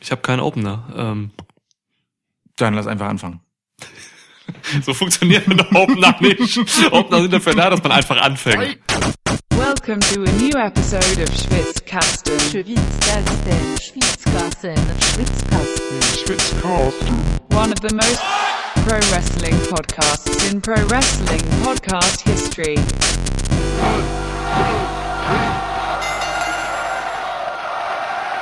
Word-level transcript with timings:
Ich 0.00 0.10
habe 0.10 0.22
keinen 0.22 0.40
Opener. 0.40 0.84
Ähm, 0.96 1.30
Dann 2.56 2.74
lass 2.74 2.86
einfach 2.86 3.08
anfangen. 3.08 3.40
so 4.82 4.94
funktioniert 4.94 5.46
ein 5.46 5.60
Opener 5.76 6.16
nicht. 6.20 6.58
Opener 6.92 7.22
sind 7.22 7.32
dafür 7.32 7.54
da, 7.54 7.70
dass 7.70 7.82
man 7.82 7.92
einfach 7.92 8.20
anfängt. 8.20 8.78
Welcome 9.50 10.00
to 10.00 10.22
a 10.22 10.32
new 10.40 10.56
episode 10.58 11.22
of 11.22 11.28
Schwitzkasten. 11.28 12.38
Schwitzkasten, 12.40 13.78
Schwitzkasten, 13.78 14.76
Schwitzkasten. 16.24 17.16
One 17.52 17.72
of 17.72 17.80
the 17.80 17.94
most 17.94 18.20
pro 18.86 18.96
wrestling 19.12 19.56
podcasts 19.68 20.50
in 20.50 20.60
pro 20.60 20.74
wrestling 20.88 21.42
podcast 21.62 22.22
history. 22.22 22.76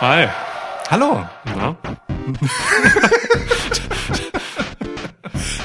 Hi. 0.01 0.48
Hallo. 0.91 1.27
Na? 1.57 1.77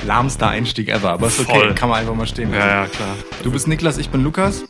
Lahmster 0.06 0.50
Einstieg 0.50 0.90
ever, 0.90 1.12
aber 1.14 1.28
ist 1.28 1.40
okay, 1.40 1.52
Voll. 1.60 1.76
kann 1.76 1.88
man 1.90 2.00
einfach 2.02 2.14
mal 2.16 2.28
stehen 2.28 2.52
lassen. 2.52 2.60
Ja, 2.68 2.82
ja, 2.84 2.88
klar. 2.88 3.16
Du 3.44 3.52
bist 3.52 3.68
Niklas, 3.68 3.98
ich 3.98 4.10
bin 4.10 4.22
Lukas. 4.24 4.66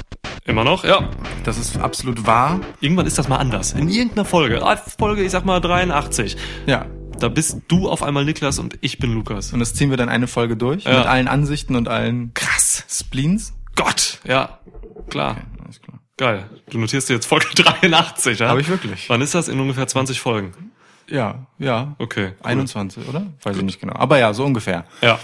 Immer 0.45 0.63
noch? 0.63 0.83
Ja. 0.83 1.09
Das 1.43 1.57
ist 1.57 1.77
absolut 1.77 2.27
wahr. 2.27 2.59
Irgendwann 2.81 3.07
ist 3.07 3.17
das 3.17 3.27
mal 3.29 3.37
anders. 3.37 3.71
In 3.73 3.89
irgendeiner 3.89 4.25
Folge. 4.25 4.61
Ah, 4.63 4.75
Folge, 4.77 5.23
ich 5.23 5.31
sag 5.31 5.45
mal 5.45 5.59
83. 5.59 6.37
Ja. 6.67 6.85
Da 7.19 7.29
bist 7.29 7.61
du 7.69 7.89
auf 7.89 8.03
einmal 8.03 8.25
Niklas 8.25 8.59
und 8.59 8.77
ich 8.81 8.99
bin 8.99 9.13
Lukas. 9.13 9.53
Und 9.53 9.59
das 9.59 9.73
ziehen 9.73 9.89
wir 9.89 9.97
dann 9.97 10.09
eine 10.09 10.27
Folge 10.27 10.57
durch 10.57 10.83
Ja. 10.83 10.97
mit 10.99 11.07
allen 11.07 11.27
Ansichten 11.29 11.75
und 11.75 11.87
allen 11.87 12.33
Krass. 12.33 12.83
Spleens. 12.89 13.53
Gott. 13.75 14.19
Ja. 14.27 14.59
Klar. 15.09 15.37
Alles 15.63 15.81
klar. 15.81 15.99
Geil. 16.17 16.45
Du 16.69 16.77
notierst 16.77 17.09
dir 17.09 17.13
jetzt 17.15 17.25
Folge 17.25 17.47
83, 17.55 18.39
ja? 18.39 18.49
Hab 18.49 18.59
ich 18.59 18.69
wirklich. 18.69 19.09
Wann 19.09 19.21
ist 19.21 19.33
das? 19.33 19.47
In 19.47 19.59
ungefähr 19.59 19.87
20 19.87 20.19
Folgen. 20.19 20.71
Ja, 21.09 21.47
ja. 21.59 21.95
Okay. 21.99 22.33
cool. 22.39 22.47
21, 22.47 23.07
oder? 23.09 23.27
Weiß 23.43 23.57
ich 23.57 23.63
nicht 23.63 23.81
genau. 23.81 23.95
Aber 23.95 24.19
ja, 24.19 24.33
so 24.33 24.45
ungefähr. 24.45 24.85
Ja. 25.01 25.19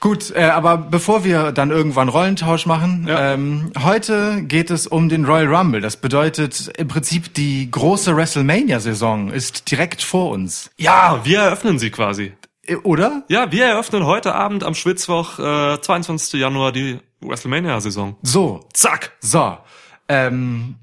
Gut, 0.00 0.30
äh, 0.34 0.44
aber 0.44 0.76
bevor 0.76 1.24
wir 1.24 1.50
dann 1.50 1.70
irgendwann 1.72 2.08
Rollentausch 2.08 2.66
machen, 2.66 3.06
Ja. 3.08 3.32
ähm, 3.34 3.72
heute 3.82 4.42
geht 4.44 4.70
es 4.70 4.86
um 4.86 5.08
den 5.08 5.24
Royal 5.24 5.52
Rumble. 5.52 5.80
Das 5.80 5.96
bedeutet 5.96 6.70
im 6.78 6.86
Prinzip 6.88 7.34
die 7.34 7.68
große 7.70 8.16
WrestleMania-Saison 8.16 9.30
ist 9.30 9.70
direkt 9.70 10.02
vor 10.02 10.30
uns. 10.30 10.70
Ja, 10.78 11.20
wir 11.24 11.40
eröffnen 11.40 11.78
sie 11.80 11.90
quasi. 11.90 12.32
Äh, 12.64 12.76
Oder? 12.76 13.24
Ja, 13.28 13.50
wir 13.52 13.66
eröffnen 13.66 14.04
heute 14.06 14.34
Abend 14.34 14.62
am 14.62 14.74
Schwitzwoch, 14.74 15.38
äh, 15.40 15.80
22. 15.80 16.40
Januar, 16.40 16.70
die 16.72 17.00
WrestleMania-Saison. 17.20 18.16
So, 18.22 18.60
Zack. 18.72 19.16
so. 19.20 19.58
Ähm, 20.08 20.76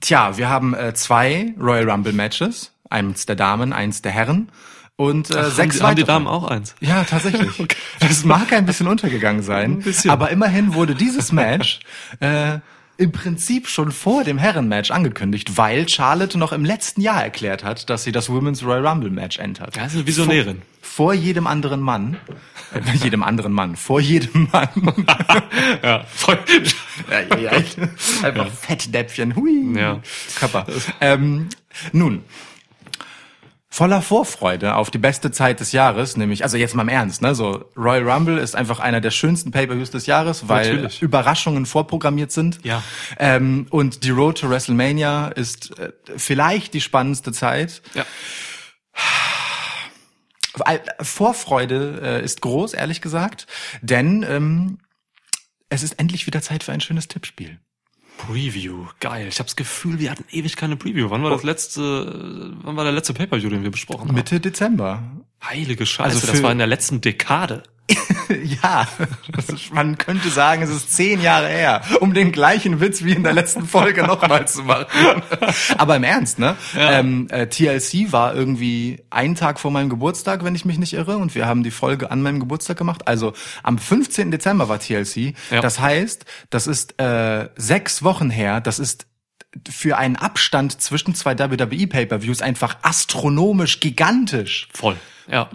tja, 0.00 0.36
wir 0.36 0.48
haben 0.48 0.74
äh, 0.74 0.94
zwei 0.94 1.54
Royal 1.58 1.88
Rumble 1.90 2.12
Matches. 2.12 2.72
Eins 2.90 3.26
der 3.26 3.36
Damen, 3.36 3.72
eins 3.72 4.02
der 4.02 4.12
Herren. 4.12 4.50
Und 4.96 5.30
äh, 5.30 5.38
Ach, 5.38 5.50
sechs 5.50 5.76
haben, 5.80 5.80
die, 5.80 5.82
haben 5.82 5.96
die. 5.96 6.04
Damen 6.04 6.26
auch 6.26 6.44
eins? 6.44 6.74
Ja, 6.80 7.04
tatsächlich. 7.04 7.50
Das 8.00 8.24
mag 8.24 8.52
ein 8.52 8.66
bisschen 8.66 8.88
untergegangen 8.88 9.42
sein, 9.42 9.72
Ein 9.72 9.78
bisschen. 9.78 10.10
aber 10.10 10.30
immerhin 10.30 10.74
wurde 10.74 10.94
dieses 10.94 11.32
Match 11.32 11.80
äh, 12.20 12.58
im 13.02 13.10
Prinzip 13.10 13.68
schon 13.68 13.90
vor 13.90 14.22
dem 14.22 14.38
Herrenmatch 14.38 14.92
angekündigt, 14.92 15.56
weil 15.56 15.88
Charlotte 15.88 16.38
noch 16.38 16.52
im 16.52 16.64
letzten 16.64 17.00
Jahr 17.00 17.22
erklärt 17.22 17.64
hat, 17.64 17.90
dass 17.90 18.04
sie 18.04 18.12
das 18.12 18.30
Women's 18.30 18.64
Royal 18.64 18.86
Rumble 18.86 19.10
Match 19.10 19.40
entert. 19.40 19.76
Ja, 19.76 19.86
ist 19.86 19.94
eine 19.94 20.06
Visionärin. 20.06 20.62
Vor, 20.80 21.06
vor 21.06 21.14
jedem 21.14 21.48
anderen 21.48 21.80
Mann, 21.80 22.16
äh, 22.72 22.80
jedem 23.02 23.24
anderen 23.24 23.52
Mann, 23.52 23.74
vor 23.74 24.00
jedem 24.00 24.48
Mann. 24.52 24.68
Ja, 25.82 26.04
voll. 26.04 26.38
ja, 27.10 27.36
ja, 27.36 27.52
ja. 27.52 27.62
Einfach 28.22 28.48
Fettnäpfchen, 28.48 29.34
hui. 29.34 29.76
Ja. 29.76 30.00
Körper. 30.38 30.66
Ähm, 31.00 31.48
nun, 31.92 32.22
voller 33.72 34.02
Vorfreude 34.02 34.76
auf 34.76 34.90
die 34.90 34.98
beste 34.98 35.30
Zeit 35.30 35.58
des 35.58 35.72
Jahres, 35.72 36.18
nämlich, 36.18 36.44
also 36.44 36.58
jetzt 36.58 36.74
mal 36.74 36.82
im 36.82 36.90
Ernst, 36.90 37.22
ne, 37.22 37.34
so 37.34 37.64
Royal 37.74 38.06
Rumble 38.06 38.36
ist 38.36 38.54
einfach 38.54 38.80
einer 38.80 39.00
der 39.00 39.10
schönsten 39.10 39.50
Pay-per-Views 39.50 39.90
des 39.90 40.04
Jahres, 40.04 40.46
weil 40.46 40.74
Natürlich. 40.74 41.00
Überraschungen 41.00 41.64
vorprogrammiert 41.64 42.32
sind. 42.32 42.58
Ja. 42.64 42.82
Ähm, 43.18 43.66
und 43.70 44.04
die 44.04 44.10
Road 44.10 44.38
to 44.38 44.50
WrestleMania 44.50 45.28
ist 45.28 45.78
äh, 45.78 45.90
vielleicht 46.18 46.74
die 46.74 46.82
spannendste 46.82 47.32
Zeit. 47.32 47.80
Ja. 47.94 48.04
All- 50.60 50.82
Vorfreude 51.00 52.00
äh, 52.02 52.22
ist 52.22 52.42
groß, 52.42 52.74
ehrlich 52.74 53.00
gesagt, 53.00 53.46
denn 53.80 54.22
ähm, 54.28 54.80
es 55.70 55.82
ist 55.82 55.94
endlich 55.94 56.26
wieder 56.26 56.42
Zeit 56.42 56.62
für 56.62 56.72
ein 56.72 56.82
schönes 56.82 57.08
Tippspiel. 57.08 57.58
Preview, 58.18 58.86
geil. 59.00 59.26
Ich 59.28 59.38
habe 59.38 59.46
das 59.46 59.56
Gefühl, 59.56 59.98
wir 59.98 60.10
hatten 60.10 60.24
ewig 60.30 60.56
keine 60.56 60.76
Preview. 60.76 61.10
Wann 61.10 61.22
war 61.22 61.30
das 61.30 61.42
letzte, 61.42 62.54
wann 62.62 62.76
war 62.76 62.84
der 62.84 62.92
letzte 62.92 63.14
Pay-Per-View, 63.14 63.50
den 63.50 63.62
wir 63.62 63.70
besprochen 63.70 64.08
haben? 64.08 64.14
Mitte 64.14 64.38
Dezember. 64.38 65.02
Heilige 65.42 65.86
Scheiße, 65.86 66.14
Also 66.14 66.26
das 66.26 66.42
war 66.42 66.52
in 66.52 66.58
der 66.58 66.68
letzten 66.68 67.00
Dekade. 67.00 67.64
Ja, 68.62 68.86
man 69.72 69.98
könnte 69.98 70.30
sagen, 70.30 70.62
es 70.62 70.70
ist 70.70 70.94
zehn 70.94 71.20
Jahre 71.20 71.48
her, 71.48 71.82
um 72.00 72.14
den 72.14 72.32
gleichen 72.32 72.80
Witz 72.80 73.04
wie 73.04 73.12
in 73.12 73.22
der 73.22 73.32
letzten 73.32 73.66
Folge 73.66 74.04
nochmal 74.04 74.48
zu 74.48 74.62
machen. 74.62 75.22
Aber 75.78 75.96
im 75.96 76.04
Ernst, 76.04 76.38
ne? 76.38 76.56
Ähm, 76.76 77.28
äh, 77.30 77.46
TLC 77.46 78.12
war 78.12 78.34
irgendwie 78.34 79.02
einen 79.10 79.34
Tag 79.34 79.60
vor 79.60 79.70
meinem 79.70 79.90
Geburtstag, 79.90 80.44
wenn 80.44 80.54
ich 80.54 80.64
mich 80.64 80.78
nicht 80.78 80.94
irre, 80.94 81.18
und 81.18 81.34
wir 81.34 81.46
haben 81.46 81.62
die 81.62 81.70
Folge 81.70 82.10
an 82.10 82.22
meinem 82.22 82.40
Geburtstag 82.40 82.78
gemacht. 82.78 83.06
Also 83.06 83.32
am 83.62 83.78
15. 83.78 84.30
Dezember 84.30 84.68
war 84.68 84.78
TLC. 84.78 85.34
Ja. 85.50 85.60
Das 85.60 85.80
heißt, 85.80 86.24
das 86.50 86.66
ist 86.66 87.00
äh, 87.00 87.48
sechs 87.56 88.02
Wochen 88.02 88.30
her. 88.30 88.60
Das 88.60 88.78
ist 88.78 89.06
für 89.68 89.98
einen 89.98 90.16
Abstand 90.16 90.80
zwischen 90.80 91.14
zwei 91.14 91.38
WWE 91.38 91.86
Pay-per-Views 91.86 92.40
einfach 92.40 92.78
astronomisch 92.82 93.80
gigantisch. 93.80 94.68
Voll. 94.72 94.96
Ja. 95.28 95.50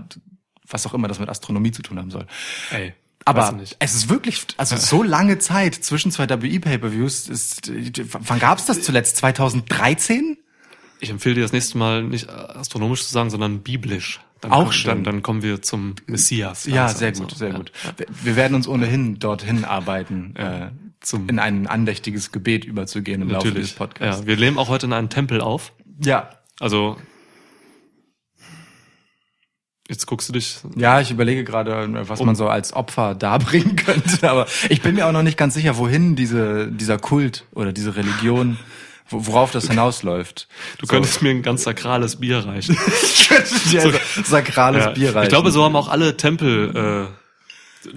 Was 0.69 0.85
auch 0.85 0.93
immer 0.93 1.07
das 1.07 1.19
mit 1.19 1.29
Astronomie 1.29 1.71
zu 1.71 1.81
tun 1.81 1.97
haben 1.99 2.11
soll. 2.11 2.25
Ey. 2.71 2.93
Aber 3.25 3.59
es 3.79 3.93
ist 3.95 4.09
wirklich, 4.09 4.45
also 4.55 4.77
so 4.77 5.03
lange 5.03 5.37
Zeit 5.37 5.75
zwischen 5.75 6.11
zwei 6.11 6.29
WWE 6.29 6.59
Pay-per-Views. 6.61 7.27
Ist, 7.27 7.69
wann 8.13 8.39
gab's 8.39 8.65
das 8.65 8.81
zuletzt? 8.83 9.17
2013? 9.17 10.37
Ich 10.99 11.09
empfehle 11.09 11.35
dir 11.35 11.41
das 11.41 11.51
nächste 11.51 11.77
Mal 11.77 12.03
nicht 12.03 12.29
astronomisch 12.29 13.03
zu 13.05 13.11
sagen, 13.11 13.29
sondern 13.29 13.59
biblisch. 13.63 14.21
Dann 14.41 14.51
Auch 14.51 14.59
kommen, 14.59 14.71
schön. 14.73 14.89
Dann, 14.91 15.03
dann 15.03 15.23
kommen 15.23 15.41
wir 15.41 15.61
zum 15.61 15.95
Messias. 16.05 16.65
Ja, 16.67 16.85
langsam 16.85 16.97
sehr 16.99 17.15
so. 17.15 17.23
gut, 17.23 17.37
sehr 17.37 17.49
Ja, 17.49 17.57
gut. 17.57 17.71
Wir- 17.97 18.05
Wir 18.23 18.35
werden 18.35 18.55
uns 18.55 18.67
ohnehin 18.67 19.19
dorthin 19.19 19.65
arbeiten, 19.65 20.35
äh, 20.35 20.69
Zum- 21.01 21.27
in 21.29 21.39
ein 21.39 21.67
andächtiges 21.67 22.31
Gebet 22.31 22.63
überzugehen 22.65 23.21
im 23.23 23.29
Laufe 23.29 23.47
dieses 23.51 23.55
Natürlich. 23.71 23.75
Podcasts. 23.75 24.21
Ja, 24.21 24.27
wir 24.27 24.37
nehmen 24.37 24.57
auch 24.57 24.69
heute 24.69 24.85
in 24.85 24.93
einem 24.93 25.09
Tempel 25.09 25.41
auf. 25.41 25.73
Ja. 26.03 26.29
Also 26.59 26.97
jetzt 29.89 30.05
guckst 30.05 30.27
du 30.29 30.33
dich. 30.33 30.57
Ja, 30.75 30.99
ich 31.01 31.11
überlege 31.11 31.43
gerade, 31.43 31.87
was 32.09 32.21
man 32.23 32.35
so 32.35 32.47
als 32.47 32.73
Opfer 32.73 33.15
darbringen 33.19 33.75
könnte, 33.75 34.29
aber 34.29 34.45
ich 34.69 34.81
bin 34.81 34.95
mir 34.95 35.07
auch 35.07 35.11
noch 35.11 35.23
nicht 35.23 35.37
ganz 35.37 35.53
sicher, 35.53 35.77
wohin 35.77 36.15
diese, 36.15 36.67
dieser 36.71 36.97
Kult 36.97 37.45
oder 37.53 37.71
diese 37.73 37.95
Religion, 37.95 38.57
wo- 39.09 39.25
worauf 39.27 39.51
das 39.51 39.67
hinausläuft. 39.69 40.47
Du 40.79 40.87
könntest 40.87 41.21
mir 41.21 41.29
ein 41.31 41.41
ganz 41.41 41.63
sakrales 41.63 42.17
Bier 42.17 42.39
reichen. 42.45 42.77
ja, 43.71 43.81
so, 43.81 43.91
sakrales 44.23 44.85
Ja, 44.85 44.91
Bier 44.91 45.15
reichen. 45.15 45.23
Ich 45.23 45.29
glaube, 45.29 45.51
so 45.51 45.63
haben 45.63 45.75
auch 45.75 45.87
alle 45.87 46.17
Tempel 46.17 47.09
äh, 47.85 47.89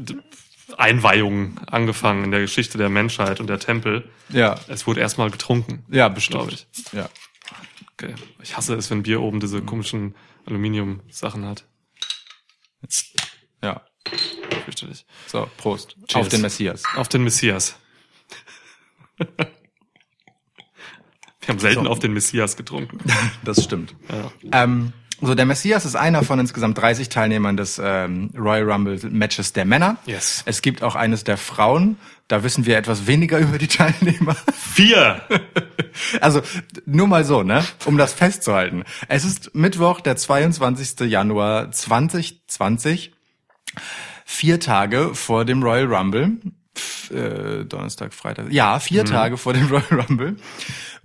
Einweihungen 0.77 1.59
angefangen 1.67 2.25
in 2.25 2.31
der 2.31 2.41
Geschichte 2.41 2.79
der 2.79 2.89
Menschheit 2.89 3.41
und 3.41 3.49
der 3.49 3.59
Tempel. 3.59 4.05
Ja, 4.29 4.55
Es 4.69 4.87
wurde 4.87 5.01
erstmal 5.01 5.31
getrunken. 5.31 5.83
ja, 5.91 6.09
bestimmt. 6.09 6.53
Ich. 6.75 6.93
Ja. 6.93 7.09
Okay. 7.95 8.15
Ich 8.43 8.57
hasse 8.57 8.75
es, 8.77 8.91
wenn 8.91 9.03
Bier 9.03 9.21
oben 9.21 9.41
diese 9.41 9.61
komischen 9.61 10.15
Aluminium-Sachen 10.47 11.45
hat. 11.45 11.65
Ja. 13.63 13.83
Fürchterlich. 14.65 15.05
So, 15.27 15.49
Prost. 15.59 15.97
Cheers. 16.07 16.15
Auf 16.15 16.29
den 16.29 16.41
Messias. 16.41 16.83
Auf 16.97 17.09
den 17.09 17.25
Messias. 17.25 17.77
Wir 19.19 19.29
haben 21.49 21.59
selten 21.59 21.85
So. 21.85 21.91
auf 21.91 21.99
den 21.99 22.13
Messias 22.13 22.57
getrunken. 22.57 22.99
Das 23.45 23.63
stimmt. 23.65 23.95
Ja. 24.09 24.33
Ähm, 24.65 24.93
so, 25.23 25.35
der 25.35 25.45
Messias 25.47 25.85
ist 25.85 25.97
einer 25.97 26.23
von 26.23 26.39
insgesamt 26.41 26.79
30 26.79 27.09
Teilnehmern 27.09 27.57
des 27.57 27.81
ähm, 27.83 28.31
Royal 28.37 28.71
Rumble 28.71 28.99
Matches 29.11 29.53
der 29.53 29.65
Männer. 29.65 29.97
Yes. 30.07 30.43
Es 30.47 30.63
gibt 30.63 30.83
auch 30.83 30.95
eines 30.97 31.25
der 31.25 31.37
Frauen. 31.37 31.97
Da 32.29 32.43
wissen 32.45 32.65
wir 32.67 32.77
etwas 32.79 33.07
weniger 33.07 33.39
über 33.41 33.59
die 33.59 33.69
Teilnehmer. 33.69 34.37
Vier! 34.57 35.23
Also 36.21 36.41
nur 36.87 37.09
mal 37.09 37.25
so, 37.25 37.43
ne? 37.43 37.65
Um 37.85 37.99
das 37.99 38.13
festzuhalten. 38.13 38.85
Es 39.09 39.25
ist 39.25 39.57
Mittwoch, 39.57 40.01
der 40.01 40.17
22. 40.17 41.01
Januar 41.01 41.73
2020. 41.73 43.13
Vier 44.25 44.61
Tage 44.61 45.15
vor 45.15 45.45
dem 45.45 45.63
Royal 45.65 45.93
Rumble. 45.93 46.39
F- 46.77 47.11
Äh, 47.11 47.65
Donnerstag, 47.65 48.15
Freitag. 48.15 48.53
Ja, 48.53 48.79
vier 48.79 49.05
Tage 49.05 49.37
vor 49.37 49.53
dem 49.53 49.67
Royal 49.67 50.01
Rumble. 50.07 50.37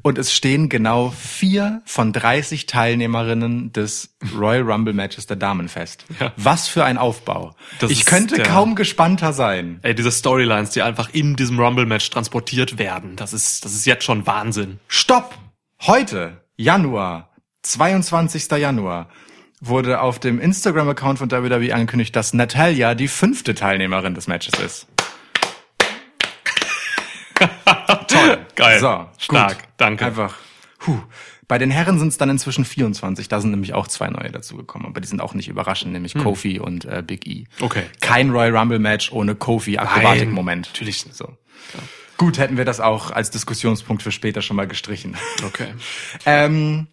Und 0.06 0.20
es 0.20 0.32
stehen 0.32 0.70
genau 0.70 1.10
vier 1.10 1.82
von 1.84 2.14
30 2.14 2.68
Teilnehmerinnen 2.68 3.74
des 3.74 4.16
Royal 4.38 4.62
Rumble 4.62 4.94
Matches 4.94 5.26
der 5.26 5.36
Damen 5.36 5.68
fest. 5.68 6.06
Ja. 6.20 6.32
Was 6.38 6.68
für 6.68 6.86
ein 6.86 7.00
Aufbau. 7.00 7.56
Das 7.80 7.90
ich 7.90 8.06
könnte 8.06 8.36
der- 8.36 8.46
kaum 8.46 8.76
gespannter 8.76 9.34
sein. 9.34 9.80
Ey, 9.82 9.96
diese 9.96 10.12
Storylines, 10.12 10.70
die 10.70 10.84
einfach 10.84 11.10
in 11.12 11.36
diesem 11.36 11.60
Rumble-Match 11.60 12.08
transportiert 12.12 12.78
werden, 12.78 13.16
das 13.16 13.34
ist, 13.34 13.66
das 13.66 13.74
ist 13.74 13.88
jetzt 13.88 14.04
schon 14.04 14.28
Wahnsinn. 14.28 14.80
Stopp! 14.88 15.34
Heute, 15.82 16.40
Januar 16.56 17.32
22. 17.64 18.52
Januar 18.60 19.10
wurde 19.60 20.02
auf 20.02 20.20
dem 20.20 20.40
Instagram-Account 20.40 21.18
von 21.18 21.32
WWE 21.32 21.74
angekündigt, 21.74 22.16
dass 22.16 22.32
Natalia 22.36 22.94
die 22.94 23.08
fünfte 23.08 23.56
Teilnehmerin 23.56 24.14
des 24.14 24.28
Matches 24.28 24.54
ist. 24.60 24.88
Geil. 28.56 28.80
So, 28.80 29.06
Stark. 29.18 29.60
gut. 29.60 29.68
Danke. 29.78 30.06
Einfach. 30.06 30.36
Puh. 30.80 31.00
Bei 31.48 31.60
den 31.60 31.70
Herren 31.70 32.00
sind 32.00 32.08
es 32.08 32.18
dann 32.18 32.30
inzwischen 32.30 32.66
24. 32.66 33.28
Da 33.28 33.40
sind 33.40 33.52
nämlich 33.52 33.74
auch 33.74 33.88
zwei 33.88 34.10
neue 34.10 34.32
dazugekommen, 34.32 34.88
aber 34.88 35.00
die 35.00 35.08
sind 35.08 35.22
auch 35.22 35.36
nicht 35.36 35.48
überraschend, 35.48 35.94
nämlich 35.94 36.16
Kofi 36.16 36.60
und 36.60 36.86
äh, 36.86 37.04
Big 37.06 37.28
E. 37.28 37.46
Hm. 37.58 37.66
Okay. 37.66 37.84
Kein 38.02 38.32
Royal 38.32 38.56
Rumble 38.56 38.80
Match 38.80 39.12
ohne 39.12 39.36
Kofi 39.36 39.78
Akrobatik-Moment. 39.78 40.70
Natürlich. 40.74 41.06
So. 41.12 41.38
Gut, 42.18 42.38
hätten 42.40 42.58
wir 42.58 42.66
das 42.66 42.80
auch 42.80 43.12
als 43.12 43.30
Diskussionspunkt 43.30 44.02
für 44.02 44.12
später 44.12 44.42
schon 44.42 44.56
mal 44.56 44.68
gestrichen. 44.68 45.18
Okay. 45.46 45.74
Ähm, 46.26 46.88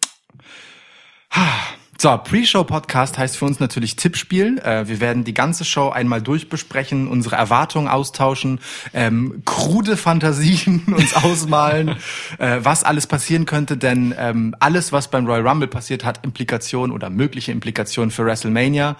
so, 2.03 2.17
Pre-Show-Podcast 2.17 3.17
heißt 3.17 3.37
für 3.37 3.45
uns 3.45 3.61
natürlich 3.61 3.95
Tippspiel. 3.95 4.59
Äh, 4.59 4.89
wir 4.89 4.99
werden 4.99 5.23
die 5.23 5.33
ganze 5.33 5.63
Show 5.63 5.87
einmal 5.87 6.21
durchbesprechen, 6.21 7.07
unsere 7.07 7.37
Erwartungen 7.37 7.87
austauschen, 7.87 8.59
ähm, 8.93 9.41
krude 9.45 9.95
Fantasien 9.95 10.83
uns 10.87 11.15
ausmalen, 11.15 11.95
äh, 12.39 12.59
was 12.59 12.83
alles 12.83 13.07
passieren 13.07 13.45
könnte, 13.45 13.77
denn 13.77 14.13
ähm, 14.17 14.53
alles, 14.59 14.91
was 14.91 15.09
beim 15.09 15.25
Royal 15.25 15.47
Rumble 15.47 15.69
passiert, 15.69 16.03
hat 16.03 16.25
Implikationen 16.25 16.93
oder 16.93 17.09
mögliche 17.09 17.53
Implikationen 17.53 18.11
für 18.11 18.25
WrestleMania. 18.25 18.97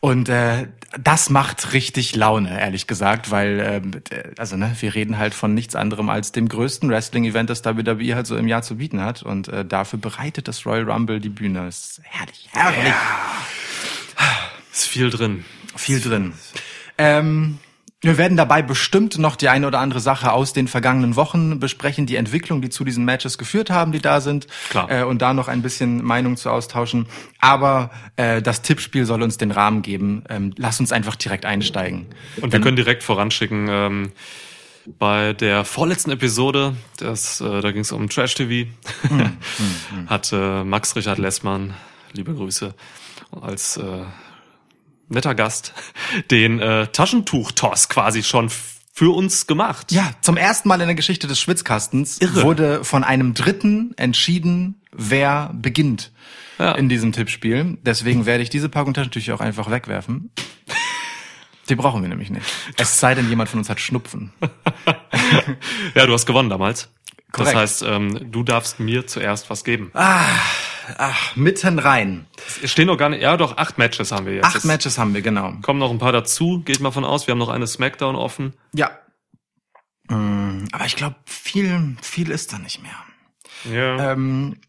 Und 0.00 0.28
äh, 0.28 0.68
das 1.02 1.30
macht 1.30 1.72
richtig 1.72 2.14
Laune, 2.14 2.60
ehrlich 2.60 2.86
gesagt, 2.86 3.30
weil, 3.30 3.60
äh, 4.10 4.32
also 4.38 4.56
ne, 4.56 4.74
wir 4.78 4.94
reden 4.94 5.18
halt 5.18 5.34
von 5.34 5.52
nichts 5.52 5.74
anderem 5.74 6.08
als 6.08 6.32
dem 6.32 6.48
größten 6.48 6.88
Wrestling-Event, 6.88 7.50
das 7.50 7.64
WWE 7.64 8.14
halt 8.14 8.26
so 8.26 8.36
im 8.36 8.46
Jahr 8.46 8.62
zu 8.62 8.76
bieten 8.76 9.00
hat. 9.00 9.22
Und 9.22 9.48
äh, 9.48 9.64
dafür 9.64 9.98
bereitet 9.98 10.48
das 10.48 10.64
Royal 10.64 10.88
Rumble 10.90 11.20
die 11.20 11.28
Bühne. 11.28 11.66
Ist 11.66 12.00
herrlich, 12.04 12.35
herrlich. 12.52 12.94
Ist 14.72 14.86
viel 14.86 15.10
drin. 15.10 15.44
Viel 15.76 16.00
drin. 16.00 16.34
Ähm, 16.98 17.58
wir 18.02 18.18
werden 18.18 18.36
dabei 18.36 18.62
bestimmt 18.62 19.18
noch 19.18 19.36
die 19.36 19.48
eine 19.48 19.66
oder 19.66 19.80
andere 19.80 20.00
Sache 20.00 20.32
aus 20.32 20.52
den 20.52 20.68
vergangenen 20.68 21.16
Wochen 21.16 21.58
besprechen, 21.58 22.06
die 22.06 22.16
Entwicklung, 22.16 22.60
die 22.60 22.68
zu 22.68 22.84
diesen 22.84 23.04
Matches 23.04 23.38
geführt 23.38 23.70
haben, 23.70 23.90
die 23.90 24.00
da 24.00 24.20
sind, 24.20 24.46
Klar. 24.68 24.90
Äh, 24.90 25.02
und 25.04 25.22
da 25.22 25.32
noch 25.32 25.48
ein 25.48 25.62
bisschen 25.62 26.04
Meinung 26.04 26.36
zu 26.36 26.50
austauschen. 26.50 27.06
Aber 27.40 27.90
äh, 28.16 28.42
das 28.42 28.62
Tippspiel 28.62 29.06
soll 29.06 29.22
uns 29.22 29.38
den 29.38 29.50
Rahmen 29.50 29.82
geben. 29.82 30.24
Ähm, 30.28 30.52
lass 30.56 30.78
uns 30.78 30.92
einfach 30.92 31.16
direkt 31.16 31.46
einsteigen. 31.46 32.06
Und 32.40 32.52
wir 32.52 32.60
können 32.60 32.76
direkt 32.76 33.02
voranschicken, 33.02 33.68
ähm, 33.70 34.12
bei 34.98 35.32
der 35.32 35.64
vorletzten 35.64 36.12
Episode, 36.12 36.76
das, 36.98 37.40
äh, 37.40 37.60
da 37.60 37.72
ging 37.72 37.80
es 37.80 37.90
um 37.90 38.08
Trash 38.08 38.34
TV, 38.34 38.70
hat 40.06 40.32
äh, 40.32 40.62
Max 40.62 40.94
Richard 40.94 41.18
Lessmann, 41.18 41.74
liebe 42.16 42.34
Grüße, 42.34 42.74
als 43.40 43.76
äh, 43.76 44.04
netter 45.08 45.34
Gast, 45.34 45.72
den 46.30 46.60
äh, 46.60 46.86
Taschentuch-Toss 46.88 47.88
quasi 47.88 48.22
schon 48.22 48.50
für 48.92 49.14
uns 49.14 49.46
gemacht. 49.46 49.92
Ja, 49.92 50.10
zum 50.22 50.36
ersten 50.36 50.68
Mal 50.68 50.80
in 50.80 50.86
der 50.86 50.94
Geschichte 50.94 51.26
des 51.26 51.38
Schwitzkastens 51.38 52.18
Irre. 52.18 52.42
wurde 52.42 52.82
von 52.84 53.04
einem 53.04 53.34
Dritten 53.34 53.92
entschieden, 53.98 54.80
wer 54.90 55.50
beginnt 55.54 56.12
Ja. 56.58 56.72
in 56.72 56.88
diesem 56.88 57.12
Tippspiel. 57.12 57.76
Deswegen 57.82 58.24
werde 58.24 58.42
ich 58.42 58.48
diese 58.48 58.68
Packung 58.70 58.94
Taschentücher 58.94 59.34
auch 59.34 59.40
einfach 59.40 59.70
wegwerfen. 59.70 60.30
Die 61.68 61.74
brauchen 61.74 62.00
wir 62.00 62.08
nämlich 62.08 62.30
nicht. 62.30 62.46
Es 62.78 62.98
sei 63.00 63.14
denn, 63.14 63.28
jemand 63.28 63.50
von 63.50 63.58
uns 63.58 63.68
hat 63.68 63.80
Schnupfen. 63.80 64.32
Ja, 65.94 66.06
du 66.06 66.12
hast 66.12 66.26
gewonnen 66.26 66.48
damals. 66.48 66.88
Korrekt. 67.32 67.54
Das 67.54 67.60
heißt, 67.60 67.82
ähm, 67.82 68.30
du 68.30 68.44
darfst 68.44 68.78
mir 68.78 69.06
zuerst 69.08 69.50
was 69.50 69.64
geben. 69.64 69.90
Ach, 70.98 71.34
mitten 71.36 71.78
rein. 71.78 72.26
Es 72.62 72.70
stehen 72.70 72.86
noch 72.86 72.96
gar 72.96 73.08
nicht, 73.08 73.22
ja 73.22 73.36
doch, 73.36 73.56
acht 73.56 73.78
Matches 73.78 74.12
haben 74.12 74.26
wir 74.26 74.34
jetzt. 74.34 74.44
Acht 74.44 74.56
Es 74.56 74.64
Matches 74.64 74.98
haben 74.98 75.14
wir, 75.14 75.22
genau. 75.22 75.52
kommen 75.62 75.78
noch 75.80 75.90
ein 75.90 75.98
paar 75.98 76.12
dazu, 76.12 76.60
geht 76.64 76.80
mal 76.80 76.90
von 76.92 77.04
aus. 77.04 77.26
Wir 77.26 77.32
haben 77.32 77.38
noch 77.38 77.48
eine 77.48 77.66
Smackdown 77.66 78.14
offen. 78.16 78.54
Ja. 78.74 78.90
Mm, 80.08 80.64
Aber 80.72 80.84
ich 80.84 80.96
glaube, 80.96 81.16
viel, 81.26 81.96
viel 82.02 82.30
ist 82.30 82.52
da 82.52 82.58
nicht 82.58 82.80
mehr. 82.82 82.96
Ja. 83.72 84.12
Ähm, 84.12 84.54
äh, 84.54 84.66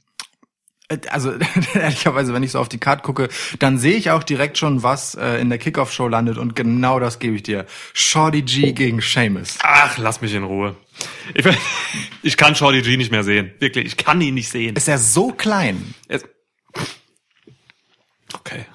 also 1.09 1.33
ehrlicherweise, 1.73 2.33
wenn 2.33 2.43
ich 2.43 2.51
so 2.51 2.59
auf 2.59 2.69
die 2.69 2.77
Card 2.77 3.03
gucke, 3.03 3.27
dann 3.59 3.77
sehe 3.77 3.95
ich 3.95 4.11
auch 4.11 4.23
direkt 4.23 4.57
schon, 4.57 4.83
was 4.83 5.15
äh, 5.15 5.35
in 5.41 5.49
der 5.49 5.57
Kickoff-Show 5.59 6.07
landet 6.07 6.37
und 6.37 6.55
genau 6.55 6.99
das 6.99 7.19
gebe 7.19 7.35
ich 7.35 7.43
dir. 7.43 7.65
Shorty 7.93 8.41
G 8.41 8.71
gegen 8.73 9.01
Seamus. 9.01 9.57
Ach, 9.63 9.97
lass 9.97 10.21
mich 10.21 10.33
in 10.33 10.43
Ruhe. 10.43 10.75
Ich, 11.33 11.45
ich 12.23 12.37
kann 12.37 12.55
Shorty 12.55 12.81
G 12.81 12.95
nicht 12.97 13.11
mehr 13.11 13.23
sehen. 13.23 13.51
Wirklich, 13.59 13.85
ich 13.85 13.97
kann 13.97 14.21
ihn 14.21 14.33
nicht 14.35 14.49
sehen. 14.49 14.75
Ist 14.75 14.87
er 14.87 14.97
so 14.97 15.31
klein? 15.31 15.93
Es- 16.07 16.25
Okay. 18.33 18.65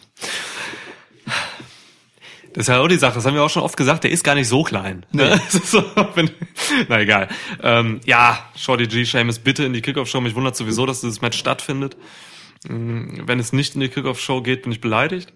Das 2.55 2.65
ist 2.65 2.69
ja 2.69 2.81
auch 2.81 2.89
die 2.89 2.97
Sache, 2.97 3.15
das 3.15 3.25
haben 3.25 3.35
wir 3.35 3.43
auch 3.43 3.51
schon 3.51 3.63
oft 3.63 3.77
gesagt, 3.77 4.05
der 4.05 4.11
ist 4.11 4.25
gar 4.25 4.35
nicht 4.35 4.49
so 4.49 4.63
klein. 4.63 5.07
Ne? 5.13 5.41
So, 5.65 5.83
wenn, 6.15 6.31
na 6.89 7.01
egal. 7.01 7.29
Ähm, 7.63 8.01
ja, 8.05 8.51
Shorty 8.57 8.87
G, 8.87 9.05
Seamus, 9.05 9.39
bitte 9.39 9.65
in 9.65 9.73
die 9.73 9.81
Kickoff-Show. 9.81 10.21
Mich 10.21 10.35
wundert 10.35 10.57
sowieso, 10.57 10.85
dass 10.85 11.01
dieses 11.01 11.23
Match 11.23 11.39
stattfindet. 11.39 11.97
Mm, 12.69 13.27
Wenn 13.27 13.39
es 13.39 13.53
nicht 13.53 13.75
in 13.75 13.81
die 13.81 13.89
Kickoff-Show 13.89 14.43
geht, 14.43 14.63
bin 14.63 14.73
ich 14.73 14.81
beleidigt. 14.81 15.33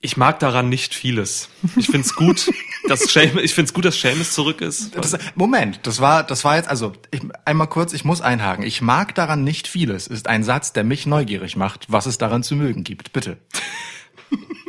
Ich 0.00 0.16
mag 0.16 0.38
daran 0.38 0.68
nicht 0.68 0.94
vieles. 0.94 1.48
Ich 1.76 1.88
find's 1.88 2.14
gut, 2.14 2.50
dass 2.88 3.00
Seamus, 3.00 3.42
ich 3.42 3.52
find's 3.52 3.74
gut, 3.74 3.84
dass 3.84 4.00
Seamus 4.00 4.32
zurück 4.32 4.60
ist. 4.60 4.96
Das, 4.96 5.18
Moment, 5.34 5.80
das 5.82 6.00
war, 6.00 6.22
das 6.22 6.44
war 6.44 6.56
jetzt, 6.56 6.68
also 6.68 6.92
ich, 7.10 7.20
einmal 7.44 7.66
kurz, 7.66 7.92
ich 7.92 8.04
muss 8.04 8.20
einhaken. 8.20 8.64
Ich 8.64 8.80
mag 8.80 9.14
daran 9.16 9.42
nicht 9.42 9.66
vieles, 9.66 10.06
ist 10.06 10.28
ein 10.28 10.44
Satz, 10.44 10.72
der 10.72 10.84
mich 10.84 11.04
neugierig 11.04 11.56
macht, 11.56 11.86
was 11.88 12.06
es 12.06 12.16
daran 12.16 12.44
zu 12.44 12.54
mögen 12.54 12.84
gibt. 12.84 13.12
Bitte. 13.12 13.38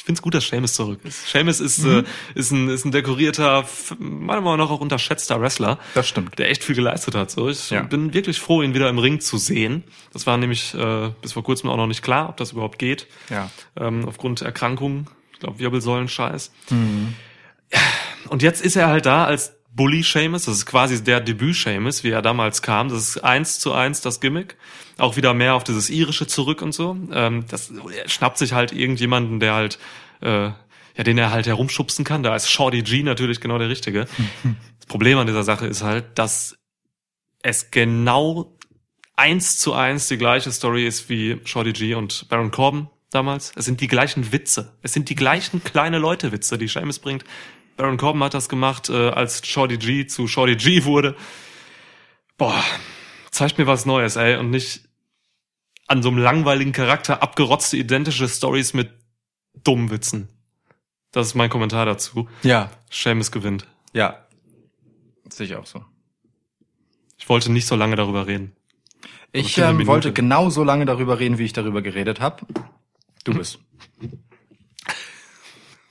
Ich 0.00 0.04
find's 0.04 0.22
gut, 0.22 0.32
dass 0.32 0.48
Seamus 0.48 0.72
zurück 0.72 1.00
ist. 1.04 1.28
Seamus 1.30 1.60
ist, 1.60 1.84
äh, 1.84 2.04
ist, 2.34 2.52
ein, 2.52 2.70
ist 2.70 2.86
ein 2.86 2.90
dekorierter, 2.90 3.66
meiner 3.98 4.40
Meinung 4.40 4.56
nach 4.56 4.70
auch 4.70 4.80
unterschätzter 4.80 5.38
Wrestler. 5.42 5.78
Das 5.92 6.08
stimmt. 6.08 6.38
Der 6.38 6.48
echt 6.48 6.64
viel 6.64 6.74
geleistet 6.74 7.14
hat. 7.14 7.30
So, 7.30 7.50
ich 7.50 7.68
Ja. 7.68 7.82
bin 7.82 8.14
wirklich 8.14 8.40
froh, 8.40 8.62
ihn 8.62 8.72
wieder 8.72 8.88
im 8.88 8.98
Ring 8.98 9.20
zu 9.20 9.36
sehen. 9.36 9.84
Das 10.14 10.26
war 10.26 10.38
nämlich 10.38 10.72
äh, 10.72 11.10
bis 11.20 11.34
vor 11.34 11.44
kurzem 11.44 11.68
auch 11.68 11.76
noch 11.76 11.86
nicht 11.86 12.00
klar, 12.02 12.30
ob 12.30 12.38
das 12.38 12.52
überhaupt 12.52 12.78
geht. 12.78 13.08
Ja. 13.28 13.50
Ähm, 13.76 14.08
aufgrund 14.08 14.40
Erkrankungen, 14.40 15.06
ich 15.34 15.40
glaube 15.40 15.58
Wirbelsäulen-Scheiß. 15.58 16.50
Und 18.30 18.42
jetzt 18.42 18.64
ist 18.64 18.76
er 18.76 18.88
halt 18.88 19.04
da 19.04 19.24
als 19.26 19.52
Bully 19.72 20.02
Seamus. 20.02 20.44
Das 20.44 20.56
ist 20.56 20.66
quasi 20.66 21.02
der 21.02 21.20
Debüt 21.20 21.56
Seamus, 21.56 22.04
wie 22.04 22.10
er 22.10 22.22
damals 22.22 22.62
kam. 22.62 22.88
Das 22.88 22.98
ist 22.98 23.18
eins 23.18 23.58
zu 23.58 23.72
eins 23.72 24.00
das 24.00 24.20
Gimmick. 24.20 24.56
Auch 24.98 25.16
wieder 25.16 25.34
mehr 25.34 25.54
auf 25.54 25.64
dieses 25.64 25.90
irische 25.90 26.26
zurück 26.26 26.62
und 26.62 26.72
so. 26.72 26.96
Ähm, 27.12 27.44
das 27.48 27.72
schnappt 28.06 28.38
sich 28.38 28.52
halt 28.52 28.72
irgendjemanden, 28.72 29.40
der 29.40 29.54
halt, 29.54 29.78
äh, 30.20 30.50
ja, 30.96 31.04
den 31.04 31.18
er 31.18 31.30
halt 31.30 31.46
herumschubsen 31.46 32.04
kann. 32.04 32.22
Da 32.22 32.34
ist 32.34 32.50
Shorty 32.50 32.82
G 32.82 33.02
natürlich 33.02 33.40
genau 33.40 33.58
der 33.58 33.68
Richtige. 33.68 34.06
das 34.78 34.86
Problem 34.86 35.18
an 35.18 35.26
dieser 35.26 35.44
Sache 35.44 35.66
ist 35.66 35.82
halt, 35.82 36.18
dass 36.18 36.56
es 37.42 37.70
genau 37.70 38.56
eins 39.16 39.58
zu 39.58 39.72
eins 39.72 40.08
die 40.08 40.18
gleiche 40.18 40.50
Story 40.50 40.86
ist 40.86 41.08
wie 41.08 41.40
Shorty 41.44 41.72
G 41.72 41.94
und 41.94 42.28
Baron 42.28 42.50
Corbin 42.50 42.88
damals. 43.10 43.52
Es 43.56 43.64
sind 43.64 43.80
die 43.80 43.88
gleichen 43.88 44.32
Witze. 44.32 44.76
Es 44.82 44.92
sind 44.92 45.08
die 45.08 45.14
gleichen 45.14 45.62
kleine 45.62 45.98
Leute 45.98 46.32
Witze, 46.32 46.58
die 46.58 46.68
Seamus 46.68 46.98
bringt. 46.98 47.24
Baron 47.80 47.96
Corbin 47.96 48.22
hat 48.22 48.34
das 48.34 48.50
gemacht, 48.50 48.90
äh, 48.90 49.08
als 49.08 49.46
Shorty 49.46 49.78
G 49.78 50.06
zu 50.06 50.28
Shorty 50.28 50.54
G 50.56 50.84
wurde. 50.84 51.16
Boah, 52.36 52.62
zeigt 53.30 53.56
mir 53.56 53.66
was 53.66 53.86
Neues, 53.86 54.16
ey, 54.16 54.36
und 54.36 54.50
nicht 54.50 54.82
an 55.86 56.02
so 56.02 56.10
einem 56.10 56.18
langweiligen 56.18 56.72
Charakter 56.72 57.22
abgerotzte 57.22 57.78
identische 57.78 58.28
Stories 58.28 58.74
mit 58.74 58.90
dummen 59.64 59.90
Witzen. 59.90 60.28
Das 61.10 61.28
ist 61.28 61.34
mein 61.34 61.48
Kommentar 61.48 61.86
dazu. 61.86 62.28
Ja, 62.42 62.70
Seamus 62.90 63.32
gewinnt. 63.32 63.66
ja. 63.94 64.26
Sehe 65.30 65.46
ich 65.46 65.54
auch 65.54 65.64
so. 65.66 65.82
Ich 67.16 67.28
wollte 67.30 67.50
nicht 67.50 67.66
so 67.66 67.76
lange 67.76 67.96
darüber 67.96 68.26
reden. 68.26 68.54
Ich 69.32 69.56
ähm, 69.56 69.86
wollte 69.86 70.12
genau 70.12 70.50
so 70.50 70.64
lange 70.64 70.84
darüber 70.84 71.18
reden, 71.18 71.38
wie 71.38 71.44
ich 71.44 71.52
darüber 71.54 71.80
geredet 71.80 72.20
habe. 72.20 72.44
Du 73.24 73.32
bist. 73.32 73.58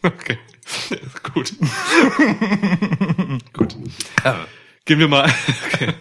Okay. 0.01 0.38
Gut. 1.34 1.54
Gut. 3.54 3.76
Gehen 4.86 5.00
wir 5.00 5.08
mal. 5.08 5.32
Okay. 5.68 5.94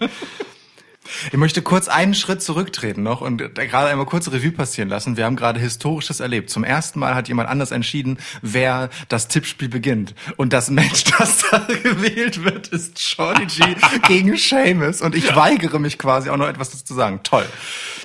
Ich 1.33 1.39
möchte 1.39 1.63
kurz 1.63 1.89
einen 1.89 2.15
Schritt 2.15 2.43
zurücktreten 2.43 3.03
noch 3.03 3.21
und 3.21 3.39
gerade 3.39 3.89
einmal 3.89 4.07
kurz 4.07 4.31
Revue 4.31 4.53
passieren 4.53 4.89
lassen. 4.89 5.17
Wir 5.17 5.25
haben 5.25 5.37
gerade 5.37 5.59
Historisches 5.59 6.21
erlebt. 6.21 6.51
Zum 6.51 6.65
ersten 6.65 6.99
Mal 6.99 7.15
hat 7.15 7.29
jemand 7.29 7.49
anders 7.49 7.71
entschieden, 7.71 8.19
wer 8.43 8.91
das 9.09 9.29
Tippspiel 9.29 9.69
beginnt. 9.69 10.15
Und 10.37 10.53
das 10.53 10.71
Match, 10.71 11.05
das 11.19 11.45
da 11.51 11.59
gewählt 11.83 12.45
wird, 12.45 12.69
ist 12.69 13.01
Shorty 13.01 13.47
G 13.47 13.77
gegen 14.07 14.37
Seamus. 14.37 15.01
Und 15.01 15.15
ich 15.15 15.35
weigere 15.35 15.79
mich 15.79 15.99
quasi 15.99 16.31
auch 16.31 16.37
noch 16.37 16.49
etwas 16.49 16.71
dazu 16.71 16.85
zu 16.85 16.95
sagen. 16.95 17.21
Toll. 17.23 17.47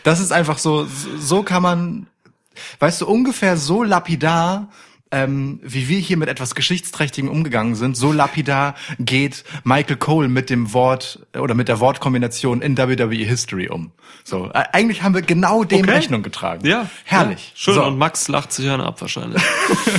Das 0.03 0.20
ist 0.20 0.32
einfach 0.32 0.58
so, 0.58 0.88
so 1.17 1.43
kann 1.43 1.63
man, 1.63 2.08
weißt 2.79 3.01
du, 3.01 3.08
ungefähr 3.08 3.58
so 3.58 3.84
lapidar 3.84 4.70
ähm, 5.13 5.60
wie 5.62 5.88
wir 5.88 6.00
hier 6.00 6.17
mit 6.17 6.27
etwas 6.27 6.55
Geschichtsträchtigem 6.55 7.29
umgegangen 7.29 7.75
sind, 7.75 7.96
so 7.96 8.12
lapidar 8.12 8.74
geht 9.00 9.43
Michael 9.63 9.98
Cole 9.98 10.27
mit 10.27 10.50
dem 10.50 10.74
Wort 10.74 11.20
oder 11.38 11.53
mit 11.53 11.67
der 11.67 11.79
Wortkombination 11.79 12.62
in 12.63 12.75
WWE 12.77 13.13
History 13.24 13.70
um. 13.70 13.91
So, 14.24 14.48
äh, 14.48 14.63
eigentlich 14.74 15.03
haben 15.03 15.13
wir 15.13 15.22
genau 15.22 15.63
dem 15.63 15.82
Okay. 15.84 15.91
Rechnung 15.91 16.24
getragen. 16.24 16.65
Ja. 16.65 16.89
herrlich. 17.03 17.51
Ja, 17.51 17.58
schön. 17.58 17.74
So, 17.75 17.84
Und 17.86 17.98
Max 18.00 18.27
lacht 18.27 18.51
sich 18.51 18.67
einen 18.70 18.82
ab 18.82 19.00
wahrscheinlich. 19.01 19.41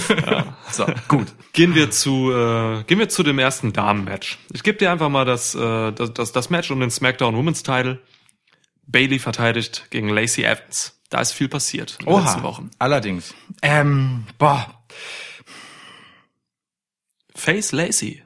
so 0.72 0.86
gut. 1.08 1.28
Gehen 1.52 1.74
wir 1.76 1.90
zu 1.92 2.32
äh, 2.32 2.82
gehen 2.84 2.98
wir 2.98 3.08
zu 3.08 3.22
dem 3.22 3.38
ersten 3.38 3.72
Damen-Match. 3.72 4.38
Ich 4.52 4.64
gebe 4.64 4.78
dir 4.78 4.90
einfach 4.90 5.08
mal 5.08 5.24
das, 5.24 5.54
äh, 5.54 5.92
das, 5.92 6.12
das, 6.12 6.32
das 6.32 6.50
Match 6.50 6.70
um 6.72 6.80
den 6.80 6.90
SmackDown 6.90 7.36
Women's 7.36 7.62
Title. 7.62 8.00
Bailey 8.86 9.18
verteidigt 9.20 9.86
gegen 9.90 10.08
Lacey 10.08 10.42
Evans. 10.44 10.98
Da 11.10 11.20
ist 11.20 11.32
viel 11.32 11.48
passiert 11.48 11.96
in 12.00 12.06
den 12.06 12.16
letzten 12.16 12.40
Oha. 12.40 12.42
Wochen. 12.42 12.70
Allerdings. 12.78 13.34
Ähm, 13.62 14.24
boah, 14.38 14.66
Face 17.34 17.72
Lacey. 17.72 18.22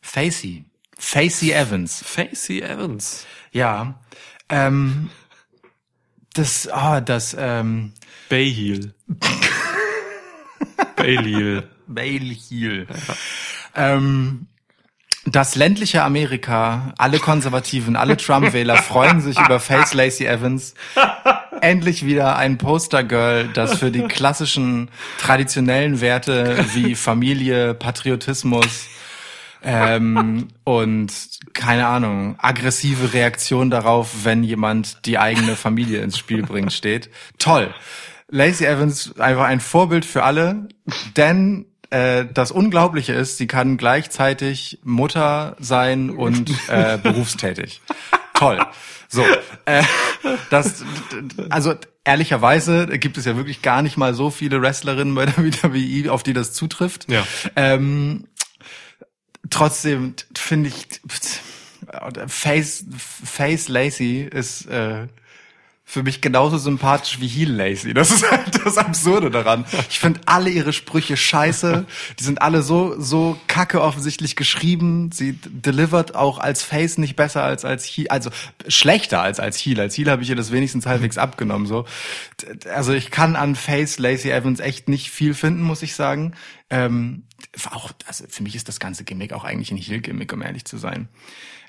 Facey. 0.00 0.64
Facey 0.98 1.52
Evans. 1.52 2.02
Facey 2.04 2.60
Evans. 2.60 3.26
Ja. 3.52 4.00
Ähm, 4.48 5.10
das, 6.34 6.68
ah, 6.68 7.00
das, 7.00 7.36
ähm, 7.38 7.92
Bayheel. 8.28 8.94
Bailey. 10.96 11.62
Bailey 11.86 12.34
Heel. 12.34 12.86
Ähm, 13.74 14.46
das 15.24 15.54
ländliche 15.54 16.02
Amerika, 16.02 16.94
alle 16.98 17.18
Konservativen, 17.18 17.96
alle 17.96 18.16
Trump-Wähler 18.16 18.76
freuen 18.82 19.20
sich 19.20 19.38
über 19.38 19.60
Face 19.60 19.94
Lacey 19.94 20.26
Evans. 20.26 20.74
Endlich 21.60 22.04
wieder 22.04 22.36
ein 22.36 22.58
Postergirl, 22.58 23.48
das 23.48 23.78
für 23.78 23.92
die 23.92 24.02
klassischen 24.02 24.90
traditionellen 25.18 26.00
Werte 26.00 26.64
wie 26.74 26.96
Familie, 26.96 27.74
Patriotismus 27.74 28.88
ähm, 29.62 30.48
und 30.64 31.12
keine 31.52 31.86
Ahnung, 31.86 32.34
aggressive 32.38 33.12
Reaktion 33.12 33.70
darauf, 33.70 34.24
wenn 34.24 34.42
jemand 34.42 35.06
die 35.06 35.18
eigene 35.18 35.54
Familie 35.54 36.00
ins 36.00 36.18
Spiel 36.18 36.42
bringt, 36.42 36.72
steht. 36.72 37.10
Toll. 37.38 37.72
Lacey 38.28 38.64
Evans 38.66 39.18
einfach 39.20 39.44
ein 39.44 39.60
Vorbild 39.60 40.04
für 40.04 40.24
alle, 40.24 40.68
denn 41.16 41.66
äh, 41.92 42.26
das 42.32 42.50
Unglaubliche 42.50 43.12
ist, 43.12 43.36
sie 43.36 43.46
kann 43.46 43.76
gleichzeitig 43.76 44.78
Mutter 44.82 45.56
sein 45.60 46.10
und 46.10 46.50
äh, 46.68 46.98
berufstätig. 46.98 47.82
Toll. 48.34 48.58
So, 49.08 49.22
äh, 49.66 49.82
das, 50.48 50.84
also 51.50 51.74
ehrlicherweise 52.04 52.86
gibt 52.86 53.18
es 53.18 53.26
ja 53.26 53.36
wirklich 53.36 53.60
gar 53.60 53.82
nicht 53.82 53.98
mal 53.98 54.14
so 54.14 54.30
viele 54.30 54.62
Wrestlerinnen 54.62 55.14
bei 55.14 55.26
der 55.26 55.36
WWE, 55.36 56.10
auf 56.10 56.22
die 56.22 56.32
das 56.32 56.54
zutrifft. 56.54 57.10
Ja. 57.10 57.26
Ähm, 57.56 58.26
trotzdem 59.50 60.14
finde 60.34 60.70
ich 60.70 61.00
Face 62.26 62.86
Face 62.96 63.68
Lacey 63.68 64.22
ist 64.22 64.66
äh, 64.66 65.08
für 65.92 66.02
mich 66.02 66.22
genauso 66.22 66.56
sympathisch 66.56 67.20
wie 67.20 67.28
Heel 67.28 67.52
Lacey. 67.52 67.92
Das 67.92 68.10
ist 68.10 68.30
halt 68.30 68.64
das 68.64 68.78
Absurde 68.78 69.30
daran. 69.30 69.66
Ich 69.90 70.00
finde 70.00 70.22
alle 70.24 70.48
ihre 70.48 70.72
Sprüche 70.72 71.18
scheiße. 71.18 71.84
Die 72.18 72.24
sind 72.24 72.40
alle 72.40 72.62
so 72.62 72.98
so 72.98 73.38
kacke 73.46 73.82
offensichtlich 73.82 74.34
geschrieben. 74.34 75.10
Sie 75.12 75.34
delivert 75.44 76.14
auch 76.14 76.38
als 76.38 76.62
Face 76.62 76.96
nicht 76.96 77.14
besser 77.14 77.42
als 77.42 77.66
als 77.66 77.84
Heel, 77.84 78.08
also 78.08 78.30
schlechter 78.68 79.20
als 79.20 79.38
als 79.38 79.58
Heel. 79.58 79.78
Als 79.80 79.94
Heel 79.94 80.10
habe 80.10 80.22
ich 80.22 80.30
ihr 80.30 80.36
das 80.36 80.50
wenigstens 80.50 80.86
halbwegs 80.86 81.18
abgenommen. 81.18 81.66
So, 81.66 81.84
also 82.72 82.94
ich 82.94 83.10
kann 83.10 83.36
an 83.36 83.54
Face 83.54 83.98
Lacey 83.98 84.30
Evans 84.30 84.60
echt 84.60 84.88
nicht 84.88 85.10
viel 85.10 85.34
finden, 85.34 85.60
muss 85.60 85.82
ich 85.82 85.94
sagen. 85.94 86.32
Ähm, 86.70 87.24
auch 87.70 87.92
also 88.06 88.24
für 88.30 88.42
mich 88.42 88.56
ist 88.56 88.66
das 88.66 88.80
ganze 88.80 89.04
Gimmick 89.04 89.34
auch 89.34 89.44
eigentlich 89.44 89.70
ein 89.70 89.76
Heel 89.76 90.00
Gimmick, 90.00 90.32
um 90.32 90.40
ehrlich 90.40 90.64
zu 90.64 90.78
sein. 90.78 91.08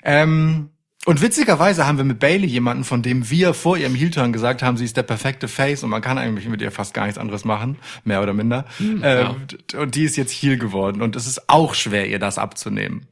Ähm, 0.02 0.70
und 1.06 1.20
witzigerweise 1.20 1.86
haben 1.86 1.98
wir 1.98 2.04
mit 2.04 2.18
Bailey 2.18 2.46
jemanden, 2.46 2.84
von 2.84 3.02
dem 3.02 3.28
wir 3.30 3.54
vor 3.54 3.76
ihrem 3.76 3.94
Heel-Turn 3.94 4.32
gesagt 4.32 4.62
haben, 4.62 4.76
sie 4.76 4.84
ist 4.84 4.96
der 4.96 5.02
perfekte 5.02 5.48
Face 5.48 5.82
und 5.82 5.90
man 5.90 6.00
kann 6.02 6.18
eigentlich 6.18 6.48
mit 6.48 6.62
ihr 6.62 6.70
fast 6.70 6.94
gar 6.94 7.04
nichts 7.04 7.18
anderes 7.18 7.44
machen, 7.44 7.76
mehr 8.04 8.22
oder 8.22 8.32
minder. 8.32 8.64
ähm, 8.80 9.36
Und 9.76 9.94
die 9.94 10.04
ist 10.04 10.16
jetzt 10.16 10.32
Heel 10.32 10.56
geworden 10.58 11.02
und 11.02 11.16
es 11.16 11.26
ist 11.26 11.48
auch 11.48 11.74
schwer, 11.74 12.08
ihr 12.08 12.18
das 12.18 12.38
abzunehmen. 12.38 13.06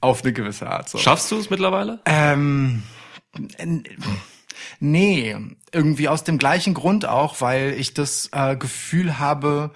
Auf 0.00 0.22
eine 0.22 0.32
gewisse 0.32 0.68
Art. 0.68 0.88
So. 0.88 0.98
Schaffst 0.98 1.30
du 1.30 1.38
es 1.38 1.50
mittlerweile? 1.50 2.00
Ähm, 2.06 2.82
nee, 4.80 5.36
irgendwie 5.72 6.08
aus 6.08 6.24
dem 6.24 6.38
gleichen 6.38 6.74
Grund 6.74 7.06
auch, 7.06 7.40
weil 7.40 7.74
ich 7.78 7.94
das 7.94 8.30
äh, 8.32 8.56
Gefühl 8.56 9.18
habe, 9.18 9.70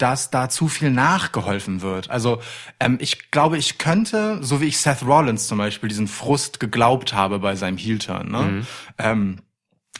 dass 0.00 0.30
da 0.30 0.48
zu 0.48 0.68
viel 0.68 0.90
nachgeholfen 0.90 1.82
wird. 1.82 2.10
Also 2.10 2.40
ähm, 2.78 2.98
ich 3.00 3.30
glaube, 3.30 3.58
ich 3.58 3.78
könnte, 3.78 4.38
so 4.42 4.60
wie 4.60 4.66
ich 4.66 4.78
Seth 4.78 5.02
Rollins 5.02 5.46
zum 5.46 5.58
Beispiel, 5.58 5.88
diesen 5.88 6.08
Frust 6.08 6.60
geglaubt 6.60 7.12
habe 7.12 7.38
bei 7.38 7.54
seinem 7.56 7.76
Heel-Turn, 7.76 8.30
ne? 8.30 8.66
Ähm, 8.98 9.38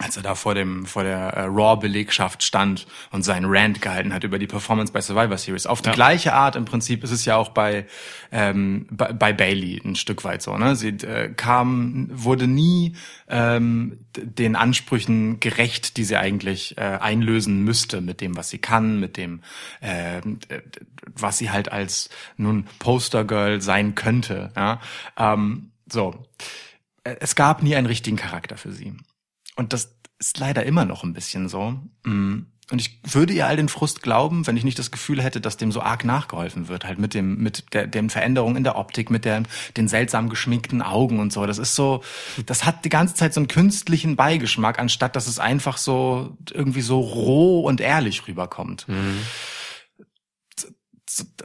als 0.02 0.16
er 0.16 0.22
da 0.22 0.34
vor 0.34 0.54
dem 0.54 0.86
vor 0.86 1.04
der 1.04 1.18
äh, 1.34 1.42
Raw-Belegschaft 1.44 2.42
stand 2.42 2.86
und 3.10 3.22
seinen 3.22 3.46
Rant 3.48 3.82
gehalten 3.82 4.12
hat 4.14 4.24
über 4.24 4.38
die 4.38 4.46
Performance 4.46 4.92
bei 4.92 5.00
Survivor 5.00 5.36
Series. 5.36 5.66
Auf 5.66 5.82
die 5.82 5.88
Ja. 5.90 5.94
gleiche 5.94 6.32
Art 6.32 6.56
im 6.56 6.64
Prinzip 6.64 7.04
ist 7.04 7.10
es 7.10 7.24
ja 7.24 7.36
auch 7.36 7.50
bei 7.50 7.86
ähm, 8.32 8.86
bei, 8.90 9.12
bei 9.12 9.32
Bailey 9.32 9.80
ein 9.84 9.96
Stück 9.96 10.24
weit 10.24 10.42
so. 10.42 10.56
Ne? 10.56 10.74
Sie 10.76 10.88
äh, 10.88 11.32
kam, 11.34 12.08
wurde 12.12 12.46
nie 12.46 12.96
ähm, 13.28 13.98
den 14.16 14.56
Ansprüchen 14.56 15.38
gerecht, 15.40 15.96
die 15.96 16.04
sie 16.04 16.16
eigentlich 16.16 16.78
äh, 16.78 16.80
einlösen 16.80 17.62
müsste 17.64 18.00
mit 18.00 18.20
dem, 18.20 18.36
was 18.36 18.48
sie 18.50 18.58
kann, 18.58 18.98
mit 19.00 19.16
dem, 19.16 19.42
äh, 19.80 20.20
was 21.14 21.38
sie 21.38 21.50
halt 21.50 21.70
als 21.70 22.08
nun 22.36 22.66
Postergirl 22.78 23.60
sein 23.60 23.94
könnte. 23.94 24.50
Ja? 24.56 24.80
Ähm, 25.18 25.72
so, 25.90 26.24
Äh, 27.04 27.16
es 27.20 27.34
gab 27.34 27.62
nie 27.62 27.74
einen 27.76 27.86
richtigen 27.86 28.16
Charakter 28.18 28.56
für 28.58 28.72
sie. 28.72 28.92
Und 29.60 29.74
das 29.74 29.94
ist 30.18 30.38
leider 30.38 30.64
immer 30.64 30.86
noch 30.86 31.04
ein 31.04 31.12
bisschen 31.12 31.50
so. 31.50 31.78
Mm. 32.04 32.46
Und 32.70 32.80
ich 32.80 32.98
würde 33.02 33.34
ihr 33.34 33.46
all 33.46 33.56
den 33.56 33.68
Frust 33.68 34.00
glauben, 34.00 34.46
wenn 34.46 34.56
ich 34.56 34.64
nicht 34.64 34.78
das 34.78 34.90
Gefühl 34.90 35.20
hätte, 35.22 35.42
dass 35.42 35.58
dem 35.58 35.70
so 35.70 35.82
arg 35.82 36.04
nachgeholfen 36.04 36.68
wird, 36.68 36.84
halt 36.84 36.98
mit 36.98 37.12
dem, 37.12 37.36
mit 37.36 37.74
der, 37.74 37.86
den 37.86 38.08
Veränderungen 38.08 38.56
in 38.56 38.64
der 38.64 38.76
Optik, 38.76 39.10
mit 39.10 39.26
der, 39.26 39.42
den 39.76 39.86
seltsam 39.86 40.30
geschminkten 40.30 40.80
Augen 40.80 41.18
und 41.18 41.30
so. 41.30 41.44
Das 41.44 41.58
ist 41.58 41.74
so, 41.74 42.02
das 42.46 42.64
hat 42.64 42.86
die 42.86 42.88
ganze 42.88 43.16
Zeit 43.16 43.34
so 43.34 43.40
einen 43.40 43.48
künstlichen 43.48 44.16
Beigeschmack, 44.16 44.78
anstatt 44.78 45.14
dass 45.14 45.26
es 45.26 45.38
einfach 45.38 45.76
so, 45.76 46.38
irgendwie 46.50 46.80
so 46.80 47.00
roh 47.00 47.60
und 47.60 47.82
ehrlich 47.82 48.26
rüberkommt. 48.26 48.86
So, 48.88 48.94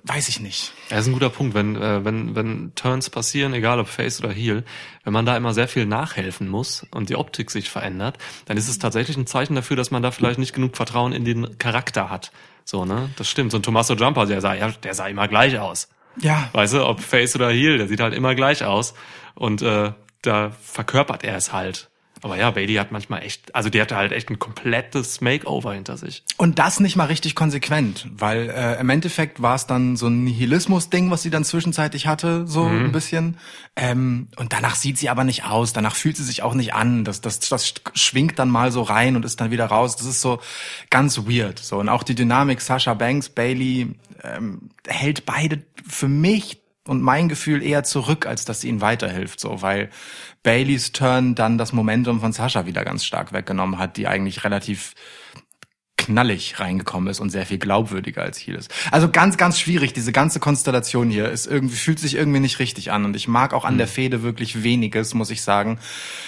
weiß 0.03 0.29
ich 0.29 0.39
nicht. 0.39 0.73
Ja, 0.89 0.99
ist 0.99 1.07
ein 1.07 1.13
guter 1.13 1.29
Punkt, 1.29 1.53
wenn, 1.53 1.75
äh, 1.75 2.03
wenn, 2.03 2.35
wenn 2.35 2.73
Turns 2.75 3.09
passieren, 3.09 3.53
egal 3.53 3.79
ob 3.79 3.87
Face 3.87 4.19
oder 4.19 4.31
Heel, 4.31 4.63
wenn 5.03 5.13
man 5.13 5.25
da 5.25 5.35
immer 5.37 5.53
sehr 5.53 5.67
viel 5.67 5.85
nachhelfen 5.85 6.47
muss 6.47 6.85
und 6.91 7.09
die 7.09 7.15
Optik 7.15 7.51
sich 7.51 7.69
verändert, 7.69 8.17
dann 8.45 8.57
ist 8.57 8.67
es 8.67 8.79
tatsächlich 8.79 9.17
ein 9.17 9.27
Zeichen 9.27 9.55
dafür, 9.55 9.77
dass 9.77 9.91
man 9.91 10.03
da 10.03 10.11
vielleicht 10.11 10.39
nicht 10.39 10.53
genug 10.53 10.75
Vertrauen 10.75 11.13
in 11.13 11.25
den 11.25 11.57
Charakter 11.57 12.09
hat. 12.09 12.31
So, 12.63 12.85
ne? 12.85 13.09
Das 13.17 13.29
stimmt. 13.29 13.51
So 13.51 13.59
ein 13.59 13.63
Tommaso 13.63 13.93
Jumper, 13.93 14.25
der 14.25 14.41
sah, 14.41 14.53
ja, 14.53 14.71
der 14.71 14.93
sah 14.93 15.07
immer 15.07 15.27
gleich 15.27 15.59
aus. 15.59 15.87
Ja, 16.19 16.49
Weißt 16.53 16.73
du, 16.73 16.85
ob 16.85 17.01
Face 17.01 17.35
oder 17.35 17.49
Heel, 17.49 17.77
der 17.77 17.87
sieht 17.87 17.99
halt 17.99 18.13
immer 18.13 18.35
gleich 18.35 18.63
aus. 18.63 18.93
Und 19.35 19.61
äh, 19.61 19.91
da 20.21 20.51
verkörpert 20.61 21.23
er 21.23 21.35
es 21.35 21.53
halt. 21.53 21.89
Aber 22.25 22.39
ja, 22.39 22.49
Bailey 22.49 22.73
hat 22.73 22.91
manchmal 22.91 23.21
echt, 23.21 23.53
also 23.53 23.69
die 23.69 23.79
hatte 23.79 23.95
halt 23.95 24.11
echt 24.11 24.31
ein 24.31 24.39
komplettes 24.39 25.21
Makeover 25.21 25.75
hinter 25.75 25.95
sich. 25.95 26.23
Und 26.37 26.57
das 26.57 26.79
nicht 26.79 26.95
mal 26.95 27.05
richtig 27.05 27.35
konsequent, 27.35 28.07
weil 28.17 28.49
äh, 28.49 28.79
im 28.79 28.89
Endeffekt 28.89 29.43
war 29.43 29.53
es 29.53 29.67
dann 29.67 29.95
so 29.95 30.07
ein 30.07 30.23
Nihilismus-Ding, 30.23 31.11
was 31.11 31.21
sie 31.21 31.29
dann 31.29 31.43
zwischenzeitlich 31.43 32.07
hatte, 32.07 32.47
so 32.47 32.65
ein 32.65 32.91
bisschen. 32.91 33.37
Ähm, 33.75 34.29
und 34.37 34.53
danach 34.53 34.73
sieht 34.73 34.97
sie 34.97 35.09
aber 35.09 35.23
nicht 35.23 35.45
aus, 35.45 35.71
danach 35.71 35.95
fühlt 35.95 36.17
sie 36.17 36.23
sich 36.23 36.41
auch 36.41 36.55
nicht 36.55 36.73
an. 36.73 37.03
Das, 37.03 37.21
das, 37.21 37.37
das 37.41 37.75
schwingt 37.93 38.39
dann 38.39 38.49
mal 38.49 38.71
so 38.71 38.81
rein 38.81 39.15
und 39.15 39.23
ist 39.23 39.39
dann 39.39 39.51
wieder 39.51 39.67
raus. 39.67 39.95
Das 39.95 40.07
ist 40.07 40.21
so 40.21 40.39
ganz 40.89 41.27
weird. 41.27 41.59
So 41.59 41.77
und 41.77 41.89
auch 41.89 42.01
die 42.01 42.15
Dynamik 42.15 42.59
Sasha 42.59 42.95
Banks, 42.95 43.29
Bailey 43.29 43.93
ähm, 44.23 44.71
hält 44.87 45.27
beide 45.27 45.61
für 45.87 46.07
mich 46.07 46.64
und 46.87 47.01
mein 47.01 47.29
Gefühl 47.29 47.63
eher 47.63 47.83
zurück, 47.83 48.25
als 48.25 48.45
dass 48.45 48.61
sie 48.61 48.69
ihnen 48.69 48.81
weiterhilft, 48.81 49.39
so, 49.39 49.61
weil 49.61 49.89
Baileys 50.43 50.91
Turn 50.91 51.35
dann 51.35 51.57
das 51.57 51.73
Momentum 51.73 52.19
von 52.19 52.31
Sascha 52.31 52.65
wieder 52.65 52.85
ganz 52.85 53.03
stark 53.05 53.33
weggenommen 53.33 53.79
hat, 53.79 53.97
die 53.97 54.07
eigentlich 54.07 54.43
relativ 54.43 54.93
knallig 55.97 56.59
reingekommen 56.59 57.09
ist 57.09 57.19
und 57.19 57.29
sehr 57.31 57.45
viel 57.45 57.57
glaubwürdiger 57.57 58.21
als 58.21 58.37
hier 58.37 58.57
ist. 58.57 58.71
Also 58.91 59.09
ganz, 59.09 59.37
ganz 59.37 59.59
schwierig. 59.59 59.93
Diese 59.93 60.11
ganze 60.11 60.39
Konstellation 60.39 61.09
hier 61.09 61.29
ist 61.29 61.47
irgendwie, 61.47 61.75
fühlt 61.75 61.99
sich 61.99 62.15
irgendwie 62.15 62.39
nicht 62.39 62.59
richtig 62.59 62.91
an. 62.91 63.05
Und 63.05 63.15
ich 63.15 63.27
mag 63.27 63.53
auch 63.53 63.65
an 63.65 63.77
der 63.77 63.87
Fehde 63.87 64.21
wirklich 64.21 64.61
weniges, 64.61 65.13
muss 65.13 65.31
ich 65.31 65.41
sagen. 65.41 65.79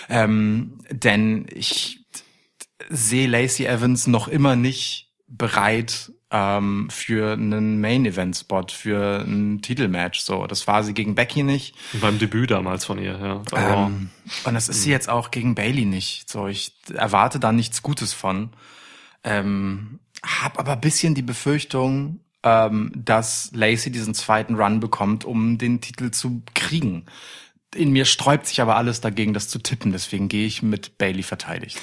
Ähm, 0.10 0.80
denn 0.90 1.46
ich 1.54 2.06
sehe 2.90 3.28
Lacey 3.28 3.66
Evans 3.66 4.08
noch 4.08 4.28
immer 4.28 4.56
nicht 4.56 5.12
bereit 5.28 6.12
ähm, 6.30 6.90
für 6.90 7.34
einen 7.34 7.80
Main-Event-Spot, 7.80 8.66
für 8.70 9.24
ein 9.26 9.62
Titelmatch. 9.62 10.20
So, 10.20 10.46
das 10.48 10.68
war 10.68 10.84
sie 10.84 10.94
gegen 10.94 11.16
Becky 11.16 11.44
nicht. 11.44 11.76
Beim 11.94 12.20
Debüt 12.20 12.52
damals 12.52 12.86
von 12.86 13.00
ihr, 13.00 13.18
ja. 13.18 13.44
Raw. 13.52 13.88
Ähm, 13.88 14.10
und 14.44 14.54
das 14.54 14.68
ist 14.68 14.84
sie 14.84 14.92
jetzt 14.92 15.10
auch 15.10 15.32
gegen 15.32 15.56
Bailey 15.56 15.86
nicht. 15.86 16.30
So, 16.30 16.48
ich 16.48 16.74
erwarte 16.94 17.40
da 17.40 17.52
nichts 17.52 17.82
Gutes 17.82 18.14
von. 18.14 18.50
Ähm, 19.24 20.00
hab 20.24 20.60
aber 20.60 20.76
bisschen 20.76 21.16
die 21.16 21.22
Befürchtung, 21.22 22.20
ähm, 22.44 22.92
dass 22.96 23.52
Lacey 23.54 23.92
diesen 23.92 24.14
zweiten 24.14 24.56
Run 24.56 24.80
bekommt, 24.80 25.24
um 25.24 25.58
den 25.58 25.80
Titel 25.80 26.12
zu 26.12 26.44
kriegen. 26.54 27.06
In 27.76 27.92
mir 27.92 28.06
sträubt 28.06 28.48
sich 28.48 28.62
aber 28.62 28.76
alles 28.76 29.02
dagegen, 29.02 29.34
das 29.34 29.48
zu 29.48 29.60
tippen. 29.60 29.92
Deswegen 29.92 30.28
gehe 30.30 30.46
ich 30.46 30.62
mit 30.62 30.98
Bailey 30.98 31.24
verteidigt. 31.24 31.80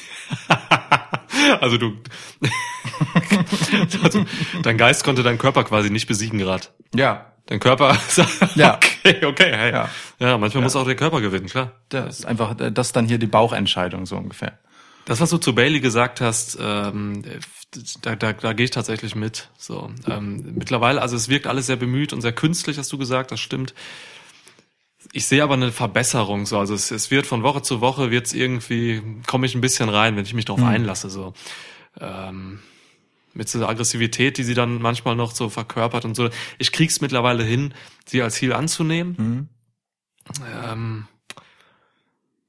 Also 1.61 1.79
du, 1.79 1.93
also, 4.03 4.25
dein 4.62 4.79
Geist 4.79 5.05
konnte 5.05 5.23
deinen 5.23 5.38
Körper 5.38 5.64
quasi 5.64 5.91
nicht 5.91 6.07
besiegen 6.07 6.38
gerade. 6.38 6.67
Ja, 6.95 7.35
Dein 7.47 7.61
Körper, 7.61 7.99
Ja. 8.55 8.76
okay, 8.76 9.25
okay, 9.25 9.53
hey. 9.55 9.73
Ja. 9.73 9.91
ja. 10.19 10.38
manchmal 10.38 10.62
muss 10.62 10.76
auch 10.76 10.87
der 10.87 10.97
Körper 10.97 11.21
gewinnen, 11.21 11.47
klar. 11.47 11.73
das 11.91 12.21
ist 12.21 12.25
einfach, 12.25 12.55
das 12.57 12.87
ist 12.87 12.97
dann 12.97 13.07
hier 13.07 13.19
die 13.19 13.26
Bauchentscheidung 13.26 14.07
so 14.07 14.17
ungefähr. 14.17 14.59
Das, 15.05 15.21
was 15.21 15.29
du 15.29 15.37
zu 15.37 15.55
Bailey 15.55 15.81
gesagt 15.81 16.23
hast, 16.23 16.57
ähm, 16.59 17.23
da, 18.00 18.17
da, 18.17 18.33
da 18.33 18.53
gehe 18.55 18.64
ich 18.64 18.71
tatsächlich 18.71 19.14
mit. 19.14 19.50
So 19.59 19.91
ähm, 20.09 20.55
mittlerweile, 20.55 21.03
also 21.03 21.17
es 21.17 21.29
wirkt 21.29 21.47
alles 21.47 21.67
sehr 21.67 21.76
bemüht 21.76 22.14
und 22.14 22.23
sehr 22.23 22.33
künstlich, 22.33 22.79
hast 22.79 22.91
du 22.91 22.97
gesagt, 22.97 23.31
das 23.31 23.41
stimmt. 23.41 23.75
Ich 25.12 25.26
sehe 25.26 25.42
aber 25.42 25.54
eine 25.54 25.73
Verbesserung. 25.73 26.46
So, 26.46 26.58
also 26.58 26.75
es, 26.75 26.90
es 26.90 27.11
wird 27.11 27.26
von 27.26 27.42
Woche 27.42 27.62
zu 27.62 27.80
Woche 27.80 28.11
wird's 28.11 28.32
irgendwie 28.32 29.02
komme 29.26 29.46
ich 29.46 29.54
ein 29.54 29.61
bisschen 29.61 29.88
rein, 29.88 30.16
wenn 30.16 30.25
ich 30.25 30.34
mich 30.34 30.44
darauf 30.44 30.62
einlasse. 30.62 31.11
So 31.11 31.34
ähm, 32.00 32.61
mit 33.32 33.52
dieser 33.52 33.68
Aggressivität, 33.68 34.38
die 34.38 34.44
sie 34.44 34.54
dann 34.54 34.80
manchmal 34.80 35.16
noch 35.16 35.32
so 35.32 35.49
verkörpert 35.49 36.04
und 36.04 36.14
so. 36.14 36.30
Ich 36.58 36.73
krieg's 36.73 37.00
mittlerweile 37.00 37.44
hin, 37.44 37.75
sie 38.06 38.23
als 38.23 38.37
Ziel 38.37 38.52
anzunehmen. 38.52 39.49
Ähm, 40.64 41.06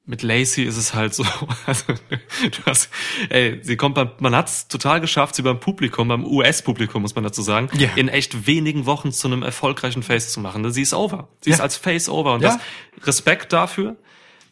mit 0.07 0.21
Lacey 0.21 0.63
ist 0.63 0.77
es 0.77 0.93
halt 0.93 1.13
so, 1.15 1.25
also, 1.65 1.85
du 1.89 2.63
hast, 2.65 2.89
ey, 3.29 3.59
sie 3.63 3.75
kommt 3.75 3.95
beim, 3.95 4.11
man 4.19 4.35
hat's 4.35 4.67
total 4.67 5.01
geschafft, 5.01 5.35
sie 5.35 5.41
beim 5.41 5.59
Publikum, 5.59 6.07
beim 6.07 6.25
US-Publikum 6.25 7.01
muss 7.01 7.15
man 7.15 7.23
dazu 7.23 7.41
sagen, 7.41 7.69
Ja. 7.77 7.89
in 7.95 8.07
echt 8.07 8.45
wenigen 8.45 8.85
Wochen 8.85 9.11
zu 9.11 9.27
einem 9.27 9.41
erfolgreichen 9.41 10.03
Face 10.03 10.31
zu 10.31 10.39
machen. 10.39 10.69
Sie 10.71 10.81
ist 10.83 10.93
over. 10.93 11.29
Sie 11.41 11.49
Ja. 11.49 11.55
ist 11.55 11.61
als 11.61 11.77
Face 11.77 12.07
over 12.09 12.33
und 12.35 12.41
Ja. 12.43 12.59
das 12.97 13.07
Respekt 13.07 13.51
dafür. 13.51 13.95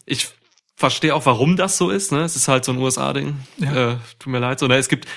Ich 0.06 0.30
verstehe 0.76 1.14
auch, 1.14 1.26
warum 1.28 1.56
das 1.56 1.78
so 1.78 1.92
ist. 1.92 2.12
Ne? 2.12 2.22
Es 2.22 2.36
ist 2.36 2.48
halt 2.48 2.66
so 2.66 2.72
ein 2.72 2.78
USA-Ding. 2.80 3.36
Äh, 3.62 3.96
tut 4.20 4.28
mir 4.32 4.40
leid. 4.40 4.58
So, 4.60 4.68
ne? 4.68 4.78
Es 4.78 4.90
gibt, 4.90 5.08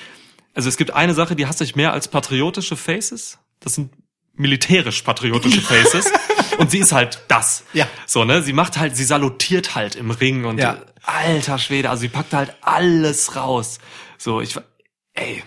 also 0.54 0.68
es 0.68 0.76
gibt 0.76 0.90
eine 0.92 1.14
Sache, 1.14 1.34
die 1.34 1.46
hasse 1.46 1.64
ich 1.64 1.76
mehr 1.76 1.92
als 1.94 2.08
patriotische 2.08 2.76
Faces. 2.76 3.38
Das 3.60 3.74
sind 3.74 3.90
militärisch-patriotische 4.34 5.60
Faces. 5.62 6.12
Und 6.66 6.70
sie 6.70 6.78
ist 6.78 6.92
halt 6.92 7.22
das. 7.28 7.64
Ja. 7.72 7.86
So, 8.06 8.24
ne? 8.24 8.42
Sie 8.42 8.52
macht 8.52 8.76
halt, 8.78 8.96
sie 8.96 9.04
salutiert 9.04 9.74
halt 9.74 9.94
im 9.94 10.10
Ring 10.10 10.44
und 10.44 10.58
Ja. 10.58 10.78
alter 11.04 11.58
Schwede, 11.58 11.88
also 11.90 12.00
sie 12.02 12.08
packt 12.08 12.32
halt 12.34 12.54
alles 12.60 13.36
raus. 13.36 13.78
So, 14.18 14.40
ich, 14.40 14.56
ey, 15.14 15.42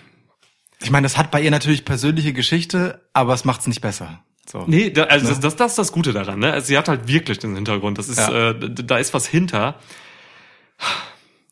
Ich 0.82 0.90
meine, 0.90 1.04
das 1.04 1.18
hat 1.18 1.30
bei 1.30 1.42
ihr 1.42 1.50
natürlich 1.50 1.84
persönliche 1.84 2.32
Geschichte, 2.32 3.06
aber 3.12 3.34
es 3.34 3.44
macht's 3.44 3.66
nicht 3.66 3.82
besser. 3.82 4.24
So. 4.50 4.64
Nee, 4.66 4.90
da, 4.90 5.04
also 5.04 5.28
das, 5.28 5.38
das, 5.40 5.56
das 5.56 5.72
ist 5.72 5.78
das 5.78 5.92
Gute 5.92 6.12
daran. 6.12 6.38
Ne? 6.40 6.52
Also 6.52 6.68
sie 6.68 6.78
hat 6.78 6.88
halt 6.88 7.06
wirklich 7.06 7.38
den 7.38 7.54
Hintergrund. 7.54 7.98
Das 7.98 8.08
ist, 8.08 8.18
Ja. 8.18 8.50
äh, 8.50 8.54
da 8.58 8.96
ist 8.98 9.12
was 9.14 9.26
hinter. 9.26 9.78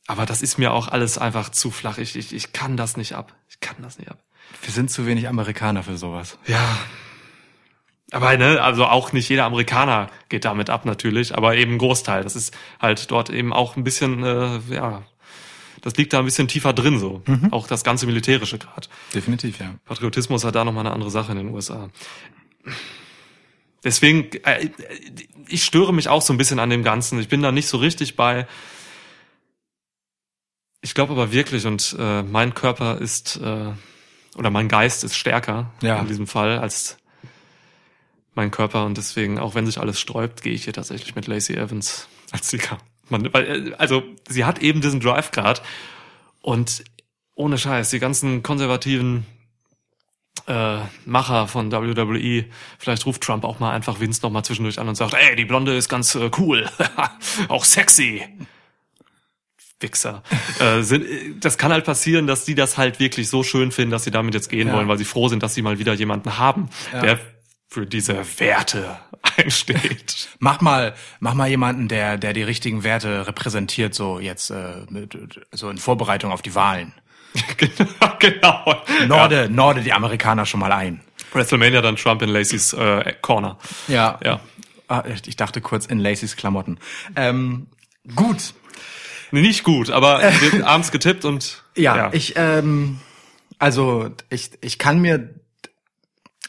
Aber 0.07 0.25
das 0.25 0.41
ist 0.43 0.59
mir 0.59 0.73
auch 0.73 0.89
alles 0.89 1.19
einfach 1.19 1.51
zu 1.51 1.71
flach. 1.71 1.99
Ich, 1.99 2.17
ich, 2.17 2.33
ich 2.35 2.53
kann 2.55 2.77
das 2.79 2.97
nicht 2.97 3.15
ab. 3.15 3.35
Ich 3.51 3.61
kann 3.61 3.77
das 3.83 3.99
nicht 3.99 4.11
ab. 4.11 4.19
Wir 4.63 4.73
sind 4.73 4.91
zu 4.91 5.07
wenig 5.07 5.29
Amerikaner 5.29 5.83
für 5.83 5.99
sowas. 5.99 6.39
Ja. 6.47 6.79
Aber 8.11 8.37
ne, 8.39 8.63
also 8.63 8.87
auch 8.87 9.13
nicht 9.13 9.29
jeder 9.29 9.45
Amerikaner 9.45 10.09
geht 10.31 10.45
damit 10.47 10.71
ab 10.71 10.85
natürlich, 10.87 11.37
aber 11.37 11.57
eben 11.57 11.73
ein 11.75 11.79
Großteil. 11.79 12.23
Das 12.23 12.37
ist 12.37 12.57
halt 12.81 13.11
dort 13.11 13.29
eben 13.29 13.53
auch 13.53 13.77
ein 13.77 13.85
bisschen, 13.85 14.23
äh, 14.25 14.61
ja, 14.71 15.03
das 15.83 15.95
liegt 15.97 16.13
da 16.15 16.19
ein 16.21 16.25
bisschen 16.25 16.49
tiefer 16.49 16.73
drin 16.73 16.99
so. 16.99 17.23
Auch 17.51 17.67
das 17.67 17.85
ganze 17.85 18.07
militärische 18.07 18.59
Grad. 18.59 18.89
Definitiv, 19.15 19.61
ja. 19.61 19.75
Patriotismus 19.85 20.45
hat 20.45 20.55
da 20.55 20.65
nochmal 20.65 20.87
eine 20.87 20.95
andere 20.95 21.11
Sache 21.11 21.33
in 21.33 21.39
den 21.39 21.49
USA. 21.51 21.91
Deswegen, 23.85 24.31
äh, 24.45 24.71
ich 25.47 25.65
störe 25.65 25.93
mich 25.95 26.09
auch 26.09 26.23
so 26.23 26.33
ein 26.33 26.39
bisschen 26.39 26.59
an 26.59 26.71
dem 26.71 26.83
Ganzen. 26.83 27.21
Ich 27.21 27.29
bin 27.29 27.43
da 27.43 27.53
nicht 27.53 27.69
so 27.69 27.77
richtig 27.77 28.17
bei. 28.17 28.47
Ich 30.81 30.95
glaube 30.95 31.13
aber 31.13 31.33
wirklich, 31.33 31.67
und 31.67 31.95
äh, 31.99 32.23
mein 32.23 32.55
Körper 32.55 32.99
ist, 32.99 33.37
äh, 33.37 33.73
oder 34.37 34.51
mein 34.51 34.69
Geist 34.69 35.05
ist 35.05 35.15
stärker 35.17 35.73
Ja. 35.83 36.01
in 36.01 36.07
diesem 36.09 36.27
Fall 36.27 36.59
als 36.59 36.99
mein 38.35 38.51
Körper. 38.51 38.85
Und 38.85 38.97
deswegen, 38.99 39.39
auch 39.39 39.55
wenn 39.55 39.67
sich 39.67 39.79
alles 39.79 39.99
sträubt, 40.01 40.43
gehe 40.43 40.53
ich 40.53 40.65
hier 40.65 40.73
tatsächlich 40.73 41.15
mit 41.15 41.27
Lacey 41.27 41.55
Evans 41.57 42.09
als 42.31 42.51
Sieger. 42.51 42.79
Man, 43.09 43.33
weil, 43.33 43.69
äh, 43.71 43.75
also, 43.77 44.03
sie 44.29 44.45
hat 44.45 44.59
eben 44.61 44.81
diesen 44.81 45.01
Drive 45.01 45.31
grad 45.31 45.63
und 46.43 46.85
ohne 47.35 47.57
Scheiß, 47.59 47.91
die 47.91 47.99
ganzen 48.01 48.43
konservativen 48.43 49.25
äh, 50.47 50.79
Macher 51.05 51.47
von 51.49 51.71
WWE, 51.73 52.45
vielleicht 52.79 53.07
ruft 53.07 53.23
Trump 53.23 53.45
auch 53.45 53.61
mal 53.61 53.73
einfach 53.73 54.01
Vince 54.01 54.21
noch 54.23 54.31
mal 54.31 54.43
zwischendurch 54.45 54.79
an 54.79 54.89
und 54.89 54.95
sagt, 54.95 55.15
ey, 55.15 55.37
die 55.37 55.45
Blonde 55.45 55.77
ist 55.77 55.89
ganz 55.89 56.15
äh, 56.15 56.31
cool, 56.39 56.69
auch 57.49 57.65
sexy. 57.65 58.25
Wichser. 59.81 60.23
äh, 60.61 60.83
sind, 60.83 61.05
äh, 61.05 61.35
das 61.39 61.57
kann 61.59 61.73
halt 61.73 61.85
passieren, 61.85 62.27
dass 62.27 62.45
die 62.45 62.55
das 62.55 62.77
halt 62.79 62.99
wirklich 62.99 63.29
so 63.29 63.43
schön 63.43 63.71
finden, 63.71 63.93
dass 63.93 64.05
sie 64.05 64.11
damit 64.11 64.35
jetzt 64.35 64.49
gehen 64.49 64.69
Ja. 64.69 64.75
wollen, 64.75 64.89
weil 64.89 64.99
sie 64.99 65.05
froh 65.05 65.29
sind, 65.29 65.43
dass 65.43 65.55
sie 65.55 65.63
mal 65.63 65.79
wieder 65.79 65.93
jemanden 65.95 66.39
haben, 66.39 66.69
Ja. 66.93 67.01
der 67.03 67.21
für 67.69 67.87
diese 67.87 68.25
Werte 68.41 68.99
einsteht. 69.37 70.29
Mach 70.39 70.61
mal, 70.61 70.95
mach 71.21 71.35
mal 71.35 71.49
jemanden, 71.49 71.89
der, 71.89 72.17
der 72.17 72.33
die 72.33 72.43
richtigen 72.43 72.83
Werte 72.83 73.27
repräsentiert, 73.27 73.95
so 73.95 74.19
jetzt, 74.19 74.51
äh, 74.51 74.87
mit, 74.89 75.17
so 75.53 75.69
in 75.71 75.79
Vorbereitung 75.79 76.33
auf 76.33 76.43
die 76.43 76.55
Wahlen. 76.55 76.93
genau, 77.59 77.85
genau. 78.19 78.83
Norde, 79.07 79.49
Norde 79.51 79.83
die 79.83 79.93
Amerikaner 79.93 80.47
schon 80.47 80.61
mal 80.61 80.73
ein. 80.73 81.01
WrestleMania 81.33 81.83
dann 81.83 81.97
Trump 81.97 82.23
in 82.23 82.31
Lacey's 82.31 82.73
äh, 82.73 83.13
Corner. 83.21 83.59
Ja. 83.87 84.19
Ja. 84.25 84.41
Ah, 84.89 85.05
ich 85.27 85.37
dachte 85.37 85.61
kurz 85.61 85.85
in 85.85 85.99
Lacey's 85.99 86.37
Klamotten. 86.37 86.79
Ähm, 87.15 87.67
gut. 88.17 88.55
Nee, 89.31 89.43
Nicht 89.43 89.63
gut, 89.63 89.91
aber 89.91 90.23
abends 90.65 90.91
getippt 90.91 91.27
und 91.27 91.63
Ja, 91.77 92.11
ich, 92.13 92.33
ähm, 92.37 92.99
also 93.59 94.11
ich, 94.31 94.53
ich 94.63 94.79
kann 94.79 95.01
mir, 95.01 95.35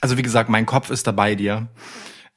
also 0.02 0.18
wie 0.18 0.22
gesagt, 0.22 0.50
mein 0.50 0.66
Kopf 0.66 0.90
ist 0.90 1.08
dabei 1.08 1.36
dir. 1.36 1.68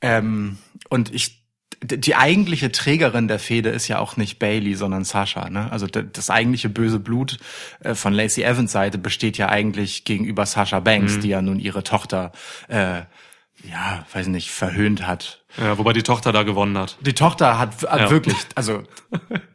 Ähm, 0.01 0.59
und 0.89 1.15
ich, 1.15 1.45
die 1.83 2.15
eigentliche 2.15 2.73
Trägerin 2.73 3.29
der 3.29 3.39
Fehde 3.39 3.71
ist 3.71 3.89
ja 3.89 3.99
auch 3.99 4.17
nicht 4.17 4.39
Bailey, 4.39 4.75
sondern 4.75 5.05
Sascha. 5.05 5.49
Ne? 5.49 5.71
Also 5.71 5.87
das 5.87 6.31
eigentliche 6.31 6.69
böse 6.69 6.99
Blut 6.99 7.39
äh, 7.81 7.95
von 7.95 8.13
Lacey 8.13 8.43
Evans 8.43 8.73
Seite 8.73 8.99
besteht 8.99 9.39
ja 9.39 9.49
eigentlich 9.49 10.05
gegenüber 10.05 10.47
Sasha 10.47 10.81
Banks, 10.81 11.21
die 11.21 11.29
ja 11.29 11.43
nun 11.43 11.59
ihre 11.59 11.83
Tochter, 11.83 12.33
äh, 12.69 13.03
ja, 13.71 14.05
weiß 14.13 14.27
nicht, 14.29 14.51
verhöhnt 14.51 15.07
hat. 15.07 15.43
ja, 15.59 15.79
wobei 15.79 15.93
die 15.93 16.03
Tochter 16.03 16.33
da 16.33 16.43
gewonnen 16.43 16.77
hat. 16.79 16.97
Die 17.01 17.13
Tochter 17.15 17.59
hat, 17.59 17.83
hat 17.83 18.01
Ja. 18.01 18.11
wirklich, 18.11 18.37
also 18.55 18.83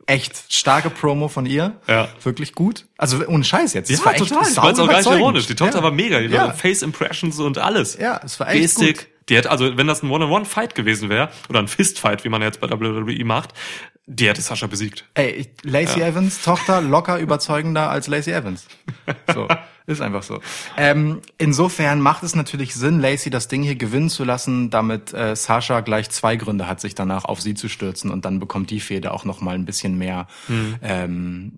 echt 0.06 0.52
starke 0.54 0.90
Promo 0.90 1.28
von 1.28 1.46
ihr. 1.46 1.74
Ja. 1.88 2.08
Wirklich 2.24 2.54
gut. 2.54 2.86
Also 2.98 3.26
ohne 3.28 3.44
Scheiß 3.44 3.74
jetzt. 3.74 3.90
Es 3.90 4.00
Ja, 4.00 4.06
war 4.06 4.14
echt 4.14 4.28
total. 4.28 4.44
Ich 4.48 4.54
sau 4.54 4.62
war 4.64 4.70
jetzt 4.70 4.80
auch 4.80 4.88
gar 4.88 4.98
nicht 4.98 5.10
ironisch. 5.12 5.48
Die 5.48 5.56
Tochter 5.56 5.78
ja. 5.80 5.84
war 5.84 5.92
mega. 5.92 6.20
Die 6.20 6.28
Ja. 6.28 6.52
Face 6.52 6.82
Impressions 6.82 7.40
und 7.40 7.58
alles. 7.58 7.98
Ja, 7.98 8.20
es 8.24 8.40
war 8.40 8.50
echt 8.50 8.62
Gestik. 8.62 8.98
gut. 8.98 9.08
Die 9.30 9.36
hätte, 9.36 9.52
also 9.52 9.78
wenn 9.78 9.88
das 9.88 10.04
ein 10.04 10.10
One-on-One-Fight 10.10 10.74
gewesen 10.74 11.10
wäre, 11.10 11.30
oder 11.50 11.60
ein 11.60 11.68
Fist-Fight, 11.68 12.24
wie 12.24 12.30
man 12.30 12.42
jetzt 12.42 12.62
bei 12.62 12.70
WWE 12.70 13.26
macht, 13.26 13.54
die 14.06 14.26
hätte 14.30 14.42
Sascha 14.42 14.68
besiegt. 14.68 15.04
Ey, 15.16 15.52
Lacey 15.64 16.02
Evans 16.02 16.42
Tochter 16.42 16.80
locker 16.80 17.20
überzeugender 17.20 17.90
als 17.90 18.08
Lacey 18.08 18.32
Evans. 18.32 18.66
So, 19.34 19.50
ist 19.88 20.02
einfach 20.02 20.22
so. 20.22 20.42
Ähm, 20.76 21.22
insofern 21.38 22.02
macht 22.02 22.22
es 22.24 22.36
natürlich 22.36 22.76
Sinn, 22.76 23.00
Lacey 23.00 23.30
das 23.30 23.48
Ding 23.48 23.64
hier 23.64 23.76
gewinnen 23.76 24.10
zu 24.10 24.26
lassen, 24.26 24.70
damit 24.70 25.14
äh, 25.14 25.36
Sasha 25.36 25.80
gleich 25.80 26.10
zwei 26.10 26.36
Gründe 26.36 26.68
hat, 26.68 26.82
sich 26.82 26.94
danach 26.94 27.24
auf 27.24 27.40
sie 27.42 27.54
zu 27.54 27.70
stürzen 27.70 28.12
und 28.12 28.26
dann 28.26 28.40
bekommt 28.40 28.70
die 28.70 28.82
Fehde 28.82 29.14
auch 29.14 29.24
noch 29.24 29.40
mal 29.40 29.56
ein 29.56 29.64
bisschen 29.66 29.98
mehr, 29.98 30.28
ähm, 30.82 31.54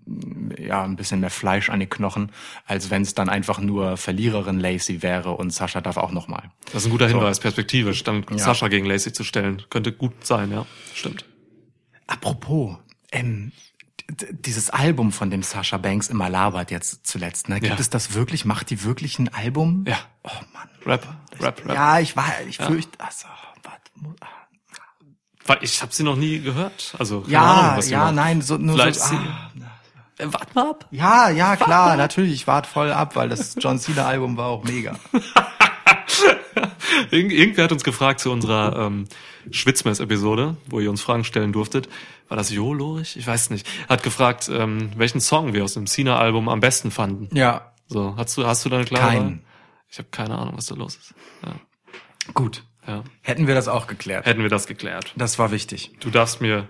ja, 0.57 0.83
ein 0.83 0.95
bisschen 0.95 1.19
mehr 1.19 1.31
Fleisch 1.31 1.69
an 1.71 1.79
die 1.79 1.87
Knochen, 1.87 2.31
als 2.65 2.91
wenn 2.91 3.01
es 3.01 3.15
dann 3.15 3.29
einfach 3.29 3.59
nur 3.59 3.97
Verliererin 3.97 4.59
Lacey 4.59 5.01
wäre 5.01 5.31
und 5.31 5.51
Sasha 5.51 5.81
darf 5.81 5.97
auch 5.97 6.11
noch 6.11 6.27
mal. 6.27 6.51
Das 6.65 6.83
ist 6.83 6.85
ein 6.85 6.91
guter 6.91 7.07
Hinweis, 7.07 7.39
perspektivisch, 7.39 8.03
dann 8.03 8.23
Ja. 8.29 8.37
Sascha 8.37 8.67
gegen 8.67 8.85
Lacey 8.85 9.11
zu 9.11 9.23
stellen. 9.23 9.63
Könnte 9.71 9.91
gut 9.91 10.25
sein, 10.25 10.51
ja. 10.51 10.67
Stimmt. 10.93 11.25
Apropos, 12.05 12.77
ähm, 13.11 13.51
dieses 14.31 14.69
Album, 14.69 15.11
von 15.11 15.29
dem 15.29 15.43
Sasha 15.43 15.77
Banks 15.77 16.07
immer 16.09 16.29
labert 16.29 16.71
jetzt 16.71 17.05
zuletzt, 17.05 17.47
ne? 17.49 17.59
Gibt 17.59 17.73
Ja. 17.73 17.79
es 17.79 17.89
das 17.89 18.13
wirklich? 18.13 18.45
Macht 18.45 18.69
die 18.69 18.83
wirklich 18.83 19.19
ein 19.19 19.33
Album? 19.33 19.85
Ja. 19.87 19.97
Oh 20.23 20.29
Mann. 20.53 20.69
Rap, 20.85 21.07
Rap, 21.39 21.61
Rap. 21.65 21.75
Ja, 21.75 21.99
ich 21.99 22.15
war, 22.15 22.25
ich 22.47 22.57
fürchte, 22.57 22.99
also, 22.99 23.27
mu- 23.95 24.13
ah. 24.21 24.25
Weil 25.45 25.57
Ich 25.61 25.81
habe 25.81 25.93
sie 25.93 26.03
noch 26.03 26.15
nie 26.15 26.39
gehört. 26.39 26.95
Also 26.97 27.21
keine 27.21 27.33
ja, 27.33 27.41
Ahnung, 27.43 27.77
was 27.77 27.85
sie 27.85 27.91
ja, 27.93 28.05
macht. 28.05 28.15
nein, 28.15 28.41
so, 28.41 28.57
nur 28.57 28.75
Vielleicht 28.75 28.99
so, 28.99 29.15
ah, 29.15 29.51
Äh, 30.17 30.33
Wart 30.33 30.53
mal 30.55 30.69
ab. 30.71 30.87
ja, 30.91 31.29
ja, 31.29 31.55
klar, 31.55 31.95
natürlich, 31.95 32.33
ich 32.33 32.47
warte 32.47 32.69
voll 32.69 32.91
ab, 32.91 33.15
weil 33.15 33.29
das 33.29 33.55
John 33.59 33.79
Cena 33.79 34.05
Album 34.05 34.35
war 34.37 34.47
auch 34.47 34.63
mega. 34.63 34.95
Irgend, 37.11 37.31
irgendwer 37.31 37.63
hat 37.65 37.71
uns 37.71 37.83
gefragt 37.83 38.19
zu 38.19 38.31
unserer 38.31 38.75
ähm, 38.87 39.05
Schwitzmess-Episode, 39.51 40.57
wo 40.67 40.79
ihr 40.79 40.89
uns 40.89 41.01
Fragen 41.01 41.23
stellen 41.23 41.53
durftet. 41.53 41.87
War 42.29 42.37
das 42.37 42.49
Jo 42.51 42.73
Lorich? 42.73 43.17
Ich 43.17 43.25
weiß 43.27 43.49
nicht. 43.49 43.67
Hat 43.89 44.03
gefragt, 44.03 44.49
ähm, 44.53 44.91
welchen 44.95 45.19
Song 45.19 45.53
wir 45.53 45.63
aus 45.63 45.73
dem 45.73 45.87
Cena-Album 45.87 46.47
am 46.47 46.59
besten 46.59 46.91
fanden. 46.91 47.27
Ja, 47.35 47.73
So, 47.87 48.15
hast 48.17 48.37
du, 48.37 48.45
hast 48.45 48.63
du 48.63 48.69
da 48.69 48.77
eine 48.77 48.85
klare 48.85 49.07
Keinen. 49.07 49.41
Ich 49.89 49.97
habe 49.97 50.09
keine 50.11 50.37
Ahnung, 50.37 50.53
was 50.55 50.67
da 50.67 50.75
los 50.75 50.95
ist. 50.95 51.13
Ja. 51.43 51.55
Gut. 52.35 52.63
ja. 52.87 53.03
Hätten 53.23 53.47
wir 53.47 53.55
das 53.55 53.67
auch 53.67 53.87
geklärt. 53.87 54.27
Hätten 54.27 54.43
wir 54.43 54.49
das 54.49 54.67
geklärt. 54.67 55.11
Das 55.17 55.39
war 55.39 55.49
wichtig. 55.51 55.91
Du 55.99 56.11
darfst 56.11 56.39
mir 56.41 56.69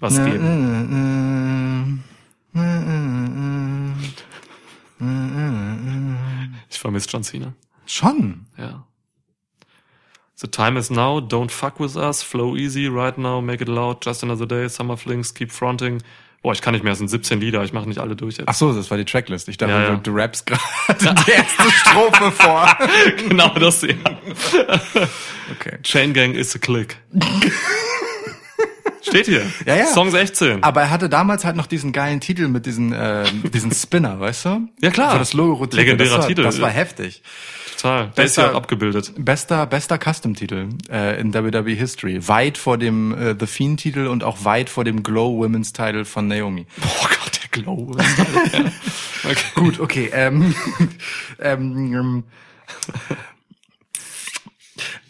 was 0.00 0.16
geben. 0.16 2.02
Ich 6.70 6.78
vermisse 6.78 7.08
John 7.08 7.22
Cena. 7.22 7.54
Schon. 7.86 8.46
Ja. 8.56 8.84
The 10.40 10.46
time 10.46 10.76
is 10.78 10.88
now, 10.88 11.18
don't 11.20 11.50
fuck 11.50 11.80
with 11.80 11.96
us, 11.96 12.22
flow 12.22 12.56
easy, 12.56 12.86
right 12.86 13.18
now, 13.18 13.40
make 13.40 13.60
it 13.60 13.68
loud, 13.68 14.04
just 14.04 14.22
another 14.22 14.46
day, 14.46 14.68
summer 14.68 14.96
flings, 14.96 15.34
keep 15.34 15.50
fronting. 15.50 16.00
Boah, 16.42 16.52
ich 16.52 16.62
kann 16.62 16.74
nicht 16.74 16.84
mehr, 16.84 16.92
es 16.92 16.98
sind 16.98 17.08
17 17.08 17.40
Lieder, 17.40 17.64
ich 17.64 17.72
mache 17.72 17.88
nicht 17.88 17.98
alle 17.98 18.14
durch 18.14 18.36
jetzt. 18.36 18.48
Ach 18.48 18.54
so, 18.54 18.72
das 18.72 18.88
war 18.88 18.98
die 18.98 19.04
Tracklist. 19.04 19.48
Ich 19.48 19.56
dachte, 19.56 19.72
Ja, 19.72 19.82
ja. 19.82 19.96
Du, 19.96 20.12
du 20.12 20.16
rappst 20.16 20.46
gerade 20.46 20.62
die 21.26 21.30
erste 21.32 21.70
Strophe 21.72 22.30
vor. 22.30 22.68
genau 23.28 23.48
das, 23.54 23.82
ja. 23.82 23.94
Okay. 25.56 25.78
Chain 25.82 26.12
Gang 26.12 26.36
is 26.36 26.54
a 26.54 26.60
click. 26.60 26.98
Steht 29.02 29.26
hier. 29.26 29.42
Ja, 29.66 29.74
ja. 29.74 29.86
Song 29.86 30.10
16. 30.10 30.62
Aber 30.62 30.82
er 30.82 30.90
hatte 30.90 31.08
damals 31.08 31.44
halt 31.44 31.56
noch 31.56 31.66
diesen 31.66 31.92
geilen 31.92 32.20
Titel 32.20 32.46
mit 32.46 32.66
diesen, 32.66 32.92
äh, 32.92 33.24
diesen 33.52 33.72
Spinner, 33.72 34.20
weißt 34.20 34.44
du? 34.44 34.68
Ja, 34.80 34.90
klar. 34.90 35.14
Wo 35.14 35.18
das 35.18 35.32
Logo 35.32 35.54
rotierte. 35.54 35.76
Legendärer 35.76 36.10
das 36.10 36.18
war, 36.20 36.28
Titel. 36.28 36.42
Das 36.42 36.60
war 36.60 36.70
heftig. 36.70 37.22
Total. 37.78 38.10
Der 38.16 38.24
ist 38.24 38.36
ja 38.36 38.50
auch 38.50 38.56
abgebildet. 38.56 39.12
Bester, 39.16 39.64
bester 39.66 39.98
Custom-Titel 39.98 40.68
äh, 40.90 41.20
in 41.20 41.32
WWE 41.32 41.70
History. 41.70 42.26
Weit 42.26 42.58
vor 42.58 42.76
dem 42.76 43.16
äh, 43.16 43.36
The 43.38 43.46
Fiend-Titel 43.46 44.08
und 44.08 44.24
auch 44.24 44.44
weit 44.44 44.68
vor 44.68 44.82
dem 44.82 45.04
Glow 45.04 45.44
Women's-Titel 45.44 46.04
von 46.04 46.26
Naomi. 46.26 46.66
Boah 46.76 47.08
Gott, 47.08 47.40
der 47.40 47.62
Glow. 47.62 47.96
ja. 48.52 48.60
okay. 49.30 49.36
Gut, 49.54 49.78
okay. 49.78 50.10
Ähm, 50.12 50.54
ähm, 51.38 51.92
ähm, 51.94 52.24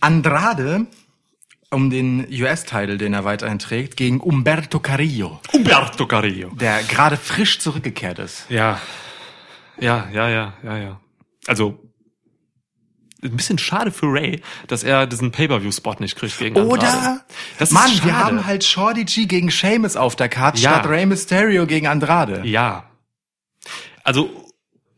Andrade 0.00 0.86
um 1.70 1.88
den 1.90 2.26
US-Titel, 2.30 2.98
den 2.98 3.14
er 3.14 3.24
weiterhin 3.24 3.58
trägt, 3.58 3.96
gegen 3.96 4.20
Umberto 4.20 4.78
Carrillo, 4.78 5.40
Umberto 5.52 6.06
Carrillo. 6.06 6.50
der 6.50 6.82
gerade 6.82 7.16
frisch 7.16 7.58
zurückgekehrt 7.60 8.18
ist. 8.18 8.46
Ja. 8.48 8.80
Ja, 9.78 10.08
ja, 10.12 10.28
ja, 10.28 10.54
ja, 10.62 10.76
ja. 10.78 11.00
Also, 11.46 11.78
ein 13.22 13.36
bisschen 13.36 13.58
schade 13.58 13.90
für 13.90 14.06
Ray, 14.06 14.40
dass 14.68 14.84
er 14.84 15.06
diesen 15.06 15.32
Pay-Per-View-Spot 15.32 15.96
nicht 15.98 16.16
kriegt 16.16 16.38
gegen 16.38 16.56
Andrade. 16.56 16.72
Oder, 16.72 17.20
Das 17.58 17.70
ist 17.70 17.74
Mann, 17.74 17.90
wir 18.04 18.16
haben 18.18 18.46
halt 18.46 18.64
Shorty 18.64 19.04
G 19.04 19.26
gegen 19.26 19.50
Sheamus 19.50 19.96
auf 19.96 20.14
der 20.16 20.28
Karte 20.28 20.60
Ja. 20.60 20.74
statt 20.74 20.88
Rey 20.88 21.04
Mysterio 21.06 21.66
gegen 21.66 21.86
Andrade. 21.88 22.42
Ja. 22.44 22.84
Also 24.04 24.30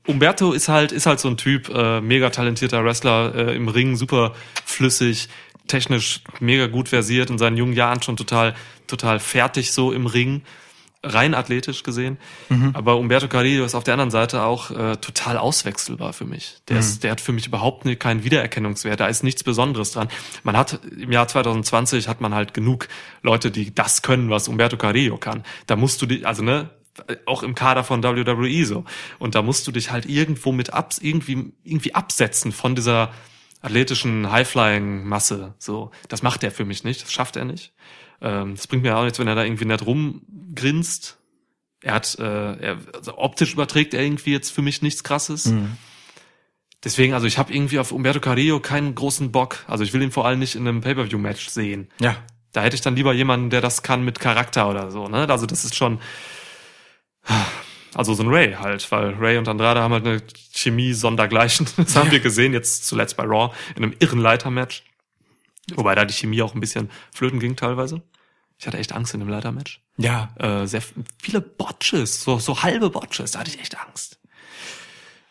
Umberto 0.06 0.52
ist 0.52 0.68
halt 0.68 0.92
ist 0.92 1.06
halt 1.06 1.20
so 1.20 1.28
ein 1.28 1.36
Typ, 1.36 1.68
äh, 1.68 2.00
mega 2.00 2.30
talentierter 2.30 2.84
Wrestler 2.84 3.34
äh, 3.34 3.56
im 3.56 3.68
Ring, 3.68 3.96
super 3.96 4.34
flüssig, 4.64 5.28
technisch 5.66 6.20
mega 6.40 6.66
gut 6.66 6.88
versiert 6.88 7.30
in 7.30 7.38
seinen 7.38 7.56
jungen 7.56 7.72
Jahren 7.74 8.02
schon 8.02 8.16
total 8.16 8.54
total 8.86 9.18
fertig 9.20 9.72
so 9.72 9.92
im 9.92 10.06
Ring, 10.06 10.42
rein 11.02 11.34
athletisch 11.34 11.82
gesehen. 11.82 12.18
Aber 12.74 12.96
Umberto 12.98 13.28
Carrillo 13.28 13.64
ist 13.64 13.74
auf 13.74 13.84
der 13.84 13.94
anderen 13.94 14.10
Seite 14.10 14.42
auch 14.42 14.70
äh, 14.70 14.96
total 14.96 15.38
auswechselbar 15.38 16.12
für 16.12 16.26
mich. 16.26 16.58
Der 16.68 16.78
ist 16.78 17.04
der 17.04 17.12
hat 17.12 17.20
für 17.20 17.32
mich 17.32 17.46
überhaupt 17.46 17.84
nie, 17.84 17.96
keinen 17.96 18.22
Wiedererkennungswert. 18.24 19.00
Da 19.00 19.06
ist 19.06 19.22
nichts 19.22 19.42
Besonderes 19.42 19.92
dran. 19.92 20.08
Man 20.42 20.56
hat 20.56 20.80
im 20.98 21.10
Jahr 21.10 21.26
2020 21.26 22.08
hat 22.08 22.20
man 22.20 22.34
halt 22.34 22.52
genug 22.52 22.88
Leute, 23.22 23.50
die 23.50 23.74
das 23.74 24.02
können, 24.02 24.28
was 24.30 24.48
Umberto 24.48 24.76
Carrillo 24.76 25.16
kann. 25.16 25.44
Da 25.66 25.76
musst 25.76 26.02
du 26.02 26.06
die, 26.06 26.26
also 26.26 26.42
ne, 26.42 26.70
auch 27.26 27.42
im 27.42 27.54
Kader 27.54 27.84
von 27.84 28.02
WWE 28.02 28.66
so. 28.66 28.84
Und 29.18 29.34
da 29.34 29.42
musst 29.42 29.66
du 29.66 29.72
dich 29.72 29.90
halt 29.90 30.06
irgendwo 30.06 30.52
mit 30.52 30.72
abs, 30.72 30.98
irgendwie, 30.98 31.52
irgendwie 31.64 31.94
absetzen 31.94 32.52
von 32.52 32.74
dieser 32.74 33.12
athletischen 33.62 34.30
High-Flying-Masse. 34.30 35.54
So, 35.58 35.90
das 36.08 36.22
macht 36.22 36.42
er 36.42 36.50
für 36.50 36.64
mich 36.64 36.84
nicht. 36.84 37.02
Das 37.02 37.12
schafft 37.12 37.36
er 37.36 37.44
nicht. 37.44 37.72
Ähm, 38.20 38.54
das 38.54 38.66
bringt 38.66 38.82
mir 38.82 38.96
auch 38.96 39.04
nichts, 39.04 39.18
wenn 39.18 39.28
er 39.28 39.34
da 39.34 39.44
irgendwie 39.44 39.64
nett 39.64 39.84
rumgrinst. 39.84 41.18
Er 41.82 41.94
hat, 41.94 42.18
äh, 42.18 42.22
er, 42.22 42.78
also 42.94 43.16
optisch 43.16 43.54
überträgt 43.54 43.94
er 43.94 44.02
irgendwie 44.02 44.32
jetzt 44.32 44.50
für 44.50 44.62
mich 44.62 44.82
nichts 44.82 45.02
Krasses. 45.02 45.52
Deswegen, 46.84 47.12
also 47.14 47.26
ich 47.26 47.38
habe 47.38 47.52
irgendwie 47.52 47.78
auf 47.78 47.92
Umberto 47.92 48.20
Carrillo 48.20 48.60
keinen 48.60 48.94
großen 48.94 49.32
Bock. 49.32 49.64
Also 49.66 49.84
ich 49.84 49.92
will 49.92 50.02
ihn 50.02 50.12
vor 50.12 50.26
allem 50.26 50.38
nicht 50.38 50.54
in 50.54 50.66
einem 50.66 50.80
Pay-per-view-Match 50.80 51.48
sehen. 51.48 51.88
Ja. 52.00 52.16
Da 52.52 52.62
hätte 52.62 52.74
ich 52.74 52.80
dann 52.80 52.96
lieber 52.96 53.12
jemanden, 53.12 53.50
der 53.50 53.60
das 53.60 53.82
kann 53.82 54.04
mit 54.04 54.18
Charakter 54.18 54.68
oder 54.68 54.90
so, 54.90 55.06
ne? 55.06 55.28
Also 55.28 55.46
das 55.46 55.64
ist 55.64 55.76
schon, 55.76 56.00
also 57.94 58.14
so 58.14 58.22
ein 58.22 58.28
Ray 58.28 58.54
halt, 58.54 58.90
weil 58.90 59.14
Ray 59.14 59.36
und 59.36 59.48
Andrade 59.48 59.80
haben 59.80 59.92
halt 59.92 60.06
eine 60.06 60.22
Chemie 60.52 60.92
sondergleichen. 60.92 61.66
Das 61.76 61.96
haben 61.96 62.10
wir 62.10 62.20
gesehen, 62.20 62.52
jetzt 62.52 62.86
zuletzt 62.86 63.16
bei 63.16 63.24
Raw, 63.24 63.54
in 63.76 63.84
einem 63.84 63.94
irren 63.98 64.20
Leitermatch. 64.20 64.84
Wobei 65.76 65.94
da 65.94 66.04
die 66.04 66.14
Chemie 66.14 66.42
auch 66.42 66.54
ein 66.54 66.60
bisschen 66.60 66.90
flöten 67.12 67.40
ging 67.40 67.56
teilweise. 67.56 68.02
Ich 68.58 68.66
hatte 68.66 68.78
echt 68.78 68.92
Angst 68.92 69.14
in 69.14 69.20
dem 69.20 69.28
Leitermatch. 69.28 69.80
Ja. 69.96 70.34
Äh, 70.38 70.66
sehr 70.66 70.82
viele 71.22 71.40
Botches, 71.40 72.22
so, 72.22 72.38
so 72.38 72.62
halbe 72.62 72.90
Botches, 72.90 73.32
da 73.32 73.40
hatte 73.40 73.50
ich 73.50 73.60
echt 73.60 73.78
Angst. 73.78 74.20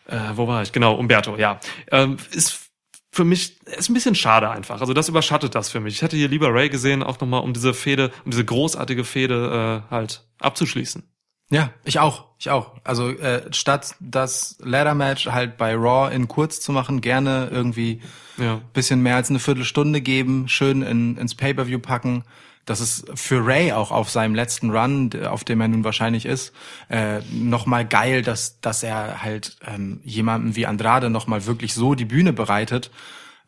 Äh, 0.06 0.18
wo 0.34 0.48
war 0.48 0.62
ich? 0.62 0.72
Genau, 0.72 0.94
Umberto, 0.94 1.36
ja. 1.36 1.60
Ähm, 1.92 2.16
ist 2.32 2.70
für 3.12 3.24
mich 3.24 3.60
ist 3.66 3.90
ein 3.90 3.94
bisschen 3.94 4.14
schade 4.14 4.50
einfach. 4.50 4.80
Also 4.80 4.94
das 4.94 5.08
überschattet 5.08 5.54
das 5.54 5.68
für 5.68 5.80
mich. 5.80 5.94
Ich 5.94 6.02
hätte 6.02 6.16
hier 6.16 6.28
lieber 6.28 6.52
Ray 6.54 6.68
gesehen, 6.68 7.02
auch 7.02 7.20
nochmal 7.20 7.42
um 7.42 7.52
diese 7.52 7.74
Fehde, 7.74 8.12
um 8.24 8.30
diese 8.30 8.44
großartige 8.44 9.04
Fehde 9.04 9.84
äh, 9.88 9.90
halt 9.90 10.24
abzuschließen. 10.38 11.02
Ja, 11.50 11.70
ich 11.84 11.98
auch. 11.98 12.26
Ich 12.38 12.48
auch. 12.48 12.72
Also 12.84 13.10
äh, 13.10 13.52
statt 13.52 13.94
das 14.00 14.56
Ladder 14.60 14.94
Match 14.94 15.26
halt 15.26 15.58
bei 15.58 15.74
Raw 15.74 16.14
in 16.14 16.26
kurz 16.26 16.60
zu 16.60 16.72
machen, 16.72 17.00
gerne 17.00 17.48
irgendwie 17.50 18.00
Ja. 18.38 18.60
bisschen 18.72 19.02
mehr 19.02 19.16
als 19.16 19.28
eine 19.28 19.40
Viertelstunde 19.40 20.00
geben, 20.00 20.48
schön 20.48 20.82
in, 20.82 21.18
ins 21.18 21.34
Pay-per-View 21.34 21.80
packen. 21.80 22.24
Das 22.64 22.80
ist 22.80 23.06
für 23.14 23.44
Ray 23.44 23.72
auch 23.72 23.90
auf 23.90 24.10
seinem 24.10 24.34
letzten 24.34 24.70
Run, 24.70 25.10
auf 25.24 25.44
dem 25.44 25.60
er 25.60 25.68
nun 25.68 25.82
wahrscheinlich 25.82 26.24
ist, 26.24 26.52
äh, 26.88 27.20
nochmal 27.32 27.84
geil, 27.84 28.22
dass, 28.22 28.60
dass 28.60 28.82
er 28.82 29.22
halt 29.22 29.56
ähm, 29.66 30.00
jemandem 30.04 30.56
wie 30.56 30.66
Andrade 30.66 31.10
nochmal 31.10 31.46
wirklich 31.46 31.74
so 31.74 31.94
die 31.94 32.04
Bühne 32.04 32.32
bereitet. 32.32 32.90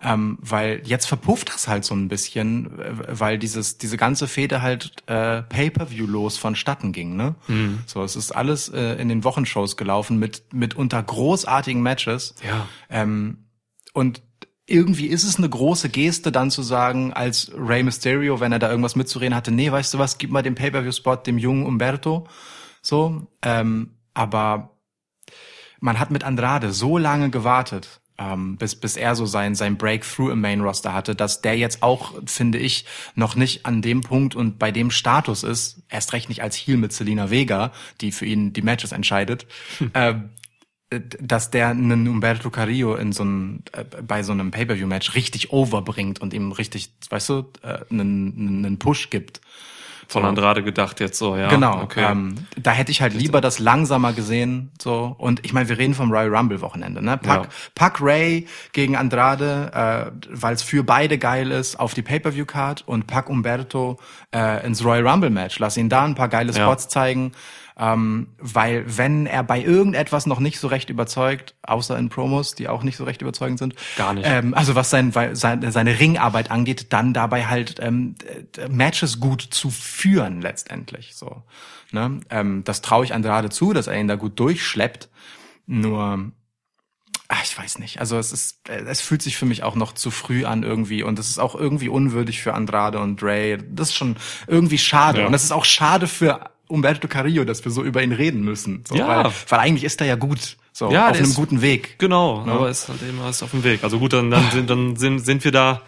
Ähm, 0.04 0.36
weil 0.40 0.82
jetzt 0.84 1.06
verpufft 1.06 1.54
das 1.54 1.68
halt 1.68 1.84
so 1.84 1.94
ein 1.94 2.08
bisschen, 2.08 2.78
äh, 2.80 3.20
weil 3.20 3.38
dieses 3.38 3.78
diese 3.78 3.96
ganze 3.96 4.26
Fehde 4.26 4.60
halt 4.60 4.94
äh, 5.06 5.42
Pay-per-View 5.42 6.06
los 6.06 6.38
vonstatten 6.38 6.92
ging, 6.92 7.14
ne? 7.14 7.36
So, 7.86 8.02
es 8.02 8.16
ist 8.16 8.32
alles 8.32 8.68
äh, 8.68 9.00
in 9.00 9.08
den 9.08 9.22
Wochenshows 9.22 9.76
gelaufen 9.76 10.18
mit 10.18 10.52
mit 10.52 10.74
unter 10.74 11.00
großartigen 11.00 11.82
Matches. 11.82 12.34
Ja. 12.44 12.66
Ähm, 12.90 13.44
und 13.92 14.22
irgendwie 14.66 15.06
ist 15.06 15.24
es 15.24 15.36
eine 15.36 15.48
große 15.48 15.88
Geste, 15.88 16.32
dann 16.32 16.50
zu 16.50 16.62
sagen, 16.62 17.12
als 17.12 17.50
Rey 17.56 17.82
Mysterio, 17.82 18.40
wenn 18.40 18.52
er 18.52 18.58
da 18.58 18.70
irgendwas 18.70 18.96
mitzureden 18.96 19.34
hatte, 19.34 19.50
nee, 19.50 19.70
weißt 19.70 19.94
du 19.94 19.98
was, 19.98 20.18
gib 20.18 20.30
mal 20.30 20.42
den 20.42 20.54
Pay-Per-View-Spot 20.54 21.16
dem 21.16 21.38
jungen 21.38 21.66
Umberto. 21.66 22.26
So, 22.80 23.26
ähm, 23.42 23.96
aber 24.14 24.76
man 25.80 25.98
hat 25.98 26.10
mit 26.10 26.24
Andrade 26.24 26.72
so 26.72 26.96
lange 26.96 27.30
gewartet, 27.30 28.00
ähm, 28.22 28.56
bis, 28.56 28.74
bis 28.74 28.96
er 28.96 29.14
so 29.14 29.26
sein, 29.26 29.54
sein 29.54 29.76
Breakthrough 29.76 30.30
im 30.30 30.40
Main-Roster 30.40 30.92
hatte, 30.92 31.14
dass 31.14 31.40
der 31.40 31.56
jetzt 31.56 31.82
auch, 31.82 32.14
finde 32.26 32.58
ich, 32.58 32.85
noch 33.14 33.35
nicht 33.35 33.66
an 33.66 33.82
dem 33.82 34.02
Punkt 34.02 34.35
und 34.35 34.58
bei 34.58 34.70
dem 34.70 34.90
Status 34.90 35.42
ist, 35.42 35.82
erst 35.88 36.12
recht 36.12 36.28
nicht 36.28 36.42
als 36.42 36.56
Heel 36.56 36.76
mit 36.76 36.92
Selena 36.92 37.30
Vega, 37.30 37.72
die 38.00 38.12
für 38.12 38.26
ihn 38.26 38.52
die 38.52 38.62
Matches 38.62 38.92
entscheidet, 38.92 39.46
ähm, 39.94 40.30
äh, 40.90 41.00
dass 41.20 41.50
der 41.50 41.68
einen 41.68 42.06
Umberto 42.06 42.50
Carrillo 42.50 42.94
in 42.94 43.12
so 43.12 43.22
einem, 43.22 43.62
äh, 43.72 43.85
bei 44.02 44.22
so 44.22 44.32
einem 44.32 44.50
Pay-Per-View-Match 44.50 45.14
richtig 45.14 45.52
overbringt 45.52 46.20
und 46.20 46.35
ihm 46.35 46.52
richtig, 46.52 46.92
weißt 47.11 47.28
du, 47.30 47.50
äh, 47.62 47.78
einen, 47.90 48.64
einen 48.64 48.78
Push 48.78 49.11
gibt. 49.11 49.40
Von 50.12 50.25
Andrade 50.25 50.62
gedacht 50.62 51.01
jetzt 51.01 51.18
so, 51.18 51.37
ja. 51.37 51.48
Genau. 51.48 51.83
Okay. 51.83 52.05
Ähm, 52.11 52.35
da 52.57 52.70
hätte 52.72 52.90
ich 52.92 53.03
halt 53.03 53.14
lieber 53.14 53.40
das 53.40 53.59
langsamer 53.59 54.12
gesehen. 54.12 54.70
So 54.81 55.14
und 55.18 55.44
ich 55.44 55.53
meine, 55.53 55.68
wir 55.68 55.79
reden 55.79 55.94
vom 55.94 56.11
Royal 56.11 56.35
Rumble 56.35 56.61
Wochenende. 56.61 57.03
Ne? 57.05 57.16
Pack, 57.18 57.42
Ja. 57.44 57.48
pack 57.75 57.98
Ray 58.01 58.46
gegen 58.72 58.96
Andrade, 58.96 59.70
äh, 59.75 60.27
weil 60.31 60.55
es 60.55 60.62
für 60.62 60.85
beide 60.85 61.18
geil 61.18 61.51
ist, 61.51 61.79
auf 61.81 61.94
die 61.94 62.03
Pay-per-View 62.03 62.44
Card 62.46 62.83
und 62.87 63.07
pack 63.07 63.29
Umberto 63.29 63.98
äh, 64.35 64.64
ins 64.66 64.85
Royal 64.85 65.07
Rumble 65.07 65.31
Match. 65.31 65.59
Lass 65.59 65.77
ihn 65.77 65.88
da 65.88 66.05
ein 66.05 66.14
paar 66.14 66.29
geile 66.29 66.53
Ja. 66.53 66.64
Spots 66.64 66.88
zeigen. 66.88 67.33
Ähm, 67.78 68.28
weil 68.38 68.85
wenn 68.98 69.26
er 69.26 69.42
bei 69.42 69.61
irgendetwas 69.62 70.26
noch 70.26 70.40
nicht 70.40 70.58
so 70.58 70.68
recht 70.68 70.90
überzeugt, 70.90 71.54
außer 71.62 71.98
in 71.98 72.08
Promos, 72.11 72.54
die 72.54 72.68
auch 72.68 72.82
nicht 72.82 72.96
so 72.96 73.04
recht 73.04 73.22
überzeugend 73.22 73.58
sind, 73.58 73.74
Gar 73.96 74.14
nicht. 74.14 74.26
Ähm, 74.28 74.54
also 74.54 74.74
was 74.74 74.90
sein, 74.90 75.12
sein, 75.12 75.72
seine 75.72 75.98
Ringarbeit 75.98 76.50
angeht, 76.50 76.92
dann 76.92 77.14
dabei 77.14 77.46
halt 77.46 77.76
ähm, 77.80 78.14
Matches 78.68 79.20
gut 79.20 79.42
zu 79.42 79.70
führen 79.70 80.42
letztendlich. 80.42 81.14
So, 81.14 81.42
ne? 81.92 82.20
ähm, 82.30 82.62
das 82.64 82.82
traue 82.82 83.04
ich 83.04 83.14
Andrade 83.14 83.48
zu, 83.50 83.72
dass 83.72 83.87
er 83.87 83.98
ihn 83.98 84.08
da 84.08 84.16
gut 84.16 84.38
durchschleppt. 84.38 85.08
Nur 85.66 86.32
ach, 87.28 87.44
ich 87.44 87.56
weiß 87.56 87.78
nicht. 87.78 87.98
Also 87.98 88.18
es 88.18 88.30
ist, 88.30 88.68
es 88.68 89.00
fühlt 89.00 89.22
sich 89.22 89.37
für 89.38 89.46
mich 89.46 89.62
auch 89.62 89.74
noch 89.74 89.92
zu 89.92 90.11
früh 90.11 90.44
an 90.44 90.62
irgendwie 90.62 91.02
und 91.02 91.18
es 91.18 91.30
ist 91.30 91.38
auch 91.38 91.54
irgendwie 91.54 91.88
unwürdig 91.88 92.42
für 92.42 92.52
Andrade 92.52 92.98
und 93.00 93.22
Ray. 93.22 93.58
Das 93.70 93.88
ist 93.88 93.94
schon 93.94 94.16
irgendwie 94.46 94.76
schade 94.78 95.20
Ja. 95.20 95.26
und 95.26 95.32
es 95.35 95.44
ist 95.44 95.52
auch 95.52 95.64
schade 95.64 96.06
für 96.06 96.50
Umberto 96.68 97.09
Carrillo, 97.09 97.44
dass 97.44 97.64
wir 97.64 97.72
so 97.72 97.83
über 97.83 98.03
ihn 98.03 98.12
reden 98.12 98.42
müssen. 98.42 98.85
So, 98.88 98.94
Ja. 98.96 99.25
Weil, 99.25 99.33
weil 99.48 99.59
eigentlich 99.61 99.85
ist 99.85 100.01
er 100.01 100.07
ja 100.07 100.14
gut. 100.16 100.57
So, 100.72 100.90
Ja, 100.90 101.11
auf 101.11 101.16
einem 101.16 101.27
ist- 101.27 101.35
guten 101.35 101.61
Weg. 101.61 101.98
Genau, 101.98 102.40
aber 102.46 102.70
ist 102.70 102.88
halt 102.88 103.03
immer 103.03 103.29
ist 103.29 103.42
auf 103.42 103.51
dem 103.51 103.62
Weg. 103.62 103.85
Also 103.85 103.98
gut, 103.98 104.12
dann, 104.14 104.31
dann, 104.31 104.51
sind, 104.51 104.70
dann 104.70 104.96
sind, 104.96 105.18
sind 105.18 105.44
wir 105.44 105.53
da, 105.53 105.83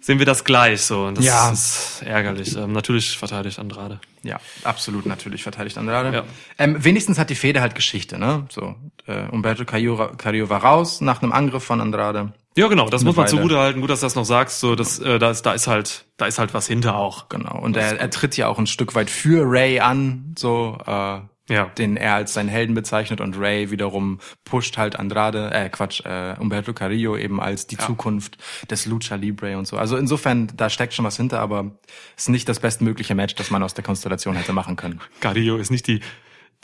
sehen 0.00 0.18
wir 0.18 0.26
das 0.26 0.42
gleich 0.44 0.82
so. 0.82 1.04
Und 1.06 1.18
das 1.18 1.24
Ja. 1.24 1.50
ist 1.52 2.02
ärgerlich. 2.04 2.56
Ähm, 2.56 2.72
natürlich 2.72 3.16
verteidigt 3.16 3.58
Andrade. 3.60 4.00
Ja, 4.24 4.40
absolut 4.64 5.06
natürlich 5.06 5.42
verteidigt 5.44 5.78
Andrade. 5.78 6.12
Ja. 6.12 6.24
Ähm, 6.58 6.82
wenigstens 6.82 7.18
hat 7.18 7.30
die 7.30 7.34
Fehde 7.36 7.60
halt 7.60 7.74
Geschichte, 7.76 8.18
ne? 8.18 8.46
So, 8.50 8.74
äh, 9.06 9.28
Umberto 9.30 9.64
Carrillo, 9.64 10.10
Carrillo 10.16 10.48
war 10.48 10.64
raus 10.64 11.00
nach 11.00 11.22
einem 11.22 11.30
Angriff 11.32 11.62
von 11.62 11.80
Andrade. 11.80 12.32
Ja, 12.56 12.68
genau, 12.68 12.88
das 12.88 13.02
muss 13.02 13.16
man 13.16 13.26
zugute 13.26 13.58
halten. 13.58 13.80
Gut, 13.80 13.90
dass 13.90 14.00
du 14.00 14.06
das 14.06 14.14
noch 14.14 14.24
sagst. 14.24 14.60
So, 14.60 14.76
das, 14.76 14.98
äh, 15.00 15.18
da 15.18 15.30
ist, 15.30 15.42
da 15.42 15.52
ist 15.54 15.66
halt, 15.66 16.04
da 16.16 16.26
ist 16.26 16.38
halt 16.38 16.54
was 16.54 16.66
hinter 16.68 16.96
auch. 16.96 17.28
Genau. 17.28 17.58
Und 17.58 17.76
er, 17.76 17.98
er 17.98 18.10
tritt 18.10 18.36
ja 18.36 18.46
auch 18.48 18.58
ein 18.58 18.66
Stück 18.68 18.94
weit 18.94 19.10
für 19.10 19.42
Ray 19.44 19.80
an, 19.80 20.34
so, 20.38 20.78
äh, 20.86 21.20
Ja. 21.52 21.66
den 21.76 21.96
er 21.96 22.14
als 22.14 22.32
seinen 22.32 22.48
Helden 22.48 22.74
bezeichnet 22.74 23.20
und 23.20 23.36
Ray 23.38 23.70
wiederum 23.72 24.20
pusht 24.44 24.78
halt 24.78 24.96
Andrade, 24.96 25.50
äh, 25.52 25.68
Quatsch, 25.68 26.00
äh, 26.06 26.36
Umberto 26.38 26.72
Carrillo 26.72 27.16
eben 27.16 27.40
als 27.40 27.66
die 27.66 27.76
Zukunft 27.76 28.38
des 28.70 28.86
Lucha 28.86 29.16
Libre 29.16 29.58
und 29.58 29.66
so. 29.66 29.76
Also 29.76 29.96
insofern, 29.96 30.52
da 30.56 30.70
steckt 30.70 30.94
schon 30.94 31.04
was 31.04 31.16
hinter, 31.16 31.40
aber 31.40 31.72
ist 32.16 32.28
nicht 32.28 32.48
das 32.48 32.60
bestmögliche 32.60 33.16
Match, 33.16 33.34
das 33.34 33.50
man 33.50 33.62
aus 33.64 33.74
der 33.74 33.82
Konstellation 33.84 34.36
hätte 34.36 34.52
machen 34.52 34.76
können. 34.76 35.00
Carrillo 35.20 35.56
ist 35.56 35.70
nicht 35.72 35.86
die, 35.88 36.00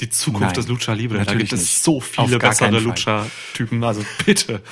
die 0.01 0.11
Zukunft 0.11 0.47
Nein, 0.47 0.55
des 0.55 0.69
Lucha 0.69 0.93
Libre. 0.93 1.19
Da 1.19 1.25
natürlich 1.25 1.51
gibt 1.51 1.61
es 1.61 1.69
nicht. 1.69 1.83
so 1.83 2.01
viele 2.01 2.39
bessere. 2.39 2.79
Lucha-Typen. 2.79 3.83
Also 3.85 4.05
bitte. 4.25 4.63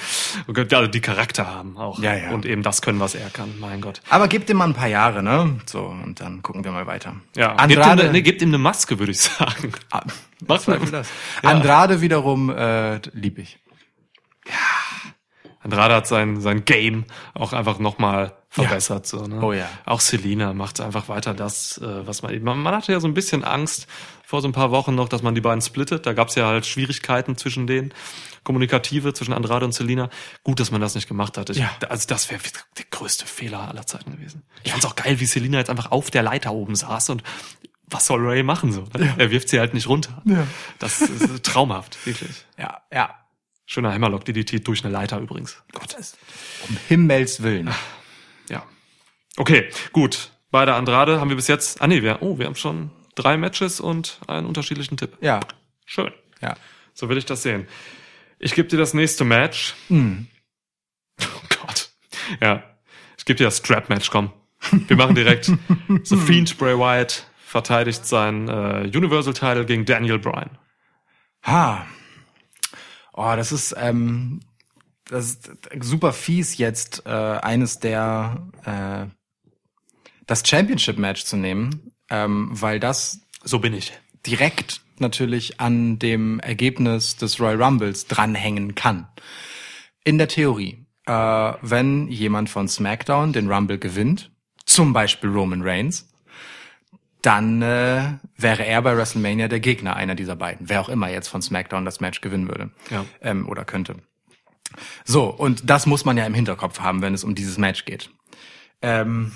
Oh 0.49 0.53
Gott, 0.53 0.73
Ja, 0.73 0.87
die 0.87 1.01
Charakter 1.01 1.47
haben 1.47 1.77
auch. 1.77 1.99
Ja, 2.01 2.15
ja. 2.15 2.31
Und 2.31 2.47
eben 2.47 2.63
das 2.63 2.83
können, 2.83 3.01
was 3.01 3.15
er 3.15 3.29
kann. 3.31 3.55
Mein 3.61 3.81
Gott. 3.81 4.01
Aber 4.09 4.29
gebt 4.29 4.49
ihm 4.51 4.57
mal 4.57 4.65
ein 4.65 4.75
paar 4.75 4.89
Jahre, 4.89 5.23
ne? 5.23 5.61
So, 5.67 5.85
und 5.85 6.21
dann 6.21 6.43
gucken 6.43 6.65
wir 6.65 6.71
mal 6.73 6.87
weiter. 6.87 7.17
Ja. 7.37 7.55
Andrade, 7.55 7.97
Gebt 8.03 8.07
ihm, 8.09 8.13
nee, 8.13 8.23
gebt 8.23 8.43
ihm 8.43 8.49
eine 8.49 8.59
Maske, 8.59 8.99
würde 8.99 9.13
ich 9.13 9.21
sagen. 9.21 9.73
Ah, 9.91 10.03
Zweifel 10.59 10.91
das. 10.91 11.09
Ja. 11.43 11.51
Andrade 11.51 12.01
wiederum 12.01 12.51
äh, 12.51 12.97
lieb 13.13 13.39
ich. 13.39 13.59
Andrade 15.61 15.95
hat 15.95 16.07
sein, 16.07 16.41
sein 16.41 16.65
Game 16.65 17.05
auch 17.35 17.53
einfach 17.53 17.79
nochmal 17.79 18.35
verbessert. 18.49 19.07
So, 19.07 19.27
ne? 19.27 19.41
Oh 19.43 19.53
ja. 19.53 19.69
Auch 19.85 20.01
Selina 20.01 20.55
macht 20.55 20.81
einfach 20.81 21.09
weiter 21.09 21.35
das, 21.35 21.79
äh, 21.79 22.07
was 22.07 22.23
man, 22.23 22.43
man, 22.43 22.59
man 22.59 22.75
hatte 22.75 22.93
ja 22.93 23.01
so 23.01 23.09
ein 23.09 23.15
bisschen 23.15 23.45
Angst 23.45 23.87
vor 24.25 24.41
so 24.41 24.49
ein 24.49 24.53
paar 24.53 24.71
Wochen 24.71 24.95
noch, 24.95 25.09
dass 25.09 25.23
man 25.23 25.35
die 25.35 25.41
beiden 25.41 25.61
splittet. 25.63 26.07
Da 26.07 26.13
gab 26.13 26.29
es 26.29 26.35
ja 26.35 26.47
halt 26.47 26.67
Schwierigkeiten 26.67 27.37
zwischen 27.37 27.67
denen, 27.67 27.93
kommunikative 28.45 29.15
zwischen 29.15 29.33
Andrade 29.33 29.65
und 29.65 29.73
Selina. 29.73 30.11
Gut, 30.45 30.61
dass 30.61 30.71
man 30.71 30.81
das 30.81 30.95
nicht 30.95 31.09
gemacht 31.09 31.37
hat. 31.39 31.51
Ich, 31.51 31.59
Ja. 31.59 31.71
Also 31.89 32.07
das 32.09 32.31
wäre 32.31 32.41
der 32.77 32.85
größte 32.91 33.27
Fehler 33.27 33.69
aller 33.69 33.87
Zeiten 33.87 34.13
gewesen. 34.13 34.43
Ich 34.63 34.71
fand's 34.71 34.87
auch 34.87 34.97
geil, 34.97 35.19
wie 35.21 35.27
Selina 35.27 35.59
jetzt 35.59 35.71
einfach 35.71 35.91
auf 35.91 36.11
der 36.11 36.23
Leiter 36.23 36.53
oben 36.53 36.75
saß 36.75 37.11
und 37.11 37.23
was 37.91 38.07
soll 38.07 38.21
Ray 38.27 38.43
machen 38.43 38.73
so? 38.73 38.83
Ne? 38.97 39.15
Er 39.17 39.31
wirft 39.31 39.49
sie 39.49 39.59
halt 39.61 39.75
nicht 39.75 39.89
runter. 39.89 40.23
Ja. 40.25 40.47
Das 40.79 41.01
ist 41.01 41.43
traumhaft, 41.43 42.07
wirklich. 42.07 42.45
Ja, 42.59 42.83
ja. 42.93 43.15
Schöner 43.71 43.93
Hammerlock 43.93 44.25
DDT 44.25 44.67
durch 44.67 44.83
eine 44.83 44.91
Leiter 44.91 45.21
übrigens. 45.21 45.63
Gott, 45.73 45.95
um 46.67 46.79
Himmels 46.89 47.43
Willen. 47.43 47.69
Ja. 48.49 48.65
Okay, 49.37 49.69
gut. 49.93 50.33
Bei 50.51 50.65
der 50.65 50.77
Andrade 50.77 51.21
haben 51.21 51.29
wir 51.29 51.37
bis 51.37 51.49
jetzt, 51.49 51.83
ah 51.83 51.87
nee, 51.87 52.03
wir, 52.03 52.23
oh, 52.23 52.39
wir 52.39 52.47
haben 52.47 52.55
schon 52.55 52.91
drei 53.15 53.37
Matches 53.37 53.79
und 53.79 54.21
einen 54.27 54.47
unterschiedlichen 54.47 54.97
Tipp. 54.97 55.19
Ja, 55.21 55.41
Schön. 55.85 56.11
ja. 56.41 56.57
So 56.95 57.11
will 57.11 57.19
ich 57.19 57.27
das 57.27 57.43
sehen. 57.43 57.69
Ich 58.39 58.55
gebe 58.55 58.69
dir 58.69 58.79
das 58.79 58.95
nächste 58.95 59.25
Match. 59.25 59.75
Hm. 59.89 60.29
Oh 61.21 61.25
Gott. 61.61 61.91
Ja. 62.41 62.63
Ich 63.19 63.27
gebe 63.27 63.37
dir 63.37 63.45
das 63.45 63.59
Strap-Match, 63.59 64.09
komm. 64.09 64.33
Wir 64.71 64.97
machen 64.97 65.15
direkt. 65.15 65.45
The 66.05 66.17
Fiend 66.17 66.57
Bray 66.57 66.79
Wyatt 66.79 67.27
verteidigt 67.37 68.07
seinen 68.07 68.49
äh, 68.49 68.91
Universal-Title 68.97 69.67
gegen 69.67 69.85
Daniel 69.85 70.19
Bryan. 70.19 70.57
Ha. 71.45 71.87
Oh, 73.21 73.35
das 73.35 73.51
ist, 73.51 73.75
ähm, 73.77 74.39
das 75.07 75.27
ist 75.27 75.51
super 75.81 76.13
fies 76.13 76.57
jetzt, 76.57 77.03
äh, 77.05 77.11
eines 77.11 77.81
der, 77.81 78.47
äh, 78.65 79.07
das 80.27 80.47
Championship-Match 80.47 81.25
zu 81.25 81.37
nehmen, 81.37 81.91
ähm, 82.11 82.49
weil 82.53 82.79
das 82.79 83.21
So 83.43 83.59
bin 83.59 83.75
ich. 83.75 83.93
direkt 84.25 84.83
natürlich 84.99 85.59
an 85.59 85.99
dem 85.99 86.39
Ergebnis 86.39 87.17
des 87.17 87.41
Royal 87.41 87.61
Rumbles 87.61 88.07
dranhängen 88.07 88.77
kann. 88.77 89.09
In 90.05 90.19
der 90.19 90.29
Theorie, 90.29 90.87
äh, 91.07 91.13
wenn 91.61 92.07
jemand 92.07 92.51
von 92.51 92.69
SmackDown 92.69 93.33
den 93.33 93.51
Rumble 93.51 93.79
gewinnt, 93.79 94.31
zum 94.65 94.93
Beispiel 94.93 95.31
Roman 95.31 95.63
Reigns, 95.63 96.09
dann 97.29 97.61
äh, 97.61 98.15
wäre 98.39 98.65
er 98.65 98.81
bei 98.81 98.97
WrestleMania 98.97 99.49
der 99.49 99.61
Gegner 99.61 99.95
einer 99.97 100.15
dieser 100.15 100.35
beiden, 100.35 100.71
wer 100.71 100.81
auch 100.81 100.89
immer 100.89 101.11
jetzt 101.11 101.29
von 101.29 101.43
SmackDown 101.43 101.85
das 101.85 102.01
Match 102.01 102.23
gewinnen 102.23 102.49
würde 102.49 102.71
Ja. 102.89 103.05
ähm, 103.21 103.47
oder 103.47 103.67
könnte. 103.67 103.97
So, 105.05 105.25
und 105.27 105.69
das 105.69 105.85
muss 105.85 106.07
man 106.07 106.17
ja 106.17 106.25
im 106.25 106.33
Hinterkopf 106.33 106.81
haben, 106.81 107.03
wenn 107.03 107.13
es 107.13 107.25
um 107.25 107.35
dieses 107.35 107.59
Match 107.59 107.85
geht. 107.85 108.09
Ähm, 108.81 109.33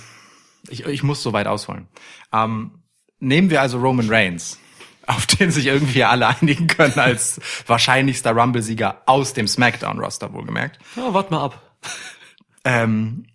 ich, 0.70 0.87
ich 0.87 1.02
muss 1.02 1.22
so 1.22 1.35
weit 1.35 1.46
ausholen. 1.46 1.87
Ähm, 2.33 2.83
nehmen 3.20 3.50
wir 3.50 3.61
also 3.61 3.78
Roman 3.78 4.09
Reigns, 4.09 4.59
auf 5.07 5.26
den 5.26 5.50
sich 5.50 5.66
irgendwie 5.66 6.02
alle 6.05 6.26
einigen 6.40 6.68
können 6.68 6.98
als 6.98 7.40
wahrscheinlichster 7.66 8.33
Rumble-Sieger 8.33 9.02
aus 9.05 9.35
dem 9.35 9.46
SmackDown-Roster, 9.46 10.33
wohlgemerkt. 10.33 10.78
Ja, 10.96 11.12
wart 11.12 11.31
mal 11.31 11.44
ab. 11.44 11.76
Ähm, 12.64 13.26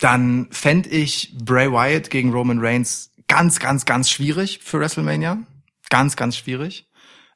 dann 0.00 0.48
fänd 0.50 0.86
ich 0.86 1.36
Bray 1.38 1.70
Wyatt 1.70 2.10
gegen 2.10 2.32
Roman 2.32 2.58
Reigns 2.60 3.12
ganz, 3.28 3.60
ganz, 3.60 3.84
ganz 3.84 4.10
schwierig 4.10 4.60
für 4.62 4.80
WrestleMania. 4.80 5.38
Ganz, 5.90 6.16
ganz 6.16 6.36
schwierig. 6.36 6.88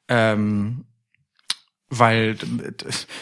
Ähm, 0.07 0.85
weil 1.89 2.37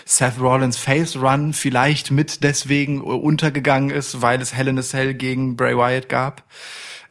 Seth 0.06 0.40
Rollins 0.40 0.78
Face 0.78 1.18
Run 1.18 1.54
vielleicht 1.54 2.12
mit 2.12 2.44
deswegen 2.44 3.02
untergegangen 3.02 3.90
ist, 3.90 4.22
weil 4.22 4.42
es 4.42 4.54
Hell 4.54 4.70
in 4.70 4.80
a 4.80 4.82
Cell 4.82 5.14
gegen 5.14 5.56
Bray 5.56 5.78
Wyatt 5.78 6.10
gab. 6.10 6.44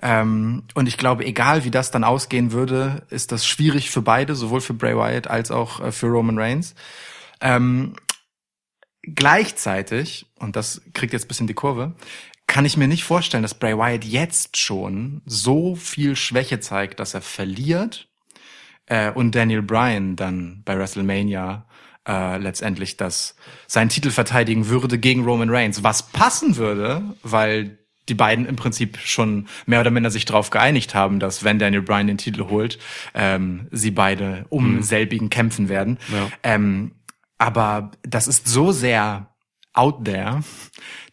Ähm, 0.01 0.65
und 0.75 0.89
ich 0.89 0.99
glaube, 0.99 1.25
egal 1.25 1.65
wie 1.65 1.71
das 1.71 1.91
dann 1.91 2.03
ausgehen 2.03 2.53
würde, 2.53 3.07
ist 3.11 3.31
das 3.31 3.47
schwierig 3.47 3.91
für 3.91 4.03
beide, 4.03 4.35
sowohl 4.35 4.61
für 4.61 4.75
Bray 4.75 4.97
Wyatt 4.97 5.29
als 5.29 5.51
auch 5.51 5.81
äh, 5.81 5.93
für 5.93 6.07
Roman 6.07 6.39
Reigns. 6.39 6.75
Ähm, 7.41 7.95
gleichzeitig, 9.03 10.27
und 10.39 10.57
das 10.57 10.83
kriegt 10.95 11.13
jetzt 11.13 11.25
ein 11.25 11.29
bisschen 11.29 11.47
die 11.47 11.55
Kurve, 11.55 11.95
kann 12.47 12.65
ich 12.65 12.77
mir 12.77 12.89
nicht 12.89 13.05
vorstellen, 13.05 13.43
dass 13.43 13.55
Bray 13.55 13.77
Wyatt 13.77 14.05
jetzt 14.05 14.57
schon 14.57 15.23
so 15.25 15.75
viel 15.75 16.17
Schwäche 16.17 16.61
zeigt, 16.61 17.01
dass 17.01 17.15
er 17.15 17.23
verliert 17.23 18.09
äh, 18.87 19.11
und 19.11 19.35
Daniel 19.35 19.63
Bryan 19.63 20.17
dann 20.17 20.63
bei 20.65 20.79
WrestleMania 20.79 21.67
äh, 22.07 22.37
letztendlich 22.39 22.97
das 22.97 23.37
seinen 23.67 23.89
Titel 23.89 24.11
verteidigen 24.11 24.69
würde 24.69 24.99
gegen 24.99 25.25
Roman 25.25 25.51
Reigns, 25.51 25.83
was 25.83 26.09
passen 26.11 26.57
würde, 26.57 27.03
weil 27.23 27.79
die 28.09 28.15
beiden 28.15 28.47
im 28.47 28.57
Prinzip 28.57 28.99
schon 28.99 29.47
mehr 29.65 29.81
oder 29.81 29.93
minder 29.93 30.11
sich 30.11 30.25
darauf 30.25 30.51
geeinigt 30.51 30.95
haben, 30.95 31.21
dass 31.21 31.45
wenn 31.45 31.61
Daniel 31.61 31.83
Bryan 31.83 32.09
den 32.09 32.19
Titel 32.19 32.49
holt, 32.49 32.79
ähm, 33.15 33.69
sie 33.71 33.93
beide 33.93 34.45
um 34.49 34.83
selbigen 34.83 35.31
kämpfen 35.31 35.69
werden. 35.69 35.99
Ja. 36.13 36.29
Ähm, 36.43 36.93
aber 37.43 37.91
das 38.03 38.29
ist 38.29 38.47
so 38.47 38.71
sehr 38.71 39.27
out 39.73 40.05
there, 40.05 40.45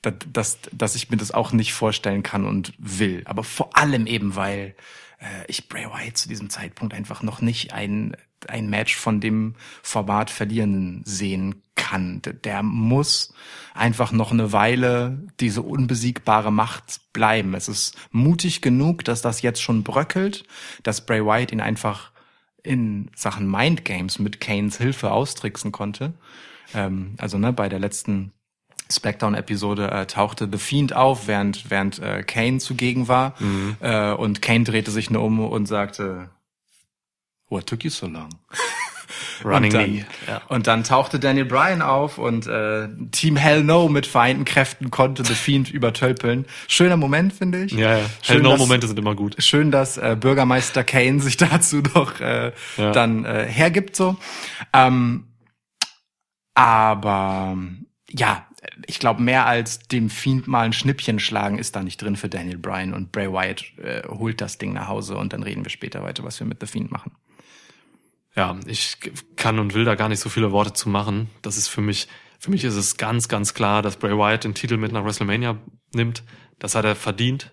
dass, 0.03 0.13
dass, 0.31 0.59
dass 0.71 0.93
ich 0.93 1.09
mir 1.09 1.17
das 1.17 1.31
auch 1.31 1.53
nicht 1.53 1.73
vorstellen 1.73 2.21
kann 2.21 2.45
und 2.45 2.71
will. 2.77 3.23
Aber 3.25 3.43
vor 3.43 3.75
allem 3.75 4.05
eben, 4.05 4.35
weil 4.35 4.75
äh, 5.19 5.25
ich 5.47 5.67
Bray 5.67 5.85
Wyatt 5.85 6.17
zu 6.17 6.29
diesem 6.29 6.51
Zeitpunkt 6.51 6.93
einfach 6.93 7.23
noch 7.23 7.41
nicht 7.41 7.73
ein, 7.73 8.15
ein 8.47 8.69
Match 8.69 8.95
von 8.95 9.19
dem 9.19 9.55
Format 9.81 10.29
verlieren 10.29 11.01
sehen 11.03 11.63
kann. 11.75 12.21
Der 12.43 12.61
muss 12.61 13.33
einfach 13.73 14.11
noch 14.11 14.31
eine 14.31 14.51
Weile 14.51 15.27
diese 15.39 15.63
unbesiegbare 15.63 16.51
Macht 16.51 17.11
bleiben. 17.11 17.55
Es 17.55 17.67
ist 17.67 17.97
mutig 18.11 18.61
genug, 18.61 19.03
dass 19.03 19.23
das 19.23 19.41
jetzt 19.41 19.63
schon 19.63 19.81
bröckelt, 19.81 20.45
dass 20.83 21.07
Bray 21.07 21.25
Wyatt 21.25 21.51
ihn 21.51 21.61
einfach 21.61 22.11
in 22.69 23.09
Sachen 23.15 23.49
Mind 23.49 23.83
Games 23.83 24.19
mit 24.19 24.39
Kanes 24.39 24.77
Hilfe 24.77 25.11
austricksen 25.11 25.71
konnte. 25.71 26.13
Ähm, 26.75 27.15
also 27.17 27.39
ne, 27.39 27.51
bei 27.51 27.67
der 27.67 27.79
letzten 27.79 28.31
Smackdown-Episode 28.91 29.89
äh, 29.89 30.05
tauchte 30.05 30.47
The 30.51 30.59
Fiend 30.59 30.93
auf, 30.95 31.27
während, 31.27 31.71
während 31.71 31.97
äh, 31.97 32.21
Kane 32.21 32.59
zugegen 32.59 33.07
war. 33.07 33.33
Äh, 33.79 34.13
und 34.13 34.43
Kane 34.43 34.65
drehte 34.65 34.91
sich 34.91 35.09
nur 35.09 35.23
um 35.23 35.39
und 35.39 35.65
sagte, 35.65 36.29
What 37.49 37.65
took 37.65 37.83
you 37.83 37.89
so 37.89 38.05
long? 38.05 38.29
Running 39.43 39.71
und 39.71 39.73
dann, 39.73 39.85
Knee. 39.85 40.05
Ja. 40.27 40.41
Und 40.47 40.67
dann 40.67 40.83
tauchte 40.83 41.19
Daniel 41.19 41.45
Bryan 41.45 41.81
auf 41.81 42.17
und 42.17 42.47
äh, 42.47 42.87
Team 43.11 43.35
Hell 43.35 43.63
No 43.63 43.89
mit 43.89 44.05
vereinten 44.07 44.45
Kräften 44.45 44.91
konnte 44.91 45.23
The 45.23 45.33
Fiend 45.33 45.69
übertölpeln. 45.71 46.45
Schöner 46.67 46.97
Moment, 46.97 47.33
finde 47.33 47.63
ich. 47.63 47.71
Ja, 47.73 47.97
ja. 47.99 48.05
Schön, 48.21 48.35
Hell 48.35 48.41
no 48.43 48.49
dass- 48.51 48.59
Momente 48.59 48.87
sind 48.87 48.99
immer 48.99 49.15
gut. 49.15 49.35
Schön, 49.43 49.71
dass 49.71 49.97
äh, 49.97 50.17
Bürgermeister 50.19 50.83
Kane 50.83 51.19
sich 51.19 51.37
dazu 51.37 51.77
noch 51.93 52.19
äh, 52.19 52.51
Ja. 52.77 52.91
dann 52.91 53.25
äh, 53.25 53.45
hergibt 53.45 53.95
so. 53.95 54.17
Ähm, 54.73 55.25
aber 56.55 57.57
ja, 58.09 58.45
ich 58.87 58.99
glaube, 58.99 59.21
mehr 59.21 59.45
als 59.45 59.79
dem 59.79 60.09
Fiend 60.09 60.47
mal 60.47 60.61
ein 60.65 60.73
Schnippchen 60.73 61.19
schlagen 61.19 61.57
ist 61.59 61.75
da 61.75 61.83
nicht 61.83 62.01
drin 62.01 62.15
für 62.17 62.27
Daniel 62.27 62.57
Bryan 62.57 62.93
und 62.93 63.11
Bray 63.11 63.31
Wyatt 63.31 63.63
äh, 63.77 64.01
holt 64.07 64.41
das 64.41 64.57
Ding 64.57 64.73
nach 64.73 64.87
Hause 64.87 65.15
und 65.15 65.31
dann 65.31 65.43
reden 65.43 65.63
wir 65.63 65.69
später 65.69 66.03
weiter, 66.03 66.23
was 66.23 66.39
wir 66.39 66.47
mit 66.47 66.59
The 66.59 66.67
Fiend 66.67 66.91
machen. 66.91 67.11
Ja, 68.35 68.57
ich 68.67 68.97
kann 69.35 69.59
und 69.59 69.73
will 69.73 69.85
da 69.85 69.95
gar 69.95 70.09
nicht 70.09 70.19
so 70.19 70.29
viele 70.29 70.51
Worte 70.51 70.73
zu 70.73 70.89
machen. 70.89 71.29
Das 71.41 71.57
ist 71.57 71.67
für 71.67 71.81
mich, 71.81 72.07
für 72.39 72.51
mich 72.51 72.63
ist 72.63 72.75
es 72.75 72.97
ganz, 72.97 73.27
ganz 73.27 73.53
klar, 73.53 73.81
dass 73.81 73.97
Bray 73.97 74.15
Wyatt 74.17 74.43
den 74.43 74.53
Titel 74.53 74.77
mit 74.77 74.91
nach 74.91 75.03
WrestleMania 75.03 75.57
nimmt. 75.93 76.23
Das 76.59 76.75
hat 76.75 76.85
er 76.85 76.95
verdient. 76.95 77.51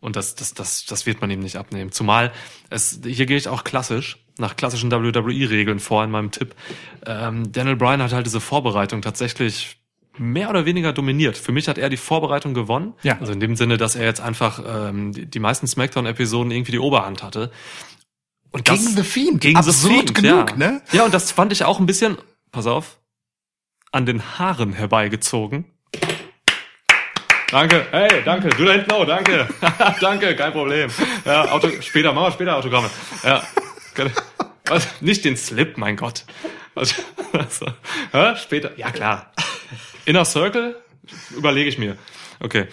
Und 0.00 0.16
das, 0.16 0.34
das, 0.34 0.52
das, 0.52 0.84
das 0.84 1.06
wird 1.06 1.20
man 1.20 1.30
ihm 1.30 1.40
nicht 1.40 1.56
abnehmen. 1.56 1.90
Zumal 1.90 2.32
es, 2.68 3.00
hier 3.04 3.26
gehe 3.26 3.38
ich 3.38 3.48
auch 3.48 3.64
klassisch, 3.64 4.18
nach 4.38 4.56
klassischen 4.56 4.90
WWE-Regeln 4.90 5.80
vor 5.80 6.04
in 6.04 6.10
meinem 6.10 6.30
Tipp. 6.30 6.54
Ähm, 7.06 7.50
Daniel 7.52 7.76
Bryan 7.76 8.02
hat 8.02 8.12
halt 8.12 8.26
diese 8.26 8.40
Vorbereitung 8.40 9.00
tatsächlich 9.00 9.78
mehr 10.18 10.50
oder 10.50 10.66
weniger 10.66 10.92
dominiert. 10.92 11.36
Für 11.36 11.52
mich 11.52 11.68
hat 11.68 11.78
er 11.78 11.88
die 11.88 11.96
Vorbereitung 11.96 12.54
gewonnen. 12.54 12.94
Ja. 13.02 13.18
Also 13.18 13.32
in 13.32 13.40
dem 13.40 13.56
Sinne, 13.56 13.78
dass 13.78 13.96
er 13.96 14.04
jetzt 14.04 14.20
einfach 14.20 14.62
ähm, 14.66 15.12
die, 15.12 15.26
die 15.26 15.40
meisten 15.40 15.66
Smackdown-Episoden 15.66 16.50
irgendwie 16.50 16.72
die 16.72 16.78
Oberhand 16.78 17.22
hatte. 17.22 17.50
Und 18.54 18.64
Gegen 18.66 18.86
The 18.86 19.02
Fiend. 19.02 19.40
Gegen 19.40 19.56
Absurd 19.56 19.74
The 19.74 19.88
Fiend, 19.88 20.14
genug, 20.14 20.50
ja. 20.50 20.56
ne? 20.56 20.82
Ja, 20.92 21.04
und 21.04 21.12
das 21.12 21.32
fand 21.32 21.50
ich 21.50 21.64
auch 21.64 21.80
ein 21.80 21.86
bisschen, 21.86 22.18
pass 22.52 22.68
auf, 22.68 23.00
an 23.90 24.06
den 24.06 24.38
Haaren 24.38 24.72
herbeigezogen. 24.72 25.64
Danke, 27.50 27.84
hey, 27.90 28.22
danke, 28.24 28.50
du 28.50 28.64
da 28.64 28.74
hinten 28.74 28.92
auch, 28.92 29.06
danke, 29.06 29.48
danke, 30.00 30.36
kein 30.36 30.52
Problem. 30.52 30.88
Ja, 31.24 31.50
Auto, 31.50 31.68
später, 31.80 32.12
machen 32.12 32.26
wir 32.26 32.30
später 32.30 32.54
Autogramme. 32.56 32.90
Ja, 33.24 33.42
was, 34.66 34.86
nicht 35.00 35.24
den 35.24 35.36
Slip, 35.36 35.76
mein 35.76 35.96
Gott. 35.96 36.24
Also, 36.76 37.02
also, 37.32 37.66
ja, 38.12 38.36
später, 38.36 38.78
ja 38.78 38.92
klar. 38.92 39.32
Inner 40.04 40.24
Circle, 40.24 40.80
überlege 41.36 41.68
ich 41.68 41.78
mir. 41.78 41.96
Okay. 42.38 42.68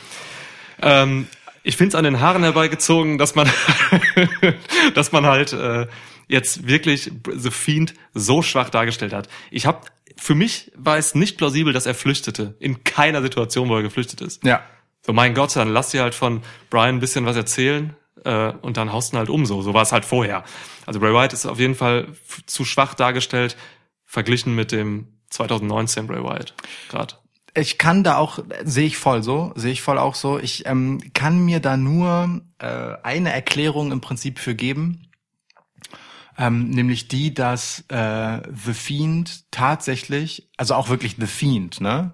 Ähm, 0.80 1.28
ich 1.64 1.78
finde 1.78 1.90
es 1.90 1.96
an 1.96 2.04
den 2.04 2.20
Haaren 2.20 2.44
herbeigezogen, 2.44 3.18
dass 3.18 3.36
man, 3.36 3.50
dass 4.96 5.12
man 5.12 5.26
halt 5.26 5.54
äh, 5.54 5.88
jetzt 6.28 6.68
wirklich 6.68 7.12
The 7.32 7.52
Fiend 7.52 7.94
so 8.14 8.42
schwach 8.42 8.70
dargestellt 8.70 9.14
hat. 9.14 9.28
Ich 9.52 9.66
habe, 9.66 9.82
für 10.18 10.36
mich 10.36 10.72
war 10.76 10.98
es 10.98 11.14
nicht 11.16 11.38
plausibel, 11.38 11.74
dass 11.74 11.86
er 11.86 11.94
flüchtete. 11.94 12.56
In 12.60 12.84
keiner 12.84 13.22
Situation, 13.22 13.70
wo 13.70 13.76
er 13.76 13.84
geflüchtet 13.84 14.22
ist. 14.22 14.44
Ja. 14.46 14.64
So, 15.06 15.14
mein 15.14 15.34
Gott, 15.34 15.56
dann 15.56 15.70
lass 15.70 15.92
dir 15.92 16.04
halt 16.04 16.16
von 16.16 16.42
Brian 16.70 16.96
ein 16.96 17.00
bisschen 17.00 17.26
was 17.26 17.36
erzählen 17.36 17.96
äh, 18.24 18.54
und 18.62 18.78
dann 18.78 18.92
haust 18.92 19.12
du 19.12 19.16
ihn 19.16 19.20
halt 19.20 19.30
um. 19.30 19.46
So, 19.46 19.62
so 19.62 19.74
war 19.74 19.82
es 19.82 19.92
halt 19.92 20.06
vorher. 20.06 20.44
Also 20.86 21.00
Bray 21.00 21.14
Wyatt 21.14 21.34
ist 21.34 21.46
auf 21.46 21.60
jeden 21.60 21.76
Fall 21.76 22.08
zu 22.46 22.66
schwach 22.66 22.94
dargestellt, 22.94 23.58
verglichen 24.06 24.56
mit 24.56 24.72
dem 24.72 25.08
2019 25.30 26.08
Bray 26.08 26.24
Wyatt. 26.24 26.54
Gerade. 26.90 27.16
Ich 27.54 27.78
kann 27.78 28.04
da 28.04 28.18
auch, 28.18 28.40
sehe 28.64 28.88
ich 28.88 28.98
voll 28.98 29.24
so, 29.24 29.52
sehe 29.56 29.74
ich 29.74 29.82
voll 29.82 29.98
auch 29.98 30.16
so. 30.16 30.40
Ich 30.40 30.66
ähm, 30.66 31.02
kann 31.14 31.44
mir 31.44 31.60
da 31.60 31.76
nur 31.76 32.42
äh, 32.60 32.96
eine 33.04 33.34
Erklärung 33.34 33.92
im 33.92 34.00
Prinzip 34.00 34.40
für 34.40 34.56
geben. 34.56 35.08
Ähm, 36.38 36.70
nämlich 36.70 37.10
die, 37.10 37.34
dass 37.34 37.84
äh, 37.90 38.42
The 38.50 38.74
Fiend 38.74 39.52
tatsächlich, 39.52 40.50
also 40.56 40.76
auch 40.76 40.88
wirklich 40.88 41.18
The 41.20 41.28
Fiend, 41.28 41.82
ne? 41.82 42.14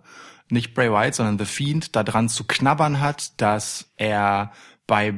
Nicht 0.50 0.73
Bray 0.73 0.91
Wyatt, 0.91 1.15
sondern 1.15 1.38
The 1.38 1.45
Fiend 1.45 1.95
daran 1.95 2.30
zu 2.30 2.45
knabbern 2.45 3.00
hat, 3.00 3.39
dass 3.39 3.91
er 3.95 4.52
bei 4.88 5.13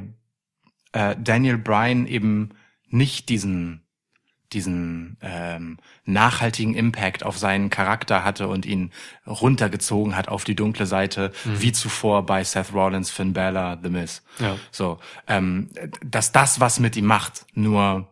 äh, 0.92 1.16
Daniel 1.18 1.58
Bryan 1.58 2.08
eben 2.08 2.50
nicht 2.88 3.30
diesen 3.30 3.86
diesen 4.54 5.18
ähm, 5.22 5.78
nachhaltigen 6.06 6.74
Impact 6.76 7.24
auf 7.24 7.38
seinen 7.38 7.70
Charakter 7.70 8.24
hatte 8.24 8.48
und 8.48 8.66
ihn 8.66 8.92
runtergezogen 9.28 10.16
hat 10.16 10.28
auf 10.28 10.44
die 10.44 10.56
dunkle 10.56 10.86
Seite, 10.86 11.32
wie 11.46 11.72
zuvor 11.72 12.26
bei 12.26 12.44
Seth 12.44 12.74
Rollins, 12.74 13.10
Finn 13.10 13.34
Balor, 13.34 13.78
The 13.82 13.90
Miz. 13.90 14.24
Ja. 14.40 14.58
So, 14.72 15.00
ähm, 15.28 15.70
dass 16.04 16.32
das 16.32 16.60
was 16.60 16.80
mit 16.80 16.96
ihm 16.96 17.06
macht, 17.06 17.46
nur 17.54 18.08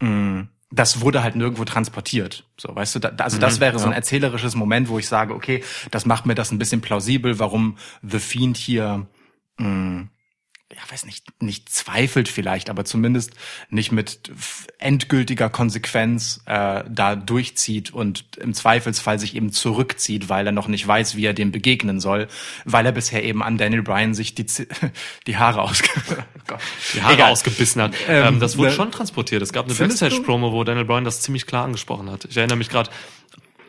mh, 0.00 0.48
das 0.70 1.00
wurde 1.00 1.22
halt 1.22 1.34
nirgendwo 1.34 1.64
transportiert. 1.64 2.44
So, 2.58 2.74
weißt 2.74 2.96
du, 2.96 2.98
da, 2.98 3.08
also 3.24 3.38
das 3.38 3.58
wäre 3.60 3.78
so 3.78 3.86
ein 3.86 3.92
erzählerisches 3.92 4.54
Moment, 4.54 4.88
wo 4.88 4.98
ich 4.98 5.08
sage, 5.08 5.34
okay, 5.34 5.64
das 5.90 6.04
macht 6.04 6.26
mir 6.26 6.34
das 6.34 6.50
ein 6.52 6.58
bisschen 6.58 6.82
plausibel, 6.82 7.38
warum 7.38 7.78
The 8.02 8.18
Fiend 8.18 8.56
hier 8.58 9.06
mh, 9.56 10.08
ja, 10.70 10.82
weiß 10.92 11.06
nicht, 11.06 11.24
nicht 11.42 11.70
zweifelt 11.70 12.28
vielleicht, 12.28 12.68
aber 12.68 12.84
zumindest 12.84 13.32
nicht 13.70 13.90
mit 13.90 14.20
endgültiger 14.78 15.48
Konsequenz 15.48 16.42
äh, 16.44 16.84
da 16.88 17.16
durchzieht 17.16 17.90
und 17.94 18.24
im 18.36 18.52
Zweifelsfall 18.52 19.18
sich 19.18 19.34
eben 19.34 19.50
zurückzieht, 19.50 20.28
weil 20.28 20.44
er 20.46 20.52
noch 20.52 20.68
nicht 20.68 20.86
weiß, 20.86 21.16
wie 21.16 21.24
er 21.24 21.32
dem 21.32 21.52
begegnen 21.52 22.00
soll, 22.00 22.28
weil 22.66 22.84
er 22.84 22.92
bisher 22.92 23.24
eben 23.24 23.42
an 23.42 23.56
Daniel 23.56 23.82
Bryan 23.82 24.12
sich 24.12 24.34
die, 24.34 24.44
die 25.26 25.36
Haare 25.38 25.62
ausge 25.62 25.88
die 26.94 27.02
Haare 27.02 27.14
Egal. 27.14 27.32
ausgebissen 27.32 27.80
hat. 27.80 27.94
Ähm, 28.06 28.34
Ähm, 28.34 28.40
das 28.40 28.58
wurde 28.58 28.68
ne- 28.68 28.74
schon 28.76 28.92
transportiert. 28.92 29.40
Es 29.40 29.52
gab 29.54 29.64
eine? 29.66 29.74
Backstage-Promo, 29.74 30.52
wo 30.52 30.64
Daniel 30.64 30.84
Bryan 30.84 31.04
das 31.04 31.22
ziemlich 31.22 31.46
klar 31.46 31.64
angesprochen 31.64 32.10
hat. 32.10 32.26
Ich 32.26 32.36
erinnere 32.36 32.58
mich 32.58 32.68
gerade, 32.68 32.90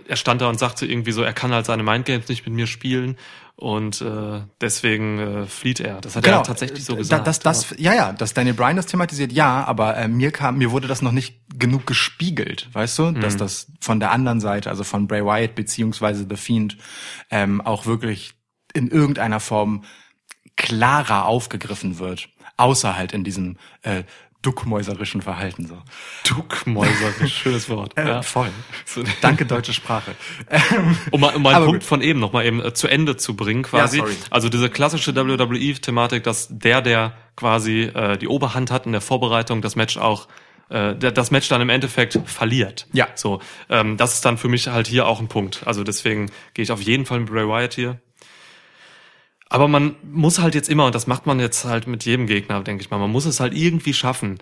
er 0.08 0.16
stand 0.18 0.42
da 0.42 0.50
und 0.50 0.60
sagte 0.60 0.86
irgendwie 0.86 1.12
so, 1.14 1.22
er 1.22 1.34
kann 1.34 1.54
halt 1.54 1.66
seine 1.66 1.84
Mindgames 1.84 2.28
nicht 2.28 2.46
mit 2.46 2.54
mir 2.56 2.68
spielen 2.68 3.16
und 3.62 4.00
äh, 4.00 4.40
deswegen 4.62 5.20
äh, 5.20 5.46
flieht 5.46 5.82
er. 5.82 6.00
Das 6.00 6.16
hat 6.16 6.26
er 6.26 6.44
tatsächlich 6.44 6.86
so 6.86 6.94
Da- 6.94 7.00
gesagt. 7.00 7.28
Das, 7.28 7.40
das, 7.40 7.76
ja, 7.78 7.94
ja, 7.94 8.14
dass 8.14 8.34
Daniel 8.34 8.54
Bryan 8.56 8.78
das 8.78 8.86
thematisiert, 8.86 9.34
ja, 9.34 9.66
aber 9.66 9.98
äh, 9.98 10.08
mir 10.08 10.32
kam, 10.32 10.58
mir 10.58 10.72
wurde 10.72 10.88
das 10.88 11.02
noch 11.02 11.12
nicht 11.12 11.42
genug 11.60 11.86
gespiegelt, 11.86 12.70
weißt 12.72 12.98
du, 13.00 13.12
dass 13.12 13.34
Mhm. 13.34 13.38
das 13.40 13.68
von 13.82 14.00
der 14.00 14.12
anderen 14.12 14.40
Seite, 14.40 14.70
also 14.70 14.86
von 14.86 15.08
Bray 15.08 15.26
Wyatt 15.26 15.56
beziehungsweise 15.56 16.26
The 16.30 16.38
Fiend, 16.38 16.78
ähm, 17.32 17.60
auch 17.60 17.86
wirklich 17.86 18.34
in 18.74 18.88
irgendeiner 18.88 19.42
Form 19.42 19.84
klarer 20.56 21.26
aufgegriffen 21.26 22.00
wird, 22.00 22.30
außer 22.58 22.96
halt 22.96 23.14
in 23.14 23.24
diesem 23.24 23.58
äh, 23.82 24.04
duckmäuserischen 24.42 25.22
Verhalten 25.22 25.68
so. 25.68 25.78
Duckmäuser, 26.34 27.28
schönes 27.28 27.70
Wort. 27.70 27.94
Äh, 27.98 28.24
voll. 28.24 28.50
So- 28.86 29.04
Danke 29.22 29.46
deutsche 29.46 29.74
Sprache. 29.74 30.16
Um, 31.12 31.20
mal- 31.22 31.36
um 31.36 31.42
meinen 31.42 31.66
Punkt 31.66 31.82
gut. 31.82 31.84
von 31.84 32.02
eben 32.02 32.20
noch 32.20 32.32
mal 32.34 32.46
eben 32.46 32.64
äh, 32.64 32.74
zu 32.74 32.88
Ende 32.88 33.18
zu 33.18 33.36
bringen, 33.36 33.64
quasi. 33.64 33.98
Ja, 33.98 34.04
sorry. 34.04 34.16
also 34.30 34.50
diese 34.50 34.70
klassische 34.70 35.16
WWE-Thematik, 35.16 36.24
dass 36.24 36.48
der, 36.50 36.82
der 36.82 37.14
quasi 37.36 37.82
äh, 37.84 38.18
die 38.18 38.28
Oberhand 38.28 38.72
hat 38.72 38.86
in 38.86 38.92
der 38.94 39.02
Vorbereitung, 39.02 39.62
das 39.62 39.76
Match 39.76 39.98
auch 39.98 40.28
äh, 40.70 40.96
das 40.96 41.32
Match 41.32 41.50
dann 41.50 41.62
im 41.62 41.70
Endeffekt 41.70 42.20
verliert. 42.26 42.88
Ja. 42.94 43.08
So, 43.16 43.42
ähm, 43.70 43.98
das 43.98 44.14
ist 44.16 44.26
dann 44.26 44.38
für 44.38 44.48
mich 44.50 44.68
halt 44.68 44.88
hier 44.88 45.08
auch 45.08 45.20
ein 45.20 45.28
Punkt. 45.28 45.64
Also 45.66 45.84
deswegen 45.84 46.32
gehe 46.54 46.64
ich 46.64 46.72
auf 46.72 46.82
jeden 46.82 47.06
Fall 47.06 47.20
mit 47.22 47.30
Bray 47.30 47.48
Wyatt 47.48 47.74
hier. 47.74 48.00
Aber 49.50 49.68
man 49.68 49.96
muss 50.04 50.40
halt 50.40 50.54
jetzt 50.54 50.70
immer, 50.70 50.86
und 50.86 50.96
das 50.96 51.08
macht 51.08 51.26
man 51.26 51.40
jetzt 51.40 51.66
halt 51.66 51.88
mit 51.88 52.06
jedem 52.06 52.28
Gegner, 52.28 52.62
denke 52.62 52.84
ich 52.84 52.92
mal, 52.92 53.00
man 53.00 53.12
muss 53.12 53.26
es 53.26 53.40
halt 53.40 53.54
irgendwie 53.54 53.94
schaffen, 53.94 54.38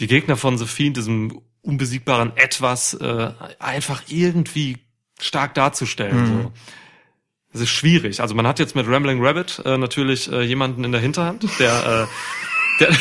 die 0.00 0.06
Gegner 0.06 0.36
von 0.36 0.58
Fiend, 0.58 0.96
diesem 0.96 1.40
unbesiegbaren 1.60 2.36
Etwas, 2.36 2.94
äh, 2.94 3.32
einfach 3.58 4.02
irgendwie 4.08 4.78
stark 5.20 5.54
darzustellen. 5.54 6.26
So. 6.26 6.52
Das 7.52 7.62
ist 7.62 7.70
schwierig. 7.70 8.20
Also 8.20 8.34
man 8.34 8.46
hat 8.46 8.58
jetzt 8.58 8.74
mit 8.76 8.86
Rambling 8.86 9.24
Rabbit 9.24 9.62
äh, 9.64 9.76
natürlich 9.76 10.30
äh, 10.30 10.42
jemanden 10.42 10.84
in 10.84 10.92
der 10.92 11.00
Hinterhand, 11.00 11.46
der, 11.58 12.08
äh, 12.80 12.80
der, 12.80 12.94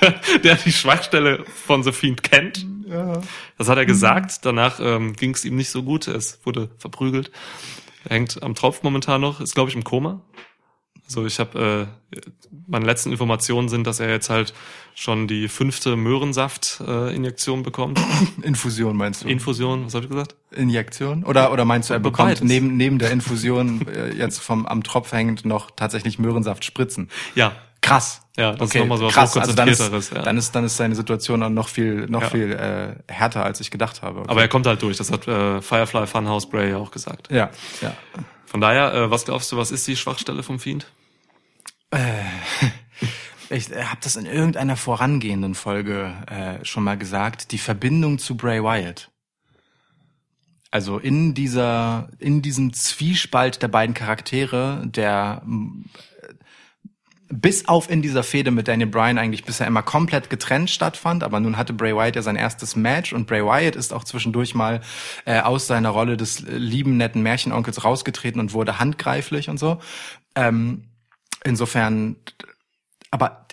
der, 0.00 0.38
der 0.38 0.54
die 0.56 0.72
Schwachstelle 0.72 1.44
von 1.66 1.84
Fiend 1.92 2.22
kennt. 2.22 2.66
Das 3.58 3.68
hat 3.68 3.78
er 3.78 3.86
gesagt. 3.86 4.44
Danach 4.44 4.78
ähm, 4.80 5.14
ging 5.14 5.34
es 5.34 5.44
ihm 5.44 5.56
nicht 5.56 5.70
so 5.70 5.82
gut. 5.82 6.06
Es 6.06 6.38
wurde 6.44 6.70
verprügelt. 6.78 7.32
Er 8.08 8.16
hängt 8.16 8.42
am 8.42 8.54
Tropf 8.54 8.82
momentan 8.82 9.20
noch, 9.20 9.40
ist 9.40 9.54
glaube 9.54 9.70
ich 9.70 9.76
im 9.76 9.84
Koma. 9.84 10.22
Also 11.06 11.24
ich 11.24 11.38
habe 11.38 11.88
äh, 12.12 12.16
meine 12.66 12.84
letzten 12.84 13.12
Informationen 13.12 13.68
sind, 13.68 13.86
dass 13.86 14.00
er 14.00 14.08
jetzt 14.10 14.28
halt 14.28 14.54
schon 14.94 15.28
die 15.28 15.46
fünfte 15.48 15.94
Möhrensaft-Injektion 15.94 17.62
bekommt. 17.62 18.00
Infusion 18.42 18.96
meinst 18.96 19.22
du? 19.22 19.28
Infusion, 19.28 19.86
was 19.86 19.94
habe 19.94 20.04
ich 20.04 20.10
gesagt? 20.10 20.34
Injektion? 20.50 21.22
Oder, 21.24 21.52
oder 21.52 21.64
meinst 21.64 21.90
du, 21.90 21.94
er 21.94 22.00
bekommt 22.00 22.30
Beides. 22.30 22.42
neben, 22.42 22.76
neben 22.76 22.98
der 22.98 23.12
Infusion 23.12 23.86
äh, 23.86 24.14
jetzt 24.16 24.38
vom 24.40 24.66
am 24.66 24.82
Tropf 24.82 25.12
hängend 25.12 25.44
noch 25.44 25.70
tatsächlich 25.70 26.18
Möhrensaft 26.18 26.64
spritzen? 26.64 27.08
Ja, 27.34 27.52
Krass. 27.86 28.22
Ja, 28.36 28.52
das 28.52 28.68
ist 28.68 28.74
okay. 28.74 28.80
noch 28.80 28.86
mal 28.86 28.98
so 28.98 29.06
was 29.06 29.14
krass. 29.14 29.36
Also 29.36 29.52
dann 29.54 29.68
ist, 29.68 30.12
ja. 30.12 30.22
dann 30.22 30.36
ist 30.36 30.54
dann 30.54 30.64
ist 30.64 30.76
seine 30.76 30.94
Situation 30.94 31.42
auch 31.42 31.48
noch 31.48 31.68
viel 31.68 32.06
noch 32.08 32.22
Ja. 32.22 32.28
viel 32.28 32.52
äh, 32.52 33.12
härter 33.12 33.44
als 33.44 33.60
ich 33.60 33.70
gedacht 33.70 34.02
habe. 34.02 34.20
Okay. 34.20 34.30
aber 34.30 34.42
er 34.42 34.48
kommt 34.48 34.66
halt 34.66 34.82
durch. 34.82 34.98
Das 34.98 35.10
hat 35.10 35.26
äh, 35.26 35.62
Firefly 35.62 36.06
Funhouse 36.06 36.48
Bray 36.48 36.70
ja 36.70 36.76
auch 36.76 36.90
gesagt. 36.90 37.30
ja, 37.30 37.50
ja. 37.80 37.94
Von 38.44 38.60
daher, 38.60 38.94
äh, 38.94 39.10
was 39.10 39.24
glaubst 39.24 39.50
du, 39.52 39.56
was 39.56 39.70
ist 39.70 39.86
die 39.86 39.96
Schwachstelle 39.96 40.42
vom 40.42 40.58
Fiend? 40.58 40.86
Ich 43.50 43.70
äh, 43.70 43.84
habe 43.84 44.00
das 44.02 44.16
in 44.16 44.26
irgendeiner 44.26 44.76
vorangehenden 44.76 45.54
Folge 45.54 46.12
äh, 46.26 46.64
schon 46.64 46.84
mal 46.84 46.98
gesagt, 46.98 47.52
die 47.52 47.58
Verbindung 47.58 48.18
zu 48.18 48.36
Bray 48.36 48.62
Wyatt. 48.62 49.10
Also 50.70 50.98
in 50.98 51.32
dieser, 51.34 52.08
in 52.18 52.42
diesem 52.42 52.72
Zwiespalt 52.72 53.62
der 53.62 53.68
beiden 53.68 53.94
Charaktere, 53.94 54.82
der 54.86 55.42
bis 57.28 57.66
auf 57.66 57.90
in 57.90 58.02
dieser 58.02 58.22
Fehde 58.22 58.50
mit 58.50 58.68
Daniel 58.68 58.88
Bryan 58.88 59.18
eigentlich 59.18 59.44
bisher 59.44 59.66
immer 59.66 59.82
komplett 59.82 60.30
getrennt 60.30 60.70
stattfand. 60.70 61.24
Aber 61.24 61.40
nun 61.40 61.56
hatte 61.56 61.72
Bray 61.72 61.94
Wyatt 61.94 62.16
ja 62.16 62.22
sein 62.22 62.36
erstes 62.36 62.76
Match 62.76 63.12
und 63.12 63.26
Bray 63.26 63.44
Wyatt 63.44 63.76
ist 63.76 63.92
auch 63.92 64.04
zwischendurch 64.04 64.54
mal 64.54 64.80
äh, 65.24 65.40
aus 65.40 65.66
seiner 65.66 65.90
Rolle 65.90 66.16
des 66.16 66.42
lieben, 66.42 66.96
netten 66.96 67.22
Märchenonkels 67.22 67.84
rausgetreten 67.84 68.40
und 68.40 68.52
wurde 68.52 68.78
handgreiflich 68.78 69.48
und 69.48 69.58
so. 69.58 69.80
Ähm, 70.34 70.84
insofern, 71.44 72.16
aber 73.10 73.46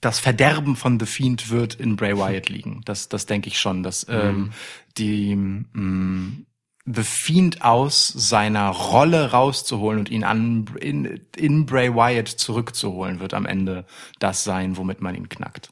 das 0.00 0.18
Verderben 0.18 0.76
von 0.76 1.00
The 1.00 1.06
Fiend 1.06 1.50
wird 1.50 1.74
in 1.74 1.96
Bray 1.96 2.16
Wyatt 2.16 2.48
liegen. 2.48 2.82
Das, 2.84 3.08
das 3.08 3.26
denke 3.26 3.48
ich 3.48 3.58
schon, 3.58 3.82
dass 3.82 4.06
ähm, 4.08 4.52
die 4.98 5.34
mh, 5.34 6.44
The 6.86 7.02
Fiend 7.02 7.62
aus 7.62 8.08
seiner 8.08 8.68
Rolle 8.68 9.30
rauszuholen 9.30 9.98
und 9.98 10.10
ihn 10.10 10.22
an 10.22 10.66
in, 10.80 11.20
in 11.34 11.64
Bray 11.64 11.94
Wyatt 11.94 12.28
zurückzuholen, 12.28 13.20
wird 13.20 13.32
am 13.32 13.46
Ende 13.46 13.86
das 14.18 14.44
sein, 14.44 14.76
womit 14.76 15.00
man 15.00 15.14
ihn 15.14 15.28
knackt. 15.30 15.70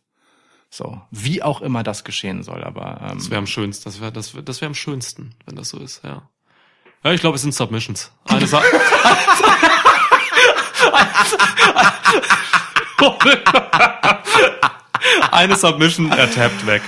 So, 0.70 1.02
wie 1.10 1.42
auch 1.42 1.60
immer 1.60 1.82
das 1.82 2.02
geschehen 2.04 2.42
soll, 2.42 2.64
aber 2.64 3.00
ähm, 3.02 3.18
Das 3.18 3.28
wäre 3.28 3.38
am 3.38 3.46
schönsten. 3.46 3.84
Das 3.84 4.00
wäre 4.00 4.10
das 4.10 4.34
wär, 4.34 4.40
das 4.40 4.62
wär 4.62 4.68
am 4.68 4.74
schönsten, 4.74 5.34
wenn 5.44 5.56
das 5.56 5.68
so 5.68 5.78
ist, 5.78 6.02
ja. 6.02 6.22
Ja, 7.04 7.12
ich 7.12 7.20
glaube, 7.20 7.36
es 7.36 7.42
sind 7.42 7.52
Submissions. 7.52 8.10
Eine 8.24 8.46
Sa 8.46 8.62
Eine 15.30 15.56
Submission, 15.56 16.10
er 16.10 16.30
tappt 16.30 16.66
weg. 16.66 16.82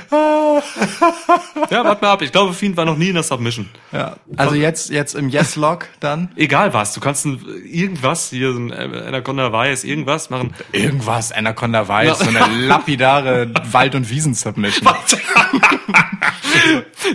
Ja, 1.71 1.85
warte 1.85 2.05
mal 2.05 2.13
ab. 2.13 2.23
Ich 2.23 2.31
glaube, 2.33 2.53
Fiend 2.53 2.77
war 2.77 2.85
noch 2.85 2.97
nie 2.97 3.09
in 3.09 3.15
der 3.15 3.23
Submission. 3.23 3.69
ja. 3.93 4.17
also 4.37 4.55
jetzt 4.55 4.91
jetzt 4.91 5.15
im 5.15 5.29
Yes 5.29 5.57
Lock 5.57 5.87
dann 6.01 6.31
Egal 6.37 6.73
was, 6.73 6.95
du 6.95 7.01
kannst 7.01 7.25
ein, 7.27 7.41
irgendwas, 7.65 8.31
hier 8.31 8.53
so 8.53 8.59
ein 8.59 8.73
Anaconda 8.73 9.53
Weiß, 9.53 9.85
irgendwas 9.85 10.31
machen. 10.31 10.55
irgendwas 10.73 11.33
Anaconda 11.33 11.89
Weiß, 11.89 12.19
so 12.21 12.29
eine 12.29 12.47
lapidare 12.67 13.51
Wald- 13.73 13.95
und 13.95 14.09
Wiesen-Submission. 14.11 14.89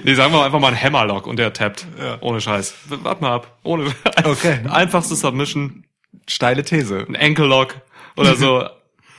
Nee, 0.04 0.14
sagen 0.14 0.34
wir 0.34 0.44
einfach 0.44 0.60
mal 0.60 0.68
ein 0.74 0.82
Hammerlock 0.82 1.26
und 1.28 1.38
der 1.40 1.54
tappt. 1.54 1.88
Ohne 2.22 2.42
Scheiß. 2.42 2.74
Warte 2.90 3.22
mal 3.22 3.34
ab. 3.34 3.58
Ohne 3.64 3.92
Okay. 4.24 4.60
Einfachste 4.70 5.16
Submission, 5.16 5.86
Steile 6.28 6.64
These. 6.64 7.06
ein 7.08 7.16
Ankle-Lock 7.16 7.76
oder 8.16 8.36
so. 8.36 8.68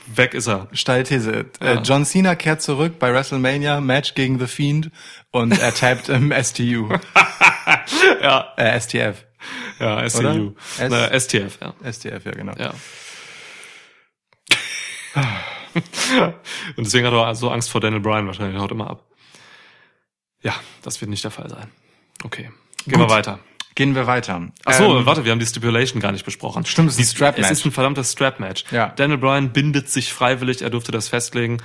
Weg 0.07 0.33
ist 0.33 0.47
er. 0.47 0.67
Steile 0.73 1.03
These. 1.03 1.45
Äh, 1.59 1.75
John 1.83 2.05
Cena 2.05 2.35
kehrt 2.35 2.61
zurück 2.61 2.99
bei 2.99 3.13
WrestleMania, 3.13 3.79
Match 3.81 4.13
gegen 4.15 4.39
The 4.39 4.47
Fiend 4.47 4.89
und 5.31 5.57
er 5.59 5.73
tappt 5.73 6.09
im 6.09 6.31
STU. 6.43 6.89
Ja, 8.21 8.53
Äh, 8.57 8.79
STF. 8.79 9.25
ja. 9.79 10.03
Oder? 10.05 10.51
Na, 10.89 11.19
STF, 11.19 11.59
ja. 11.61 11.73
STF, 11.91 12.25
ja 12.25 12.31
genau. 12.31 12.53
ja. 12.57 12.73
Und 16.75 16.85
deswegen 16.85 17.05
hat 17.07 17.13
er 17.13 17.35
so 17.35 17.49
Angst 17.49 17.69
vor 17.69 17.81
Daniel 17.81 18.01
Bryan 18.01 18.27
wahrscheinlich. 18.27 18.55
Er 18.55 18.61
haut 18.61 18.71
immer 18.71 18.89
ab. 18.89 19.05
Ja, 20.41 20.53
das 20.83 20.99
wird 21.01 21.09
nicht 21.09 21.23
der 21.23 21.31
Fall 21.31 21.49
sein. 21.49 21.69
Okay. 22.23 22.49
Gehen 22.85 22.99
wir 22.99 23.05
Gut. 23.05 23.09
weiter. 23.09 23.39
Gehen 23.81 23.95
wir 23.95 24.05
weiter. 24.05 24.51
Ach 24.65 24.73
so, 24.73 24.95
Ähm, 24.95 25.07
warte, 25.07 25.25
wir 25.25 25.31
haben 25.31 25.39
die 25.39 25.45
Stipulation 25.47 25.99
gar 25.99 26.11
nicht 26.11 26.23
besprochen. 26.23 26.67
Stimmt, 26.67 26.89
es 26.89 26.99
ist 26.99 27.01
ein 27.13 27.15
Strap-Match. 27.15 27.49
Es 27.49 27.59
ist 27.61 27.65
ein 27.65 27.71
verdammtes 27.71 28.11
Strap-Match. 28.11 28.65
Ja. 28.69 28.89
Daniel 28.89 29.17
Bryan 29.17 29.53
bindet 29.53 29.89
sich 29.89 30.13
freiwillig, 30.13 30.61
er 30.61 30.69
durfte 30.69 30.91
das 30.91 31.09
festlegen, 31.09 31.57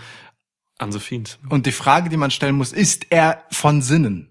an 0.78 0.92
The 0.92 0.98
Fiend. 0.98 1.38
Und 1.50 1.66
die 1.66 1.72
Frage, 1.72 2.08
die 2.08 2.16
man 2.16 2.30
stellen 2.30 2.54
muss, 2.54 2.72
ist 2.72 3.08
er 3.10 3.44
von 3.50 3.82
Sinnen? 3.82 4.30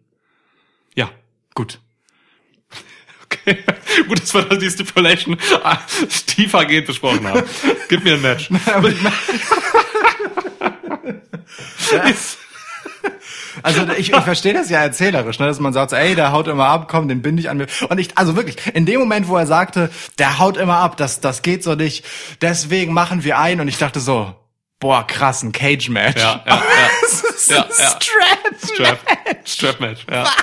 Ja. 0.96 1.12
Gut. 1.54 1.80
Okay. 3.28 3.64
Gut, 4.08 4.20
dass 4.20 4.34
wir 4.34 4.46
die 4.58 4.72
Stipulation 4.72 5.38
ah, 5.64 5.78
tiefergehend 6.26 6.88
besprochen 6.88 7.28
haben. 7.28 7.44
Gib 7.88 8.04
mir 8.04 8.16
ein 8.16 8.22
Match. 8.22 8.50
Also 13.64 13.88
ich, 13.98 14.12
ich 14.12 14.22
verstehe 14.22 14.54
das 14.54 14.70
ja 14.70 14.82
erzählerisch, 14.82 15.40
ne, 15.40 15.48
dass 15.48 15.60
man 15.60 15.74
sagt, 15.74 15.94
ey, 15.94 16.16
der 16.16 16.32
haut 16.32 16.48
immer 16.48 16.66
ab, 16.66 16.88
komm, 16.90 17.08
den 17.08 17.22
binde 17.22 17.42
ich 17.42 17.50
an 17.50 17.58
mir. 17.58 17.68
Und 17.90 17.98
ich, 17.98 18.18
also 18.18 18.36
wirklich, 18.36 18.58
in 18.74 18.86
dem 18.86 19.00
Moment, 19.00 19.28
wo 19.28 19.38
er 19.38 19.48
sagte, 19.48 19.90
der 20.20 20.40
haut 20.40 20.58
immer 20.58 20.78
ab, 20.78 20.98
das, 20.98 21.22
das 21.22 21.42
geht 21.42 21.64
so 21.64 21.76
nicht, 21.76 22.06
deswegen 22.42 22.94
machen 22.94 23.24
wir 23.24 23.40
ein. 23.40 23.62
Und 23.62 23.68
ich 23.68 23.78
dachte 23.78 24.00
so, 24.00 24.34
boah, 24.80 25.08
krass, 25.08 25.44
ein 25.44 25.52
Cage-Match. 25.52 26.22
Ja, 26.22 26.44
ja, 26.46 26.56
ja. 26.56 26.64
Ja, 27.48 27.58
ja. 27.58 27.68
Strap. 27.70 28.56
Strap. 28.64 29.00
Strap-Match, 29.46 30.06
ja. 30.10 30.26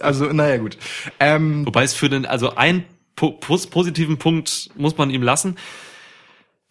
Also, 0.00 0.24
naja, 0.26 0.56
gut. 0.56 0.76
Ähm, 1.20 1.64
Wobei 1.64 1.84
es 1.84 1.94
für 1.94 2.08
den, 2.08 2.26
also 2.26 2.56
einen 2.56 2.84
po 3.14 3.32
pos 3.32 3.68
positiven 3.68 4.18
Punkt 4.18 4.70
muss 4.74 4.96
man 4.96 5.10
ihm 5.10 5.22
lassen. 5.22 5.56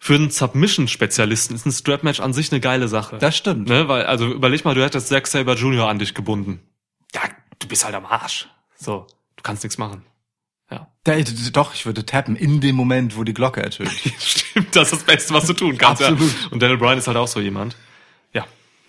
Für 0.04 0.16
einen 0.16 0.30
Submission-Spezialisten 0.30 1.54
ist 1.54 1.64
ein 1.64 1.70
Strap-Match 1.70 2.18
an 2.18 2.32
sich 2.32 2.50
eine 2.50 2.60
geile 2.60 2.88
Sache. 2.88 3.18
Das 3.18 3.36
stimmt. 3.36 3.68
Ne, 3.68 3.86
weil, 3.86 4.04
also 4.04 4.26
überleg 4.32 4.64
mal, 4.64 4.74
du 4.74 4.82
hättest 4.82 5.06
Zack 5.06 5.28
Saber 5.28 5.54
Jr. 5.54 5.88
an 5.88 6.00
dich 6.00 6.12
gebunden. 6.12 6.58
Ja, 7.14 7.20
du 7.60 7.68
bist 7.68 7.84
halt 7.84 7.94
am 7.94 8.04
Arsch. 8.04 8.48
So, 8.76 9.06
du 9.36 9.42
kannst 9.44 9.62
nichts 9.62 9.78
machen. 9.78 10.04
Ja. 10.72 10.88
da, 11.04 11.14
doch, 11.52 11.72
ich 11.72 11.86
würde 11.86 12.04
tappen 12.04 12.34
in 12.34 12.60
dem 12.60 12.74
Moment, 12.74 13.16
wo 13.16 13.22
die 13.22 13.32
Glocke 13.32 13.62
ertönt. 13.62 13.92
Stimmt, 14.18 14.74
das 14.74 14.90
ist 14.92 15.02
das 15.02 15.04
Beste, 15.04 15.34
was 15.34 15.46
du 15.46 15.52
tun 15.52 15.78
kannst. 15.78 16.02
Absolut. 16.02 16.32
Ja. 16.32 16.48
Und 16.50 16.60
Daniel 16.60 16.78
Bryan 16.78 16.98
ist 16.98 17.06
halt 17.06 17.16
auch 17.16 17.28
so 17.28 17.38
jemand. 17.38 17.76
Ja, 18.32 18.44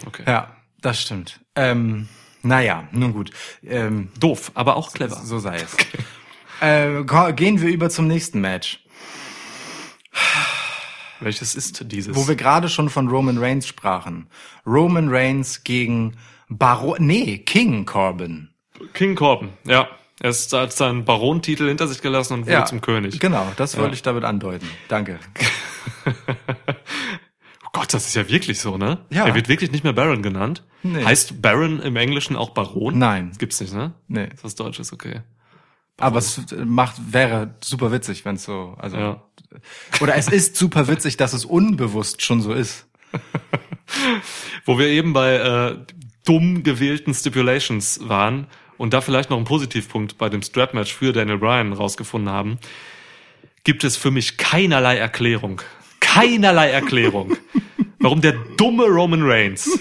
okay. 0.08 0.24
ja, 0.26 0.56
das 0.82 1.00
stimmt. 1.00 1.42
Ähm, 1.56 2.10
naja, 2.42 2.88
nun 2.92 3.14
gut. 3.14 3.30
Ähm, 3.64 4.10
Doof, 4.20 4.50
aber 4.56 4.78
auch 4.78 4.92
clever. 4.94 5.18
so 5.24 5.38
sei 5.38 5.58
es. 5.58 5.78
Äh, 6.60 7.04
ko- 7.04 7.34
gehen 7.34 7.62
wir 7.62 7.70
über 7.70 7.92
zum 7.92 8.08
nächsten 8.08 8.42
Match. 8.42 8.80
Welches 11.24 11.56
ist 11.56 11.92
dieses? 11.92 12.16
Wo 12.16 12.28
wir 12.28 12.36
gerade 12.36 12.70
schon 12.70 12.90
von 12.90 13.08
Roman 13.08 13.38
Reigns 13.38 13.68
sprachen. 13.68 14.28
Roman 14.66 15.10
Reigns 15.10 15.64
gegen 15.64 16.18
Baron, 16.50 16.98
nee, 17.00 17.40
King 17.40 17.86
Corbin. 17.86 18.50
King 18.94 19.16
Corbin, 19.16 19.50
ja. 19.66 19.88
Er 20.20 20.30
ist, 20.30 20.54
hat 20.54 20.72
seinen 20.72 21.06
Baron-Titel 21.06 21.68
hinter 21.68 21.88
sich 21.88 22.02
gelassen 22.02 22.34
und 22.34 22.48
wurde 22.48 22.64
zum 22.66 22.82
König. 22.82 23.20
Genau, 23.20 23.52
das 23.58 23.78
wollte 23.78 23.96
ich 23.96 24.04
damit 24.04 24.24
andeuten. 24.24 24.70
Danke. 24.88 25.20
Oh 27.66 27.80
Gott, 27.80 27.92
das 27.92 28.06
ist 28.06 28.14
ja 28.14 28.30
wirklich 28.30 28.60
so, 28.60 28.78
ne? 28.78 29.00
Ja. 29.10 29.26
Er 29.26 29.34
wird 29.34 29.50
wirklich 29.50 29.72
nicht 29.72 29.84
mehr 29.84 29.94
Baron 29.94 30.22
genannt. 30.22 30.64
Nee. 30.84 31.04
Heißt 31.04 31.42
Baron 31.42 31.80
im 31.80 31.96
Englischen 31.96 32.36
auch 32.36 32.52
Baron? 32.52 33.00
Nein. 33.00 33.30
Das 33.30 33.40
gibt's 33.40 33.60
nicht, 33.60 33.74
ne? 33.74 33.94
Nee. 34.08 34.28
Das 34.28 34.36
ist 34.36 34.44
was 34.44 34.56
Deutsches, 34.56 34.94
okay. 34.94 35.22
Aber 36.00 36.20
es 36.20 36.42
macht, 36.66 36.96
wäre 37.14 37.56
super 37.64 37.92
witzig, 37.92 38.26
wenn 38.26 38.36
es 38.36 38.44
so, 38.44 38.76
also, 38.80 38.98
Ja. 38.98 39.24
oder 40.02 40.16
es 40.16 40.28
ist 40.28 40.56
super 40.56 40.88
witzig, 40.88 41.18
dass 41.18 41.34
es 41.34 41.46
unbewusst 41.46 42.22
schon 42.22 42.42
so 42.42 42.54
ist. 42.54 42.88
Wo 44.66 44.80
wir 44.80 44.88
eben 44.88 45.14
bei 45.14 45.36
äh, 45.36 45.78
dumm 46.26 46.64
gewählten 46.64 47.14
Stipulations 47.14 48.00
waren 48.08 48.48
und 48.78 48.94
da 48.94 49.02
vielleicht 49.02 49.30
noch 49.30 49.38
einen 49.38 49.46
Positivpunkt 49.46 50.18
bei 50.18 50.30
dem 50.30 50.42
Strap-Match 50.42 50.94
für 50.94 51.14
Daniel 51.14 51.38
Bryan 51.38 51.74
rausgefunden 51.74 52.32
haben, 52.34 52.58
gibt 53.64 53.84
es 53.84 53.96
für 53.96 54.10
mich 54.12 54.38
keinerlei 54.38 54.98
Erklärung. 54.98 55.62
Keinerlei 56.00 56.70
Erklärung. 56.72 57.38
Warum 58.00 58.20
der 58.20 58.34
dumme 58.58 58.86
Roman 58.86 59.22
Reigns 59.24 59.80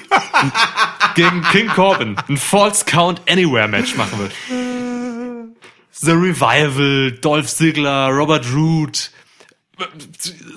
gegen 1.16 1.42
King 1.50 1.66
Corbin 1.68 2.16
ein 2.28 2.36
False 2.36 2.84
Count 2.84 3.20
Anywhere 3.28 3.66
Match 3.66 3.96
machen 3.96 4.18
wird. 4.20 4.32
The 6.04 6.12
Revival, 6.12 7.12
Dolph 7.12 7.46
Ziggler, 7.46 8.08
Robert 8.08 8.52
Root, 8.52 9.12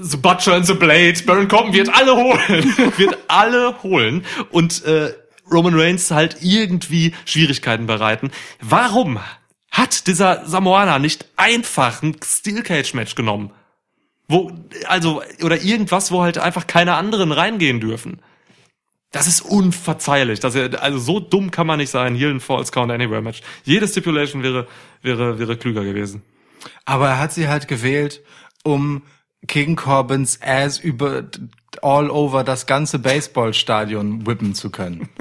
The 0.01 0.17
Butcher 0.17 0.53
and 0.53 0.65
the 0.65 0.73
Blade, 0.73 1.21
Baron 1.23 1.47
Corbin 1.47 1.71
wird 1.71 1.89
alle 1.93 2.15
holen, 2.15 2.77
wird 2.97 3.17
alle 3.27 3.83
holen 3.83 4.25
und 4.49 4.83
äh, 4.85 5.13
Roman 5.51 5.79
Reigns 5.79 6.09
halt 6.09 6.37
irgendwie 6.41 7.13
Schwierigkeiten 7.25 7.85
bereiten. 7.85 8.31
Warum 8.59 9.19
hat 9.69 10.07
dieser 10.07 10.47
Samoaner 10.47 10.97
nicht 10.97 11.25
einfach 11.37 12.01
ein 12.01 12.17
Steel 12.23 12.63
Cage 12.63 12.95
Match 12.95 13.13
genommen? 13.13 13.51
Wo, 14.27 14.51
also, 14.87 15.21
oder 15.43 15.61
irgendwas, 15.61 16.11
wo 16.11 16.23
halt 16.23 16.39
einfach 16.39 16.65
keine 16.65 16.95
anderen 16.95 17.31
reingehen 17.31 17.79
dürfen. 17.79 18.19
Das 19.11 19.27
ist 19.27 19.41
unverzeihlich. 19.41 20.39
Das 20.39 20.55
also 20.55 20.97
so 20.97 21.19
dumm 21.19 21.51
kann 21.51 21.67
man 21.67 21.77
nicht 21.77 21.89
sein. 21.89 22.15
Hier 22.15 22.29
ein 22.29 22.39
False 22.39 22.71
Count 22.71 22.91
Anywhere 22.91 23.21
Match. 23.21 23.41
Jede 23.63 23.87
Stipulation 23.87 24.43
wäre, 24.43 24.67
wäre, 25.01 25.39
wäre 25.39 25.57
klüger 25.57 25.83
gewesen. 25.83 26.21
Aber 26.85 27.09
er 27.09 27.19
hat 27.19 27.31
sie 27.31 27.47
halt 27.47 27.67
gewählt, 27.67 28.21
um 28.63 29.03
King 29.47 29.75
Corbins 29.75 30.39
Ass 30.41 30.79
über 30.79 31.23
all 31.81 32.09
over 32.09 32.43
das 32.43 32.65
ganze 32.65 32.99
Baseballstadion 32.99 34.25
whippen 34.25 34.55
zu 34.55 34.69
können. 34.69 35.09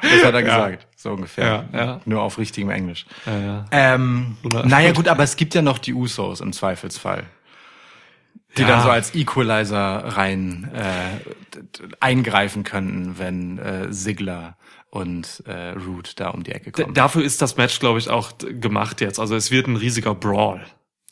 Das 0.00 0.24
hat 0.24 0.34
er 0.34 0.42
gesagt, 0.42 0.86
so 0.96 1.10
ungefähr. 1.10 1.66
Ja, 1.72 1.78
ja. 1.78 2.00
Nur 2.06 2.22
auf 2.22 2.38
richtigem 2.38 2.70
Englisch. 2.70 3.04
Ja, 3.26 3.38
ja. 3.38 3.64
Ähm, 3.70 4.36
naja 4.64 4.92
gut, 4.92 5.06
aber 5.06 5.22
es 5.22 5.36
gibt 5.36 5.54
ja 5.54 5.60
noch 5.60 5.78
die 5.78 5.92
Usos 5.92 6.40
im 6.40 6.52
Zweifelsfall. 6.52 7.24
Die 8.58 8.62
Ja. 8.68 8.68
dann 8.68 8.82
so 8.82 8.90
als 8.90 9.14
Equalizer 9.14 10.04
rein 10.16 10.70
äh, 10.74 11.54
d- 11.54 11.62
d- 11.62 11.94
eingreifen 12.00 12.64
könnten, 12.64 13.18
wenn 13.18 13.58
äh, 13.58 13.92
Sigler 13.92 14.56
und 14.90 15.42
äh, 15.46 15.70
Root 15.70 16.12
da 16.20 16.30
um 16.30 16.42
die 16.44 16.52
Ecke 16.52 16.72
D 16.72 16.82
kommen. 16.82 16.94
dafür 16.94 17.22
ist 17.22 17.42
das 17.42 17.56
Match, 17.56 17.78
glaube 17.80 17.98
ich, 17.98 18.08
auch 18.10 18.32
d- 18.32 18.54
gemacht 18.54 19.00
jetzt. 19.00 19.18
Also 19.20 19.34
es 19.36 19.50
wird 19.50 19.66
ein 19.66 19.76
riesiger 19.76 20.14
Brawl. 20.14 20.60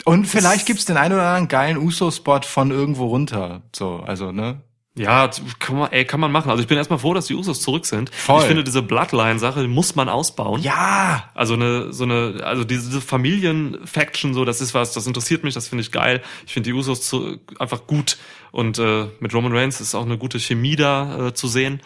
Und 0.04 0.26
vielleicht 0.26 0.66
gibt's 0.66 0.84
den 0.84 0.96
einen 0.98 1.14
oder 1.14 1.22
anderen 1.26 1.48
geilen 1.48 1.76
Uso-Spot 1.78 2.40
von 2.42 2.70
irgendwo 2.70 3.06
runter. 3.06 3.62
So, 3.74 3.96
also, 4.06 4.30
ne? 4.30 4.60
Ja, 4.98 5.30
kann 5.58 5.76
man, 5.76 5.92
ey, 5.92 6.06
kann 6.06 6.20
man 6.20 6.32
machen. 6.32 6.50
Also 6.50 6.62
ich 6.62 6.68
bin 6.68 6.78
erstmal 6.78 6.98
froh, 6.98 7.12
dass 7.12 7.26
die 7.26 7.34
Usos 7.34 7.60
zurück 7.60 7.84
sind. 7.84 8.14
Voll. 8.14 8.40
Ich 8.40 8.46
finde, 8.46 8.64
diese 8.64 8.80
Bloodline-Sache 8.80 9.68
muss 9.68 9.94
man 9.94 10.08
ausbauen. 10.08 10.62
Ja! 10.62 11.30
Also 11.34 11.52
eine, 11.52 11.92
so 11.92 12.04
eine, 12.04 12.40
also 12.42 12.64
diese 12.64 13.02
Familien-Faction, 13.02 14.32
so, 14.32 14.46
das 14.46 14.62
ist 14.62 14.72
was, 14.72 14.92
das 14.92 15.06
interessiert 15.06 15.44
mich, 15.44 15.52
das 15.52 15.68
finde 15.68 15.82
ich 15.82 15.92
geil. 15.92 16.22
Ich 16.46 16.54
finde 16.54 16.70
die 16.70 16.72
Usos 16.72 17.02
zu, 17.02 17.38
einfach 17.58 17.86
gut. 17.86 18.16
Und 18.52 18.78
äh, 18.78 19.08
mit 19.20 19.34
Roman 19.34 19.54
Reigns 19.54 19.82
ist 19.82 19.94
auch 19.94 20.06
eine 20.06 20.16
gute 20.16 20.40
Chemie 20.40 20.76
da 20.76 21.26
äh, 21.26 21.34
zu 21.34 21.46
sehen. 21.46 21.82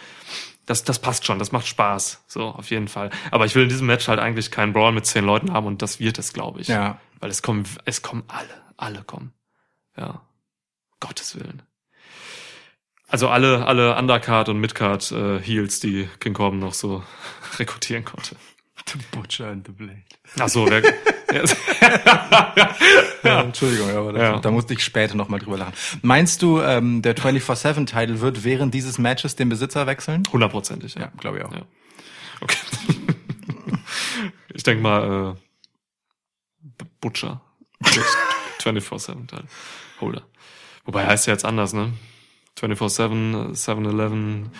Das, 0.67 0.85
das 0.85 1.01
passt 1.01 1.27
schon, 1.27 1.41
das 1.41 1.51
macht 1.51 1.67
Spaß. 1.67 2.23
So, 2.29 2.45
auf 2.45 2.71
jeden 2.71 2.87
Fall. 2.87 3.11
Aber 3.33 3.45
ich 3.45 3.57
will 3.57 3.65
in 3.65 3.69
diesem 3.71 3.89
Match 3.89 4.07
halt 4.07 4.21
eigentlich 4.21 4.53
keinen 4.53 4.73
Brawl 4.73 4.93
mit 4.93 5.05
zehn 5.05 5.25
Leuten 5.25 5.53
haben 5.53 5.67
und 5.67 5.83
das 5.83 5.99
wird 5.99 6.21
es, 6.21 6.33
glaube 6.33 6.61
ich. 6.61 6.69
Ja. 6.69 7.01
Weil 7.19 7.31
es 7.31 7.43
kommen, 7.43 7.65
es 7.87 8.03
kommen 8.03 8.23
alle, 8.29 8.63
alle 8.77 9.03
kommen. 9.03 9.33
Ja. 9.97 10.23
Gottes 11.01 11.35
Willen. 11.35 11.63
Also 13.11 13.29
alle, 13.29 13.67
alle 13.67 13.97
Undercard 13.97 14.49
und 14.49 14.61
Midcard 14.61 15.11
äh, 15.13 15.41
Heels, 15.41 15.81
die 15.81 16.09
King 16.21 16.35
Corbin 16.35 16.61
noch 16.61 16.75
so 16.75 17.03
rekrutieren 17.59 18.05
konnte. 18.05 18.37
The 18.87 18.99
Butcher 19.13 19.49
and 19.49 19.67
the 19.67 19.73
Blade. 19.73 20.03
Ach 20.39 20.49
so, 20.49 20.67
wer, 20.69 20.83
Ja, 23.23 23.43
Entschuldigung, 23.43 23.91
aber 23.91 24.13
das, 24.13 24.23
Ja. 24.23 24.39
da 24.39 24.51
musste 24.51 24.75
ich 24.75 24.83
später 24.83 25.15
nochmal 25.17 25.41
drüber 25.41 25.59
lachen. 25.59 25.73
Meinst 26.03 26.43
du, 26.43 26.61
ähm, 26.61 27.03
der 27.03 27.17
24-7-Title 27.17 28.21
wird 28.21 28.45
während 28.45 28.73
dieses 28.75 28.99
Matches 28.99 29.37
den 29.37 29.49
Besitzer 29.49 29.87
wechseln? 29.87 30.23
hundertprozentig. 30.33 30.95
Ja, 30.95 31.11
glaube 31.19 31.39
ich 31.39 31.45
auch. 31.45 31.53
Ja. 31.53 31.63
Okay. 32.41 32.57
ich 34.55 34.63
denke 34.63 34.83
mal, 34.83 35.37
äh, 35.37 36.85
Butcher. 37.01 37.41
24-7 38.61 39.27
Teil. 39.29 39.45
Holder. 40.01 40.23
Wobei 40.85 41.07
heißt 41.07 41.27
ja 41.27 41.33
jetzt 41.35 41.45
anders, 41.45 41.73
ne? 41.73 41.93
24-7, 42.61 43.55
7-Eleven, 43.55 44.43
Nicht- 44.43 44.51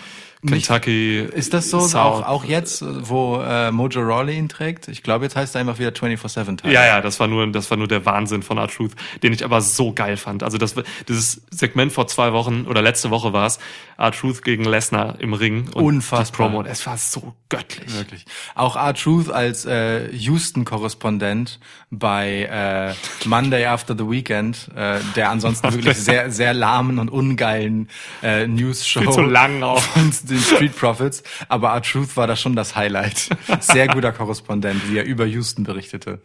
Kentucky. 0.45 1.19
Ist 1.19 1.53
das 1.53 1.69
so, 1.69 1.81
South. 1.81 2.23
auch, 2.23 2.27
auch 2.27 2.45
jetzt, 2.45 2.83
wo 3.07 3.39
äh, 3.41 3.71
Mojo 3.71 4.01
Rawley 4.01 4.37
ihn 4.37 4.49
trägt? 4.49 4.87
Ich 4.87 5.03
glaube, 5.03 5.25
jetzt 5.25 5.35
heißt 5.35 5.55
er 5.55 5.61
einfach 5.61 5.77
wieder 5.77 5.91
24-7-Title. 5.91 6.73
Ja, 6.73 6.85
ja, 6.85 7.01
das 7.01 7.19
war 7.19 7.27
nur, 7.27 7.45
das 7.51 7.69
war 7.69 7.77
nur 7.77 7.87
der 7.87 8.05
Wahnsinn 8.05 8.41
von 8.41 8.57
R-Truth, 8.57 8.93
den 9.21 9.33
ich 9.33 9.45
aber 9.45 9.61
so 9.61 9.93
geil 9.93 10.17
fand. 10.17 10.41
Also 10.41 10.57
das, 10.57 10.75
dieses 11.07 11.41
Segment 11.51 11.91
vor 11.91 12.07
zwei 12.07 12.33
Wochen 12.33 12.65
oder 12.65 12.81
letzte 12.81 13.11
Woche 13.11 13.33
war 13.33 13.45
es, 13.45 13.59
R-Truth 13.97 14.43
gegen 14.43 14.65
Lesnar 14.65 15.19
im 15.19 15.33
Ring. 15.33 15.69
Und 15.73 15.83
Unfassbar. 15.83 16.19
Das 16.21 16.31
Promo, 16.31 16.63
es 16.63 16.85
war 16.87 16.97
so 16.97 17.35
göttlich. 17.49 17.95
Wirklich. 17.95 18.25
Auch 18.55 18.75
R-Truth 18.75 19.29
als 19.29 19.65
äh, 19.65 20.11
Houston-Korrespondent 20.11 21.59
bei 21.91 22.49
äh, 22.51 23.27
Monday 23.27 23.65
After 23.65 23.95
the 23.95 24.09
Weekend, 24.09 24.69
äh, 24.75 24.99
der 25.15 25.29
ansonsten 25.29 25.71
wirklich 25.71 25.97
sehr, 25.99 26.31
sehr 26.31 26.53
lahmen 26.53 26.97
und 26.97 27.09
ungeilen 27.09 27.89
äh, 28.23 28.47
News-Show 28.47 29.01
Viel 29.01 29.11
zu 29.11 29.21
lang 29.21 29.61
auch. 29.61 29.79
von 29.81 30.11
den 30.33 30.41
Street 30.41 30.75
Profits. 30.77 31.23
Aber 31.49 31.69
R-Truth 31.69 32.17
war 32.17 32.27
da 32.27 32.35
schon 32.35 32.55
das 32.55 32.75
Highlight. 32.75 33.29
Sehr 33.59 33.87
guter 33.87 34.11
Korrespondent, 34.11 34.89
wie 34.89 34.97
er 34.97 35.05
über 35.05 35.25
Houston 35.25 35.63
berichtete. 35.63 36.21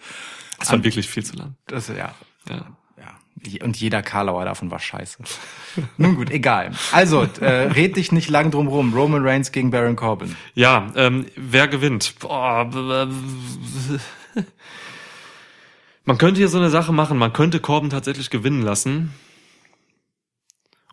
Das 0.58 0.72
war 0.72 0.82
wirklich 0.82 1.08
viel 1.08 1.24
zu 1.24 1.36
lang. 1.36 1.54
Das, 1.66 1.88
ja, 1.88 2.14
Ja. 2.48 2.66
ja. 2.98 3.62
Und 3.62 3.76
jeder 3.76 4.02
Karlauer 4.02 4.44
davon 4.46 4.70
war 4.70 4.78
scheiße. 4.80 5.18
Nun 5.98 6.16
gut, 6.16 6.30
egal. 6.30 6.72
Also, 6.92 7.28
äh, 7.40 7.44
red 7.46 7.96
dich 7.96 8.10
nicht 8.10 8.30
lang 8.30 8.50
drum 8.50 8.66
rum. 8.66 8.94
Roman 8.94 9.22
Reigns 9.26 9.52
gegen 9.52 9.70
Baron 9.70 9.94
Corbin. 9.96 10.34
Ja, 10.54 10.90
ähm, 10.96 11.26
wer 11.36 11.68
gewinnt? 11.68 12.14
Boah, 12.18 12.66
man 16.04 16.18
könnte 16.18 16.38
hier 16.38 16.48
so 16.48 16.58
eine 16.58 16.70
Sache 16.70 16.92
machen. 16.92 17.18
Man 17.18 17.32
könnte 17.32 17.60
Corbin 17.60 17.90
tatsächlich 17.90 18.30
gewinnen 18.30 18.62
lassen. 18.62 19.12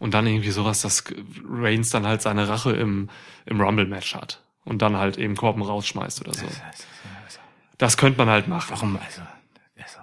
Und 0.03 0.13
dann 0.13 0.27
irgendwie 0.27 0.51
sowas, 0.51 0.81
dass 0.81 1.05
Reigns 1.49 1.89
dann 1.89 2.05
halt 2.05 2.21
seine 2.21 2.49
Rache 2.49 2.73
im, 2.73 3.09
im 3.45 3.61
Rumble-Match 3.61 4.15
hat. 4.15 4.41
Und 4.65 4.81
dann 4.81 4.97
halt 4.97 5.17
eben 5.17 5.37
Corbin 5.37 5.63
rausschmeißt 5.63 6.19
oder 6.19 6.33
so. 6.33 6.45
Das 7.77 7.95
könnte 7.95 8.17
man 8.17 8.27
halt 8.27 8.49
machen. 8.49 8.67
Warum 8.71 8.97
also? 8.97 9.21
also 9.81 9.99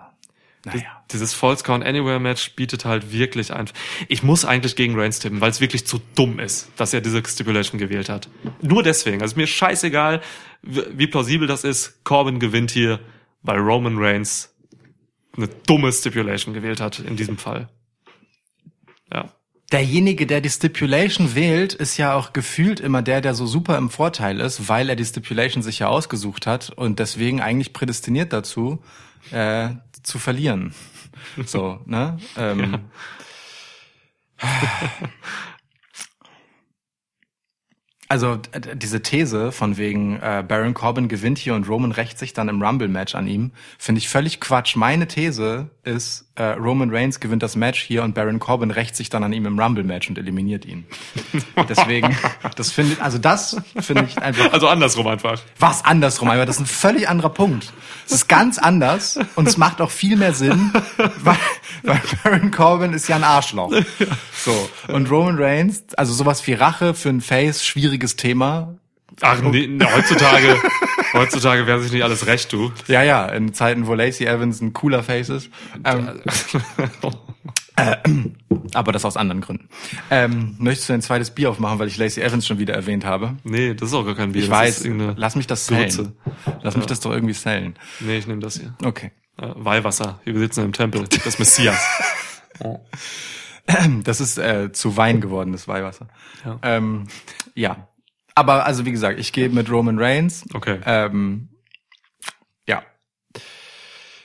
naja. 0.64 1.04
Dieses 1.12 1.34
False 1.34 1.62
Count 1.64 1.84
Anywhere 1.84 2.18
Match 2.18 2.54
bietet 2.56 2.86
halt 2.86 3.12
wirklich 3.12 3.52
einfach. 3.52 3.74
Ich 4.08 4.22
muss 4.22 4.46
eigentlich 4.46 4.74
gegen 4.74 4.98
Reigns 4.98 5.18
tippen, 5.18 5.42
weil 5.42 5.50
es 5.50 5.60
wirklich 5.60 5.86
zu 5.86 6.00
dumm 6.14 6.40
ist, 6.40 6.70
dass 6.76 6.94
er 6.94 7.02
diese 7.02 7.22
Stipulation 7.22 7.78
gewählt 7.78 8.08
hat. 8.08 8.30
Nur 8.62 8.82
deswegen. 8.82 9.20
Also 9.20 9.34
ist 9.34 9.36
mir 9.36 9.46
scheißegal, 9.46 10.22
wie 10.62 10.82
wie 10.92 11.08
plausibel 11.08 11.46
das 11.46 11.64
ist. 11.64 12.02
Corbin 12.04 12.38
gewinnt 12.38 12.70
hier, 12.70 13.00
weil 13.42 13.58
Roman 13.58 13.98
Reigns 13.98 14.54
eine 15.36 15.48
dumme 15.66 15.92
Stipulation 15.92 16.54
gewählt 16.54 16.80
hat 16.80 17.00
in 17.00 17.16
diesem 17.16 17.36
Fall. 17.36 17.68
Ja. 19.12 19.30
Derjenige, 19.72 20.26
der 20.26 20.40
die 20.40 20.50
Stipulation 20.50 21.36
wählt, 21.36 21.74
ist 21.74 21.96
ja 21.96 22.14
auch 22.14 22.32
gefühlt 22.32 22.80
immer 22.80 23.02
der, 23.02 23.20
der 23.20 23.34
so 23.34 23.46
super 23.46 23.78
im 23.78 23.88
Vorteil 23.88 24.40
ist, 24.40 24.68
weil 24.68 24.88
er 24.88 24.96
die 24.96 25.04
Stipulation 25.04 25.62
sich 25.62 25.78
ja 25.78 25.86
ausgesucht 25.88 26.46
hat 26.46 26.70
und 26.70 26.98
deswegen 26.98 27.40
eigentlich 27.40 27.72
prädestiniert 27.72 28.32
dazu, 28.32 28.82
äh, 29.30 29.70
zu 30.02 30.18
verlieren. 30.18 30.74
So, 31.44 31.80
ne? 31.84 32.18
Ähm, 32.38 32.78
Also 38.10 38.38
diese 38.74 39.02
These 39.02 39.52
von 39.52 39.76
wegen 39.76 40.16
äh, 40.16 40.44
Baron 40.46 40.74
Corbin 40.74 41.06
gewinnt 41.06 41.38
hier 41.38 41.54
und 41.54 41.68
Roman 41.68 41.92
rächt 41.92 42.18
sich 42.18 42.32
dann 42.32 42.48
im 42.48 42.60
Rumble-Match 42.60 43.14
an 43.14 43.28
ihm, 43.28 43.52
finde 43.78 44.00
ich 44.00 44.08
völlig 44.08 44.40
Quatsch. 44.40 44.74
Meine 44.74 45.06
These 45.06 45.70
ist, 45.84 46.29
äh, 46.40 46.52
Roman 46.52 46.88
Reigns 46.90 47.20
gewinnt 47.20 47.42
das 47.42 47.54
Match 47.54 47.82
hier 47.82 48.02
und 48.02 48.14
Baron 48.14 48.38
Corbin 48.38 48.70
rächt 48.70 48.96
sich 48.96 49.10
dann 49.10 49.22
an 49.22 49.32
ihm 49.34 49.44
im 49.44 49.58
Rumble-Match 49.58 50.08
und 50.08 50.16
eliminiert 50.16 50.64
ihn. 50.64 50.86
Deswegen, 51.68 52.16
das 52.56 52.72
finde 52.72 52.94
ich, 52.94 53.02
also 53.02 53.18
das 53.18 53.58
finde 53.78 54.06
ich 54.08 54.16
einfach 54.16 54.50
Also 54.50 54.66
andersrum 54.68 55.06
einfach. 55.06 55.42
was 55.58 55.84
andersrum, 55.84 56.30
aber 56.30 56.46
das 56.46 56.56
ist 56.56 56.62
ein 56.62 56.66
völlig 56.66 57.10
anderer 57.10 57.28
Punkt. 57.28 57.74
Es 58.06 58.12
ist 58.12 58.28
ganz 58.28 58.58
anders 58.58 59.18
und 59.36 59.48
es 59.48 59.58
macht 59.58 59.82
auch 59.82 59.90
viel 59.90 60.16
mehr 60.16 60.32
Sinn, 60.32 60.72
weil, 61.18 61.36
weil 61.82 62.00
Baron 62.24 62.50
Corbin 62.50 62.94
ist 62.94 63.06
ja 63.08 63.16
ein 63.16 63.24
Arschloch. 63.24 63.72
So. 64.34 64.70
Und 64.88 65.10
Roman 65.10 65.36
Reigns, 65.38 65.84
also 65.96 66.14
sowas 66.14 66.46
wie 66.46 66.54
Rache 66.54 66.94
für 66.94 67.10
ein 67.10 67.20
Face, 67.20 67.64
schwieriges 67.66 68.16
Thema. 68.16 68.76
Ach, 69.20 69.40
nee, 69.42 69.66
nee, 69.66 69.84
heutzutage, 69.84 70.56
heutzutage 71.12 71.66
wäre 71.66 71.80
sich 71.82 71.92
nicht 71.92 72.02
alles 72.02 72.26
recht, 72.26 72.52
du. 72.52 72.72
Ja, 72.88 73.02
ja, 73.02 73.26
in 73.26 73.52
Zeiten, 73.52 73.86
wo 73.86 73.94
Lacey 73.94 74.26
Evans 74.26 74.60
ein 74.60 74.72
cooler 74.72 75.02
Face 75.02 75.28
ist. 75.28 75.50
Ähm, 75.84 76.20
aber 78.74 78.92
das 78.92 79.04
aus 79.04 79.16
anderen 79.16 79.40
Gründen. 79.40 79.68
Ähm, 80.10 80.56
möchtest 80.58 80.88
du 80.88 80.92
ein 80.94 81.02
zweites 81.02 81.30
Bier 81.30 81.50
aufmachen, 81.50 81.78
weil 81.78 81.88
ich 81.88 81.96
Lacey 81.96 82.22
Evans 82.22 82.46
schon 82.46 82.58
wieder 82.58 82.74
erwähnt 82.74 83.04
habe? 83.04 83.36
nee, 83.44 83.74
das 83.74 83.88
ist 83.90 83.94
auch 83.94 84.04
gar 84.04 84.14
kein 84.14 84.32
Bier. 84.32 84.42
Ich 84.42 84.48
das 84.48 84.58
weiß, 84.58 84.88
lass 85.16 85.36
mich 85.36 85.46
das 85.46 85.66
Grütze. 85.66 86.04
zählen. 86.04 86.60
Lass 86.62 86.76
mich 86.76 86.86
das 86.86 87.00
doch 87.00 87.12
irgendwie 87.12 87.34
zählen. 87.34 87.74
Nee, 88.00 88.18
ich 88.18 88.26
nehme 88.26 88.40
das 88.40 88.58
hier. 88.58 88.74
Okay. 88.84 89.12
Äh, 89.36 89.48
Weihwasser. 89.54 90.20
Wir 90.24 90.38
sitzen 90.38 90.64
im 90.64 90.72
Tempel 90.72 91.06
des 91.06 91.38
Messias. 91.38 91.78
Das 94.02 94.20
ist 94.20 94.36
äh, 94.38 94.72
zu 94.72 94.96
Wein 94.96 95.20
geworden, 95.20 95.52
das 95.52 95.68
Weihwasser. 95.68 96.08
Ja. 96.44 96.58
Ähm, 96.62 97.06
ja. 97.54 97.88
Aber 98.40 98.66
also 98.66 98.86
wie 98.86 98.92
gesagt, 98.92 99.20
ich 99.20 99.32
gehe 99.32 99.48
mit 99.48 99.70
Roman 99.70 99.98
Reigns. 99.98 100.44
Okay. 100.54 100.80
Ähm, 100.86 101.48
ja, 102.66 102.82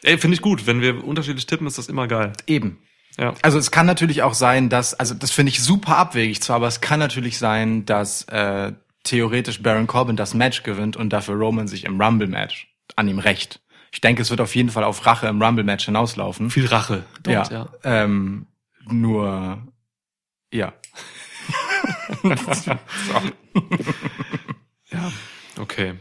Ey, 0.05 0.19
finde 0.19 0.35
ich 0.35 0.41
gut. 0.41 0.67
Wenn 0.67 0.81
wir 0.81 1.03
unterschiedlich 1.03 1.47
tippen, 1.47 1.65
ist 1.65 1.79
das 1.79 1.89
immer 1.89 2.07
geil. 2.07 2.33
eben. 2.45 2.79
Ja. 3.17 3.33
Also 3.41 3.57
es 3.57 3.71
kann 3.71 3.85
natürlich 3.85 4.21
auch 4.23 4.33
sein, 4.33 4.69
dass, 4.69 4.93
also 4.93 5.15
das 5.15 5.31
finde 5.31 5.49
ich 5.49 5.63
super 5.63 5.97
abwegig 5.97 6.41
zwar, 6.41 6.57
aber 6.57 6.67
es 6.67 6.81
kann 6.81 6.99
natürlich 6.99 7.37
sein, 7.37 7.85
dass 7.85 8.23
äh, 8.23 8.73
theoretisch 9.03 9.63
Baron 9.63 9.87
Corbin 9.87 10.15
das 10.15 10.33
Match 10.33 10.63
gewinnt 10.63 10.95
und 10.97 11.11
dafür 11.11 11.35
Roman 11.35 11.67
sich 11.67 11.85
im 11.85 11.99
Rumble-Match 11.99 12.67
an 12.95 13.07
ihm 13.07 13.19
rächt. 13.19 13.61
Ich 13.91 14.01
denke, 14.01 14.21
es 14.21 14.29
wird 14.29 14.41
auf 14.41 14.53
jeden 14.53 14.69
Fall 14.69 14.83
auf 14.83 15.05
Rache 15.05 15.27
im 15.27 15.41
Rumble-Match 15.41 15.85
hinauslaufen. 15.85 16.51
Viel 16.51 16.67
Rache. 16.67 17.05
Dort, 17.23 17.51
ja. 17.51 17.69
Ähm, 17.83 18.47
nur, 18.85 19.59
ja. 20.51 20.73
Ja. 24.91 25.11
Okay. 25.59 25.95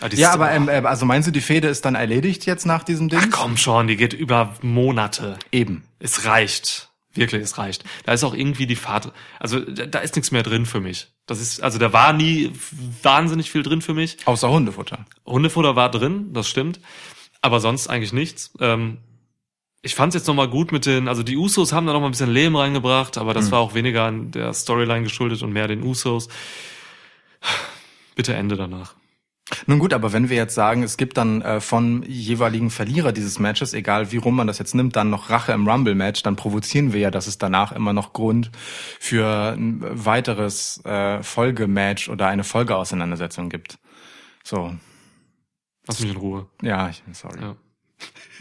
Ah, 0.00 0.08
Ja, 0.12 0.32
aber 0.32 0.52
ähm, 0.52 0.68
äh, 0.68 0.82
also 0.84 1.04
meinst 1.06 1.26
du, 1.26 1.32
die 1.32 1.40
Fehde 1.40 1.68
ist 1.68 1.84
dann 1.84 1.94
erledigt 1.94 2.46
jetzt 2.46 2.66
nach 2.66 2.84
diesem 2.84 3.08
Ding? 3.08 3.18
Ach, 3.22 3.30
komm 3.30 3.56
schon, 3.56 3.88
die 3.88 3.96
geht 3.96 4.12
über 4.12 4.54
Monate. 4.62 5.38
Eben. 5.50 5.84
Es 5.98 6.24
reicht. 6.24 6.88
Wirklich, 7.14 7.42
es 7.42 7.58
reicht. 7.58 7.84
Da 8.04 8.12
ist 8.12 8.22
auch 8.22 8.34
irgendwie 8.34 8.66
die 8.66 8.76
Fahrt, 8.76 9.12
also 9.40 9.58
da, 9.60 9.86
da 9.86 9.98
ist 9.98 10.14
nichts 10.14 10.30
mehr 10.30 10.44
drin 10.44 10.66
für 10.66 10.80
mich. 10.80 11.08
Das 11.26 11.40
ist, 11.40 11.62
also 11.62 11.78
da 11.78 11.92
war 11.92 12.12
nie 12.12 12.52
wahnsinnig 13.02 13.50
viel 13.50 13.62
drin 13.64 13.82
für 13.82 13.94
mich. 13.94 14.18
Außer 14.24 14.48
Hundefutter. 14.48 15.04
Hundefutter 15.26 15.74
war 15.74 15.90
drin, 15.90 16.32
das 16.32 16.48
stimmt. 16.48 16.80
Aber 17.42 17.60
sonst 17.60 17.88
eigentlich 17.88 18.12
nichts. 18.12 18.52
Ähm, 18.60 18.98
ich 19.88 19.94
fand 19.94 20.14
es 20.14 20.20
jetzt 20.20 20.26
nochmal 20.26 20.48
gut 20.48 20.70
mit 20.70 20.84
den, 20.84 21.08
also 21.08 21.22
die 21.22 21.38
Usos 21.38 21.72
haben 21.72 21.86
da 21.86 21.94
nochmal 21.94 22.10
ein 22.10 22.12
bisschen 22.12 22.30
Leben 22.30 22.54
reingebracht, 22.54 23.16
aber 23.16 23.32
das 23.32 23.50
war 23.50 23.60
auch 23.60 23.72
weniger 23.72 24.04
an 24.04 24.30
der 24.32 24.52
Storyline 24.52 25.02
geschuldet 25.02 25.42
und 25.42 25.50
mehr 25.50 25.66
den 25.66 25.82
Usos. 25.82 26.28
Bitte 28.14 28.34
Ende 28.34 28.56
danach. 28.56 28.96
Nun 29.66 29.78
gut, 29.78 29.94
aber 29.94 30.12
wenn 30.12 30.28
wir 30.28 30.36
jetzt 30.36 30.54
sagen, 30.54 30.82
es 30.82 30.98
gibt 30.98 31.16
dann 31.16 31.40
äh, 31.40 31.62
von 31.62 32.02
jeweiligen 32.02 32.68
Verlierer 32.68 33.12
dieses 33.12 33.38
Matches, 33.38 33.72
egal 33.72 34.12
wie 34.12 34.18
rum 34.18 34.36
man 34.36 34.46
das 34.46 34.58
jetzt 34.58 34.74
nimmt, 34.74 34.94
dann 34.94 35.08
noch 35.08 35.30
Rache 35.30 35.52
im 35.52 35.66
Rumble-Match, 35.66 36.22
dann 36.22 36.36
provozieren 36.36 36.92
wir 36.92 37.00
ja, 37.00 37.10
dass 37.10 37.26
es 37.26 37.38
danach 37.38 37.72
immer 37.72 37.94
noch 37.94 38.12
Grund 38.12 38.50
für 39.00 39.54
ein 39.56 39.80
weiteres 39.80 40.84
äh, 40.84 41.22
Folgematch 41.22 42.10
oder 42.10 42.26
eine 42.26 42.44
Folgeauseinandersetzung 42.44 43.48
gibt. 43.48 43.78
So, 44.44 44.74
Lass 45.86 46.00
mich 46.00 46.10
in 46.10 46.18
Ruhe. 46.18 46.46
ja, 46.60 46.90
ich, 46.90 47.02
sorry. 47.12 47.40
Ja. 47.40 47.56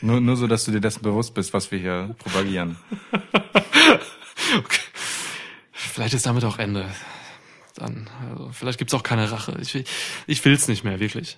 Nur, 0.01 0.21
nur 0.21 0.35
so, 0.37 0.45
dass 0.47 0.65
du 0.65 0.71
dir 0.71 0.79
dessen 0.81 1.01
bewusst 1.01 1.33
bist, 1.33 1.53
was 1.53 1.71
wir 1.71 1.79
hier 1.79 2.15
propagieren. 2.19 2.77
Okay. 4.57 4.79
Vielleicht 5.71 6.13
ist 6.13 6.25
damit 6.25 6.43
auch 6.45 6.57
Ende. 6.59 6.89
Dann, 7.75 8.09
also, 8.29 8.49
vielleicht 8.51 8.77
gibt's 8.79 8.93
auch 8.93 9.03
keine 9.03 9.29
Rache. 9.31 9.57
Ich, 9.61 9.73
will- 9.73 9.83
ich 10.25 10.43
will's 10.45 10.67
nicht 10.67 10.83
mehr, 10.83 10.99
wirklich. 10.99 11.37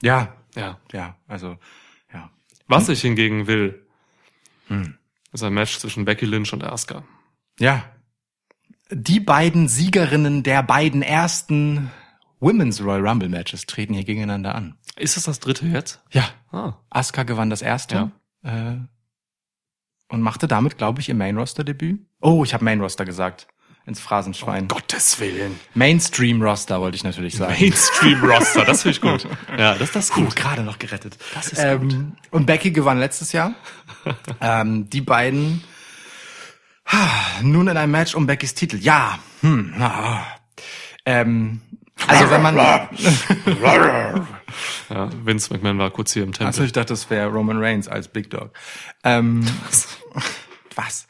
Ja, 0.00 0.34
Ja. 0.54 0.78
ja, 0.92 1.16
also, 1.28 1.58
ja. 2.12 2.30
Was 2.66 2.88
ich 2.88 3.00
hingegen 3.02 3.46
will, 3.46 3.84
Hm. 4.68 4.96
ist 5.32 5.42
ein 5.42 5.52
Match 5.52 5.78
zwischen 5.78 6.04
Becky 6.04 6.24
Lynch 6.24 6.52
und 6.52 6.64
Asuka. 6.64 7.04
Ja. 7.58 7.84
Die 8.90 9.20
beiden 9.20 9.68
Siegerinnen 9.68 10.42
der 10.42 10.62
beiden 10.62 11.02
ersten 11.02 11.90
Women's 12.40 12.80
Royal 12.82 13.06
Rumble 13.06 13.28
Matches 13.28 13.66
treten 13.66 13.94
hier 13.94 14.04
gegeneinander 14.04 14.54
an. 14.54 14.78
Ist 14.96 15.16
das 15.16 15.24
das 15.24 15.40
dritte 15.40 15.66
jetzt? 15.66 16.00
Ja, 16.10 16.28
Ah, 16.52 16.74
Asuka 16.90 17.24
gewann 17.24 17.50
das 17.50 17.62
erste 17.62 18.12
äh, 18.44 18.74
und 20.08 20.20
machte 20.20 20.46
damit, 20.46 20.78
glaube 20.78 21.00
ich, 21.00 21.08
ihr 21.08 21.14
Main 21.16 21.36
Roster 21.36 21.64
Debüt. 21.64 22.00
Oh, 22.20 22.44
ich 22.44 22.54
habe 22.54 22.64
Main 22.64 22.80
Roster 22.80 23.04
gesagt. 23.04 23.48
Ins 23.86 24.00
Phrasenschwein. 24.00 24.66
Gottes 24.68 25.20
Willen. 25.20 25.60
Mainstream 25.74 26.40
Roster 26.40 26.80
wollte 26.80 26.96
ich 26.96 27.04
natürlich 27.04 27.36
sagen. 27.36 27.54
Mainstream-Roster, 27.60 28.64
das 28.64 28.80
finde 28.82 28.96
ich 28.96 29.00
gut. 29.02 29.28
Ja, 29.58 29.74
das, 29.74 29.92
das 29.92 30.06
ist 30.06 30.14
Puh, 30.14 30.22
gut. 30.22 30.36
gerade 30.36 30.62
noch 30.62 30.78
gerettet. 30.78 31.18
Das 31.34 31.48
ist 31.48 31.58
ähm, 31.58 32.16
Und 32.30 32.46
Becky 32.46 32.70
gewann 32.70 32.98
letztes 32.98 33.32
Jahr. 33.32 33.52
ähm, 34.40 34.88
die 34.88 35.02
beiden 35.02 35.62
ah, 36.86 37.42
nun 37.42 37.68
in 37.68 37.76
einem 37.76 37.92
Match 37.92 38.14
um 38.14 38.26
Beckys 38.26 38.54
Titel. 38.54 38.78
Ja. 38.78 39.18
Hm, 39.42 39.74
ah. 39.78 40.22
ähm, 41.04 41.60
also 42.06 42.30
wenn 42.30 42.42
man, 42.42 42.56
Ja, 44.90 45.08
Vince 45.24 45.52
McMahon 45.52 45.78
war 45.78 45.90
kurz 45.90 46.12
hier 46.12 46.22
im 46.22 46.32
Tempel. 46.32 46.46
also 46.46 46.62
ich 46.62 46.72
dachte, 46.72 46.92
das 46.92 47.08
wäre 47.10 47.28
Roman 47.28 47.58
Reigns 47.62 47.88
als 47.88 48.08
Big 48.08 48.30
Dog. 48.30 48.50
Ähm, 49.02 49.44
was? 50.74 51.06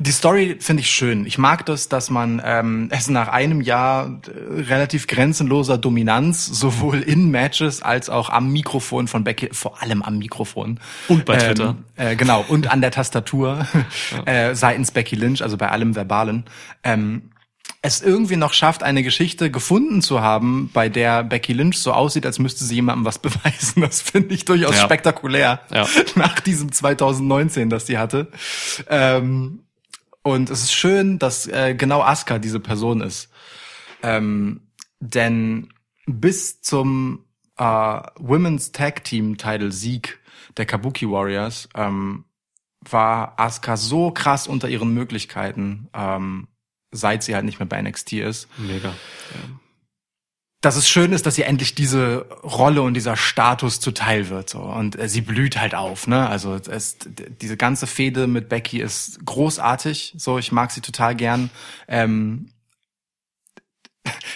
Die 0.00 0.12
Story 0.12 0.58
finde 0.60 0.82
ich 0.82 0.90
schön. 0.90 1.26
Ich 1.26 1.38
mag 1.38 1.66
das, 1.66 1.88
dass 1.88 2.08
man 2.08 2.40
ähm, 2.44 2.88
es 2.92 3.08
nach 3.08 3.26
einem 3.26 3.60
Jahr 3.60 4.20
äh, 4.28 4.62
relativ 4.62 5.08
grenzenloser 5.08 5.76
Dominanz 5.76 6.46
sowohl 6.46 7.00
in 7.00 7.32
Matches 7.32 7.82
als 7.82 8.08
auch 8.08 8.30
am 8.30 8.52
Mikrofon 8.52 9.08
von 9.08 9.24
Becky, 9.24 9.48
vor 9.50 9.82
allem 9.82 10.02
am 10.02 10.18
Mikrofon 10.18 10.78
Und 11.08 11.24
bei 11.24 11.36
Twitter. 11.36 11.74
ähm, 11.96 12.06
äh, 12.06 12.14
genau 12.14 12.44
und 12.46 12.70
an 12.70 12.80
der 12.80 12.92
Tastatur 12.92 13.66
äh, 14.24 14.54
seitens 14.54 14.92
Becky 14.92 15.16
Lynch, 15.16 15.42
also 15.42 15.56
bei 15.56 15.68
allem 15.68 15.96
Verbalen. 15.96 16.44
Ähm, 16.84 17.30
es 17.80 18.02
irgendwie 18.02 18.36
noch 18.36 18.52
schafft, 18.52 18.82
eine 18.82 19.02
Geschichte 19.02 19.50
gefunden 19.50 20.02
zu 20.02 20.20
haben, 20.20 20.70
bei 20.72 20.88
der 20.88 21.22
Becky 21.22 21.52
Lynch 21.52 21.78
so 21.78 21.92
aussieht, 21.92 22.26
als 22.26 22.38
müsste 22.38 22.64
sie 22.64 22.76
jemandem 22.76 23.04
was 23.04 23.18
beweisen. 23.20 23.82
Das 23.82 24.00
finde 24.02 24.34
ich 24.34 24.44
durchaus 24.44 24.76
Ja. 24.76 24.82
spektakulär. 24.84 25.60
Ja. 25.72 25.86
Nach 26.16 26.40
diesem 26.40 26.72
2019, 26.72 27.70
das 27.70 27.86
sie 27.86 27.98
hatte. 27.98 28.28
Ähm, 28.88 29.64
und 30.22 30.50
es 30.50 30.62
ist 30.62 30.72
schön, 30.74 31.18
dass 31.18 31.46
äh, 31.46 31.74
genau 31.74 32.02
Asuka 32.02 32.38
diese 32.38 32.60
Person 32.60 33.00
ist. 33.00 33.30
Ähm, 34.02 34.62
denn 35.00 35.72
bis 36.06 36.60
zum 36.60 37.24
äh, 37.56 37.62
Women's 38.18 38.72
Tag 38.72 39.04
Team 39.04 39.36
Title 39.38 39.70
Sieg 39.72 40.18
der 40.56 40.66
Kabuki 40.66 41.08
Warriors 41.08 41.68
ähm, 41.74 42.24
war 42.80 43.38
Asuka 43.38 43.76
so 43.76 44.10
krass 44.10 44.48
unter 44.48 44.68
ihren 44.68 44.92
Möglichkeiten, 44.92 45.88
ähm, 45.94 46.48
seit 46.90 47.22
sie 47.22 47.34
halt 47.34 47.44
nicht 47.44 47.58
mehr 47.58 47.66
bei 47.66 47.80
NXT 47.80 48.14
ist, 48.14 48.48
Mega. 48.56 48.94
dass 50.60 50.76
es 50.76 50.88
schön 50.88 51.12
ist, 51.12 51.26
dass 51.26 51.38
ihr 51.38 51.46
endlich 51.46 51.74
diese 51.74 52.26
Rolle 52.42 52.82
und 52.82 52.94
dieser 52.94 53.16
Status 53.16 53.80
zuteil 53.80 54.28
wird. 54.28 54.50
So. 54.50 54.60
Und 54.60 54.98
äh, 54.98 55.08
sie 55.08 55.20
blüht 55.20 55.60
halt 55.60 55.74
auf. 55.74 56.06
Ne? 56.06 56.28
Also 56.28 56.54
es, 56.54 56.98
diese 57.40 57.56
ganze 57.56 57.86
Fehde 57.86 58.26
mit 58.26 58.48
Becky 58.48 58.80
ist 58.80 59.24
großartig. 59.24 60.14
So, 60.16 60.38
ich 60.38 60.52
mag 60.52 60.70
sie 60.70 60.80
total 60.80 61.14
gern. 61.14 61.50
Ähm, 61.86 62.50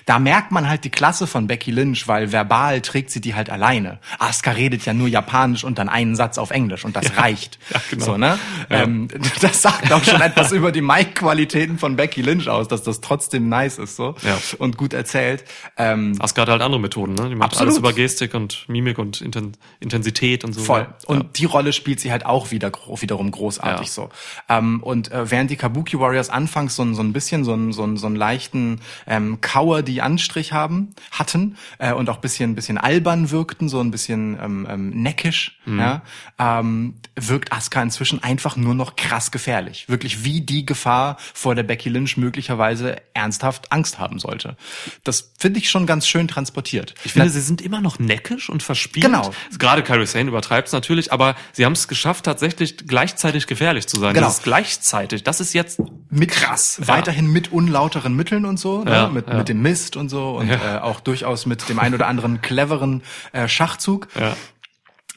da 0.06 0.18
merkt 0.18 0.50
man 0.52 0.68
halt 0.68 0.84
die 0.84 0.90
Klasse 0.90 1.26
von 1.26 1.46
Becky 1.46 1.70
Lynch, 1.70 2.08
weil 2.08 2.32
verbal 2.32 2.80
trägt 2.80 3.10
sie 3.10 3.20
die 3.20 3.34
halt 3.34 3.50
alleine. 3.50 3.98
Asuka 4.18 4.52
redet 4.52 4.84
ja 4.84 4.94
nur 4.94 5.08
Japanisch 5.08 5.64
und 5.64 5.78
dann 5.78 5.88
einen 5.88 6.16
Satz 6.16 6.38
auf 6.38 6.50
Englisch 6.50 6.84
und 6.84 6.96
das 6.96 7.16
reicht. 7.16 7.58
Ja, 7.72 7.80
genau. 7.90 8.04
So, 8.04 8.16
ne? 8.16 8.38
Ähm, 8.70 9.08
das 9.40 9.62
sagt 9.62 9.92
auch 9.92 10.02
schon 10.04 10.20
etwas 10.20 10.52
über 10.52 10.72
die 10.72 10.82
Mic-Qualitäten 10.82 11.78
von 11.78 11.96
Becky 11.96 12.22
Lynch 12.22 12.48
aus, 12.48 12.68
dass 12.68 12.82
das 12.82 13.00
trotzdem 13.00 13.48
nice 13.48 13.78
ist 13.78 13.96
so 13.96 14.14
Ja. 14.22 14.38
und 14.58 14.76
gut 14.76 14.92
erzählt. 14.94 15.44
Ähm, 15.76 16.14
Asuka 16.18 16.42
hat 16.42 16.48
halt 16.48 16.62
andere 16.62 16.80
Methoden, 16.80 17.14
ne? 17.14 17.28
Die 17.28 17.34
macht 17.34 17.52
Absolut. 17.52 17.68
alles 17.68 17.78
über 17.78 17.92
Gestik 17.92 18.34
und 18.34 18.68
Mimik 18.68 18.98
und 18.98 19.20
Inten 19.20 19.52
Intensität 19.80 20.44
und 20.44 20.52
so. 20.52 20.60
Voll. 20.62 20.80
Ja. 20.82 20.94
Und 21.06 21.38
die 21.38 21.44
Rolle 21.44 21.72
spielt 21.72 22.00
sie 22.00 22.10
halt 22.12 22.24
auch 22.26 22.50
wieder 22.50 22.70
wiederum 23.00 23.30
großartig 23.30 23.88
Ja. 23.88 23.92
so. 23.92 24.08
Ähm, 24.48 24.82
und 24.82 25.10
äh, 25.12 25.30
während 25.30 25.50
die 25.50 25.56
Kabuki 25.56 25.98
Warriors 25.98 26.30
anfangs 26.30 26.76
so, 26.76 26.82
ein- 26.82 26.94
so 26.94 27.02
ein 27.02 27.12
bisschen 27.12 27.44
so, 27.44 27.56
so, 27.72 27.96
so 27.96 28.06
einen 28.06 28.16
leichten 28.16 28.80
ähm, 29.06 29.40
Kauer 29.62 29.82
die 29.82 30.02
Anstrich 30.02 30.52
haben 30.52 30.88
hatten 31.12 31.56
äh, 31.78 31.92
und 31.92 32.10
auch 32.10 32.16
bisschen 32.16 32.56
bisschen 32.56 32.78
albern 32.78 33.30
wirkten, 33.30 33.68
so 33.68 33.78
ein 33.78 33.92
bisschen 33.92 34.36
ähm, 34.42 34.66
ähm, 34.68 34.90
neckisch, 34.90 35.58
Mhm. 35.64 35.78
ja, 35.78 36.02
ähm, 36.40 36.94
wirkt 37.14 37.52
Asuka 37.52 37.80
inzwischen 37.80 38.20
einfach 38.20 38.56
nur 38.56 38.74
noch 38.74 38.96
krass 38.96 39.30
gefährlich. 39.30 39.88
Wirklich 39.88 40.24
wie 40.24 40.40
die 40.40 40.66
Gefahr, 40.66 41.16
vor 41.34 41.54
der 41.54 41.62
Becky 41.62 41.88
Lynch 41.88 42.16
möglicherweise 42.16 42.96
ernsthaft 43.14 43.70
Angst 43.70 44.00
haben 44.00 44.18
sollte. 44.18 44.56
Das 45.04 45.32
finde 45.38 45.60
ich 45.60 45.70
schon 45.70 45.86
ganz 45.86 46.08
schön 46.08 46.26
transportiert. 46.26 46.94
Ich 47.04 47.12
finde, 47.12 47.30
sie 47.30 47.40
sind 47.40 47.60
immer 47.60 47.80
noch 47.80 48.00
neckisch 48.00 48.50
und 48.50 48.64
verspielt. 48.64 49.06
Genau. 49.06 49.30
Gerade 49.56 49.84
Kyrie 49.84 50.06
Sane 50.06 50.28
übertreibt 50.28 50.66
es 50.66 50.72
natürlich, 50.72 51.12
aber 51.12 51.36
sie 51.52 51.64
haben 51.64 51.74
es 51.74 51.86
geschafft, 51.86 52.24
tatsächlich 52.24 52.76
gleichzeitig 52.88 53.46
gefährlich 53.46 53.86
zu 53.86 54.00
sein. 54.00 54.14
Genau. 54.14 54.26
Das 54.26 54.38
ist 54.38 54.42
gleichzeitig. 54.42 55.22
Das 55.22 55.40
ist 55.40 55.52
jetzt 55.52 55.80
mit 56.10 56.30
krass. 56.32 56.80
weiterhin 56.86 57.30
mit 57.30 57.52
unlauteren 57.52 58.16
Mitteln 58.16 58.46
und 58.46 58.58
so, 58.58 58.82
ne? 58.82 58.90
Ja, 58.90 59.08
mit, 59.08 59.28
ja. 59.28 59.36
mit 59.36 59.48
dem 59.52 59.62
Mist 59.62 59.96
und 59.96 60.08
so 60.08 60.36
und 60.38 60.48
Ja. 60.48 60.76
äh, 60.76 60.80
auch 60.80 61.00
durchaus 61.00 61.46
mit 61.46 61.68
dem 61.68 61.78
ein 61.78 61.94
oder 61.94 62.06
anderen 62.06 62.40
cleveren 62.42 63.02
äh, 63.32 63.48
Schachzug 63.48 64.08
Ja. 64.18 64.36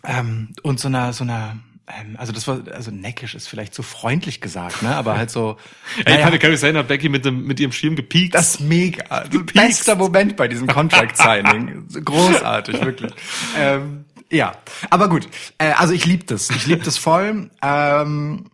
ähm, 0.03 0.49
und 0.63 0.79
so 0.79 0.87
einer 0.87 1.13
so 1.13 1.23
einer 1.23 1.57
ähm, 1.87 2.15
also 2.17 2.31
das 2.33 2.47
war 2.47 2.59
also 2.73 2.89
neckisch 2.91 3.35
ist 3.35 3.47
vielleicht 3.47 3.73
zu 3.75 3.83
freundlich 3.83 4.41
gesagt, 4.41 4.81
ne, 4.81 4.95
aber 4.95 5.17
halt 5.17 5.29
so 5.29 5.57
Ey, 5.97 6.01
ich 6.01 6.05
naja, 6.07 6.25
meine, 6.25 6.39
Kyrie 6.39 6.57
Sane 6.57 6.79
hat 6.79 6.87
Becky 6.87 7.09
mit, 7.09 7.25
dem, 7.25 7.45
mit 7.45 7.59
ihrem 7.59 7.71
Schirm 7.71 7.95
gepiekt. 7.95 8.33
das 8.33 8.55
ist 8.55 8.59
mega. 8.61 9.03
Also, 9.09 9.43
Bester 9.43 9.95
Moment 9.95 10.35
bei 10.35 10.47
diesem 10.47 10.67
Contract 10.67 11.15
Signing. 11.17 11.87
Großartig, 12.03 12.81
wirklich. 12.83 13.11
Ähm, 13.57 14.05
ja, 14.31 14.53
aber 14.89 15.07
gut. 15.09 15.27
Äh, 15.59 15.73
also 15.73 15.93
ich 15.93 16.05
liebe 16.05 16.23
das. 16.25 16.49
Ich 16.49 16.65
liebe 16.65 16.83
das 16.83 16.97
voll. 16.97 17.51
Ähm, 17.61 18.45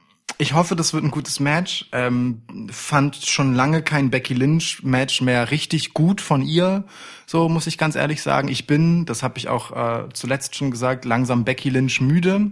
ich 0.41 0.53
hoffe, 0.53 0.75
das 0.75 0.91
wird 0.91 1.03
ein 1.03 1.11
gutes 1.11 1.39
Match. 1.39 1.87
Ähm, 1.91 2.41
fand 2.71 3.15
schon 3.15 3.53
lange 3.53 3.83
kein 3.83 4.09
Becky 4.09 4.33
Lynch 4.33 4.81
Match 4.81 5.21
mehr 5.21 5.51
richtig 5.51 5.93
gut 5.93 6.19
von 6.19 6.41
ihr. 6.41 6.83
So 7.27 7.47
muss 7.47 7.67
ich 7.67 7.77
ganz 7.77 7.95
ehrlich 7.95 8.23
sagen. 8.23 8.47
Ich 8.47 8.65
bin, 8.65 9.05
das 9.05 9.21
habe 9.21 9.37
ich 9.37 9.49
auch 9.49 9.71
äh, 9.71 10.09
zuletzt 10.13 10.55
schon 10.55 10.71
gesagt, 10.71 11.05
langsam 11.05 11.45
Becky 11.45 11.69
Lynch 11.69 12.01
müde. 12.01 12.51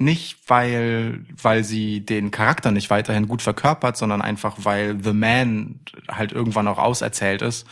Nicht, 0.00 0.38
weil, 0.46 1.24
weil 1.42 1.64
sie 1.64 2.00
den 2.06 2.30
Charakter 2.30 2.70
nicht 2.70 2.88
weiterhin 2.88 3.26
gut 3.26 3.42
verkörpert, 3.42 3.96
sondern 3.96 4.22
einfach, 4.22 4.56
weil 4.58 5.02
The 5.02 5.12
Man 5.12 5.80
halt 6.08 6.30
irgendwann 6.30 6.68
auch 6.68 6.78
auserzählt 6.78 7.42
ist 7.42 7.66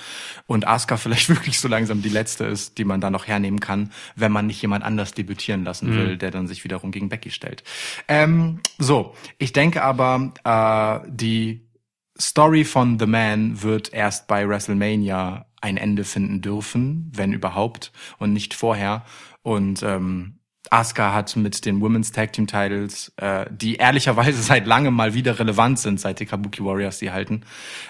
und 0.46 0.66
Asuka 0.66 0.96
vielleicht 0.96 1.28
wirklich 1.28 1.60
so 1.60 1.68
langsam 1.68 2.02
die 2.02 2.08
letzte 2.08 2.44
ist, 2.44 2.78
die 2.78 2.84
man 2.84 3.00
da 3.00 3.10
noch 3.10 3.28
hernehmen 3.28 3.60
kann, 3.60 3.92
wenn 4.16 4.32
man 4.32 4.48
nicht 4.48 4.60
jemand 4.60 4.82
anders 4.82 5.12
debütieren 5.12 5.62
lassen 5.62 5.94
will, 5.94 6.16
der 6.16 6.32
dann 6.32 6.48
sich 6.48 6.64
wiederum 6.64 6.90
gegen 6.90 7.08
Becky 7.08 7.30
stellt. 7.30 7.62
Ähm, 8.08 8.58
so, 8.76 9.14
ich 9.38 9.52
denke 9.52 9.84
aber, 9.84 10.32
äh, 10.42 11.08
die 11.08 11.66
Story 12.18 12.64
von 12.64 12.98
The 12.98 13.06
Man 13.06 13.62
wird 13.62 13.92
erst 13.92 14.26
bei 14.26 14.48
WrestleMania 14.48 15.46
ein 15.60 15.76
Ende 15.76 16.04
finden 16.04 16.40
dürfen, 16.40 17.12
wenn 17.14 17.32
überhaupt, 17.32 17.92
und 18.18 18.32
nicht 18.32 18.54
vorher. 18.54 19.04
Und 19.42 19.82
ähm, 19.82 20.38
Asuka 20.70 21.12
hat 21.12 21.36
mit 21.36 21.64
den 21.64 21.80
Women's 21.80 22.12
Tag 22.12 22.32
Team 22.32 22.46
Titles, 22.46 23.12
äh, 23.16 23.46
die 23.50 23.76
ehrlicherweise 23.76 24.42
seit 24.42 24.66
langem 24.66 24.94
mal 24.94 25.14
wieder 25.14 25.38
relevant 25.38 25.78
sind, 25.78 26.00
seit 26.00 26.20
die 26.20 26.26
Kabuki 26.26 26.64
Warriors 26.64 26.98
sie 26.98 27.10
halten, 27.10 27.42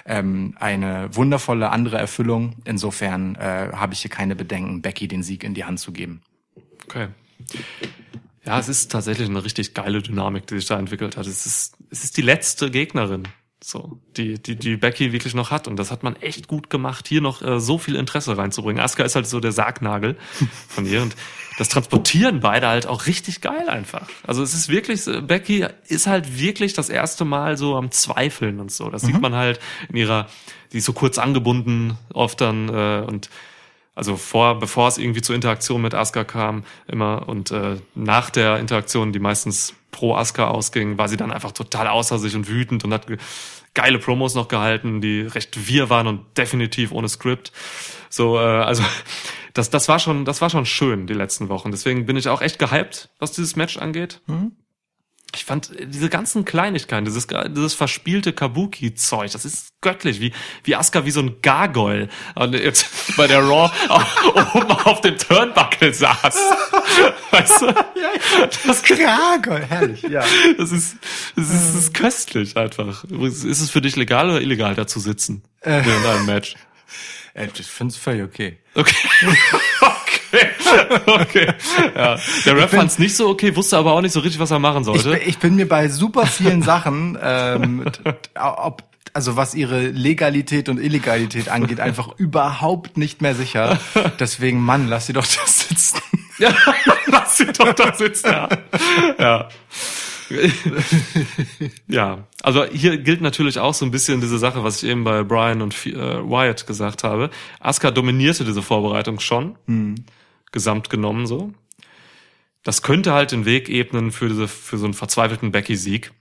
ähm, 0.05 0.55
eine 0.59 1.09
wundervolle 1.15 1.71
andere 1.71 1.99
Erfüllung. 1.99 2.57
Insofern 2.65 3.37
äh, 3.37 3.71
habe 3.73 3.95
ich 3.95 4.01
hier 4.01 4.11
keine 4.11 4.37
Bedenken, 4.37 4.83
Becky 4.83 5.09
den 5.09 5.23
Sieg 5.23 5.45
in 5.45 5.55
die 5.55 5.65
Hand 5.65 5.81
zu 5.81 5.93
geben. 5.93 6.23
Okay. 6.85 7.09
Ja, 8.45 8.61
es 8.61 8.69
ist 8.69 8.93
tatsächlich 8.93 9.29
eine 9.29 9.45
richtig 9.45 9.75
geile 9.75 10.01
Dynamik, 10.01 10.47
die 10.47 10.55
sich 10.57 10.67
da 10.67 10.79
entwickelt 10.79 11.17
hat. 11.17 11.27
Es 11.27 11.47
ist, 11.47 11.77
es 11.91 12.05
ist 12.05 12.17
die 12.17 12.23
letzte 12.23 12.71
Gegnerin. 12.71 13.25
So, 13.63 14.01
die, 14.17 14.41
die, 14.41 14.55
die 14.55 14.77
Becky 14.77 15.13
wirklich 15.13 15.35
noch 15.35 15.51
hat. 15.51 15.67
Und 15.67 15.77
das 15.77 15.91
hat 15.91 16.05
man 16.05 16.15
echt 16.17 16.47
gut 16.47 16.71
gemacht, 16.71 17.09
hier 17.09 17.21
noch 17.21 17.43
äh, 17.43 17.59
so 17.59 17.79
viel 17.79 17.97
Interesse 17.97 18.37
reinzubringen. 18.37 18.81
Asuka 18.81 19.03
ist 19.03 19.17
halt 19.17 19.27
so 19.27 19.41
der 19.41 19.51
Sargnagel 19.51 20.17
von 20.69 20.87
ihr. 20.87 21.03
Und 21.03 21.17
das 21.59 21.69
transportieren 21.69 22.41
beide 22.41 22.69
halt 22.69 22.87
auch 22.87 23.07
richtig 23.07 23.41
geil 23.41 23.69
einfach. 23.69 24.09
Also 24.27 24.43
es 24.43 24.53
ist 24.53 24.69
wirklich, 24.69 25.05
Becky 25.27 25.67
ist 25.89 26.07
halt 26.07 26.39
wirklich 26.39 26.75
das 26.75 26.89
erste 26.89 27.25
Mal 27.25 27.57
so 27.57 27.77
am 27.77 27.91
Zweifeln 27.91 28.61
und 28.61 28.71
so. 28.71 28.91
Das 28.91 29.03
sieht 29.03 29.21
man 29.21 29.35
halt 29.35 29.59
in 29.89 29.97
ihrer, 29.97 30.27
die 30.73 30.79
ist 30.79 30.85
so 30.85 30.93
kurz 30.93 31.19
angebunden 31.19 31.97
oft 32.13 32.41
dann 32.41 32.69
äh, 32.69 33.05
und 33.07 33.31
also 33.95 34.17
vor, 34.19 34.59
bevor 34.59 34.89
es 34.89 34.99
irgendwie 34.99 35.23
zur 35.23 35.35
Interaktion 35.35 35.81
mit 35.81 35.95
Asuka 35.95 36.25
kam, 36.25 36.65
immer 36.87 37.27
und 37.29 37.51
äh, 37.51 37.77
nach 37.95 38.29
der 38.29 38.59
Interaktion, 38.59 39.15
die 39.15 39.19
meistens 39.19 39.73
pro 39.91 40.15
Asuka 40.15 40.49
ausging, 40.49 40.99
war 40.99 41.09
sie 41.09 41.17
dann 41.17 41.33
einfach 41.33 41.53
total 41.53 41.89
außer 41.89 42.19
sich 42.19 42.35
und 42.37 42.47
wütend 42.47 42.85
und 42.85 42.93
hat 42.93 43.07
ge- 43.07 43.17
geile 43.73 43.99
Promos 43.99 44.35
noch 44.35 44.49
gehalten, 44.49 45.01
die 45.01 45.23
recht 45.23 45.67
wir 45.69 45.89
waren 45.89 46.07
und 46.07 46.21
definitiv 46.37 46.93
ohne 46.93 47.09
Skript. 47.09 47.53
So, 48.11 48.37
äh, 48.37 48.41
also 48.41 48.83
das, 49.57 49.71
das 49.71 49.89
war 49.89 49.99
schon, 49.99 50.25
das 50.25 50.41
war 50.41 50.51
schon 50.51 50.67
schön 50.67 51.07
die 51.07 51.15
letzten 51.15 51.49
Wochen. 51.49 51.71
Deswegen 51.71 52.07
bin 52.07 52.17
ich 52.17 52.29
auch 52.29 52.43
echt 52.43 52.59
gehypt, 52.59 53.09
was 53.19 53.33
dieses 53.33 53.57
Match 53.57 53.79
angeht. 53.79 54.21
Ich 55.35 55.45
fand 55.45 55.79
äh, 55.79 55.87
diese 55.87 56.09
ganzen 56.09 56.45
Kleinigkeiten, 56.45 57.05
dieses, 57.05 57.27
dieses 57.27 57.75
verspielte 57.75 58.33
Kabuki-Zeug, 58.33 59.31
das 59.33 59.45
ist 59.45 59.69
göttlich, 59.81 60.21
wie, 60.21 60.33
wie 60.65 60.77
Asuka 60.77 61.05
wie 61.05 61.11
so 61.11 61.21
ein 61.21 61.37
Gargoyle 61.43 62.09
und 62.35 62.55
jetzt 62.55 62.87
bei 63.17 63.27
der 63.27 63.41
Raw 63.41 63.71
oben 64.55 64.71
auf 64.71 65.01
dem 65.01 65.17
Turnbuckle 65.19 65.93
saß. 65.93 66.17
Weißt 67.31 67.63
du? 67.63 67.75
Das, 68.67 68.83
Krago, 68.83 69.57
herrlich, 69.57 70.03
ja. 70.03 70.25
das 70.59 70.73
ist, 70.73 70.97
das 71.35 71.51
ist, 71.51 71.69
das 71.69 71.75
ist 71.75 71.95
köstlich 71.95 72.57
einfach. 72.57 73.05
Ist 73.05 73.45
es 73.45 73.71
für 73.71 73.81
dich 73.81 73.97
legal 73.97 74.31
oder 74.31 74.41
illegal, 74.41 74.75
da 74.75 74.87
zu 74.87 75.01
sitzen? 75.01 75.43
Während 75.63 76.07
einem 76.07 76.27
Match? 76.27 76.55
Ich 77.39 77.67
finde 77.67 77.93
es 77.93 77.97
völlig 77.99 78.23
okay. 78.25 78.57
Okay. 78.75 78.95
okay. 79.81 80.49
Okay. 81.07 81.53
Ja. 81.95 82.19
Der 82.45 82.57
Ref 82.57 82.71
fand 82.71 82.91
es 82.91 82.99
nicht 82.99 83.15
so 83.17 83.29
okay, 83.29 83.55
wusste 83.57 83.77
aber 83.79 83.93
auch 83.93 84.01
nicht 84.01 84.13
so 84.13 84.21
richtig, 84.21 84.41
was 84.41 84.51
er 84.51 84.59
machen 84.59 84.81
Ich, 84.81 84.87
sollte. 84.87 85.11
bin- 85.11 85.21
ich 85.29 85.39
bin 85.39 85.57
mir 85.57 85.69
bei 85.69 85.89
super 85.89 86.27
vielen 86.27 86.63
Sachen, 86.63 87.17
ähm, 87.23 87.85
ob, 88.35 88.83
also 89.13 89.37
was 89.37 89.55
ihre 89.55 89.87
Legalität 89.89 90.69
und 90.69 90.79
Illegalität 90.79 91.49
angeht, 91.49 91.81
einfach 91.81 92.09
überhaupt 92.19 92.97
nicht 92.97 93.23
mehr 93.23 93.35
sicher. 93.35 93.79
Deswegen, 94.19 94.61
Mann, 94.63 94.89
lass 94.89 95.07
sie 95.07 95.13
doch 95.13 95.27
da 95.27 95.47
sitzen. 95.47 96.01
Ja, 96.39 96.55
lass 97.07 97.37
sie 97.39 97.47
doch 97.47 97.73
da 97.73 97.95
sitzen. 97.95 98.27
Ja. 98.31 98.49
ja. 99.19 99.49
ja, 101.89 102.27
also 102.43 102.65
hier 102.65 102.99
gilt 102.99 103.21
natürlich 103.21 103.59
auch 103.59 103.75
so 103.75 103.85
ein 103.85 103.91
bisschen 103.91 104.21
diese 104.21 104.39
Sache, 104.39 104.65
was 104.65 104.83
ich 104.83 104.89
eben 104.89 105.05
bei 105.05 105.23
Brian 105.23 105.63
und 105.63 105.75
äh, 105.87 105.95
Wyatt 105.95 106.67
gesagt 106.67 107.05
habe. 107.05 107.31
Asuka 107.61 107.91
dominierte 107.91 108.45
diese 108.45 108.63
Vorbereitung 108.63 109.21
schon, 109.21 109.57
gesamt 110.53 110.91
genommen 110.91 111.27
so. 111.27 111.53
Das 112.63 112.83
könnte 112.83 113.13
halt 113.13 113.31
den 113.33 113.45
Weg 113.45 113.69
ebnen 113.69 114.11
für 114.11 114.29
diese 114.29 114.49
für 114.49 114.79
so 114.79 114.87
einen 114.87 114.95
verzweifelten 114.95 115.53
Becky-Sieg. 115.53 116.13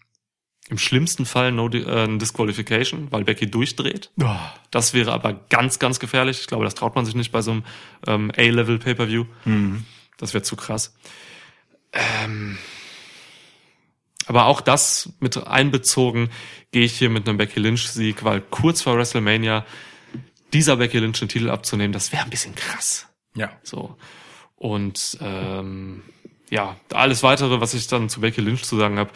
Im 0.70 0.80
schlimmsten 0.80 1.26
Fall 1.26 1.52
no 1.52 1.70
äh, 1.70 1.86
eine 1.86 2.18
Disqualification, 2.18 3.12
weil 3.12 3.24
Becky 3.24 3.50
durchdreht. 3.50 4.10
Oh, 4.22 4.36
Das 4.72 4.96
wäre 4.96 5.12
aber 5.12 5.34
ganz, 5.50 5.78
ganz 5.78 6.00
gefährlich. 6.00 6.40
Ich 6.42 6.48
glaube, 6.48 6.66
das 6.66 6.74
traut 6.74 6.96
man 6.96 7.06
sich 7.06 7.14
nicht 7.14 7.32
bei 7.32 7.42
so 7.42 7.52
einem 7.52 7.64
ähm, 8.08 8.32
A-Level 8.36 8.80
Pay-per-View. 8.80 9.26
Das 10.18 10.34
wäre 10.34 10.44
zu 10.44 10.56
krass. 10.56 10.96
Ähm, 11.94 12.58
aber 14.28 14.46
auch 14.46 14.62
das 14.62 15.14
mit 15.20 15.38
einbezogen 15.46 16.30
gehe 16.72 16.84
ich 16.84 16.98
hier 16.98 17.10
mit 17.10 17.28
einem 17.28 17.38
Becky 17.38 17.60
Lynch-Sieg, 17.60 18.24
weil 18.24 18.42
kurz 18.42 18.82
vor 18.82 18.98
WrestleMania 18.98 19.66
dieser 20.54 20.78
Becky 20.78 21.00
Lynch 21.00 21.20
den 21.20 21.30
Titel 21.30 21.50
abzunehmen, 21.50 21.94
das 21.94 22.12
wäre 22.12 22.24
ein 22.24 22.30
bisschen 22.30 22.56
krass. 22.56 23.08
ja. 23.36 23.52
So. 23.64 23.98
Und 24.56 25.18
ähm, 25.22 26.02
ja, 26.50 26.78
alles 26.94 27.24
weitere, 27.24 27.60
was 27.60 27.74
ich 27.74 27.88
dann 27.88 28.10
zu 28.10 28.22
Becky 28.22 28.42
Lynch 28.42 28.64
zu 28.64 28.78
sagen 28.78 28.98
habe, 28.98 29.12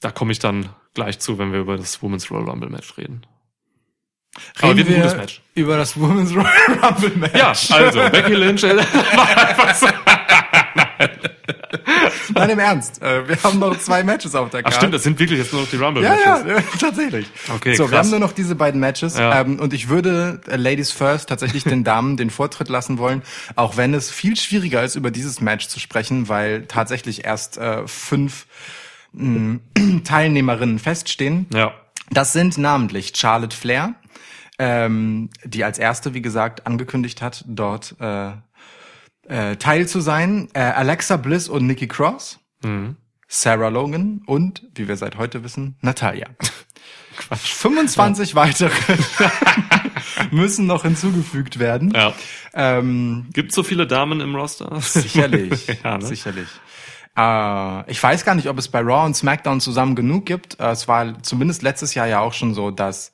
da 0.00 0.10
komme 0.10 0.32
ich 0.32 0.38
dann 0.38 0.68
gleich 0.94 1.18
zu, 1.18 1.38
wenn 1.38 1.52
wir 1.52 1.60
über 1.60 1.76
das 1.76 2.02
Women's 2.02 2.30
Royal 2.30 2.48
Rumble 2.48 2.68
Match 2.68 2.96
reden. 2.98 3.26
Reden 4.62 4.88
wir 4.88 4.96
gutes 4.96 5.16
Match. 5.16 5.42
über 5.54 5.76
das 5.76 5.98
Women's 5.98 6.34
Royal 6.34 6.78
Rumble 6.82 7.16
Match. 7.16 7.34
Ja, 7.34 7.76
also 7.76 8.00
Becky 8.10 8.34
Lynch 8.34 8.62
äh, 8.64 8.76
war 9.16 9.36
einfach 9.36 9.74
so. 9.74 9.86
Nein, 12.42 12.50
im 12.50 12.58
Ernst. 12.58 13.02
Äh, 13.02 13.28
wir 13.28 13.42
haben 13.42 13.58
noch 13.58 13.78
zwei 13.78 14.02
Matches 14.04 14.34
auf 14.34 14.50
der 14.50 14.60
Ach 14.60 14.64
Karte. 14.64 14.76
stimmt, 14.76 14.94
das 14.94 15.02
sind 15.02 15.18
wirklich 15.18 15.38
jetzt 15.38 15.52
nur 15.52 15.62
noch 15.62 15.68
die 15.70 15.76
Rumble 15.76 16.02
Ja, 16.02 16.10
Matches. 16.10 16.46
ja, 16.46 16.78
tatsächlich. 16.80 17.26
Okay, 17.54 17.74
so, 17.74 17.84
wir 17.84 17.90
krass. 17.90 17.98
haben 18.06 18.10
nur 18.10 18.20
noch 18.20 18.32
diese 18.32 18.54
beiden 18.54 18.80
Matches 18.80 19.16
Ja. 19.18 19.40
ähm, 19.40 19.58
und 19.60 19.72
ich 19.72 19.88
würde 19.88 20.40
äh, 20.48 20.56
Ladies 20.56 20.92
First 20.92 21.28
tatsächlich 21.28 21.64
den 21.64 21.84
Damen 21.84 22.16
den 22.16 22.30
Vortritt 22.30 22.68
lassen 22.68 22.98
wollen, 22.98 23.22
auch 23.56 23.76
wenn 23.76 23.94
es 23.94 24.10
viel 24.10 24.36
schwieriger 24.36 24.82
ist, 24.82 24.94
über 24.96 25.10
dieses 25.10 25.40
Match 25.40 25.68
zu 25.68 25.80
sprechen, 25.80 26.28
weil 26.28 26.66
tatsächlich 26.66 27.24
erst 27.24 27.58
äh, 27.58 27.86
fünf 27.86 28.46
mh, 29.12 29.60
Teilnehmerinnen 30.04 30.78
feststehen. 30.78 31.46
Ja. 31.52 31.72
Das 32.10 32.32
sind 32.32 32.58
namentlich 32.58 33.12
Charlotte 33.16 33.56
Flair, 33.56 33.94
ähm, 34.58 35.30
die 35.44 35.64
als 35.64 35.78
erste, 35.78 36.14
wie 36.14 36.22
gesagt, 36.22 36.66
angekündigt 36.66 37.22
hat, 37.22 37.44
dort 37.46 37.94
äh, 38.00 38.30
äh, 39.28 39.56
Teil 39.56 39.86
zu 39.88 40.00
sein. 40.00 40.48
Äh, 40.54 40.60
Alexa 40.60 41.16
Bliss 41.16 41.48
und 41.48 41.66
Nikki 41.66 41.88
Cross. 41.88 42.38
Sarah 43.26 43.68
Logan 43.68 44.22
und, 44.26 44.62
wie 44.74 44.86
wir 44.86 44.96
seit 44.96 45.16
heute 45.16 45.42
wissen, 45.42 45.76
Natalia. 45.80 46.28
25 47.34 48.34
weitere 48.34 48.70
müssen 50.30 50.66
noch 50.66 50.82
hinzugefügt 50.82 51.58
werden. 51.58 51.92
Ja. 51.94 52.12
Ähm, 52.54 53.28
Gibt 53.32 53.52
so 53.52 53.62
viele 53.62 53.86
Damen 53.86 54.20
im 54.20 54.34
Roster? 54.34 54.80
sicherlich, 54.80 55.66
ja, 55.84 55.98
ne? 55.98 56.04
sicherlich. 56.04 56.48
Äh, 57.16 57.90
ich 57.90 58.02
weiß 58.02 58.24
gar 58.24 58.34
nicht, 58.34 58.48
ob 58.48 58.58
es 58.58 58.68
bei 58.68 58.80
Raw 58.80 59.04
und 59.04 59.14
SmackDown 59.14 59.60
zusammen 59.60 59.94
genug 59.94 60.26
gibt. 60.26 60.58
Äh, 60.60 60.70
es 60.70 60.88
war 60.88 61.22
zumindest 61.22 61.62
letztes 61.62 61.94
Jahr 61.94 62.06
ja 62.06 62.20
auch 62.20 62.32
schon 62.32 62.54
so, 62.54 62.70
dass 62.70 63.12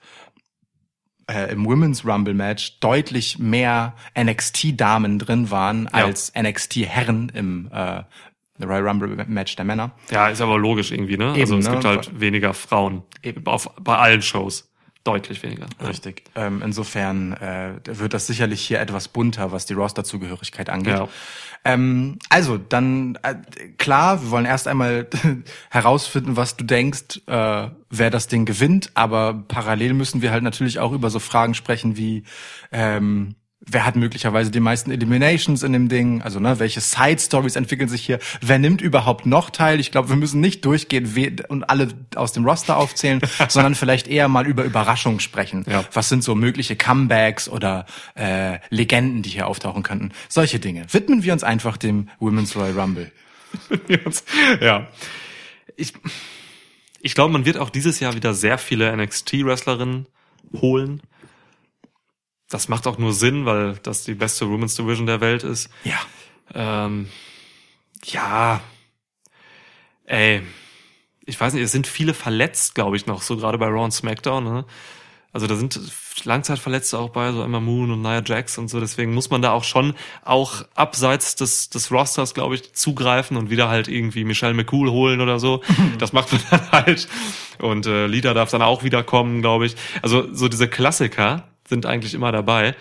äh, 1.29 1.53
im 1.53 1.65
Women's 1.65 2.05
Rumble 2.05 2.35
Match 2.35 2.81
deutlich 2.81 3.39
mehr 3.39 3.95
NXT-Damen 4.19 5.19
drin 5.19 5.51
waren 5.51 5.87
als 5.89 6.33
NXT-Herren 6.35 7.31
im 7.35 7.71
äh, 7.73 8.03
Royal 8.65 8.89
Rumble 8.89 9.25
Match 9.29 9.55
der 9.57 9.65
Männer. 9.65 9.93
Ja, 10.11 10.29
ist 10.29 10.41
aber 10.41 10.59
logisch 10.59 10.91
irgendwie, 10.91 11.17
ne? 11.17 11.31
Eben, 11.33 11.41
also 11.41 11.59
es 11.59 11.67
ne? 11.67 11.73
gibt 11.73 11.85
halt 11.85 12.21
weniger 12.21 12.55
Frauen. 12.55 13.03
Eben. 13.23 13.47
Auf, 13.47 13.71
bei 13.81 13.97
allen 13.97 14.23
Shows. 14.23 14.68
Deutlich 15.09 15.43
weniger. 15.43 15.65
Richtig. 15.83 16.25
Ähm, 16.35 16.61
insofern 16.63 17.33
äh, 17.33 17.81
wird 17.87 18.13
das 18.13 18.27
sicherlich 18.27 18.61
hier 18.61 18.79
etwas 18.79 19.09
bunter, 19.09 19.53
was 19.53 19.65
die 19.65 19.73
Rosterzugehörigkeit 19.73 20.69
angeht. 20.69 20.99
Ja. 20.99 21.09
Ähm, 21.65 22.19
also, 22.29 22.59
dann 22.59 23.19
äh, 23.23 23.37
klar, 23.79 24.23
wir 24.23 24.31
wollen 24.31 24.45
erst 24.45 24.69
einmal 24.69 25.07
herausfinden, 25.71 26.37
was 26.37 26.59
du 26.59 26.65
denkst, 26.65 27.23
äh, 27.27 27.69
wer 27.89 28.11
das 28.11 28.27
Ding 28.27 28.45
gewinnt, 28.45 28.91
aber 28.93 29.45
parallel 29.49 29.95
müssen 29.95 30.21
wir 30.21 30.31
halt 30.31 30.43
natürlich 30.43 30.79
auch 30.79 30.93
über 30.93 31.09
so 31.09 31.21
Fragen 31.21 31.55
sprechen 31.55 31.97
wie 31.97 32.25
ähm, 32.71 33.35
Wer 33.61 33.85
hat 33.85 33.97
möglicherweise 33.97 34.53
die 34.53 34.61
meisten 34.61 34.93
Eliminations 34.93 35.65
in 35.65 35.73
dem 35.73 35.89
Ding? 35.89 36.23
Also, 36.23 36.39
ne, 36.39 36.61
welche 36.61 36.81
Side 36.81 37.19
Stories 37.19 37.57
entwickeln 37.57 37.89
sich 37.89 38.07
hier? 38.07 38.21
Wer 38.41 38.61
nimmt 38.61 38.81
überhaupt 38.81 39.27
noch 39.27 39.51
teil? 39.51 39.81
Ich 39.81 39.91
glaube, 39.91 40.11
wir 40.11 40.17
müssen 40.17 40.41
nicht 40.41 40.65
durchgehen 40.65 41.41
und 41.49 41.69
alle 41.69 41.89
aus 42.15 42.33
dem 42.33 42.45
Roster 42.45 42.77
aufzählen, 42.77 43.21
sondern 43.49 43.75
vielleicht 43.75 44.07
eher 44.07 44.29
mal 44.29 44.47
über 44.47 44.63
Überraschungen 44.63 45.19
sprechen. 45.19 45.65
Ja. 45.69 45.85
Was 45.93 46.09
sind 46.09 46.23
so 46.23 46.37
mögliche 46.37 46.77
Comebacks 46.77 47.49
oder 47.49 47.87
äh, 48.15 48.59
Legenden, 48.71 49.23
die 49.23 49.31
hier 49.31 49.49
auftauchen 49.49 49.83
könnten? 49.83 50.13
Solche 50.29 50.61
Dinge. 50.61 50.87
Widmen 50.93 51.25
wir 51.25 51.33
uns 51.33 51.43
einfach 51.43 51.77
dem 51.77 52.09
Women's 52.21 52.55
Royal 52.55 52.79
Rumble. 52.79 53.11
ja. 54.61 54.87
Ich, 55.77 55.95
ich 57.01 57.15
glaube, 57.15 57.33
man 57.33 57.45
wird 57.45 57.59
auch 57.59 57.71
dieses 57.71 57.99
Jahr 57.99 58.15
wieder 58.15 58.35
sehr 58.35 58.57
viele 58.57 58.97
NXT-Wrestlerinnen 58.97 60.07
holen. 60.55 61.03
Das 62.49 62.69
macht 62.69 62.87
auch 62.87 62.99
nur 62.99 63.13
Sinn, 63.13 63.45
weil 63.45 63.79
das 63.83 64.05
die 64.05 64.15
beste 64.15 64.49
Women's 64.49 64.75
Division 64.75 65.07
der 65.07 65.21
Welt 65.21 65.45
ist. 65.45 65.71
Ja. 65.85 65.99
Ähm, 66.55 67.09
ja. 68.05 68.61
Ey. 70.07 70.43
Ich 71.27 71.39
weiß 71.39 71.53
nicht, 71.53 71.63
es 71.63 71.73
sind 71.73 71.87
viele 71.87 72.15
verletzt, 72.15 72.75
glaube 72.75 72.97
ich, 72.97 73.07
noch, 73.07 73.21
so 73.21 73.37
gerade 73.37 73.59
bei 73.59 73.67
Raw 73.67 73.85
und 73.85 73.93
SmackDown, 73.93 74.45
ne? 74.45 74.65
Also 75.31 75.47
da 75.47 75.57
sind 75.57 75.79
Langzeitverletzte 76.25 76.99
auch 76.99 77.11
bei, 77.11 77.33
so 77.33 77.43
Emma 77.43 77.61
Moon 77.61 77.91
und 77.91 78.01
Nia 78.01 78.23
Jax 78.25 78.57
und 78.57 78.69
so, 78.69 78.81
deswegen 78.81 79.13
muss 79.13 79.29
man 79.29 79.43
da 79.43 79.53
auch 79.53 79.63
schon 79.63 79.95
auch 80.25 80.65
abseits 80.75 81.37
des, 81.37 81.69
des 81.69 81.93
Rosters, 81.93 82.33
glaube 82.33 82.55
ich, 82.55 82.73
zugreifen 82.73 83.37
und 83.37 83.51
wieder 83.51 83.69
halt 83.69 83.89
irgendwie 83.89 84.25
Michelle 84.25 84.55
McCool 84.55 84.91
holen 84.91 85.21
oder 85.21 85.39
so. 85.39 85.63
Das 85.99 86.13
macht 86.13 86.33
man 86.33 86.41
dann 86.51 86.73
halt. 86.73 87.09
Und 87.59 87.87
äh, 87.87 88.07
Lida 88.07 88.33
darf 88.33 88.51
dann 88.51 88.63
auch 88.63 88.85
wieder 88.85 89.03
kommen, 89.03 89.43
glaube 89.43 89.67
ich. 89.67 89.77
Also 90.01 90.33
so 90.33 90.49
diese 90.49 90.69
Klassiker 90.69 91.49
sind 91.69 91.87
eigentlich 91.87 92.15
immer 92.15 92.33
dabei. 92.33 92.75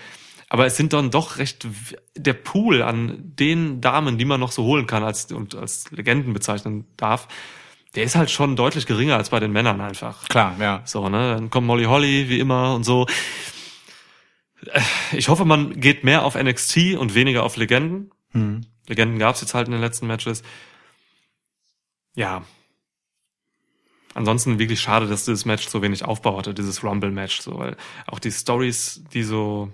Aber 0.50 0.66
es 0.66 0.78
sind 0.78 0.94
dann 0.94 1.12
doch 1.12 1.38
recht 1.38 1.68
der 2.16 2.34
Pool 2.34 2.82
an 2.82 3.34
den 3.36 3.82
Damen, 3.82 4.18
die 4.18 4.26
man 4.26 4.40
noch 4.40 4.52
so 4.52 4.64
holen 4.64 4.88
kann 4.88 5.04
als 5.04 5.32
und 5.32 5.56
als 5.56 5.92
Legenden 5.92 6.34
bezeichnen 6.34 6.86
darf, 6.96 7.28
der 7.96 8.04
ist 8.04 8.16
halt 8.16 8.32
schon 8.32 8.56
deutlich 8.56 8.86
geringer 8.86 9.18
als 9.18 9.30
bei 9.30 9.40
den 9.40 9.52
Männern 9.52 9.82
einfach. 9.82 10.28
Klar, 10.30 10.56
ja. 10.60 10.82
So, 10.86 11.10
ne? 11.10 11.36
Dann 11.36 11.50
kommt 11.50 11.68
Molly 11.68 11.86
Holly, 11.86 12.30
wie 12.30 12.40
immer 12.40 12.76
und 12.76 12.84
so. 12.84 13.08
Ich 15.12 15.30
hoffe, 15.30 15.46
man 15.46 15.80
geht 15.80 16.04
mehr 16.04 16.24
auf 16.24 16.36
NXT 16.36 16.96
und 16.98 17.14
weniger 17.16 17.44
auf 17.44 17.58
Legenden. 17.58 18.12
Legenden 18.88 19.20
gab's 19.20 19.42
jetzt 19.42 19.54
halt 19.54 19.68
in 19.68 19.72
den 19.72 19.82
letzten 19.82 20.08
Matches. 20.08 20.44
Ja. 22.16 22.44
Ansonsten 24.18 24.58
wirklich 24.58 24.82
schade, 24.82 25.06
dass 25.06 25.26
dieses 25.26 25.46
Match 25.46 25.68
so 25.68 25.84
wenig 25.84 26.04
Aufbau 26.04 26.40
hatte, 26.40 26.56
dieses 26.56 26.84
Rumble-Match, 26.84 27.40
so, 27.40 27.60
weil 27.60 27.78
auch 28.08 28.18
die 28.18 28.32
Stories, 28.32 29.04
die 29.14 29.22
so, 29.22 29.72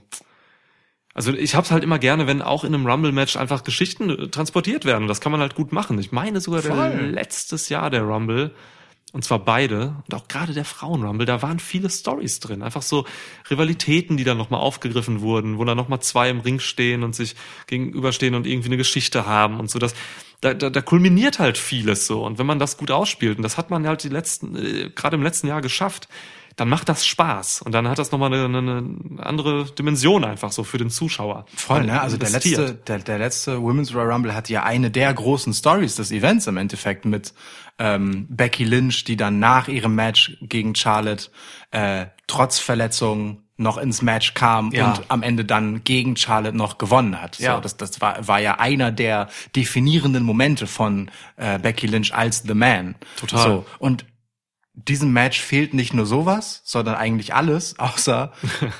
also 1.13 1.31
ich 1.31 1.55
hab's 1.55 1.71
halt 1.71 1.81
immer 1.81 1.97
gerne, 1.97 2.27
wenn 2.27 2.41
auch 2.41 2.65
in 2.65 2.75
einem 2.75 2.85
Rumble-Match 2.85 3.37
einfach 3.37 3.63
Geschichten 3.63 4.09
äh, 4.09 4.27
transportiert 4.27 4.83
werden. 4.83 5.07
Das 5.07 5.21
kann 5.21 5.31
man 5.31 5.39
halt 5.39 5.55
gut 5.55 5.71
machen. 5.71 5.97
Ich 5.97 6.11
meine 6.11 6.41
sogar 6.41 6.61
Voll. 6.61 7.11
letztes 7.13 7.69
Jahr 7.69 7.89
der 7.89 8.01
Rumble, 8.01 8.53
und 9.13 9.23
zwar 9.23 9.39
beide, 9.39 9.95
und 10.09 10.13
auch 10.13 10.27
gerade 10.27 10.51
der 10.51 10.65
Frauen-Rumble, 10.65 11.25
da 11.25 11.41
waren 11.41 11.59
viele 11.59 11.89
Stories 11.89 12.41
drin. 12.41 12.63
Einfach 12.63 12.81
so 12.81 13.05
Rivalitäten, 13.49 14.17
die 14.17 14.25
dann 14.25 14.37
nochmal 14.37 14.59
aufgegriffen 14.59 15.21
wurden, 15.21 15.57
wo 15.57 15.63
dann 15.63 15.77
nochmal 15.77 16.01
zwei 16.01 16.29
im 16.29 16.41
Ring 16.41 16.59
stehen 16.59 17.03
und 17.03 17.15
sich 17.15 17.37
gegenüberstehen 17.67 18.35
und 18.35 18.45
irgendwie 18.45 18.67
eine 18.67 18.77
Geschichte 18.77 19.25
haben 19.25 19.61
und 19.61 19.69
so. 19.69 19.79
Das, 19.79 19.95
da, 20.43 20.53
da, 20.53 20.69
da 20.69 20.81
kulminiert 20.81 21.39
halt 21.39 21.57
vieles 21.57 22.05
so. 22.05 22.25
Und 22.25 22.37
wenn 22.37 22.45
man 22.45 22.59
das 22.59 22.77
gut 22.77 22.91
ausspielt, 22.91 23.37
und 23.37 23.43
das 23.43 23.57
hat 23.57 23.69
man 23.69 23.87
halt 23.87 24.03
die 24.03 24.09
letzten, 24.09 24.55
äh, 24.55 24.89
gerade 24.89 25.15
im 25.15 25.23
letzten 25.23 25.47
Jahr 25.47 25.61
geschafft, 25.61 26.09
dann 26.55 26.69
macht 26.69 26.89
das 26.89 27.05
Spaß. 27.05 27.61
Und 27.61 27.71
dann 27.71 27.87
hat 27.87 27.97
das 27.97 28.11
nochmal 28.11 28.33
eine, 28.33 28.57
eine, 28.57 29.23
andere 29.23 29.65
Dimension 29.65 30.23
einfach 30.23 30.51
so 30.51 30.63
für 30.63 30.77
den 30.77 30.89
Zuschauer. 30.89 31.45
Voll, 31.55 31.85
ne? 31.85 31.99
Also 31.99 32.17
der 32.17 32.29
letzte, 32.29 32.75
der, 32.75 32.99
der 32.99 33.17
letzte 33.17 33.61
Women's 33.61 33.95
Royal 33.95 34.11
Rumble 34.11 34.35
hat 34.35 34.49
ja 34.49 34.63
eine 34.63 34.91
der 34.91 35.13
großen 35.13 35.53
Stories 35.53 35.95
des 35.95 36.11
Events 36.11 36.45
im 36.47 36.57
Endeffekt 36.57 37.05
mit 37.05 37.33
ähm, 37.79 38.27
Becky 38.29 38.65
Lynch, 38.65 39.03
die 39.05 39.17
dann 39.17 39.39
nach 39.39 39.67
ihrem 39.67 39.95
Match 39.95 40.37
gegen 40.41 40.75
Charlotte 40.75 41.29
äh, 41.71 42.07
trotz 42.27 42.59
Verletzung 42.59 43.42
noch 43.57 43.77
ins 43.77 44.01
Match 44.01 44.33
kam 44.33 44.71
Ja. 44.71 44.87
und 44.93 45.01
am 45.09 45.21
Ende 45.23 45.45
dann 45.45 45.83
gegen 45.83 46.15
Charlotte 46.17 46.57
noch 46.57 46.77
gewonnen 46.79 47.21
hat. 47.21 47.35
So, 47.35 47.43
Ja. 47.43 47.59
das 47.61 47.77
das 47.77 48.01
war, 48.01 48.27
war 48.27 48.39
ja 48.39 48.59
einer 48.59 48.91
der 48.91 49.29
definierenden 49.55 50.23
Momente 50.23 50.65
von 50.67 51.11
äh, 51.37 51.59
Becky 51.59 51.85
Lynch 51.87 52.13
als 52.15 52.43
The 52.47 52.53
Man. 52.55 52.95
Total. 53.17 53.39
So, 53.43 53.65
und 53.79 54.05
diesem 54.73 55.13
Match 55.13 55.39
fehlt 55.39 55.75
nicht 55.75 55.93
nur 55.93 56.07
sowas, 56.07 56.61
sondern 56.65 56.95
eigentlich 56.95 57.35
alles, 57.35 57.77
außer 57.79 58.31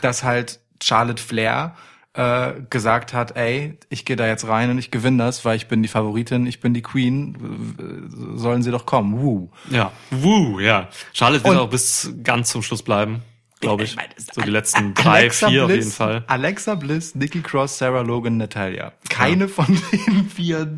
dass 0.02 0.24
halt 0.24 0.60
Charlotte 0.82 1.22
Flair 1.22 1.76
äh, 2.16 2.54
gesagt 2.70 3.14
hat, 3.14 3.36
ey, 3.38 3.78
ich 3.90 4.06
gehe 4.06 4.16
da 4.16 4.26
jetzt 4.28 4.48
rein 4.48 4.70
und 4.72 4.78
ich 4.80 4.90
gewinne 4.92 5.24
das, 5.24 5.46
weil 5.46 5.56
ich 5.56 5.68
bin 5.68 5.82
die 5.84 5.88
Favoritin, 5.90 6.46
ich 6.48 6.60
bin 6.62 6.74
die 6.74 6.82
Queen, 6.82 8.36
sollen 8.36 8.62
sie 8.64 8.72
doch 8.72 8.86
kommen. 8.86 9.22
Woo. 9.22 9.50
Ja. 9.70 9.92
Woo, 10.12 10.60
ja. 10.60 10.90
Charlotte 11.14 11.44
wird 11.44 11.56
Und- 11.56 11.60
auch 11.62 11.70
bis 11.70 12.12
ganz 12.24 12.50
zum 12.50 12.62
Schluss 12.64 12.84
bleiben, 12.84 13.22
glaube 13.64 13.84
ich. 13.84 13.98
So 14.34 14.42
die 14.42 14.50
letzten 14.50 14.94
drei, 14.94 15.22
Alexa 15.22 15.50
vier 15.50 15.64
auf 15.64 15.68
Bliss, 15.68 15.86
jeden 15.86 15.96
Fall. 15.96 16.24
Alexa 16.28 16.76
Bliss, 16.76 17.16
Nikki 17.16 17.42
Cross, 17.42 17.78
Sarah 17.78 18.02
Logan, 18.02 18.38
Natalia. 18.38 18.94
Keine 19.10 19.48
von 19.48 19.66
den 19.92 20.30
vier, 20.30 20.78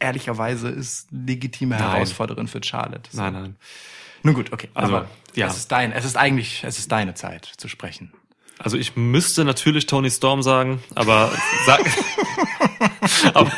ehrlicherweise, 0.00 0.68
ist 0.68 1.08
legitime 1.10 1.76
Nein. 1.76 1.90
Herausforderin 1.90 2.48
für 2.48 2.62
Charlotte. 2.62 3.10
So. 3.10 3.20
Nein, 3.20 3.32
nein. 3.32 3.56
Nun 4.22 4.34
gut, 4.34 4.52
okay. 4.52 4.68
Also, 4.74 4.96
aber 4.96 5.08
ja. 5.34 5.46
es 5.46 5.56
ist 5.56 5.72
dein, 5.72 5.92
es 5.92 6.04
ist 6.04 6.16
eigentlich, 6.16 6.64
es 6.64 6.78
ist 6.78 6.90
deine 6.90 7.14
Zeit 7.14 7.44
zu 7.44 7.68
sprechen. 7.68 8.12
Also 8.58 8.76
ich 8.76 8.96
müsste 8.96 9.44
natürlich 9.44 9.86
Tony 9.86 10.10
Storm 10.10 10.42
sagen, 10.42 10.82
aber 10.96 11.30
sag, 11.64 11.80
aber, 13.34 13.52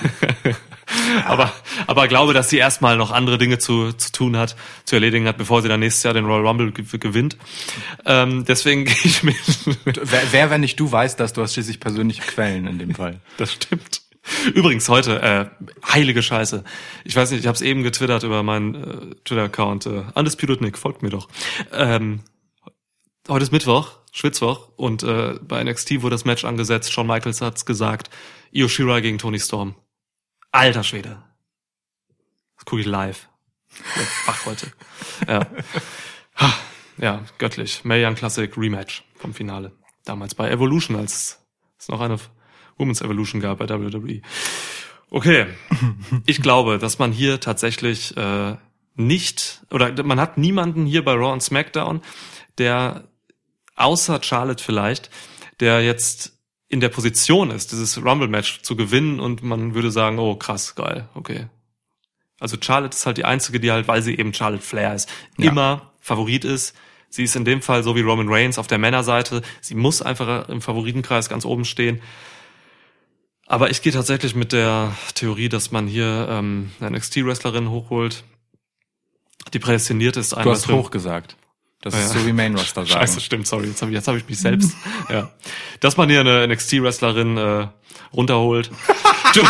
aber, 1.27 1.53
aber 1.87 2.09
glaube, 2.09 2.33
dass 2.35 2.49
sie 2.51 2.59
erstmal 2.59 2.97
noch 2.97 3.11
andere 3.11 3.39
Dinge 3.39 3.59
zu, 3.59 3.93
zu 3.93 4.13
tun 4.13 4.37
hat, 4.37 4.57
zu 4.85 4.97
erledigen 4.97 5.27
hat, 5.27 5.37
bevor 5.39 5.63
sie 5.63 5.69
dann 5.69 5.81
nächstes 5.81 6.03
Jahr 6.03 6.15
den 6.15 6.25
Royal 6.27 6.47
Rumble 6.47 6.73
ge- 6.73 6.99
gewinnt. 6.99 7.37
Ähm, 8.07 8.45
deswegen 8.45 8.85
gehe 8.87 8.95
ich 9.05 9.23
mit. 9.23 9.37
Wer, 9.85 10.23
wer, 10.31 10.51
wenn 10.51 10.61
nicht 10.61 10.79
du, 10.81 10.91
weiß 10.91 11.17
das, 11.17 11.33
du 11.33 11.43
hast 11.43 11.55
schließlich 11.55 11.81
persönliche 11.81 12.23
Quellen 12.23 12.67
in 12.67 12.79
dem 12.79 12.95
Fall. 12.95 13.21
Das 13.37 13.53
stimmt. 13.53 14.03
Übrigens 14.55 14.89
heute, 14.91 15.23
äh, 15.23 15.47
heilige 15.87 16.23
Scheiße. 16.23 16.63
Ich 17.05 17.17
weiß 17.17 17.31
nicht, 17.31 17.41
ich 17.41 17.47
habe 17.47 17.57
es 17.57 17.63
eben 17.63 17.83
getwittert 17.83 18.23
über 18.23 18.43
meinen 18.43 18.75
äh, 18.75 19.15
Twitter-Account. 19.25 19.87
Äh, 19.87 20.03
Undisputed 20.15 20.61
Nick, 20.61 20.77
folgt 20.77 21.03
mir 21.03 21.09
doch. 21.09 21.29
Ähm, 21.73 22.21
heute 23.29 23.43
ist 23.45 23.51
Mittwoch, 23.53 23.93
Schwitzwoch, 24.13 24.69
und 24.77 25.03
äh, 25.03 25.37
bei 25.43 25.65
NXT 25.65 26.03
wurde 26.03 26.15
das 26.15 26.27
Match 26.27 26.45
angesetzt. 26.45 26.93
Shawn 26.93 27.07
Michaels 27.07 27.41
hat's 27.41 27.65
gesagt. 27.65 28.11
Io 28.53 28.69
Shirai 28.69 29.01
gegen 29.01 29.17
Tony 29.19 29.41
Storm. 29.41 29.75
Alter 30.53 30.83
Schwede. 30.83 31.23
Das 32.57 32.65
gucke 32.65 32.81
ich 32.81 32.87
live. 32.87 33.29
Wach 34.27 34.47
heute. 34.47 34.73
Ja. 35.29 35.47
Ja, 36.99 37.25
göttlich. 37.39 37.85
Mae 37.85 38.15
Classic 38.15 38.55
Rematch 38.57 39.05
vom 39.17 39.33
Finale. 39.33 39.73
Damals 40.05 40.35
bei 40.35 40.51
Evolution, 40.51 40.97
als 40.97 41.41
es 41.79 41.89
noch 41.89 42.01
eine 42.01 42.19
Women's 42.77 43.01
Evolution 43.01 43.41
gab 43.41 43.59
bei 43.59 43.69
WWE. 43.69 44.21
Okay. 45.11 45.47
Ich 46.27 46.43
glaube, 46.43 46.79
dass 46.79 46.99
man 46.99 47.13
hier 47.13 47.41
tatsächlich 47.41 48.17
äh, 48.17 48.57
nicht, 48.97 49.63
oder 49.71 50.03
man 50.03 50.21
hat 50.21 50.37
niemanden 50.37 50.87
hier 50.87 51.05
bei 51.05 51.13
Raw 51.15 51.33
und 51.33 51.43
SmackDown, 51.43 52.03
der 52.59 53.09
außer 53.77 54.23
Charlotte 54.23 54.63
vielleicht, 54.63 55.11
der 55.61 55.83
jetzt 55.83 56.39
in 56.71 56.81
der 56.81 56.89
Position 56.89 57.51
ist, 57.51 57.73
dieses 57.73 58.03
Rumble-Match 58.03 58.62
zu 58.62 58.77
gewinnen 58.77 59.21
und 59.21 59.43
man 59.43 59.75
würde 59.75 59.91
sagen, 59.91 60.18
oh 60.18 60.37
krass, 60.37 60.75
geil, 60.77 61.09
okay. 61.14 61.49
Also 62.39 62.57
Charlotte 62.59 62.95
ist 62.97 63.05
halt 63.05 63.18
die 63.18 63.27
einzige, 63.27 63.61
die 63.61 63.71
halt, 63.71 63.87
weil 63.89 64.01
sie 64.01 64.16
eben 64.16 64.33
Charlotte 64.33 64.62
Flair 64.62 64.95
ist, 64.95 65.09
Ja. 65.37 65.51
immer 65.51 65.93
Favorit 66.01 66.45
ist. 66.47 66.75
Sie 67.11 67.25
ist 67.25 67.35
in 67.37 67.45
dem 67.45 67.61
Fall 67.61 67.83
so 67.83 67.97
wie 67.97 68.01
Roman 68.03 68.29
Reigns 68.29 68.57
auf 68.57 68.68
der 68.68 68.79
Männerseite. 68.79 69.43
Sie 69.61 69.75
muss 69.75 70.01
einfach 70.01 70.49
im 70.49 70.62
Favoritenkreis 70.62 71.29
ganz 71.29 71.45
oben 71.45 71.64
stehen. 71.66 72.01
Aber 73.47 73.68
ich 73.71 73.83
gehe 73.83 73.93
tatsächlich 73.93 74.37
mit 74.37 74.53
der 74.53 74.97
Theorie, 75.14 75.49
dass 75.49 75.73
man 75.73 75.89
hier 75.89 76.29
ähm, 76.31 76.71
eine 76.79 76.97
NXT-Wrestlerin 76.97 77.68
hochholt, 77.68 78.23
die 79.53 79.59
prädestiniert 79.59 80.16
ist. 80.16 80.33
Du 80.33 80.37
einmal 80.37 80.55
hast 80.55 80.68
drin- 80.68 80.77
Das 81.83 81.95
ist 81.95 82.14
Ja. 82.14 82.20
so 82.20 82.26
wie 82.26 82.33
Main 82.33 82.55
Roster 82.57 82.85
sagen. 82.87 83.01
Scheiße, 83.01 83.20
stimmt, 83.20 83.47
sorry, 83.47 83.66
jetzt 83.68 83.81
habe 83.83 83.91
ich, 83.91 83.97
jetzt 83.97 84.09
hab 84.09 84.16
ich 84.16 84.28
mich 84.28 84.39
selbst. 84.39 84.72
ja. 85.09 85.31
Dass 85.81 85.97
man 85.97 86.09
hier 86.11 86.20
eine 86.20 86.47
NXT-Wrestlerin 86.49 87.37
äh, 87.37 87.68
runterholt. 88.12 88.70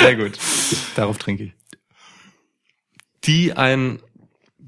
Sehr 0.00 0.16
gut. 0.16 0.38
Darauf 0.94 1.18
trinke 1.18 1.44
ich. 1.44 1.52
die 3.24 3.52
ein 3.54 4.00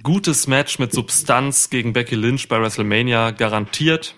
gutes 0.02 0.46
Match 0.46 0.78
mit 0.78 0.92
Substanz 0.92 1.70
gegen 1.70 1.92
Becky 1.92 2.14
Lynch 2.14 2.48
bei 2.48 2.60
WrestleMania 2.60 3.30
garantiert. 3.32 4.14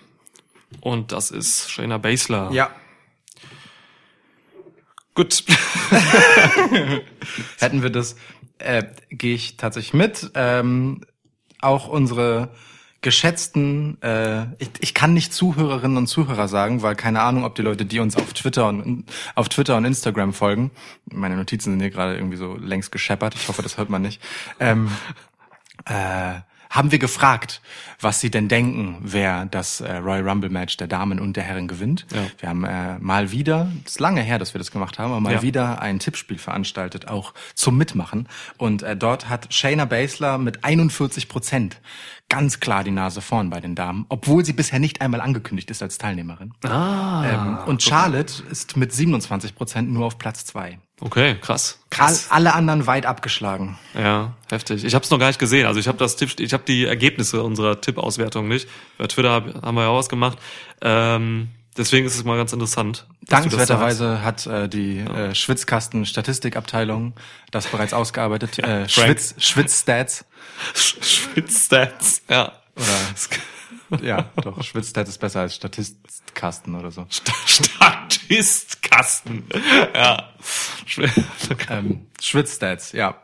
Und 0.79 1.11
das 1.11 1.31
ist 1.31 1.69
Shayna 1.69 1.97
Baszler. 1.97 2.49
Ja. 2.53 2.71
Gut. 5.13 5.43
Hätten 7.59 7.83
wir 7.83 7.89
das, 7.89 8.15
äh, 8.59 8.83
gehe 9.09 9.35
ich 9.35 9.57
tatsächlich 9.57 9.93
mit. 9.93 10.31
Ähm, 10.35 11.01
auch 11.61 11.87
unsere 11.87 12.49
geschätzten, 13.01 13.99
äh, 14.03 14.43
ich, 14.59 14.69
ich 14.79 14.93
kann 14.93 15.13
nicht 15.13 15.33
Zuhörerinnen 15.33 15.97
und 15.97 16.07
Zuhörer 16.07 16.47
sagen, 16.47 16.83
weil 16.83 16.95
keine 16.95 17.21
Ahnung, 17.21 17.45
ob 17.45 17.55
die 17.55 17.63
Leute, 17.63 17.83
die 17.83 17.99
uns 17.99 18.15
auf 18.15 18.31
Twitter 18.33 18.67
und 18.67 19.05
auf 19.33 19.49
Twitter 19.49 19.75
und 19.75 19.85
Instagram 19.85 20.33
folgen, 20.33 20.69
meine 21.11 21.35
Notizen 21.35 21.71
sind 21.71 21.79
hier 21.79 21.89
gerade 21.89 22.15
irgendwie 22.15 22.37
so 22.37 22.55
längst 22.55 22.91
gescheppert, 22.91 23.33
ich 23.33 23.47
hoffe, 23.47 23.63
das 23.63 23.77
hört 23.77 23.89
man 23.89 24.03
nicht, 24.03 24.21
ähm, 24.59 24.91
äh, 25.85 26.41
haben 26.71 26.91
wir 26.91 26.99
gefragt, 26.99 27.61
was 27.99 28.19
sie 28.21 28.31
denn 28.31 28.47
denken, 28.47 28.97
wer 29.01 29.45
das 29.45 29.81
äh, 29.81 29.97
Royal 29.97 30.27
Rumble 30.27 30.49
Match 30.49 30.77
der 30.77 30.87
Damen 30.87 31.19
und 31.19 31.35
der 31.35 31.43
Herren 31.43 31.67
gewinnt. 31.67 32.07
Ja. 32.13 32.25
Wir 32.39 32.49
haben 32.49 32.63
äh, 32.63 32.97
mal 32.99 33.31
wieder, 33.31 33.69
das 33.83 33.93
ist 33.93 33.99
lange 33.99 34.21
her, 34.21 34.39
dass 34.39 34.53
wir 34.55 34.59
das 34.59 34.71
gemacht 34.71 34.97
haben, 34.97 35.11
aber 35.11 35.19
mal 35.19 35.33
Ja. 35.33 35.41
wieder 35.43 35.81
ein 35.81 35.99
Tippspiel 35.99 36.37
veranstaltet, 36.39 37.07
auch 37.09 37.33
zum 37.53 37.77
Mitmachen. 37.77 38.27
Und 38.57 38.81
äh, 38.83 38.95
dort 38.95 39.27
hat 39.29 39.53
Shayna 39.53 39.85
Baszler 39.85 40.37
mit 40.37 40.63
41 40.63 41.27
Prozent 41.27 41.77
ganz 42.31 42.61
klar 42.61 42.85
die 42.85 42.91
Nase 42.91 43.19
vorn 43.19 43.49
bei 43.49 43.59
den 43.59 43.75
Damen, 43.75 44.05
obwohl 44.07 44.45
sie 44.45 44.53
bisher 44.53 44.79
nicht 44.79 45.01
einmal 45.01 45.19
angekündigt 45.19 45.69
ist 45.69 45.83
als 45.83 45.97
Teilnehmerin. 45.97 46.53
Ah. 46.63 47.25
ähm, 47.25 47.57
und 47.67 47.83
Charlotte 47.83 48.41
ist 48.49 48.77
mit 48.77 48.93
27 48.93 49.53
Prozent 49.53 49.91
nur 49.91 50.05
auf 50.05 50.17
Platz 50.17 50.45
zwei. 50.45 50.79
Okay, 51.01 51.35
krass. 51.41 51.79
All, 51.97 52.17
alle 52.29 52.53
anderen 52.53 52.87
weit 52.87 53.05
abgeschlagen. 53.05 53.77
Ja, 53.93 54.33
heftig. 54.49 54.85
Ich 54.85 54.95
habe 54.95 55.03
es 55.03 55.11
noch 55.11 55.19
gar 55.19 55.27
nicht 55.27 55.39
gesehen. 55.39 55.67
Also 55.67 55.81
ich 55.81 55.89
habe 55.89 55.97
das 55.97 56.15
Tipp, 56.15 56.39
ich 56.39 56.53
habe 56.53 56.63
die 56.65 56.85
Ergebnisse 56.85 57.43
unserer 57.43 57.81
Tippauswertung 57.81 58.47
nicht. 58.47 58.69
Bei 58.97 59.07
Twitter 59.07 59.31
hab, 59.31 59.61
haben 59.61 59.75
wir 59.75 59.83
ja 59.83 59.89
auch 59.89 59.97
was 59.97 60.07
gemacht. 60.07 60.37
Ähm, 60.79 61.49
deswegen 61.77 62.05
ist 62.05 62.15
es 62.15 62.23
mal 62.23 62.37
ganz 62.37 62.53
interessant. 62.53 63.07
Dankenswerterweise 63.21 64.23
hat 64.23 64.45
äh, 64.47 64.67
die 64.67 64.99
äh, 64.99 65.35
Schwitzkasten 65.35 66.05
Statistikabteilung 66.05 67.13
das 67.51 67.67
bereits 67.67 67.93
ausgearbeitet. 67.93 68.59
Äh, 68.59 68.89
Schwitz, 68.89 69.35
Schwitzstats. 69.37 70.25
Schwitzstats. 70.73 72.23
Ja. 72.29 72.53
Oder 72.75 74.01
ja, 74.01 74.29
doch, 74.41 74.63
Schwitzstats 74.63 75.09
ist 75.09 75.17
besser 75.17 75.41
als 75.41 75.55
Statistkasten 75.55 76.75
oder 76.75 76.91
so. 76.91 77.05
Statistkasten. 77.09 79.43
Ja. 79.93 80.29
Ähm, 81.69 82.07
Schwitzstats, 82.21 82.93
ja. 82.93 83.21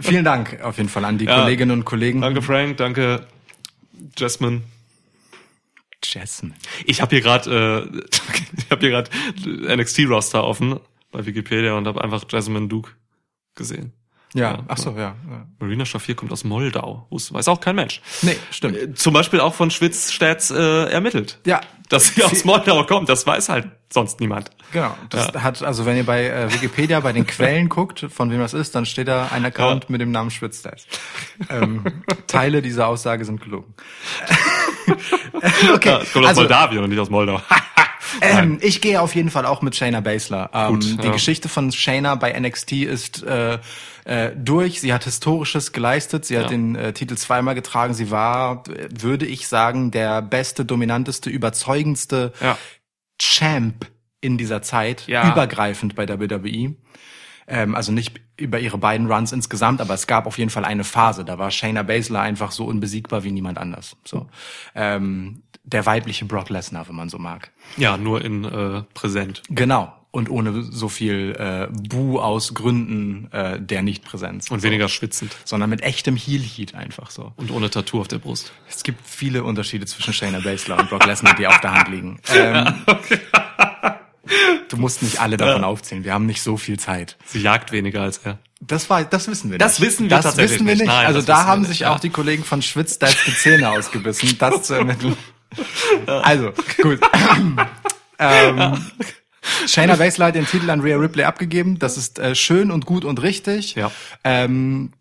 Vielen 0.00 0.24
Dank 0.24 0.60
auf 0.62 0.78
jeden 0.78 0.88
Fall 0.88 1.04
an 1.04 1.18
die 1.18 1.26
Ja. 1.26 1.40
Kolleginnen 1.40 1.72
und 1.72 1.84
Kollegen. 1.84 2.20
Danke 2.20 2.42
Frank, 2.42 2.76
danke 2.76 3.26
Jasmine. 4.16 4.62
Jasmine. 6.12 6.54
Ich 6.84 7.00
habe 7.00 7.14
hier 7.16 7.22
gerade 7.22 7.88
äh, 7.92 8.00
ich 8.58 8.70
habe 8.70 8.80
hier 8.80 8.90
gerade 8.90 9.10
NXT 9.76 10.00
Roster 10.08 10.44
offen 10.44 10.80
bei 11.12 11.24
Wikipedia 11.26 11.74
und 11.74 11.86
habe 11.86 12.02
einfach 12.02 12.24
Jasmine 12.28 12.68
Duke 12.68 12.90
gesehen. 13.54 13.92
Ja, 14.34 14.50
Ja, 14.54 14.64
ach 14.68 14.76
so, 14.76 14.90
ja. 14.90 15.14
ja. 15.30 15.46
Marina 15.60 15.86
Schafir 15.86 16.14
kommt 16.14 16.30
aus 16.32 16.44
Moldau. 16.44 17.06
Weiß 17.10 17.48
auch 17.48 17.60
kein 17.60 17.76
Mensch. 17.76 18.02
Nee, 18.22 18.36
stimmt. 18.50 18.76
Äh, 18.76 18.92
Zum 18.94 19.14
Beispiel 19.14 19.40
auch 19.40 19.54
von 19.54 19.70
Schwitzstädts 19.70 20.50
äh, 20.50 20.90
ermittelt. 20.90 21.38
Ja, 21.46 21.60
Dass 21.88 22.08
sie 22.08 22.22
aus 22.22 22.44
Moldau 22.44 22.84
kommt, 22.84 23.08
das 23.08 23.26
weiß 23.26 23.48
halt 23.48 23.68
sonst 23.90 24.20
niemand. 24.20 24.50
Genau. 24.72 24.94
Das 25.08 25.28
hat, 25.32 25.62
also 25.62 25.86
wenn 25.86 25.96
ihr 25.96 26.04
bei 26.04 26.26
äh, 26.26 26.52
Wikipedia 26.52 27.00
bei 27.00 27.12
den 27.12 27.24
Quellen 27.26 27.68
guckt, 27.70 28.04
von 28.10 28.30
wem 28.30 28.40
das 28.40 28.52
ist, 28.52 28.74
dann 28.74 28.84
steht 28.84 29.08
da 29.08 29.28
ein 29.32 29.44
Account 29.44 29.84
Ja. 29.84 29.90
mit 29.92 30.00
dem 30.02 30.10
Namen 30.10 30.30
Schwitzdash. 30.30 30.82
Ähm, 31.48 31.84
Teile 32.26 32.60
dieser 32.60 32.88
Aussage 32.88 33.24
sind 33.24 33.40
gelogen. 33.40 33.72
okay, 35.74 35.88
Ja, 35.88 35.98
es 36.02 36.12
kommt 36.12 36.24
aus 36.24 36.30
also 36.30 36.40
Moldawien 36.42 36.82
und 36.84 36.90
nicht 36.90 36.98
aus 36.98 37.10
Moldau. 37.10 37.40
ähm, 38.20 38.58
ich 38.60 38.80
gehe 38.80 39.00
auf 39.00 39.14
jeden 39.14 39.30
Fall 39.30 39.46
auch 39.46 39.62
mit 39.62 39.76
Shayna 39.76 40.00
Baszler. 40.00 40.50
Ähm, 40.52 40.74
Gut, 40.74 41.02
die 41.02 41.06
ja. 41.06 41.12
Geschichte 41.12 41.48
von 41.48 41.72
Shayna 41.72 42.14
bei 42.14 42.38
NXT 42.38 42.72
ist 42.72 43.22
äh, 43.24 43.58
äh, 44.04 44.30
durch. 44.36 44.80
Sie 44.80 44.92
hat 44.92 45.04
Historisches 45.04 45.72
geleistet. 45.72 46.24
Sie 46.24 46.36
hat 46.36 46.44
Ja. 46.44 46.48
den 46.50 46.76
äh, 46.76 46.92
Titel 46.92 47.16
zweimal 47.16 47.54
getragen. 47.54 47.94
Sie 47.94 48.10
war, 48.10 48.62
äh, 48.68 48.88
würde 48.90 49.26
ich 49.26 49.48
sagen, 49.48 49.90
der 49.90 50.22
beste, 50.22 50.64
dominanteste, 50.64 51.30
überzeugendste 51.30 52.32
Ja. 52.40 52.56
Champ 53.20 53.86
in 54.20 54.38
dieser 54.38 54.62
Zeit, 54.62 55.08
übergreifend 55.08 55.94
bei 55.94 56.08
WWE. 56.08 56.74
Ähm, 57.48 57.74
also 57.74 57.92
nicht 57.92 58.20
über 58.36 58.58
ihre 58.58 58.78
beiden 58.78 59.10
Runs 59.10 59.32
insgesamt, 59.32 59.80
aber 59.80 59.94
es 59.94 60.06
gab 60.06 60.26
auf 60.26 60.38
jeden 60.38 60.50
Fall 60.50 60.64
eine 60.64 60.84
Phase, 60.84 61.24
da 61.24 61.38
war 61.38 61.50
Shayna 61.50 61.82
Baszler 61.82 62.20
einfach 62.20 62.50
so 62.50 62.64
unbesiegbar 62.64 63.24
wie 63.24 63.30
niemand 63.30 63.58
anders. 63.58 63.96
So 64.04 64.28
ähm, 64.74 65.42
der 65.66 65.84
weibliche 65.84 66.24
Brock 66.24 66.48
Lesnar, 66.48 66.88
wenn 66.88 66.94
man 66.94 67.08
so 67.08 67.18
mag. 67.18 67.50
Ja, 67.76 67.96
nur 67.96 68.24
in 68.24 68.44
äh, 68.44 68.82
präsent. 68.94 69.42
Genau. 69.48 69.92
Und 70.12 70.30
ohne 70.30 70.62
so 70.62 70.88
viel 70.88 71.36
äh, 71.38 71.68
Bu 71.70 72.20
aus 72.20 72.54
Gründen 72.54 73.30
äh, 73.32 73.60
der 73.60 73.82
Nichtpräsenz. 73.82 74.50
Und 74.50 74.62
weniger 74.62 74.88
schwitzend. 74.88 75.36
Sondern 75.44 75.68
mit 75.68 75.82
echtem 75.82 76.16
Heel-Heat 76.16 76.74
einfach 76.74 77.10
so. 77.10 77.32
Und 77.36 77.50
ohne 77.50 77.68
Tattoo 77.68 78.00
auf 78.00 78.08
der 78.08 78.18
Brust. 78.18 78.52
Es 78.68 78.82
gibt 78.82 79.06
viele 79.06 79.44
Unterschiede 79.44 79.84
zwischen 79.84 80.14
Shayna 80.14 80.40
Baszler 80.40 80.78
und 80.78 80.88
Brock 80.88 81.04
Lesnar, 81.04 81.34
die 81.34 81.46
auf 81.46 81.60
der 81.60 81.72
Hand 81.72 81.88
liegen. 81.88 82.18
Ähm, 82.32 82.74
Du 84.68 84.76
musst 84.76 85.02
nicht 85.02 85.20
alle 85.20 85.36
davon 85.36 85.62
aufzählen. 85.62 86.02
Wir 86.04 86.12
haben 86.12 86.26
nicht 86.26 86.42
so 86.42 86.56
viel 86.56 86.78
Zeit. 86.78 87.16
Sie 87.24 87.40
jagt 87.40 87.70
weniger 87.70 88.02
als 88.02 88.18
er. 88.18 88.38
Das 88.60 88.90
war, 88.90 89.04
das 89.04 89.28
wissen 89.28 89.50
wir 89.50 89.58
Das 89.58 89.78
nicht. 89.78 89.88
wissen 89.88 90.02
wir 90.04 90.10
das 90.10 90.24
tatsächlich 90.24 90.54
wissen 90.54 90.66
wir 90.66 90.74
nicht. 90.74 90.82
nicht. 90.82 90.92
Nein, 90.92 91.06
also 91.06 91.18
das 91.20 91.26
da 91.26 91.44
haben 91.44 91.60
nicht, 91.62 91.68
sich 91.70 91.80
ja. 91.80 91.94
auch 91.94 92.00
die 92.00 92.10
Kollegen 92.10 92.42
von 92.42 92.62
Schwitzdals 92.62 93.16
die 93.26 93.34
Zähne 93.34 93.70
ausgebissen, 93.70 94.36
das 94.38 94.62
zu 94.64 94.74
ermitteln. 94.74 95.16
Also, 96.06 96.52
gut. 96.82 97.00
ähm, 98.18 98.84
Shayna 99.66 99.96
Baszler 99.96 100.26
hat 100.26 100.34
den 100.34 100.46
Titel 100.46 100.68
an 100.68 100.80
Rhea 100.80 100.96
Ripley 100.96 101.24
abgegeben. 101.24 101.78
Das 101.78 101.96
ist 101.96 102.18
äh, 102.18 102.34
schön 102.34 102.70
und 102.70 102.84
gut 102.84 103.04
und 103.04 103.22
richtig. 103.22 103.74
Ja. 103.76 103.90
Ähm, 104.24 104.92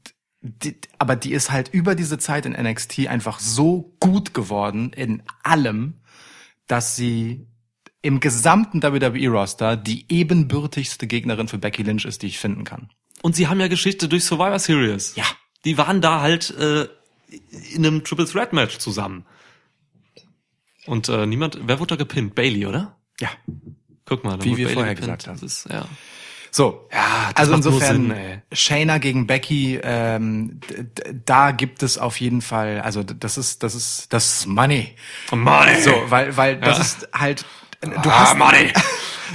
die, 0.42 0.80
aber 1.00 1.16
die 1.16 1.34
ist 1.34 1.52
halt 1.52 1.70
über 1.70 1.96
diese 1.96 2.20
Zeit 2.20 2.46
in 2.46 2.54
NXT 2.54 3.08
einfach 3.08 3.40
so 3.40 3.96
gut 4.00 4.34
geworden 4.34 4.94
in 4.94 5.24
allem, 5.44 5.96
dass 6.68 6.96
sie 6.96 7.48
im 8.06 8.20
gesamten 8.20 8.84
WWE-Roster 8.84 9.76
die 9.78 10.06
ebenbürtigste 10.10 11.08
Gegnerin 11.08 11.48
für 11.48 11.58
Becky 11.58 11.84
Lynch 11.84 12.06
ist, 12.06 12.22
die 12.22 12.28
ich 12.28 12.40
finden 12.40 12.64
kann. 12.64 12.90
Und 13.22 13.36
sie 13.36 13.48
haben 13.48 13.60
ja 13.60 13.68
Geschichte 13.68 14.08
durch 14.08 14.24
Survivor 14.24 14.60
Series. 14.60 15.16
Ja. 15.16 15.24
Die 15.66 15.78
waren 15.78 16.02
da 16.02 16.22
halt 16.22 16.52
äh, 16.52 16.88
in 17.74 17.86
einem 17.86 18.04
Triple 18.04 18.28
Threat 18.28 18.54
Match 18.54 18.78
zusammen. 18.78 19.26
Und 20.86 21.10
äh, 21.10 21.26
niemand, 21.26 21.58
wer 21.64 21.80
wurde 21.80 21.90
da 21.90 21.96
gepinnt? 21.96 22.36
Bailey, 22.36 22.68
oder? 22.68 22.96
Ja. 23.20 23.30
Guck 24.06 24.24
mal, 24.24 24.38
Wie 24.44 24.56
wir 24.56 24.66
Bailey 24.68 24.74
vorher 24.76 24.94
gepinnt. 24.96 25.18
gesagt 25.20 25.28
haben. 25.28 25.40
Das 25.42 25.44
ist, 25.44 25.68
ja. 25.72 25.86
So, 26.52 26.88
Ja, 26.94 27.32
also 27.36 27.54
insofern 27.56 28.08
Sinn. 28.12 28.42
Shayna 28.54 29.00
gegen 29.00 29.26
Becky, 29.28 29.80
ähm, 29.84 30.60
da 31.26 31.52
gibt 31.52 31.82
es 31.84 31.98
auf 31.98 32.20
jeden 32.22 32.42
Fall, 32.42 32.80
also 32.82 33.04
das 33.04 33.38
ist, 33.38 33.64
das 33.64 33.76
ist, 33.76 34.14
das 34.14 34.40
ist 34.42 34.46
Money. 34.46 34.96
Money. 35.32 35.82
So, 35.82 35.92
weil, 36.10 36.38
weil 36.38 36.58
das 36.58 36.78
Ja. 36.78 36.84
ist 36.84 37.10
halt, 37.14 37.46
du 37.92 38.10
Ah, 38.10 38.20
hast 38.20 38.38
Money. 38.38 38.72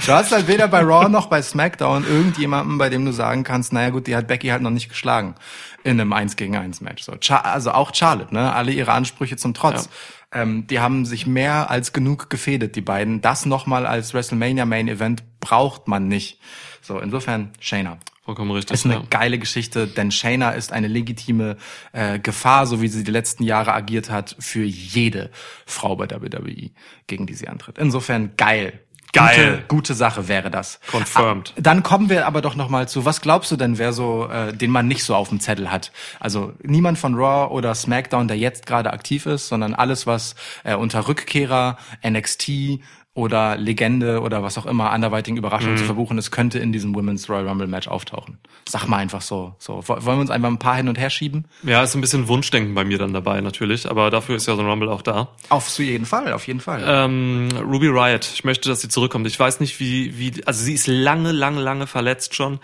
Du 0.05 0.13
hast 0.13 0.31
halt 0.31 0.47
weder 0.47 0.67
bei 0.67 0.79
Raw 0.81 1.09
noch 1.09 1.27
bei 1.27 1.41
SmackDown 1.41 2.07
irgendjemanden, 2.07 2.77
bei 2.77 2.89
dem 2.89 3.05
du 3.05 3.11
sagen 3.11 3.43
kannst, 3.43 3.71
naja 3.71 3.89
gut, 3.89 4.07
die 4.07 4.15
hat 4.15 4.25
Becky 4.25 4.47
halt 4.47 4.61
noch 4.63 4.71
nicht 4.71 4.89
geschlagen 4.89 5.35
in 5.83 5.99
einem 5.99 6.11
1 6.13 6.37
gegen 6.37 6.55
1 6.55 6.81
Match. 6.81 7.03
So, 7.03 7.13
also 7.43 7.71
auch 7.71 7.93
Charlotte, 7.93 8.33
ne? 8.33 8.51
Alle 8.53 8.71
ihre 8.71 8.93
Ansprüche 8.93 9.35
zum 9.35 9.53
Trotz. 9.53 9.89
Ähm, 10.33 10.65
die 10.65 10.79
haben 10.79 11.05
sich 11.05 11.27
mehr 11.27 11.69
als 11.69 11.93
genug 11.93 12.29
gefädet, 12.31 12.75
die 12.77 12.81
beiden. 12.81 13.21
Das 13.21 13.45
nochmal 13.45 13.85
als 13.85 14.13
WrestleMania 14.13 14.65
Main 14.65 14.87
Event 14.87 15.23
braucht 15.39 15.87
man 15.87 16.07
nicht. 16.07 16.39
So, 16.81 16.97
insofern 16.99 17.51
Shayna. 17.59 17.97
Vollkommen 18.23 18.51
richtig. 18.51 18.75
Ist 18.75 18.85
eine 18.85 18.95
ja. 18.95 19.03
geile 19.09 19.39
Geschichte, 19.39 19.87
denn 19.87 20.11
Shayna 20.11 20.51
ist 20.51 20.71
eine 20.71 20.87
legitime 20.87 21.57
äh, 21.91 22.19
Gefahr, 22.19 22.67
so 22.67 22.79
wie 22.79 22.87
sie 22.87 23.03
die 23.03 23.11
letzten 23.11 23.43
Jahre 23.43 23.73
agiert 23.73 24.11
hat, 24.11 24.35
für 24.39 24.63
jede 24.63 25.31
Frau 25.65 25.95
bei 25.95 26.07
WWE, 26.07 26.69
gegen 27.07 27.25
die 27.25 27.33
sie 27.33 27.47
antritt. 27.47 27.79
Insofern 27.79 28.35
geil. 28.37 28.79
Geil. 29.13 29.35
Gute, 29.35 29.63
gute 29.67 29.93
Sache 29.93 30.27
wäre 30.27 30.49
das. 30.49 30.79
Confirmed. 30.89 31.53
Ah, 31.57 31.61
Dann 31.61 31.83
kommen 31.83 32.09
wir 32.09 32.25
aber 32.25 32.41
doch 32.41 32.55
noch 32.55 32.69
mal 32.69 32.87
zu, 32.87 33.03
was 33.03 33.21
glaubst 33.21 33.51
du 33.51 33.57
denn, 33.57 33.77
wer 33.77 33.91
so, 33.91 34.29
äh, 34.29 34.53
den 34.53 34.71
man 34.71 34.87
nicht 34.87 35.03
so 35.03 35.15
auf 35.15 35.29
dem 35.29 35.39
Zettel 35.41 35.69
hat? 35.71 35.91
Also 36.19 36.53
niemand 36.63 36.97
von 36.97 37.15
Raw 37.15 37.53
oder 37.53 37.75
SmackDown, 37.75 38.27
der 38.29 38.37
jetzt 38.37 38.65
gerade 38.65 38.93
aktiv 38.93 39.25
ist, 39.25 39.49
sondern 39.49 39.73
alles, 39.73 40.07
was 40.07 40.35
äh, 40.63 40.75
unter 40.75 41.07
Rückkehrer, 41.07 41.77
NXT 42.07 42.79
oder 43.13 43.57
Legende 43.57 44.21
oder 44.21 44.41
was 44.41 44.57
auch 44.57 44.65
immer 44.65 44.91
anderweitigen 44.91 45.35
Überraschungen 45.35 45.73
Mhm. 45.75 45.79
zu 45.79 45.83
verbuchen 45.85 46.17
ist, 46.17 46.31
könnte 46.31 46.59
in 46.59 46.71
diesem 46.71 46.95
Women's 46.95 47.29
Royal 47.29 47.45
Rumble 47.47 47.67
Match 47.67 47.89
auftauchen. 47.89 48.37
Sag 48.69 48.87
mal 48.87 48.97
einfach 48.97 49.21
so. 49.21 49.53
so. 49.59 49.83
Wollen 49.85 50.05
wir 50.05 50.13
uns 50.21 50.29
einfach 50.29 50.47
ein 50.47 50.59
paar 50.59 50.77
hin 50.77 50.87
und 50.87 50.97
her 50.97 51.09
schieben? 51.09 51.45
Ja, 51.63 51.83
ist 51.83 51.93
ein 51.93 51.99
bisschen 51.99 52.29
Wunschdenken 52.29 52.73
bei 52.73 52.85
mir 52.85 52.97
dann 52.97 53.13
dabei 53.13 53.41
natürlich, 53.41 53.89
aber 53.89 54.11
dafür 54.11 54.37
ist 54.37 54.47
ja 54.47 54.55
so 54.55 54.61
ein 54.61 54.67
Rumble 54.67 54.87
auch 54.89 55.01
da. 55.01 55.27
Auf 55.49 55.77
jeden 55.79 56.05
Fall, 56.05 56.31
auf 56.31 56.47
jeden 56.47 56.61
Fall. 56.61 56.83
Ähm, 56.87 57.49
Ruby 57.61 57.87
Riot, 57.87 58.29
ich 58.33 58.45
möchte, 58.45 58.69
dass 58.69 58.79
sie 58.79 58.87
zurückkommt. 58.87 59.27
Ich 59.27 59.37
weiß 59.37 59.59
nicht, 59.59 59.81
wie, 59.81 60.17
wie, 60.17 60.45
also 60.45 60.63
sie 60.63 60.73
ist 60.73 60.87
lange, 60.87 61.33
lange, 61.33 61.59
lange 61.59 61.87
verletzt 61.87 62.33
schon. 62.35 62.59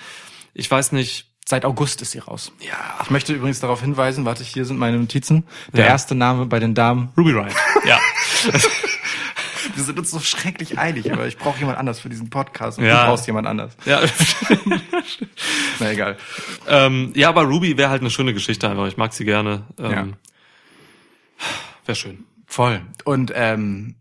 Ich 0.54 0.72
weiß 0.72 0.94
nicht, 0.94 1.26
Seit 1.50 1.64
August 1.64 2.02
ist 2.02 2.12
sie 2.12 2.20
raus. 2.20 2.52
ja, 2.60 2.74
Ich 3.02 3.10
möchte 3.10 3.32
übrigens 3.32 3.62
darauf 3.62 3.80
hinweisen, 3.80 4.26
warte, 4.26 4.44
hier 4.44 4.66
sind 4.66 4.78
meine 4.78 4.98
Notizen. 4.98 5.46
Der 5.72 5.86
Ja. 5.86 5.92
erste 5.92 6.14
Name 6.14 6.46
bei 6.46 6.60
den 6.60 6.74
Damen 6.76 7.08
Ruby 7.18 7.32
Riot. 7.32 7.54
Ja. 7.86 8.00
Wir 9.76 9.84
sind 9.84 9.98
uns 10.00 10.12
so 10.12 10.20
schrecklich 10.20 10.78
einig, 10.80 11.12
aber 11.12 11.28
ich 11.28 11.38
brauche 11.38 11.60
jemand 11.60 11.78
anders 11.78 12.00
für 12.00 12.10
diesen 12.10 12.30
Podcast 12.30 12.78
und 12.80 12.86
Ja. 12.86 13.02
du 13.04 13.08
brauchst 13.12 13.28
jemand 13.28 13.48
anders. 13.48 13.76
ja. 13.86 14.02
Na 15.80 15.92
egal. 15.92 16.18
ähm, 16.68 17.12
ja, 17.16 17.30
aber 17.30 17.44
Ruby 17.44 17.78
wäre 17.78 17.90
halt 17.90 18.02
eine 18.02 18.10
schöne 18.10 18.34
Geschichte 18.34 18.70
einfach. 18.70 18.88
Ich 18.88 18.98
mag 18.98 19.14
sie 19.14 19.26
gerne. 19.26 19.64
Ähm, 19.80 19.92
Ja. 19.92 20.08
Wäre 21.86 21.96
schön. 21.96 22.26
Voll. 22.46 22.82
Und 23.06 23.32
ähm, 23.36 23.96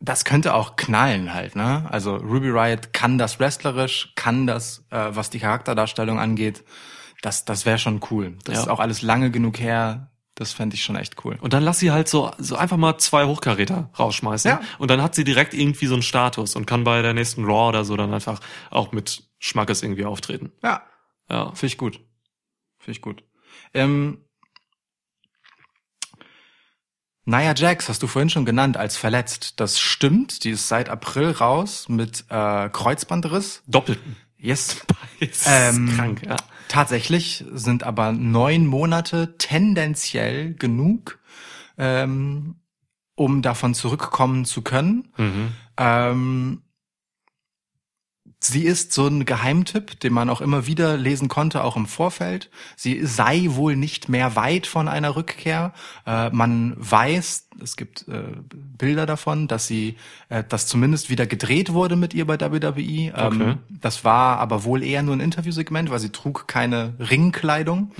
das 0.00 0.24
könnte 0.24 0.54
auch 0.54 0.76
knallen 0.76 1.32
halt, 1.32 1.56
ne? 1.56 1.86
Also 1.90 2.16
Ruby 2.16 2.50
Riot 2.50 2.92
kann 2.92 3.18
das 3.18 3.38
wrestlerisch, 3.40 4.12
kann 4.16 4.46
das, 4.46 4.84
äh, 4.90 5.08
was 5.10 5.30
die 5.30 5.38
Charakterdarstellung 5.38 6.18
angeht. 6.18 6.64
Das, 7.22 7.44
das 7.44 7.66
wäre 7.66 7.78
schon 7.78 8.00
cool. 8.10 8.36
Das 8.44 8.56
Ja. 8.56 8.62
ist 8.62 8.68
auch 8.68 8.80
alles 8.80 9.02
lange 9.02 9.30
genug 9.30 9.58
her. 9.60 10.10
Das 10.42 10.52
fände 10.52 10.74
ich 10.74 10.82
schon 10.84 10.96
echt 10.96 11.24
cool. 11.24 11.38
Und 11.40 11.52
dann 11.52 11.62
lass 11.62 11.78
sie 11.78 11.90
halt 11.90 12.08
so, 12.08 12.30
so 12.38 12.56
einfach 12.56 12.76
mal 12.76 12.98
zwei 12.98 13.24
Hochkaräter 13.24 13.90
rausschmeißen. 13.98 14.48
Ja. 14.50 14.60
Und 14.78 14.90
dann 14.90 15.00
hat 15.02 15.14
sie 15.14 15.24
direkt 15.24 15.54
irgendwie 15.54 15.86
so 15.86 15.94
einen 15.94 16.02
Status 16.02 16.56
und 16.56 16.66
kann 16.66 16.84
bei 16.84 17.00
der 17.02 17.14
nächsten 17.14 17.44
Raw 17.44 17.68
oder 17.68 17.84
so 17.84 17.96
dann 17.96 18.12
einfach 18.12 18.40
auch 18.70 18.92
mit 18.92 19.22
Schmackes 19.38 19.82
irgendwie 19.82 20.04
auftreten. 20.04 20.52
Ja, 20.62 20.82
Ja. 21.30 21.46
finde 21.54 21.66
ich 21.66 21.78
gut. 21.78 22.00
Finde 22.78 22.92
ich 22.98 23.00
gut. 23.02 23.24
Ähm, 23.74 24.18
Nia 27.24 27.54
Jax 27.54 27.88
hast 27.88 28.02
du 28.02 28.08
vorhin 28.08 28.30
schon 28.30 28.44
genannt 28.44 28.76
als 28.76 28.96
verletzt. 28.96 29.60
Das 29.60 29.78
stimmt. 29.78 30.42
Die 30.44 30.50
ist 30.50 30.66
seit 30.68 30.88
April 30.88 31.30
raus 31.30 31.88
mit 31.88 32.24
äh, 32.28 32.68
Kreuzbandriss. 32.68 33.62
Doppelten. 33.66 34.16
Yes. 34.38 34.84
Ähm, 35.46 35.92
krank, 35.94 36.22
ja. 36.26 36.36
Tatsächlich 36.72 37.44
sind 37.52 37.84
aber 37.84 38.12
neun 38.12 38.66
Monate 38.66 39.36
tendenziell 39.36 40.54
genug, 40.54 41.18
ähm, 41.76 42.54
um 43.14 43.42
davon 43.42 43.74
zurückkommen 43.74 44.46
zu 44.46 44.62
können. 44.62 45.12
Mhm. 45.18 45.52
Ähm, 45.76 46.62
Sie 48.44 48.64
ist 48.64 48.92
so 48.92 49.06
ein 49.06 49.24
Geheimtipp, 49.24 50.00
den 50.00 50.12
man 50.12 50.28
auch 50.28 50.40
immer 50.40 50.66
wieder 50.66 50.96
lesen 50.96 51.28
konnte, 51.28 51.62
auch 51.62 51.76
im 51.76 51.86
Vorfeld. 51.86 52.50
Sie 52.76 53.06
sei 53.06 53.46
wohl 53.50 53.76
nicht 53.76 54.08
mehr 54.08 54.34
weit 54.34 54.66
von 54.66 54.88
einer 54.88 55.14
Rückkehr. 55.14 55.72
Äh, 56.06 56.30
man 56.30 56.74
weiß, 56.76 57.48
es 57.62 57.76
gibt 57.76 58.08
äh, 58.08 58.22
Bilder 58.78 59.06
davon, 59.06 59.46
dass 59.46 59.68
sie, 59.68 59.96
äh, 60.28 60.42
dass 60.48 60.66
zumindest 60.66 61.08
wieder 61.08 61.26
gedreht 61.26 61.72
wurde 61.72 61.94
mit 61.94 62.14
ihr 62.14 62.26
bei 62.26 62.40
WWE. 62.40 62.80
Ähm, 62.80 63.12
Okay. 63.14 63.54
das 63.68 64.04
war 64.04 64.38
aber 64.38 64.64
wohl 64.64 64.82
eher 64.82 65.02
nur 65.04 65.14
ein 65.14 65.20
Interviewsegment, 65.20 65.90
weil 65.90 66.00
sie 66.00 66.10
trug 66.10 66.48
keine 66.48 66.94
Ringkleidung. 66.98 67.92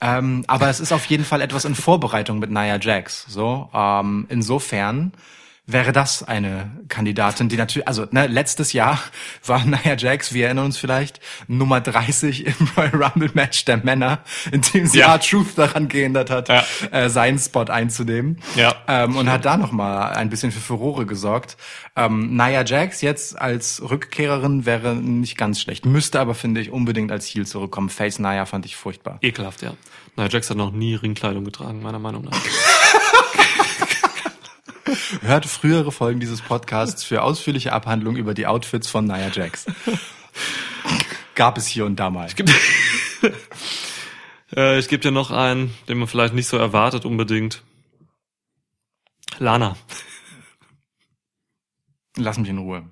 Ähm, 0.00 0.44
aber 0.48 0.68
es 0.68 0.80
ist 0.80 0.92
auf 0.92 1.04
jeden 1.06 1.24
Fall 1.24 1.40
etwas 1.40 1.64
in 1.64 1.74
Vorbereitung 1.76 2.40
mit 2.40 2.50
Nia 2.50 2.78
Jax. 2.80 3.26
So, 3.28 3.70
ähm, 3.72 4.26
insofern 4.28 5.12
wäre 5.70 5.92
das 5.92 6.22
eine 6.22 6.72
Kandidatin, 6.88 7.50
die 7.50 7.56
natürlich, 7.58 7.86
also 7.86 8.06
ne, 8.10 8.26
letztes 8.26 8.72
Jahr 8.72 8.98
war 9.46 9.64
Nia 9.64 9.96
Jax, 9.96 10.32
wir 10.32 10.46
erinnern 10.46 10.64
uns 10.64 10.78
vielleicht, 10.78 11.20
Nummer 11.46 11.80
30 11.80 12.46
im 12.60 12.68
Royal 12.76 13.04
Rumble 13.04 13.30
Match 13.34 13.66
der 13.66 13.76
Männer, 13.76 14.20
in 14.50 14.62
dem 14.62 14.86
sie 14.86 14.98
Ja. 15.00 15.12
R-Truth 15.14 15.56
daran 15.56 15.88
gehindert 15.88 16.30
hat, 16.30 16.48
Ja. 16.48 16.64
äh, 16.90 17.10
seinen 17.10 17.38
Spot 17.38 17.64
einzunehmen. 17.64 18.38
Ja. 18.56 18.74
Ähm, 18.88 19.16
und 19.16 19.30
hat 19.30 19.44
da 19.44 19.58
noch 19.58 19.70
mal 19.70 20.08
ein 20.10 20.30
bisschen 20.30 20.52
für 20.52 20.60
Furore 20.60 21.04
gesorgt. 21.04 21.58
Ähm, 21.96 22.34
Nia 22.34 22.64
Jax 22.64 23.02
jetzt 23.02 23.38
als 23.38 23.82
Rückkehrerin 23.82 24.64
wäre 24.64 24.94
nicht 24.96 25.36
ganz 25.36 25.60
schlecht, 25.60 25.84
müsste 25.84 26.18
aber, 26.18 26.34
finde 26.34 26.62
ich, 26.62 26.70
unbedingt 26.70 27.12
als 27.12 27.26
Heel 27.26 27.46
zurückkommen. 27.46 27.90
Face 27.90 28.18
Nia 28.18 28.46
fand 28.46 28.64
ich 28.64 28.74
furchtbar. 28.74 29.18
Ekelhaft, 29.20 29.60
ja. 29.60 29.74
Nia 30.16 30.28
Jax 30.28 30.48
hat 30.48 30.56
noch 30.56 30.72
nie 30.72 30.94
Ringkleidung 30.94 31.44
getragen, 31.44 31.82
meiner 31.82 31.98
Meinung 31.98 32.24
nach. 32.24 32.32
Hört 35.22 35.46
frühere 35.46 35.92
Folgen 35.92 36.20
dieses 36.20 36.40
Podcasts 36.40 37.04
für 37.04 37.22
ausführliche 37.22 37.72
Abhandlungen 37.72 38.18
über 38.18 38.34
die 38.34 38.46
Outfits 38.46 38.88
von 38.88 39.04
Nia 39.04 39.30
Jax. 39.32 39.66
Gab 41.34 41.58
es 41.58 41.66
hier 41.66 41.84
und 41.86 41.96
da 41.96 42.10
mal. 42.10 42.28
Äh, 44.56 44.78
ich 44.78 44.88
gebe 44.88 45.02
dir 45.02 45.10
noch 45.10 45.30
einen, 45.30 45.74
den 45.88 45.98
man 45.98 46.08
vielleicht 46.08 46.32
nicht 46.32 46.48
so 46.48 46.56
erwartet 46.56 47.04
unbedingt. 47.04 47.62
Lana. 49.38 49.76
Lass 52.16 52.38
mich 52.38 52.48
in 52.48 52.56
Ruhe. 52.56 52.90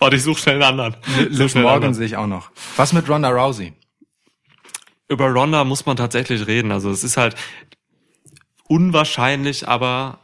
Warte, 0.00 0.16
ich 0.16 0.22
suche 0.22 0.38
schnell 0.38 0.62
einen 0.62 0.80
anderen. 0.80 0.96
Liv 1.30 1.54
Morgan 1.54 1.94
sehe 1.94 2.04
ich 2.04 2.18
auch 2.18 2.26
noch. 2.26 2.50
Was 2.76 2.92
mit 2.92 3.08
Ronda 3.08 3.30
Rousey? 3.30 3.72
Über 5.08 5.30
Ronda 5.30 5.64
muss 5.64 5.86
man 5.86 5.96
tatsächlich 5.96 6.46
reden. 6.46 6.72
Also 6.72 6.90
es 6.90 7.04
ist 7.04 7.16
halt 7.16 7.34
unwahrscheinlich, 8.68 9.66
aber 9.66 10.21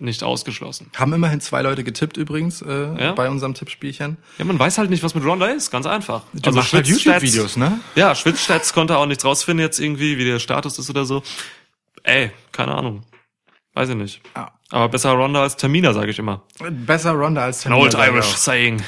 nicht 0.00 0.22
ausgeschlossen. 0.22 0.90
Haben 0.96 1.12
immerhin 1.12 1.40
zwei 1.40 1.62
Leute 1.62 1.84
getippt 1.84 2.16
übrigens 2.16 2.62
äh, 2.62 2.94
Ja? 2.98 3.12
bei 3.12 3.28
unserem 3.28 3.54
Tippspielchen. 3.54 4.16
Ja, 4.38 4.44
man 4.44 4.58
weiß 4.58 4.78
halt 4.78 4.90
nicht, 4.90 5.02
was 5.02 5.14
mit 5.14 5.24
Ronda 5.24 5.46
ist. 5.46 5.70
Ganz 5.70 5.86
einfach. 5.86 6.22
Du 6.32 6.50
machst 6.52 6.72
halt 6.72 6.86
YouTube-Videos, 6.86 7.56
ne? 7.56 7.80
Ja, 7.94 8.14
Schwitzstats 8.14 8.72
konnte 8.72 8.96
auch 8.96 9.06
nichts 9.06 9.24
rausfinden 9.24 9.64
jetzt 9.64 9.78
irgendwie, 9.78 10.18
wie 10.18 10.24
der 10.24 10.38
Status 10.38 10.78
ist 10.78 10.88
oder 10.90 11.04
so. 11.04 11.22
Ey, 12.02 12.30
keine 12.52 12.74
Ahnung. 12.74 13.02
Weiß 13.74 13.88
ich 13.90 13.94
nicht. 13.96 14.20
Ja. 14.34 14.50
Aber 14.70 14.88
besser 14.88 15.12
Ronda 15.12 15.42
als 15.42 15.56
Tamina, 15.56 15.92
sage 15.92 16.10
ich 16.10 16.18
immer. 16.18 16.42
Besser 16.70 17.12
Ronda 17.12 17.42
als 17.42 17.66
An 17.66 17.72
Tamina, 17.72 17.82
old 17.84 17.94
ich 17.94 18.00
Irish 18.00 18.26
auch. 18.32 18.36
saying. 18.36 18.82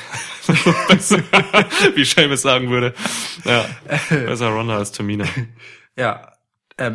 Besser, 0.89 1.19
wie 1.95 2.05
Seamus 2.05 2.43
sagen 2.43 2.71
würde. 2.71 2.95
Ja, 3.45 3.65
besser 4.11 4.49
Ronda 4.49 4.77
als 4.77 4.91
Tamina. 4.93 5.25
Ja, 5.97 6.33
äh, 6.77 6.91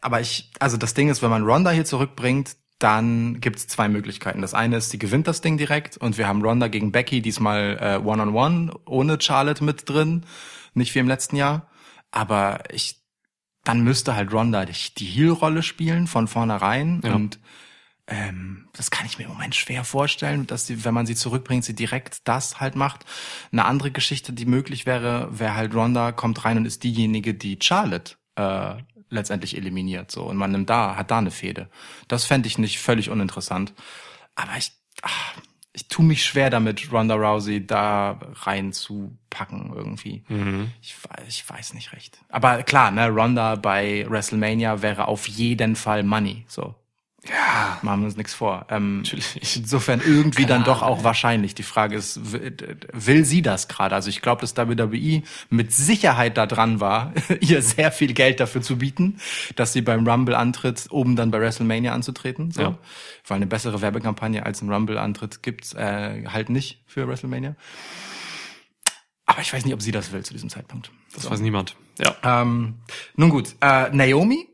aber 0.00 0.20
ich, 0.20 0.50
also 0.60 0.76
das 0.76 0.92
Ding 0.94 1.08
ist, 1.08 1.22
wenn 1.22 1.30
man 1.30 1.42
Ronda 1.44 1.70
hier 1.70 1.84
zurückbringt, 1.86 2.56
dann 2.82 3.40
gibt's 3.40 3.66
zwei 3.68 3.88
Möglichkeiten. 3.88 4.42
Das 4.42 4.54
eine 4.54 4.76
ist, 4.76 4.90
sie 4.90 4.98
gewinnt 4.98 5.26
das 5.26 5.40
Ding 5.40 5.56
direkt 5.56 5.96
und 5.96 6.18
wir 6.18 6.26
haben 6.26 6.42
Ronda 6.42 6.68
gegen 6.68 6.92
Becky 6.92 7.22
diesmal 7.22 7.78
äh, 7.80 8.04
One-on-One 8.04 8.72
ohne 8.86 9.20
Charlotte 9.20 9.62
mit 9.62 9.88
drin, 9.88 10.24
nicht 10.74 10.94
wie 10.94 10.98
im 10.98 11.08
letzten 11.08 11.36
Jahr. 11.36 11.68
Aber 12.10 12.64
ich, 12.72 13.00
dann 13.64 13.82
müsste 13.82 14.14
halt 14.16 14.32
Ronda 14.32 14.64
die, 14.64 14.74
die 14.98 15.06
Heel-Rolle 15.06 15.62
spielen 15.62 16.06
von 16.06 16.26
vornherein 16.28 17.00
Ja. 17.04 17.14
und 17.14 17.38
ähm, 18.08 18.68
das 18.72 18.90
kann 18.90 19.06
ich 19.06 19.18
mir 19.18 19.24
im 19.24 19.30
Moment 19.30 19.54
schwer 19.54 19.84
vorstellen, 19.84 20.46
dass 20.48 20.66
sie, 20.66 20.84
wenn 20.84 20.92
man 20.92 21.06
sie 21.06 21.14
zurückbringt, 21.14 21.64
sie 21.64 21.74
direkt 21.74 22.26
das 22.26 22.58
halt 22.58 22.74
macht. 22.74 23.04
Eine 23.52 23.64
andere 23.64 23.92
Geschichte, 23.92 24.32
die 24.32 24.44
möglich 24.44 24.86
wäre, 24.86 25.28
wäre 25.30 25.54
halt 25.54 25.72
Ronda 25.72 26.10
kommt 26.10 26.44
rein 26.44 26.56
und 26.56 26.64
ist 26.66 26.82
diejenige, 26.82 27.32
die 27.32 27.58
Charlotte 27.62 28.14
äh, 28.34 28.74
letztendlich 29.12 29.56
eliminiert. 29.56 30.10
So 30.10 30.24
und 30.24 30.36
man 30.36 30.50
nimmt 30.52 30.68
da, 30.70 30.96
hat 30.96 31.10
da 31.10 31.18
eine 31.18 31.30
Fehde. 31.30 31.68
Das 32.08 32.24
fände 32.24 32.46
ich 32.48 32.58
nicht 32.58 32.78
völlig 32.80 33.10
uninteressant. 33.10 33.72
Aber 34.34 34.56
ich, 34.58 34.72
ach, 35.02 35.34
ich 35.74 35.88
tue 35.88 36.04
mich 36.04 36.24
schwer 36.24 36.50
damit, 36.50 36.90
Ronda 36.92 37.14
Rousey 37.14 37.66
da 37.66 38.18
reinzupacken 38.86 39.72
irgendwie. 39.74 40.24
Ich, 40.80 40.94
wei- 41.04 41.22
ich 41.28 41.48
weiß 41.48 41.74
nicht 41.74 41.92
recht. 41.92 42.18
Aber 42.28 42.62
klar, 42.62 42.90
ne, 42.90 43.08
Ronda 43.08 43.56
bei 43.56 44.06
WrestleMania 44.08 44.82
wäre 44.82 45.08
auf 45.08 45.28
jeden 45.28 45.76
Fall 45.76 46.02
Money. 46.02 46.44
So. 46.48 46.74
Ja. 47.28 47.78
Machen 47.82 48.00
wir 48.00 48.06
uns 48.06 48.16
nichts 48.16 48.34
vor. 48.34 48.66
Ähm, 48.68 48.98
Natürlich. 48.98 49.56
Insofern 49.56 50.00
irgendwie 50.04 50.44
dann 50.44 50.64
doch 50.64 50.82
auch 50.82 51.04
wahrscheinlich. 51.04 51.54
Die 51.54 51.62
Frage 51.62 51.96
ist, 51.96 52.20
will, 52.32 53.24
sie 53.24 53.42
das 53.42 53.68
gerade? 53.68 53.94
Also 53.94 54.10
ich 54.10 54.22
glaube, 54.22 54.40
dass 54.40 54.56
WWE 54.56 55.22
mit 55.48 55.72
Sicherheit 55.72 56.36
da 56.36 56.46
dran 56.46 56.80
war, 56.80 57.12
ihr 57.40 57.62
sehr 57.62 57.92
viel 57.92 58.12
Geld 58.12 58.40
dafür 58.40 58.60
zu 58.60 58.78
bieten, 58.78 59.18
dass 59.54 59.72
sie 59.72 59.82
beim 59.82 60.06
Rumble 60.06 60.34
antritt, 60.34 60.86
oben 60.90 61.14
dann 61.14 61.30
bei 61.30 61.40
WrestleMania 61.40 61.92
anzutreten. 61.92 62.50
So. 62.50 62.62
Ja. 62.62 62.78
Weil 63.26 63.36
eine 63.36 63.46
bessere 63.46 63.80
Werbekampagne 63.80 64.44
als 64.44 64.60
ein 64.62 64.72
Rumble-Antritt 64.72 65.42
gibt's 65.44 65.74
äh, 65.74 66.26
halt 66.26 66.50
nicht 66.50 66.82
für 66.86 67.06
WrestleMania. 67.06 67.54
Aber 69.26 69.40
ich 69.40 69.52
weiß 69.52 69.64
nicht, 69.64 69.74
ob 69.74 69.80
sie 69.80 69.92
das 69.92 70.10
will 70.12 70.24
zu 70.24 70.32
diesem 70.32 70.50
Zeitpunkt. 70.50 70.90
Das 71.14 71.30
weiß 71.30 71.40
niemand. 71.40 71.76
Ja. 71.98 72.42
Ähm, 72.42 72.80
nun 73.14 73.30
gut, 73.30 73.54
äh, 73.60 73.90
Naomi, 73.90 74.48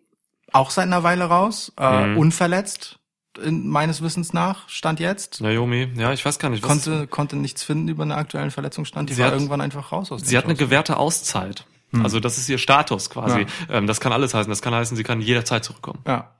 auch 0.53 0.71
seit 0.71 0.85
einer 0.87 1.03
Weile 1.03 1.25
raus, 1.25 1.73
äh, 1.79 2.07
Mhm. 2.09 2.17
unverletzt, 2.19 2.99
in, 3.43 3.69
meines 3.69 4.03
Wissens 4.03 4.33
nach, 4.33 4.69
stand 4.69 4.99
jetzt. 5.01 5.41
Naomi, 5.41 5.89
ja, 5.97 6.13
ich 6.13 6.25
weiß 6.25 6.39
gar 6.41 6.49
nicht. 6.51 6.63
Was 6.63 6.69
Konnte, 6.69 7.07
konnte 7.07 7.37
nichts 7.37 7.63
finden 7.63 7.87
über 7.89 8.03
einen 8.03 8.13
aktuellen 8.13 8.51
Verletzungsstand. 8.51 9.11
Die 9.11 9.15
Sie 9.15 9.21
war 9.21 9.29
hat- 9.29 9.35
irgendwann 9.35 9.61
einfach 9.61 9.93
raus 9.93 10.11
aus 10.11 10.23
Sie 10.25 10.37
hat 10.37 10.45
eine 10.47 10.55
gewährte 10.57 10.97
Auszeit. 10.97 11.65
Also 12.03 12.21
das 12.21 12.37
ist 12.37 12.49
ihr 12.51 12.59
Status 12.59 13.09
quasi. 13.09 13.47
Ähm, 13.71 13.87
das 13.87 13.99
kann 14.01 14.13
alles 14.13 14.35
heißen. 14.35 14.51
Das 14.51 14.61
kann 14.61 14.75
heißen, 14.75 14.95
sie 14.97 15.05
kann 15.05 15.21
jederzeit 15.23 15.65
zurückkommen. 15.65 16.01
Ja. 16.07 16.33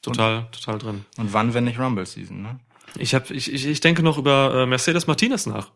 Total, 0.00 0.46
total 0.52 0.78
drin. 0.78 1.04
Und 1.18 1.32
wann, 1.34 1.52
wenn 1.54 1.64
nicht 1.64 1.78
Rumble 1.78 2.06
Season, 2.06 2.40
ne? 2.40 2.58
Ich 2.96 3.14
hab, 3.14 3.30
ich, 3.30 3.52
ich, 3.52 3.66
ich 3.66 3.80
denke 3.80 4.02
noch 4.02 4.16
über 4.18 4.54
äh, 4.62 4.66
Mercedes 4.66 5.06
Martinez 5.06 5.46
nach. 5.46 5.72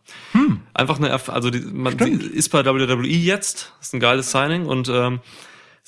Einfach 0.73 0.99
eine, 0.99 1.11
also 1.29 1.51
die, 1.51 1.61
man 1.61 1.99
sie 1.99 2.11
ist 2.13 2.51
bei 2.51 2.65
WWE 2.65 3.07
jetzt, 3.07 3.73
ist 3.81 3.93
ein 3.93 4.01
geiles 4.01 4.31
Signing 4.31 4.67
und 4.67 4.89
ähm, 4.89 5.21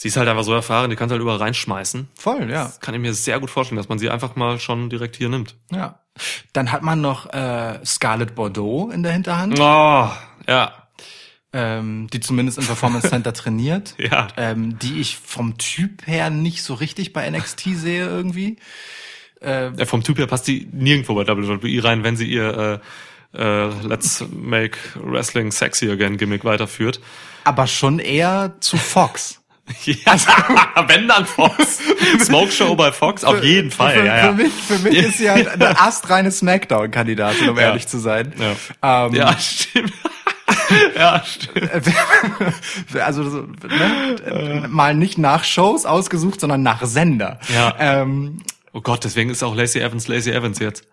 sie 0.01 0.09
ist 0.09 0.17
halt 0.17 0.29
einfach 0.31 0.45
so 0.45 0.55
erfahren, 0.55 0.89
die 0.89 0.97
kann 0.97 1.11
halt 1.11 1.21
überall 1.21 1.37
reinschmeißen. 1.37 2.09
Voll, 2.15 2.51
ja. 2.51 2.73
Kann 2.81 2.95
ich 2.95 3.01
mir 3.03 3.13
sehr 3.13 3.39
gut 3.39 3.51
vorstellen, 3.51 3.77
dass 3.77 3.91
man 3.91 3.99
sie 3.99 4.09
einfach 4.09 4.35
mal 4.35 4.59
schon 4.59 4.89
direkt 4.89 5.17
hier 5.17 5.29
nimmt. 5.29 5.57
Ja. 5.71 6.01
Dann 6.55 6.73
hat 6.73 6.81
man 6.83 7.03
noch 7.03 7.31
äh, 7.35 7.85
Scarlett 7.85 8.35
Bordeaux 8.35 8.91
in 8.91 9.03
der 9.03 9.13
Hinterhand, 9.13 9.59
Oh, 9.61 10.09
ja, 10.49 10.73
ähm, 11.53 12.07
die 12.13 12.21
zumindest 12.21 12.57
im 12.59 12.65
Performance 12.65 13.11
Center 13.11 13.33
trainiert. 13.35 13.95
ja. 13.99 14.29
ähm, 14.39 14.79
die 14.79 15.01
ich 15.01 15.19
vom 15.19 15.59
Typ 15.59 16.07
her 16.07 16.31
nicht 16.31 16.63
so 16.63 16.73
richtig 16.75 17.13
bei 17.13 17.29
NXT 17.29 17.61
sehe 17.75 18.07
irgendwie. 18.07 18.57
Ja, 19.43 19.73
vom 19.87 20.03
Typ 20.03 20.19
her 20.19 20.27
passt 20.27 20.47
die 20.49 20.69
nirgendwo 20.71 21.15
bei 21.15 21.27
WWE 21.27 21.83
rein, 21.83 22.05
wenn 22.05 22.15
sie 22.15 22.27
ihr 22.27 22.81
äh, 23.35 23.39
äh, 23.39 23.71
Let's 23.83 24.23
Make 24.31 24.77
Wrestling 24.97 25.51
Sexy 25.51 25.91
Again 25.91 26.19
Gimmick 26.19 26.45
weiterführt. 26.45 27.01
Aber 27.45 27.67
schon 27.67 27.99
eher 28.01 28.57
zu 28.61 28.77
Fox. 28.77 29.40
Ja, 29.85 30.17
wenn 30.89 31.09
dann 31.09 31.27
Fox. 31.27 31.79
Smoke 32.21 32.51
Show 32.53 32.75
bei 32.77 32.93
Fox, 32.93 33.25
auf 33.25 33.43
jeden 33.43 33.71
Fall. 33.71 33.95
Für, 33.95 34.05
ja, 34.07 34.17
ja. 34.17 34.29
für 34.29 34.35
mich, 34.43 34.53
für 34.53 34.79
mich 34.79 34.97
ist 34.99 35.19
sie 35.19 35.31
halt 35.31 35.49
eine 35.49 35.81
astreine 35.81 36.31
Smackdown-Kandidatin, 36.31 37.49
um 37.51 37.57
Ja. 37.57 37.63
ehrlich 37.63 37.87
zu 37.89 37.99
sein. 37.99 38.33
Ja. 38.83 39.07
Ähm, 39.07 39.15
Ja, 39.15 39.39
stimmt. 39.39 39.93
ja, 40.97 41.23
stimmt. 41.25 41.71
also 43.01 43.29
so, 43.29 43.39
ne? 43.43 44.67
mal 44.69 44.95
nicht 44.95 45.19
nach 45.19 45.45
Shows 45.45 45.87
ausgesucht, 45.87 46.41
sondern 46.41 46.63
nach 46.63 46.85
Sender. 46.85 47.39
Ja. 47.55 47.75
Ähm, 47.79 48.43
Oh 48.73 48.81
Gott, 48.83 49.03
deswegen 49.03 49.31
ist 49.31 49.43
auch 49.43 49.57
Lacey 49.57 49.81
Evans 49.81 50.07
Lacey 50.07 50.31
Evans 50.31 50.61
jetzt. 50.61 50.85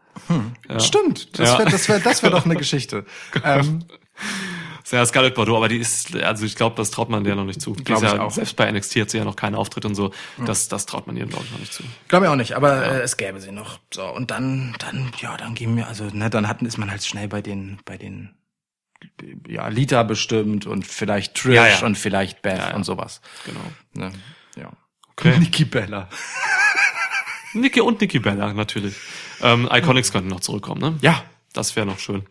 Ja. 0.68 0.80
Stimmt, 0.80 1.38
das 1.40 1.60
wäre 1.60 1.70
das 1.70 1.88
wär, 1.88 2.00
das 2.00 2.24
wär 2.24 2.32
doch 2.32 2.44
eine 2.46 2.56
Geschichte. 2.56 3.06
Ähm, 3.44 3.84
Ja, 4.92 5.06
Scarlett 5.06 5.36
Bordeaux, 5.36 5.58
aber 5.58 5.68
die 5.68 5.78
ist, 5.78 6.16
also 6.16 6.46
ich 6.46 6.56
glaube, 6.56 6.76
das 6.78 6.92
traut 6.92 7.10
man 7.10 7.24
der 7.24 7.36
noch 7.36 7.44
nicht 7.44 7.62
zu. 7.62 7.74
Glaub 7.74 8.04
ich 8.04 8.10
ja, 8.10 8.22
auch. 8.22 8.32
Selbst 8.32 8.56
bei 8.56 8.72
NXT 8.72 8.96
hat 9.02 9.10
sie 9.10 9.18
ja 9.18 9.26
noch 9.26 9.36
keinen 9.36 9.56
Auftritt 9.56 9.84
und 9.86 9.96
so. 9.96 10.14
Das, 10.46 10.70
das 10.70 10.86
traut 10.86 11.08
man 11.08 11.18
ihr, 11.18 11.26
glaube 11.26 11.44
ich, 11.46 11.52
noch 11.52 11.60
nicht 11.60 11.74
zu. 11.74 11.84
Glaube 12.08 12.26
ich 12.26 12.32
auch 12.32 12.36
nicht, 12.36 12.54
aber 12.54 12.86
äh, 12.86 13.02
es 13.02 13.18
gäbe 13.18 13.42
sie 13.42 13.52
noch. 13.52 13.80
So 13.94 14.06
und 14.06 14.32
dann, 14.32 14.76
dann, 14.80 15.12
ja, 15.20 15.36
dann 15.36 15.56
gehen 15.56 15.76
wir, 15.76 15.88
also 15.88 16.06
ne, 16.06 16.30
dann 16.30 16.48
hatten 16.48 16.66
ist 16.66 16.78
man 16.78 16.90
halt 16.90 17.04
schnell 17.04 17.28
bei 17.28 17.42
den, 17.42 17.80
bei 17.86 17.98
den, 17.98 18.36
ja, 19.48 19.68
Lita 19.68 20.04
bestimmt 20.04 20.66
und 20.66 20.88
vielleicht 20.88 21.36
Trish 21.36 21.56
Ja, 21.56 21.68
ja. 21.68 21.86
und 21.86 21.98
vielleicht 21.98 22.42
Beth 22.42 22.58
Ja, 22.58 22.70
ja. 22.70 22.76
und 22.76 22.84
sowas. 22.84 23.22
Genau. 23.46 23.60
Ne? 23.94 24.14
Ja. 24.56 24.72
Okay. 25.12 25.38
Nikki 25.40 25.66
Bella. 25.66 26.08
Nikki 27.54 27.82
und 27.82 28.00
Nikki 28.02 28.20
Bella, 28.20 28.54
natürlich. 28.54 28.96
Ähm, 29.42 29.68
Iconics 29.72 30.12
könnten 30.12 30.30
noch 30.30 30.40
zurückkommen, 30.40 30.82
ne? 30.82 30.98
Ja, 31.02 31.24
Das 31.54 31.76
wäre 31.76 31.86
noch 31.86 32.00
schön. 32.00 32.26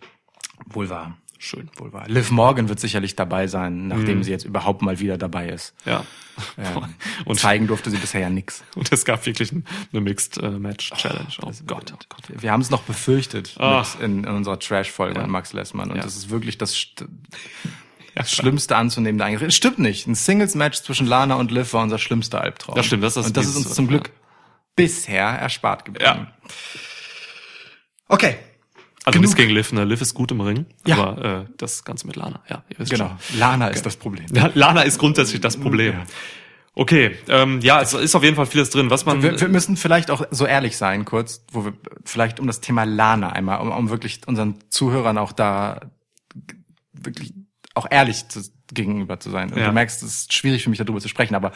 wohl 0.67 0.89
wahr. 0.89 1.17
Schön. 1.39 1.69
Wohl 1.77 1.93
wahr. 1.93 2.05
Liv 2.09 2.31
Morgan 2.31 2.69
wird 2.69 2.81
sicherlich 2.81 3.15
dabei 3.17 3.47
sein, 3.47 3.89
nachdem 3.89 4.23
sie 4.23 4.31
jetzt 4.31 4.45
überhaupt 4.45 4.81
mal 4.83 4.99
wieder 5.01 5.19
dabei 5.19 5.49
ist. 5.49 5.75
Ja. 5.85 6.05
Ähm, 6.59 6.95
Und- 7.25 7.41
zeigen 7.41 7.67
durfte 7.67 7.89
sie 7.91 7.97
bisher 7.97 8.21
ja 8.21 8.29
nix. 8.29 8.63
Und 8.75 8.93
es 8.93 9.07
gab 9.07 9.25
wirklich 9.25 9.53
ein- 9.53 9.65
eine 9.91 10.03
Mixed 10.03 10.37
äh, 10.37 10.51
Match 10.51 10.91
Challenge. 10.93 11.29
Oh, 11.41 11.51
Gott, 11.67 11.95
oh 11.95 11.99
Gott. 12.11 12.43
Wir 12.43 12.53
haben 12.53 12.61
es 12.61 12.69
noch 12.69 12.83
befürchtet 12.83 13.57
mit 13.59 13.87
in, 14.03 14.25
in 14.25 14.29
unserer 14.29 14.59
Trash-Folge 14.59 15.15
Ja. 15.15 15.23
mit 15.23 15.31
Max 15.31 15.55
Lessmann. 15.55 15.91
Und 15.91 15.97
Ja. 15.97 16.03
das 16.03 16.15
ist 16.15 16.29
wirklich 16.29 16.59
das, 16.59 16.75
St- 16.75 17.07
das 18.15 18.31
schlimmste 18.31 18.77
anzunehmende 18.77 19.25
Eingriff. 19.25 19.51
Stimmt 19.55 19.79
nicht. 19.79 20.07
Ein 20.07 20.15
Singles-Match 20.15 20.83
zwischen 20.83 21.07
Lana 21.07 21.37
und 21.37 21.51
Liv 21.53 21.73
war 21.73 21.83
unser 21.83 21.97
schlimmster 21.97 22.43
Albtraum. 22.43 22.75
Das 22.75 22.85
stimmt, 22.85 23.03
das 23.03 23.17
ist 23.17 23.29
Und 23.29 23.37
das 23.39 23.47
ist 23.47 23.57
uns 23.57 23.73
zum 23.75 23.89
Glück 23.89 24.11
bisher 24.75 25.25
erspart 25.25 25.87
geblieben. 25.87 26.05
Ja. 26.05 26.27
Okay. 28.09 28.37
Also 29.07 29.19
Genug. 29.21 29.23
nichts 29.29 29.37
gegen 29.37 29.53
Liv, 29.55 29.73
ne? 29.73 29.85
Liv 29.85 30.01
ist 30.01 30.15
gut 30.15 30.33
im 30.33 30.41
Ring, 30.41 30.67
Ja. 30.85 30.97
aber 30.99 31.25
äh, 31.25 31.45
das 31.59 31.85
Ganze 31.85 32.07
mit 32.09 32.17
Lana, 32.17 32.41
ja, 32.51 32.65
ihr 32.69 32.79
wisst 32.81 32.91
Genau. 32.91 33.17
schon. 33.31 33.39
Lana 33.39 33.69
ist 33.69 33.87
das 33.87 33.97
Problem. 33.97 34.27
Ja, 34.35 34.51
Lana 34.55 34.83
ist 34.83 34.99
grundsätzlich 34.99 35.41
das 35.41 35.57
Problem. 35.57 35.93
Ja. 35.95 36.05
Okay, 36.75 37.17
ähm, 37.29 37.61
ja, 37.63 37.81
es 37.81 37.95
ist 37.95 38.15
auf 38.17 38.25
jeden 38.25 38.35
Fall 38.37 38.47
vieles 38.47 38.69
drin, 38.71 38.91
was 38.91 39.07
man 39.07 39.23
Wir, 39.23 39.41
wir 39.41 39.49
müssen 39.49 39.77
vielleicht 39.77 40.11
auch 40.11 40.25
so 40.33 40.45
ehrlich 40.45 40.77
sein, 40.77 41.05
kurz, 41.05 41.45
wo 41.53 41.65
wir 41.65 41.73
vielleicht 42.05 42.41
um 42.41 42.49
das 42.49 42.61
Thema 42.61 42.83
Lana 42.85 43.31
einmal, 43.31 43.61
um, 43.61 43.71
um 43.71 43.91
wirklich 43.91 44.21
unseren 44.27 44.57
Zuhörern 44.71 45.17
auch 45.19 45.31
da 45.33 45.81
wirklich 46.93 47.33
auch 47.75 47.87
ehrlich 47.91 48.29
zu, 48.29 48.41
gegenüber 48.75 49.21
zu 49.21 49.31
sein. 49.31 49.53
Und 49.53 49.59
Ja. 49.61 49.67
Du 49.69 49.73
merkst, 49.73 50.03
es 50.03 50.15
ist 50.23 50.33
schwierig 50.35 50.65
für 50.65 50.71
mich 50.71 50.79
darüber 50.81 51.01
zu 51.01 51.09
sprechen, 51.09 51.35
aber 51.37 51.53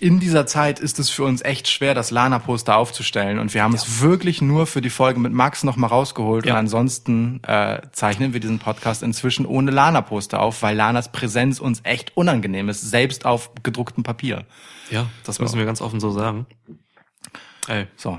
in 0.00 0.20
dieser 0.20 0.46
Zeit 0.46 0.80
ist 0.80 0.98
es 0.98 1.10
für 1.10 1.24
uns 1.24 1.42
echt 1.42 1.68
schwer, 1.68 1.94
das 1.94 2.10
Lana-Poster 2.10 2.76
aufzustellen. 2.76 3.38
Und 3.38 3.54
wir 3.54 3.62
haben 3.62 3.74
es 3.74 4.00
wirklich 4.00 4.40
nur 4.40 4.66
für 4.66 4.80
die 4.80 4.90
Folge 4.90 5.18
mit 5.20 5.32
Max 5.32 5.64
noch 5.64 5.76
mal 5.76 5.86
rausgeholt. 5.88 6.46
Ja. 6.46 6.52
Und 6.52 6.58
ansonsten 6.58 7.42
äh, 7.44 7.80
zeichnen 7.92 8.32
wir 8.32 8.40
diesen 8.40 8.58
Podcast 8.58 9.02
inzwischen 9.02 9.46
ohne 9.46 9.70
Lana-Poster 9.70 10.40
auf, 10.40 10.62
weil 10.62 10.76
Lanas 10.76 11.10
Präsenz 11.12 11.60
uns 11.60 11.80
echt 11.84 12.16
unangenehm 12.16 12.68
ist, 12.68 12.82
selbst 12.82 13.24
auf 13.26 13.50
gedrucktem 13.62 14.04
Papier. 14.04 14.46
ja, 14.90 15.06
das 15.24 15.38
müssen 15.40 15.58
wir 15.58 15.66
ganz 15.66 15.80
offen 15.80 16.00
so 16.00 16.10
sagen. 16.10 16.46
Ey, 17.66 17.86
So, 17.96 18.18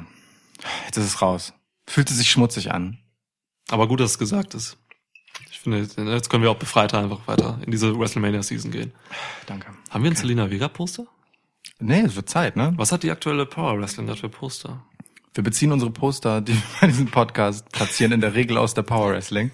jetzt 0.85 0.97
ist 0.97 1.05
es 1.05 1.21
raus. 1.21 1.53
Fühlte 1.87 2.13
sich 2.13 2.29
schmutzig 2.29 2.71
an. 2.71 2.99
aber 3.71 3.87
gut, 3.87 3.99
dass 3.99 4.11
es 4.11 4.19
gesagt 4.19 4.53
ist. 4.53 4.77
Ich 5.51 5.59
finde, 5.59 5.79
jetzt 6.13 6.29
können 6.29 6.43
wir 6.43 6.51
auch 6.51 6.55
befreiter 6.55 6.99
einfach 6.99 7.27
weiter 7.27 7.59
in 7.65 7.71
diese 7.71 7.97
WrestleMania-Season 7.99 8.71
gehen. 8.71 8.93
Danke. 9.45 9.67
Haben 9.89 10.03
wir 10.03 10.11
ein 10.11 10.15
Selena 10.15 10.49
Vega-Poster? 10.49 11.05
Nee, 11.79 12.01
es 12.01 12.15
wird 12.15 12.29
Zeit, 12.29 12.55
ne? 12.55 12.73
Was 12.75 12.91
hat 12.91 13.03
die 13.03 13.11
aktuelle 13.11 13.45
Power 13.45 13.79
Wrestling 13.79 14.05
da 14.07 14.15
für 14.15 14.29
Poster? 14.29 14.83
Wir 15.33 15.43
beziehen 15.43 15.71
unsere 15.71 15.91
Poster, 15.91 16.41
die 16.41 16.53
wir 16.53 16.61
bei 16.81 16.87
diesem 16.87 17.07
Podcast 17.07 17.71
platzieren, 17.71 18.11
in 18.11 18.19
der 18.21 18.33
Regel 18.35 18.57
aus 18.57 18.73
der 18.73 18.81
Power 18.81 19.11
Wrestling. 19.11 19.51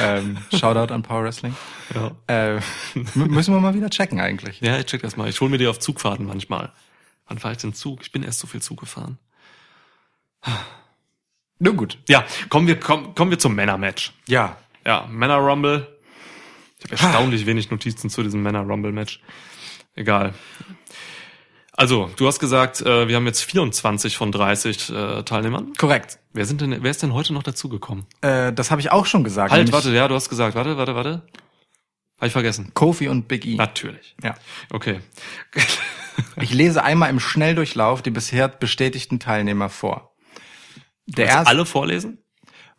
ähm, 0.00 0.38
Shoutout 0.54 0.92
an 0.94 1.02
Power 1.02 1.24
Wrestling. 1.24 1.54
Ja. 1.94 2.12
Äh, 2.26 2.60
mü- 2.94 3.26
müssen 3.28 3.52
wir 3.52 3.60
mal 3.60 3.74
wieder 3.74 3.90
checken 3.90 4.20
eigentlich. 4.20 4.60
Ja, 4.60 4.78
ich 4.78 4.86
check 4.86 5.02
das 5.02 5.16
mal. 5.16 5.28
Ich 5.28 5.40
hol 5.40 5.48
mir 5.50 5.58
die 5.58 5.66
auf 5.66 5.78
Zugfahrten 5.78 6.24
manchmal. 6.26 6.72
Wann 7.26 7.38
fahre 7.38 7.52
ich 7.52 7.58
denn 7.58 7.74
Zug? 7.74 8.00
Ich 8.02 8.12
bin 8.12 8.22
erst 8.22 8.38
so 8.38 8.46
viel 8.46 8.62
Zug 8.62 8.80
gefahren. 8.80 9.18
Nur 11.58 11.74
gut. 11.74 11.98
Ja, 12.08 12.24
kommen 12.48 12.66
wir, 12.66 12.78
kommen, 12.78 13.14
kommen 13.14 13.30
wir 13.30 13.38
zum 13.38 13.54
Männermatch. 13.54 14.12
Ja. 14.28 14.56
Ja, 14.86 15.06
Männer 15.10 15.36
Rumble. 15.36 15.86
Ich 16.78 16.84
habe 16.84 16.92
erstaunlich 16.92 17.44
wenig 17.44 17.70
Notizen 17.70 18.08
zu 18.08 18.22
diesem 18.22 18.42
Männer 18.42 18.60
Rumble 18.60 18.92
Match. 18.92 19.20
Egal. 19.96 20.32
Also, 21.78 22.10
du 22.16 22.26
hast 22.26 22.40
gesagt, 22.40 22.80
äh, 22.80 23.06
wir 23.06 23.14
haben 23.14 23.26
jetzt 23.26 23.44
24 23.44 24.16
von 24.16 24.32
30 24.32 24.90
äh, 24.90 25.22
Teilnehmern. 25.22 25.74
Korrekt. 25.78 26.18
Wer 26.32 26.44
sind 26.44 26.60
denn, 26.60 26.82
wer 26.82 26.90
ist 26.90 27.04
denn 27.04 27.14
heute 27.14 27.32
noch 27.32 27.44
dazugekommen? 27.44 28.04
Äh, 28.20 28.52
das 28.52 28.72
habe 28.72 28.80
ich 28.80 28.90
auch 28.90 29.06
schon 29.06 29.22
gesagt. 29.22 29.52
Halt, 29.52 29.70
warte, 29.70 29.94
ja, 29.94 30.08
du 30.08 30.16
hast 30.16 30.28
gesagt, 30.28 30.56
warte, 30.56 30.76
warte, 30.76 30.96
warte. 30.96 31.22
Habe 32.16 32.26
ich 32.26 32.32
vergessen. 32.32 32.72
Kofi 32.74 33.06
und 33.06 33.28
Big 33.28 33.46
E. 33.46 33.54
Natürlich. 33.54 34.16
Ja. 34.22 34.34
Okay. 34.70 35.00
Ich 36.40 36.52
lese 36.52 36.82
einmal 36.82 37.10
im 37.10 37.20
Schnelldurchlauf 37.20 38.02
die 38.02 38.10
bisher 38.10 38.48
bestätigten 38.48 39.20
Teilnehmer 39.20 39.68
vor. 39.68 40.16
Der 41.06 41.26
erste 41.26 41.46
alle 41.46 41.64
vorlesen? 41.64 42.18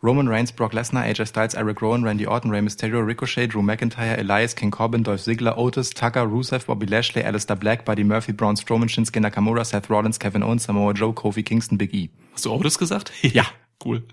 Roman 0.02 0.30
Reigns, 0.30 0.54
Brock 0.54 0.74
Lesnar, 0.74 1.04
AJ 1.04 1.28
Styles, 1.28 1.56
Eric 1.56 1.82
Rowan, 1.82 2.04
Randy 2.04 2.26
Orton, 2.26 2.52
Rey 2.52 2.62
Mysterio, 2.62 3.06
Ricochet, 3.06 3.48
Drew 3.48 3.62
McIntyre, 3.62 4.18
Elias, 4.18 4.56
King 4.56 4.72
Corbin, 4.72 5.04
Dolph 5.04 5.22
Ziggler, 5.22 5.58
Otis, 5.58 5.90
Tucker, 5.90 6.26
Rusev, 6.26 6.66
Bobby 6.66 6.86
Lashley, 6.86 7.22
Alistair 7.22 7.58
Black, 7.58 7.84
Buddy 7.84 8.06
Murphy, 8.06 8.32
Braun 8.32 8.56
Strowman, 8.56 8.88
Shinsuke 8.88 9.20
Nakamura, 9.20 9.66
Seth 9.66 9.90
Rollins, 9.90 10.18
Kevin 10.18 10.42
Owens, 10.42 10.64
Samoa 10.64 10.94
Joe, 10.94 11.12
Kofi 11.12 11.44
Kingston, 11.44 11.78
Big 11.78 11.94
E. 11.94 12.10
Hast 12.34 12.46
du 12.46 12.52
Otis 12.52 12.78
gesagt? 12.78 13.12
Ja. 13.22 13.46
Cool. 13.84 14.04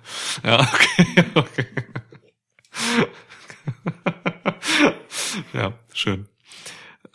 Ja, 0.44 0.60
okay. 0.60 1.24
okay. 1.34 1.66
ja, 5.52 5.72
schön. 5.92 6.26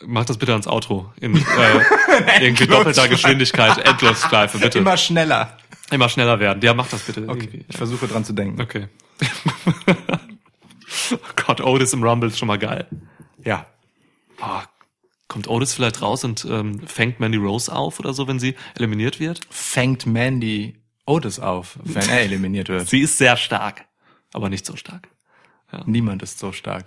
Mach 0.04 0.24
das 0.26 0.36
bitte 0.36 0.52
ans 0.52 0.66
Outro. 0.66 1.12
In 1.20 1.34
äh, 1.34 1.40
irgendwie 2.40 2.66
doppelter 2.66 3.08
Geschwindigkeit, 3.08 3.78
Endlosschleife, 3.78 4.58
bitte. 4.58 4.80
Immer 4.80 4.96
schneller. 4.98 5.56
Immer 5.92 6.08
schneller 6.08 6.40
werden. 6.40 6.62
Ja, 6.62 6.74
mach 6.74 6.88
das 6.88 7.02
bitte. 7.02 7.28
Okay, 7.28 7.44
irgendwie. 7.44 7.64
ich 7.68 7.76
versuche 7.76 8.08
dran 8.08 8.24
zu 8.24 8.32
denken. 8.32 8.60
Okay. 8.60 8.88
oh 11.12 11.16
Gott, 11.46 11.60
Otis 11.60 11.92
im 11.92 12.02
Rumble 12.02 12.30
ist 12.30 12.38
schon 12.38 12.48
mal 12.48 12.58
geil. 12.58 12.86
Ja. 13.44 13.66
Ah, 14.40 14.64
kommt 15.28 15.48
Otis 15.48 15.74
vielleicht 15.74 16.00
raus 16.00 16.24
und 16.24 16.46
ähm, 16.48 16.80
fängt 16.86 17.20
Mandy 17.20 17.38
Rose 17.38 17.72
auf 17.72 18.00
oder 18.00 18.14
so, 18.14 18.26
wenn 18.26 18.38
sie 18.38 18.56
eliminiert 18.74 19.20
wird? 19.20 19.40
Fängt 19.50 20.06
Mandy 20.06 20.82
Otis 21.04 21.38
auf, 21.38 21.78
wenn 21.82 22.08
er 22.08 22.22
eliminiert 22.22 22.68
wird. 22.68 22.88
Sie 22.90 23.00
ist 23.00 23.18
sehr 23.18 23.36
stark, 23.36 23.84
aber 24.32 24.48
nicht 24.48 24.64
so 24.64 24.76
stark. 24.76 25.08
Niemand 25.86 26.22
ist 26.22 26.38
so 26.38 26.52
stark. 26.52 26.84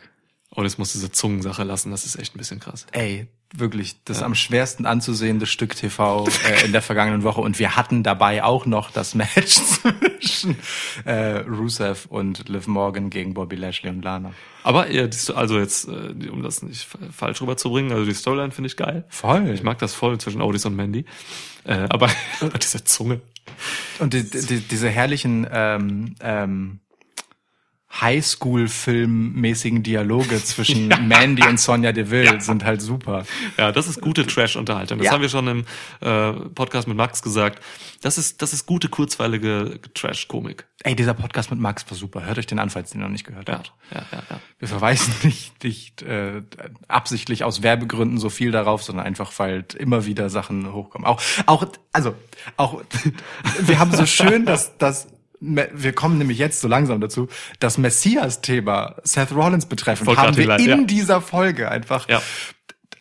Otis 0.52 0.78
muss 0.78 0.94
diese 0.94 1.12
Zungensache 1.12 1.64
lassen, 1.64 1.92
das 1.92 2.06
ist 2.06 2.16
echt 2.18 2.36
ein 2.36 2.38
bisschen 2.38 2.60
krass. 2.60 2.86
Ey, 2.92 3.28
wirklich, 3.60 3.96
das 4.06 4.22
am 4.24 4.36
schwersten 4.36 4.86
anzusehende 4.86 5.46
Stück 5.46 5.76
TV 5.76 6.28
äh, 6.48 6.66
in 6.66 6.72
der 6.72 6.82
vergangenen 6.82 7.24
Woche. 7.24 7.42
Und 7.42 7.60
wir 7.60 7.76
hatten 7.76 8.04
dabei 8.04 8.44
auch 8.44 8.66
noch 8.66 8.92
das 8.92 9.16
Match 9.16 9.56
zwischen 10.20 10.58
äh, 11.06 11.38
Rusev 11.40 12.06
und 12.10 12.50
Liv 12.50 12.68
Morgan 12.68 13.10
gegen 13.10 13.34
Bobby 13.34 13.56
Lashley 13.56 13.90
und 13.90 14.02
Lana. 14.04 14.32
Aber 14.64 14.92
ja, 14.92 15.08
also 15.36 15.60
jetzt, 15.60 15.88
äh, 15.88 16.30
um 16.30 16.42
das 16.44 16.64
nicht 16.64 16.84
fa- 16.86 16.98
falsch 17.12 17.42
rüberzubringen, 17.42 17.92
also 17.92 18.06
die 18.06 18.14
Storyline 18.14 18.52
finde 18.52 18.68
ich 18.68 18.78
geil. 18.78 19.06
Voll. 19.10 19.50
Ich 19.50 19.64
mag 19.64 19.78
das 19.80 19.94
voll 19.94 20.18
zwischen 20.20 20.42
Otis 20.42 20.66
und 20.66 20.76
Mandy. 20.76 21.06
Äh, 21.66 21.86
aber 21.90 22.10
diese 22.62 22.84
Zunge. 22.84 23.22
Und 24.00 24.14
die, 24.14 24.24
die, 24.30 24.60
diese 24.60 24.90
herrlichen 24.90 25.48
ähm, 25.52 26.16
ähm, 26.20 26.80
Highschool-Film-mäßigen 28.02 29.84
Dialoge 29.84 30.44
zwischen 30.44 30.88
Mandy 31.08 31.48
und 31.48 31.60
Sonja 31.60 31.92
Deville 31.92 32.42
sind 32.42 32.64
halt 32.64 32.82
super. 32.82 33.26
Ja, 33.58 33.72
das 33.72 33.88
ist 33.88 34.02
gute 34.02 34.26
Trash-Unterhaltung. 34.26 34.98
Das 35.00 35.06
Ja. 35.06 35.12
haben 35.14 35.22
wir 35.22 35.30
schon 35.30 35.48
im 35.48 35.66
äh, 36.02 36.32
Podcast 36.50 36.88
mit 36.88 36.98
Max 36.98 37.22
gesagt. 37.22 37.64
Das 38.02 38.18
ist, 38.18 38.42
das 38.42 38.54
ist 38.54 38.66
gute, 38.66 38.90
kurzweilige 38.90 39.80
Trash-Komik. 39.94 40.66
Ey, 40.84 40.96
dieser 40.96 41.14
Podcast 41.14 41.50
mit 41.50 41.60
Max 41.60 41.90
war 41.90 41.98
super. 41.98 42.26
Hört 42.26 42.38
euch 42.38 42.46
den 42.48 42.60
an, 42.60 42.70
falls 42.70 42.92
ihr 42.92 42.96
ihn 42.98 43.02
noch 43.02 43.10
nicht 43.10 43.26
gehört 43.26 43.48
Ja, 43.50 43.56
habt. 43.56 43.72
ja, 43.92 44.06
ja, 44.12 44.24
ja. 44.30 44.40
Wir 44.60 44.68
verweisen 44.68 45.14
nicht, 45.24 45.64
nicht 45.64 46.02
äh, 46.04 46.42
absichtlich 46.88 47.44
aus 47.44 47.64
Werbegründen 47.64 48.18
so 48.20 48.30
viel 48.30 48.52
darauf, 48.52 48.84
sondern 48.84 49.06
einfach, 49.06 49.32
weil 49.38 49.66
immer 49.78 50.06
wieder 50.06 50.30
Sachen 50.30 50.72
hochkommen. 50.74 51.08
Auch, 51.08 51.22
auch, 51.46 51.66
also, 51.92 52.14
auch, 52.58 52.82
wir 53.62 53.80
haben 53.80 53.92
so 53.96 54.06
schön, 54.06 54.46
dass, 54.46 54.78
dass 54.78 55.08
wir 55.74 55.94
kommen 55.94 56.18
nämlich 56.18 56.38
jetzt 56.38 56.62
so 56.62 56.68
langsam 56.68 57.02
dazu, 57.02 57.28
das 57.60 57.78
Messias-Thema 57.78 58.96
Seth 59.04 59.32
Rollins 59.34 59.66
betreffend, 59.66 60.08
Wollte 60.08 60.22
haben 60.22 60.36
wir 60.38 60.42
hinleiten, 60.42 60.66
in 60.66 60.80
ja. 60.82 60.86
dieser 60.86 61.22
Folge 61.22 61.70
einfach 61.70 62.10
Ja. 62.10 62.22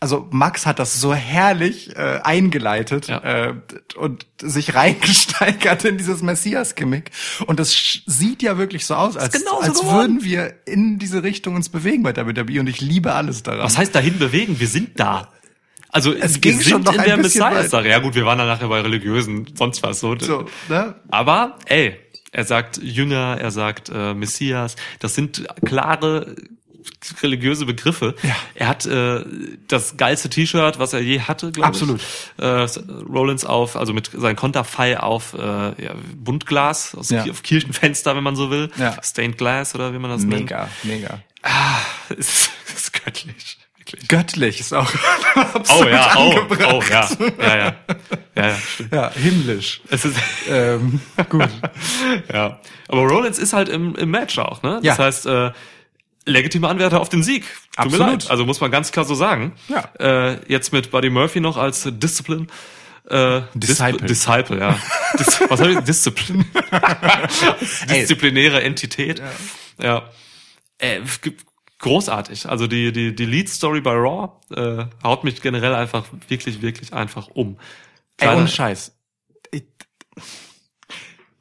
also 0.00 0.28
Max 0.30 0.66
hat 0.66 0.78
das 0.78 1.00
so 1.00 1.14
herrlich 1.14 1.96
äh, 1.96 2.20
eingeleitet 2.22 3.08
Ja. 3.08 3.18
äh, 3.22 3.54
und 3.96 4.26
sich 4.40 4.74
reingesteigert 4.74 5.84
in 5.84 5.96
dieses 5.96 6.20
Messias-Gimmick. 6.22 7.10
Und 7.46 7.58
das 7.60 8.02
sieht 8.06 8.42
ja 8.42 8.58
wirklich 8.58 8.84
so 8.86 8.94
aus, 8.94 9.16
als, 9.16 9.34
als 9.34 9.80
geworden. 9.80 9.90
würden 9.90 10.24
wir 10.24 10.54
in 10.66 10.98
diese 10.98 11.22
Richtung 11.22 11.54
uns 11.54 11.68
bewegen 11.70 12.02
bei 12.02 12.14
WWE. 12.14 12.60
Und 12.60 12.68
ich 12.68 12.80
liebe 12.80 13.12
alles 13.14 13.42
daran. 13.42 13.64
Was 13.64 13.78
heißt 13.78 13.94
dahin 13.94 14.18
bewegen? 14.18 14.60
Wir 14.60 14.68
sind 14.68 15.00
da. 15.00 15.28
Also 15.88 16.12
Es 16.12 16.40
ging 16.40 16.60
schon 16.60 16.82
noch 16.82 16.92
in 16.92 17.04
der 17.04 17.16
Messias-Sache. 17.16 17.88
Ja 17.88 18.00
gut, 18.00 18.16
wir 18.16 18.26
waren 18.26 18.36
dann 18.38 18.48
nachher 18.48 18.66
bei 18.66 18.80
religiösen, 18.80 19.46
sonst 19.56 19.80
was 19.84 20.00
so. 20.00 20.18
so, 20.18 20.46
ne? 20.68 20.96
Aber 21.08 21.56
ey, 21.66 22.00
er 22.34 22.44
sagt 22.44 22.78
Jünger, 22.82 23.38
er 23.40 23.50
sagt 23.52 23.90
äh, 23.94 24.12
Messias. 24.12 24.74
Das 24.98 25.14
sind 25.14 25.46
klare 25.64 26.34
religiöse 27.22 27.64
Begriffe. 27.64 28.14
Ja. 28.22 28.34
Er 28.54 28.68
hat 28.68 28.86
äh, 28.86 29.24
das 29.68 29.96
geilste 29.96 30.28
T-Shirt, 30.28 30.78
was 30.78 30.92
er 30.92 31.00
je 31.00 31.20
hatte, 31.20 31.52
glaube 31.52 31.68
Absolut. 31.68 32.00
ich. 32.00 32.44
Äh, 32.44 32.66
Rollins 33.08 33.44
auf, 33.44 33.76
also 33.76 33.92
mit 33.92 34.10
seinem 34.12 34.36
Konterfei 34.36 34.98
auf 34.98 35.34
äh, 35.34 35.38
ja, 35.38 35.94
Buntglas, 36.16 36.94
aus 36.94 37.10
Ja. 37.10 37.24
auf 37.30 37.42
Kirchenfenster, 37.42 38.16
wenn 38.16 38.24
man 38.24 38.36
so 38.36 38.50
will. 38.50 38.70
Ja. 38.76 39.00
Stained 39.02 39.38
Glass 39.38 39.74
oder 39.74 39.94
wie 39.94 39.98
man 39.98 40.10
das 40.10 40.22
nennt. 40.24 40.42
Mega, 40.42 40.68
mega. 40.82 41.20
Es 42.08 42.18
ist, 42.18 42.50
ist 42.74 43.04
göttlich. 43.04 43.58
Wirklich. 43.86 44.08
Göttlich 44.08 44.60
ist 44.60 44.72
auch 44.72 44.90
Oh 45.36 45.40
absolut 45.40 45.90
ja, 45.92 46.14
oh, 46.16 46.30
angebracht. 46.30 46.68
oh 46.70 46.82
ja, 46.90 47.08
ja, 47.38 47.46
ja, 47.46 47.76
ja, 48.36 48.46
ja, 48.48 48.54
stimmt. 48.56 48.92
Ja, 48.92 49.10
himmlisch. 49.12 49.80
Es 49.90 50.04
ist, 50.04 50.16
ähm, 50.48 51.00
gut. 51.28 51.48
ja. 52.32 52.60
Aber 52.88 53.00
Rollins 53.02 53.38
ist 53.38 53.52
halt 53.52 53.68
im, 53.68 53.94
im 53.96 54.10
Match 54.10 54.38
auch, 54.38 54.62
ne? 54.62 54.80
Das 54.82 54.96
Ja. 54.98 55.04
heißt, 55.04 55.26
äh, 55.26 55.52
legitime 56.26 56.68
Anwärter 56.68 57.00
auf 57.00 57.08
den 57.10 57.22
Sieg. 57.22 57.42
Tut 57.44 57.52
mir 57.76 57.82
Absolut. 57.98 58.06
leid. 58.22 58.30
Also 58.30 58.46
muss 58.46 58.60
man 58.60 58.70
ganz 58.70 58.90
klar 58.92 59.04
so 59.04 59.14
sagen. 59.14 59.52
Ja. 59.68 59.90
Äh, 59.98 60.38
jetzt 60.48 60.72
mit 60.72 60.90
Buddy 60.90 61.10
Murphy 61.10 61.40
noch 61.40 61.56
als 61.58 61.86
Discipline. 61.90 62.46
Äh, 63.10 63.42
Disciple. 63.52 64.06
Dis 64.06 64.20
Disciple, 64.24 64.58
ja. 64.60 64.78
Dis 65.18 65.40
was 65.50 65.60
habe 65.60 65.72
ich? 65.72 65.78
Discipline. 65.80 66.46
Disziplinäre 67.90 68.62
Entität. 68.62 69.20
Ja. 69.80 70.08
Äh, 70.78 71.00
g- 71.22 71.32
großartig. 71.78 72.48
Also 72.48 72.66
die, 72.66 72.92
die, 72.92 73.14
die 73.14 73.26
Lead 73.26 73.48
Story 73.48 73.80
bei 73.80 73.92
Raw 73.92 74.32
äh, 74.54 74.86
haut 75.02 75.24
mich 75.24 75.40
generell 75.42 75.74
einfach 75.74 76.04
wirklich, 76.28 76.62
wirklich 76.62 76.92
einfach 76.92 77.28
um. 77.28 77.56
Ey, 78.16 78.26
Kleiner- 78.26 78.36
ohne 78.38 78.48
Scheiß. 78.48 78.96
Ich, 79.50 79.64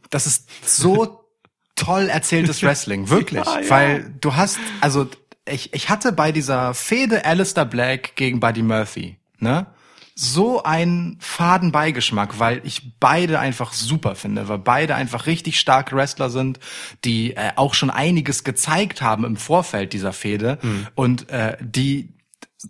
das 0.09 0.27
ist 0.27 0.47
so 0.65 1.25
toll 1.75 2.09
erzähltes 2.09 2.61
Wrestling, 2.63 3.09
wirklich. 3.09 3.45
Ja, 3.45 3.59
ja. 3.59 3.69
Weil 3.69 4.13
du 4.21 4.35
hast, 4.35 4.59
also 4.81 5.07
ich, 5.47 5.73
ich 5.73 5.89
hatte 5.89 6.11
bei 6.11 6.31
dieser 6.31 6.73
Fehde 6.73 7.25
Alistair 7.25 7.65
Black 7.65 8.15
gegen 8.15 8.39
Buddy 8.39 8.61
Murphy, 8.61 9.17
ne? 9.39 9.65
So 10.15 10.63
einen 10.63 11.17
faden 11.19 11.71
Beigeschmack, 11.71 12.39
weil 12.39 12.61
ich 12.63 12.99
beide 12.99 13.39
einfach 13.39 13.73
super 13.73 14.15
finde, 14.15 14.47
weil 14.47 14.59
beide 14.59 14.95
einfach 14.95 15.25
richtig 15.25 15.59
starke 15.59 15.95
Wrestler 15.95 16.29
sind, 16.29 16.59
die 17.03 17.35
äh, 17.35 17.51
auch 17.55 17.73
schon 17.73 17.89
einiges 17.89 18.43
gezeigt 18.43 19.01
haben 19.01 19.25
im 19.25 19.37
Vorfeld 19.37 19.93
dieser 19.93 20.13
Fehde 20.13 20.59
und 20.95 21.29
äh, 21.29 21.57
die 21.61 22.13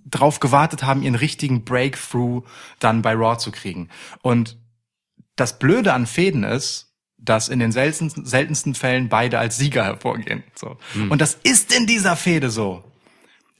drauf 0.05 0.39
gewartet 0.39 0.83
haben, 0.83 1.03
ihren 1.03 1.15
richtigen 1.15 1.63
Breakthrough 1.65 2.43
dann 2.79 3.01
bei 3.01 3.13
Raw 3.13 3.37
zu 3.37 3.51
kriegen. 3.51 3.89
Und 4.21 4.57
das 5.35 5.59
Blöde 5.59 5.93
an 5.93 6.05
Fäden 6.05 6.43
ist, 6.43 6.93
dass 7.17 7.49
in 7.49 7.59
den 7.59 7.71
seltensten, 7.71 8.25
seltensten 8.25 8.75
Fällen 8.75 9.09
beide 9.09 9.39
als 9.39 9.57
Sieger 9.57 9.83
hervorgehen. 9.83 10.43
So. 10.55 10.77
Und 11.09 11.21
das 11.21 11.35
ist 11.43 11.75
in 11.75 11.87
dieser 11.87 12.15
Fehde 12.15 12.49
so. 12.49 12.83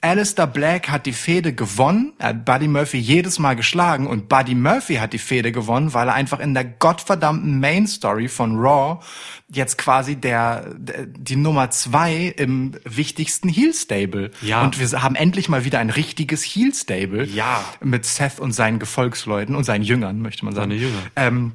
Alistair 0.04 0.46
Black 0.46 0.90
hat 0.90 1.06
die 1.06 1.14
Fehde 1.14 1.54
gewonnen, 1.54 2.12
er 2.18 2.28
hat 2.28 2.44
Buddy 2.44 2.68
Murphy 2.68 2.98
jedes 2.98 3.38
Mal 3.38 3.56
geschlagen 3.56 4.06
und 4.06 4.28
Buddy 4.28 4.54
Murphy 4.54 4.96
hat 4.96 5.14
die 5.14 5.18
Fehde 5.18 5.50
gewonnen, 5.50 5.94
weil 5.94 6.08
er 6.08 6.14
einfach 6.14 6.40
in 6.40 6.52
der 6.52 6.64
gottverdammten 6.64 7.58
Main 7.58 7.86
Story 7.86 8.28
von 8.28 8.58
Raw 8.58 9.02
jetzt 9.48 9.78
quasi 9.78 10.16
der, 10.16 10.74
der 10.76 11.06
die 11.06 11.36
Nummer 11.36 11.70
zwei 11.70 12.34
im 12.36 12.72
wichtigsten 12.84 13.48
Heel 13.48 13.72
Stable. 13.72 14.30
Ja. 14.42 14.62
Und 14.62 14.78
wir 14.78 15.02
haben 15.02 15.14
endlich 15.14 15.48
mal 15.48 15.64
wieder 15.64 15.78
ein 15.78 15.90
richtiges 15.90 16.42
Heel 16.42 16.74
Stable. 16.74 17.24
Ja. 17.24 17.64
Mit 17.82 18.04
Seth 18.04 18.40
und 18.40 18.52
seinen 18.52 18.78
Gefolgsleuten 18.78 19.56
und 19.56 19.64
seinen 19.64 19.84
Jüngern, 19.84 20.20
möchte 20.20 20.44
man 20.44 20.54
sagen. 20.54 20.70
Seine 20.70 20.82
Jünger. 20.82 21.02
Ähm, 21.16 21.52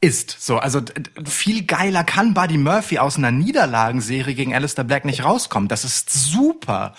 ist 0.00 0.36
so. 0.38 0.58
Also 0.58 0.82
viel 1.24 1.64
geiler 1.64 2.04
kann 2.04 2.34
Buddy 2.34 2.58
Murphy 2.58 2.98
aus 2.98 3.16
einer 3.16 3.30
Niederlagenserie 3.30 4.34
gegen 4.34 4.54
Alistair 4.54 4.84
Black 4.84 5.04
nicht 5.04 5.24
rauskommen. 5.24 5.68
Das 5.68 5.84
ist 5.84 6.10
super. 6.10 6.94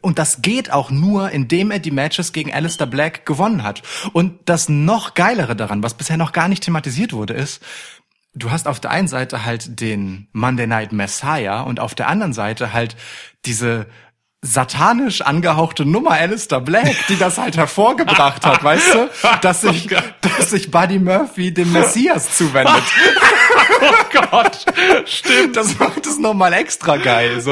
Und 0.00 0.18
das 0.18 0.42
geht 0.42 0.72
auch 0.72 0.90
nur, 0.90 1.30
indem 1.30 1.70
er 1.70 1.78
die 1.78 1.90
Matches 1.90 2.32
gegen 2.32 2.52
Alistair 2.52 2.86
Black 2.86 3.26
gewonnen 3.26 3.62
hat. 3.62 3.82
Und 4.12 4.40
das 4.46 4.68
noch 4.68 5.14
geilere 5.14 5.54
daran, 5.54 5.82
was 5.82 5.94
bisher 5.94 6.16
noch 6.16 6.32
gar 6.32 6.48
nicht 6.48 6.64
thematisiert 6.64 7.12
wurde, 7.12 7.34
ist, 7.34 7.62
du 8.34 8.50
hast 8.50 8.66
auf 8.66 8.80
der 8.80 8.90
einen 8.90 9.08
Seite 9.08 9.44
halt 9.44 9.80
den 9.80 10.28
Monday 10.32 10.66
Night 10.66 10.92
Messiah 10.92 11.60
und 11.62 11.80
auf 11.80 11.94
der 11.94 12.08
anderen 12.08 12.32
Seite 12.32 12.72
halt 12.72 12.96
diese 13.44 13.86
satanisch 14.44 15.20
angehauchte 15.20 15.84
Nummer 15.84 16.10
Alistair 16.12 16.60
Black, 16.60 16.96
die 17.08 17.16
das 17.16 17.38
halt 17.38 17.56
hervorgebracht 17.56 18.44
hat, 18.44 18.64
weißt 18.64 18.94
du? 18.94 19.10
Dass 19.40 19.60
sich, 19.60 19.88
dass 20.20 20.50
sich 20.50 20.70
Buddy 20.70 20.98
Murphy 20.98 21.54
dem 21.54 21.72
Messias 21.72 22.36
zuwendet. 22.36 22.82
Oh 23.84 24.20
Gott, 24.30 24.64
stimmt. 25.06 25.56
Das 25.56 25.78
macht 25.78 26.06
es 26.06 26.18
nochmal 26.18 26.52
extra 26.52 26.96
geil, 26.96 27.40
so. 27.40 27.50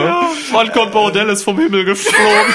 Wann 0.53 0.71
kommt 0.73 0.93
Bordell 0.93 1.29
ist 1.29 1.43
vom 1.43 1.59
Himmel 1.59 1.85
geflogen? 1.85 2.55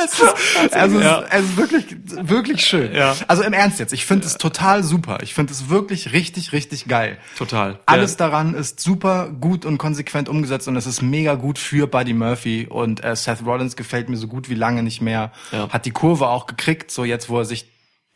Es 0.00 0.20
ist, 0.20 0.74
also 0.76 1.00
Ja. 1.00 1.24
es 1.28 1.42
ist 1.44 1.56
wirklich, 1.56 1.84
wirklich 2.06 2.64
schön. 2.64 2.94
Ja. 2.94 3.16
Also 3.26 3.42
im 3.42 3.52
Ernst 3.52 3.80
jetzt, 3.80 3.92
ich 3.92 4.06
finde 4.06 4.26
es 4.28 4.38
total 4.38 4.84
super. 4.84 5.18
Ich 5.22 5.34
finde 5.34 5.52
es 5.52 5.70
wirklich 5.70 6.12
richtig, 6.12 6.52
richtig 6.52 6.86
geil. 6.86 7.18
Total. 7.36 7.80
Alles 7.84 8.12
Ja. 8.12 8.18
daran 8.18 8.54
ist 8.54 8.78
super 8.78 9.28
gut 9.28 9.64
und 9.64 9.76
konsequent 9.76 10.28
umgesetzt 10.28 10.68
und 10.68 10.76
es 10.76 10.86
ist 10.86 11.02
mega 11.02 11.34
gut 11.34 11.58
für 11.58 11.88
Buddy 11.88 12.12
Murphy 12.12 12.68
und 12.70 13.02
äh, 13.02 13.16
Seth 13.16 13.44
Rollins 13.44 13.74
gefällt 13.74 14.08
mir 14.08 14.16
so 14.16 14.28
gut 14.28 14.48
wie 14.48 14.54
lange 14.54 14.84
nicht 14.84 15.00
mehr. 15.02 15.32
Ja. 15.50 15.68
Hat 15.68 15.84
die 15.84 15.90
Kurve 15.90 16.28
auch 16.28 16.46
gekriegt, 16.46 16.92
so 16.92 17.02
jetzt, 17.02 17.28
wo 17.28 17.40
er 17.40 17.44
sich 17.44 17.68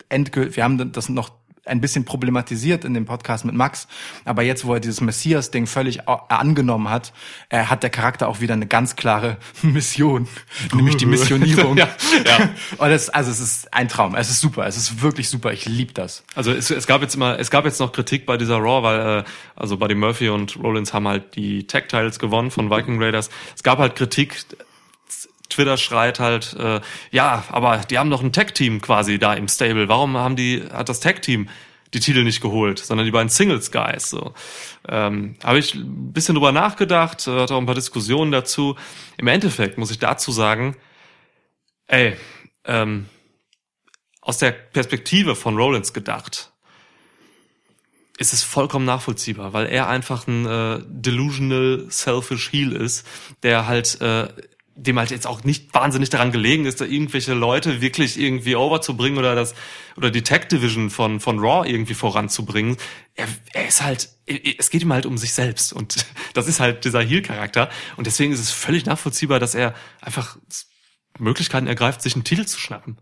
endgültig, 0.09 0.55
wir 0.57 0.63
haben 0.63 0.93
das 0.93 1.09
noch 1.09 1.31
ein 1.65 1.81
bisschen 1.81 2.05
problematisiert 2.05 2.85
in 2.85 2.95
dem 2.95 3.05
Podcast 3.05 3.45
mit 3.45 3.55
Max, 3.55 3.87
aber 4.25 4.43
jetzt, 4.43 4.65
wo 4.65 4.75
er 4.75 4.81
dieses 4.81 5.01
Messias-Ding 5.01 5.67
völlig 5.67 6.09
angenommen 6.09 6.91
hat, 6.91 7.13
äh, 7.51 7.65
hat 7.65 7.83
der 7.83 7.91
Charakter 7.91 8.29
auch 8.29 8.41
wieder 8.41 8.55
eine 8.55 8.67
ganz 8.67 8.97
klare 8.97 9.37
Mission, 9.63 10.29
nämlich 10.75 10.97
die 10.97 11.07
Missionierung. 11.13 11.77
Ja, 11.83 11.89
ja. 12.27 12.51
Und 12.79 12.91
das, 12.91 13.09
also 13.09 13.31
es 13.31 13.41
ist 13.41 13.73
ein 13.73 13.89
Traum, 13.89 14.15
es 14.15 14.29
ist 14.29 14.41
super, 14.41 14.67
es 14.67 14.77
ist 14.77 15.03
wirklich 15.03 15.29
super, 15.29 15.53
ich 15.53 15.65
lieb 15.65 15.95
das. 15.95 16.23
Also 16.35 16.53
es, 16.53 16.71
es 16.71 16.87
gab 16.87 17.01
jetzt 17.03 17.15
immer, 17.15 17.39
es 17.39 17.51
gab 17.51 17.65
jetzt 17.65 17.81
noch 17.81 17.93
Kritik 17.93 18.27
bei 18.27 18.37
dieser 18.37 18.57
Raw, 18.57 18.83
weil 18.83 19.21
äh, 19.21 19.25
also 19.57 19.77
Buddy 19.79 19.95
Murphy 19.95 20.29
und 20.29 20.59
Rollins 20.63 20.93
haben 20.93 21.09
halt 21.09 21.35
die 21.37 21.67
Tag 21.67 21.89
Titles 21.89 22.19
gewonnen 22.19 22.51
von 22.51 22.71
Viking 22.71 23.03
Raiders. 23.03 23.31
Es 23.55 23.63
gab 23.63 23.79
halt 23.79 23.97
Kritik. 23.97 24.45
Twitter 25.53 25.77
schreit 25.77 26.21
halt, 26.21 26.55
äh, 26.55 26.81
ja, 27.11 27.45
aber 27.49 27.79
die 27.79 27.99
haben 27.99 28.11
doch 28.11 28.23
ein 28.23 28.33
Tag 28.33 28.55
Team 28.55 28.81
quasi 28.81 29.19
da 29.19 29.35
im 29.35 29.49
Stable. 29.49 29.89
Warum 29.89 30.17
haben 30.17 30.37
die 30.37 30.63
hat 30.73 30.89
das 30.89 31.01
Tag 31.01 31.23
Team 31.23 31.49
die 31.95 32.01
Titel 32.01 32.25
nicht 32.25 32.41
geholt, 32.41 32.79
sondern 32.79 33.05
die 33.05 33.13
beiden 33.13 33.29
Singles 33.29 33.71
Guys? 33.71 34.11
So 34.11 34.35
ähm, 34.89 35.37
habe 35.43 35.59
ich 35.59 35.75
ein 35.75 36.13
bisschen 36.13 36.35
drüber 36.35 36.53
nachgedacht, 36.53 37.27
äh, 37.27 37.41
hatte 37.41 37.55
auch 37.55 37.59
ein 37.59 37.67
paar 37.67 37.75
Diskussionen 37.75 38.33
dazu. 38.33 38.77
Im 39.17 39.27
Endeffekt 39.27 39.79
muss 39.79 39.91
ich 39.91 39.99
dazu 39.99 40.33
sagen, 40.33 40.77
ey, 41.87 42.17
ähm, 42.65 43.07
aus 44.21 44.39
der 44.39 44.53
Perspektive 44.53 45.35
von 45.35 45.57
Rollins 45.57 45.93
gedacht, 45.93 46.53
ist 48.19 48.33
es 48.33 48.43
vollkommen 48.43 48.85
nachvollziehbar, 48.85 49.53
weil 49.53 49.67
er 49.67 49.89
einfach 49.89 50.27
ein 50.27 50.47
äh, 50.47 50.81
delusional, 50.87 51.87
selfish 51.89 52.53
Heel 52.53 52.73
ist, 52.73 53.07
der 53.43 53.67
halt 53.67 54.01
äh, 54.01 54.29
dem 54.75 54.99
halt 54.99 55.11
jetzt 55.11 55.27
auch 55.27 55.45
nicht 55.45 55.75
wahnsinnig 55.75 56.11
daran 56.11 56.33
gelegen 56.33 56.65
ist, 56.65 56.81
da 56.81 56.85
irgendwelche 56.85 57.35
Leute 57.35 57.81
wirklich 57.81 58.19
irgendwie 58.19 58.57
overzubringen 58.57 59.19
oder 59.19 59.35
das 59.35 59.55
oder 59.97 60.11
die 60.11 60.23
Tech 60.23 60.49
Division 60.49 60.91
von 60.91 61.21
von 61.21 61.39
Raw 61.39 61.69
irgendwie 61.69 61.95
voranzubringen. 61.95 62.77
Er, 63.15 63.29
er 63.53 63.69
ist 63.69 63.83
halt, 63.83 64.09
es 64.27 64.71
geht 64.71 64.83
ihm 64.83 64.93
halt 64.93 65.07
um 65.07 65.19
sich 65.19 65.33
selbst 65.33 65.73
und 65.73 66.07
das 66.35 66.49
ist 66.49 66.61
halt 66.61 66.85
dieser 66.85 67.03
Heel 67.03 67.23
Charakter 67.23 67.69
und 67.97 68.07
deswegen 68.07 68.33
ist 68.33 68.41
es 68.41 68.51
völlig 68.51 68.87
nachvollziehbar, 68.87 69.39
dass 69.39 69.55
er 69.55 69.75
einfach 70.01 70.37
Möglichkeiten 71.19 71.67
ergreift, 71.67 72.03
sich 72.03 72.15
einen 72.15 72.25
Titel 72.25 72.47
zu 72.47 72.59
schnappen. 72.59 72.97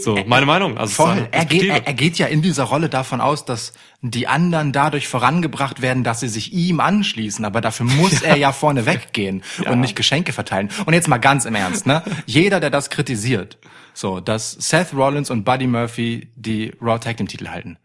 So, 0.00 0.18
meine 0.26 0.46
Meinung. 0.46 0.78
Also 0.78 0.94
Voll. 0.94 1.28
Er 1.30 1.44
geht, 1.44 1.64
er, 1.64 1.86
er 1.86 1.94
geht 1.94 2.18
ja 2.18 2.26
in 2.26 2.42
dieser 2.42 2.64
Rolle 2.64 2.88
davon 2.88 3.20
aus, 3.20 3.44
dass 3.44 3.72
die 4.00 4.26
anderen 4.26 4.72
dadurch 4.72 5.06
vorangebracht 5.06 5.82
werden, 5.82 6.02
dass 6.02 6.20
sie 6.20 6.28
sich 6.28 6.52
ihm 6.52 6.80
anschließen. 6.80 7.44
Aber 7.44 7.60
dafür 7.60 7.86
muss 7.96 8.22
er 8.22 8.36
ja 8.36 8.52
vorne 8.52 8.86
weggehen 8.86 9.42
und 9.66 9.80
nicht 9.80 9.96
Geschenke 9.96 10.32
verteilen. 10.32 10.70
Und 10.86 10.94
jetzt 10.94 11.08
mal 11.08 11.18
ganz 11.18 11.44
im 11.44 11.54
Ernst, 11.54 11.86
ne? 11.86 12.02
Jeder, 12.26 12.58
der 12.58 12.70
das 12.70 12.90
kritisiert, 12.90 13.58
so, 13.94 14.20
dass 14.20 14.52
Seth 14.52 14.92
Rollins 14.94 15.30
und 15.30 15.44
Buddy 15.44 15.66
Murphy 15.66 16.32
die 16.36 16.72
Raw 16.80 16.98
Tag 16.98 17.18
Team 17.18 17.28
Titel 17.28 17.48
halten. 17.48 17.78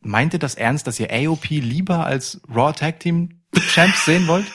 Meint 0.00 0.32
ihr 0.32 0.38
das 0.38 0.54
ernst, 0.54 0.86
dass 0.86 1.00
ihr 1.00 1.12
AOP 1.12 1.48
lieber 1.50 2.06
als 2.06 2.40
Raw 2.48 2.72
Tag 2.72 3.00
Team 3.00 3.40
Champs 3.72 4.04
sehen 4.04 4.28
wollt? 4.28 4.46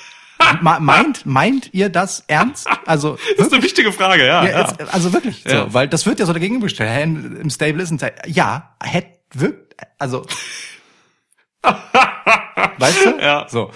Meint, 0.62 1.26
meint 1.26 1.74
ihr 1.74 1.90
das 1.90 2.24
ernst? 2.28 2.68
Also, 2.86 3.18
Das 3.38 3.48
ist 3.48 3.54
eine 3.54 3.64
wichtige 3.64 3.92
Frage, 3.92 4.26
ja. 4.26 4.44
ja, 4.44 4.50
ja. 4.50 4.62
Jetzt, 4.62 4.94
also 4.94 5.14
wirklich, 5.14 5.44
Ja. 5.46 5.66
so, 5.66 5.74
weil 5.74 5.88
das 5.88 6.06
wird 6.06 6.20
ja 6.20 6.26
so 6.26 6.34
dagegen 6.34 6.60
gestellt. 6.60 6.90
Hä, 6.90 7.04
im 7.04 7.50
Stable 7.50 7.82
ist 7.84 7.92
ein 7.92 8.00
Zeit. 8.00 8.22
Ja, 8.28 8.76
hätte 8.82 9.10
wirkt, 9.34 9.76
also. 10.00 10.26
weißt 11.64 13.06
du? 13.06 13.18
Ja. 13.22 13.48
So. 13.50 13.72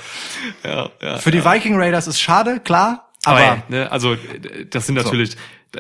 ja, 0.64 0.89
ja. 1.02 1.18
Für 1.18 1.31
die 1.31 1.44
Viking 1.44 1.76
Raiders 1.80 2.07
ist 2.07 2.19
schade, 2.19 2.60
klar, 2.60 3.11
aber, 3.26 3.39
Aber, 3.39 3.64
ne, 3.68 3.91
also 3.91 4.14
äh, 4.14 4.65
das 4.69 4.85
sind 4.85 4.95
natürlich, 4.95 5.35
äh, 5.76 5.80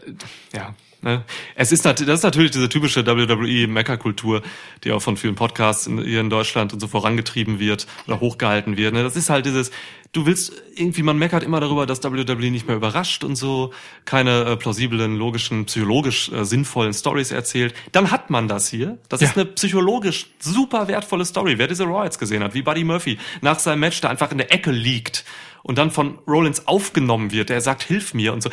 ja. 0.53 0.73
Ne? 1.01 1.23
Es 1.55 1.71
ist 1.71 1.85
das 1.85 2.01
ist 2.01 2.23
natürlich 2.23 2.51
diese 2.51 2.69
typische 2.69 3.05
WWE 3.05 3.67
Mecker-Kultur, 3.67 4.41
die 4.83 4.91
auch 4.91 5.01
von 5.01 5.15
vielen 5.17 5.35
Podcasts 5.35 5.87
in, 5.87 6.01
hier 6.03 6.21
in 6.21 6.29
Deutschland 6.29 6.73
und 6.73 6.79
so 6.79 6.87
vorangetrieben 6.87 7.59
wird 7.59 7.87
oder 8.07 8.19
hochgehalten 8.19 8.77
wird. 8.77 8.93
Ne? 8.93 9.03
Das 9.03 9.15
ist 9.15 9.29
halt 9.29 9.45
dieses, 9.45 9.71
du 10.11 10.25
willst 10.25 10.53
irgendwie, 10.75 11.03
man 11.03 11.17
meckert 11.17 11.43
immer 11.43 11.59
darüber, 11.59 11.85
dass 11.85 12.03
WWE 12.03 12.49
nicht 12.51 12.67
mehr 12.67 12.75
überrascht 12.77 13.23
und 13.23 13.35
so, 13.35 13.73
keine 14.05 14.45
äh, 14.45 14.55
plausiblen, 14.57 15.15
logischen, 15.17 15.65
psychologisch 15.65 16.31
äh, 16.31 16.43
sinnvollen 16.45 16.93
Stories 16.93 17.31
erzählt. 17.31 17.73
Dann 17.91 18.11
hat 18.11 18.29
man 18.29 18.47
das 18.47 18.67
hier. 18.69 18.97
Das 19.09 19.21
Ja. 19.21 19.27
ist 19.29 19.37
eine 19.37 19.45
psychologisch 19.45 20.27
super 20.39 20.87
wertvolle 20.87 21.25
Story. 21.25 21.57
Wer 21.57 21.67
diese 21.67 21.83
Raw 21.85 22.03
jetzt 22.05 22.19
gesehen 22.19 22.43
hat, 22.43 22.53
wie 22.53 22.61
Buddy 22.63 22.83
Murphy 22.83 23.17
nach 23.41 23.59
seinem 23.59 23.81
Match 23.81 24.01
da 24.01 24.09
einfach 24.09 24.31
in 24.31 24.39
der 24.39 24.51
Ecke 24.51 24.71
liegt 24.71 25.25
und 25.63 25.77
dann 25.77 25.91
von 25.91 26.17
Rollins 26.27 26.65
aufgenommen 26.67 27.31
wird, 27.31 27.49
der 27.49 27.61
sagt, 27.61 27.83
hilf 27.83 28.13
mir 28.13 28.33
und 28.33 28.41
so. 28.41 28.49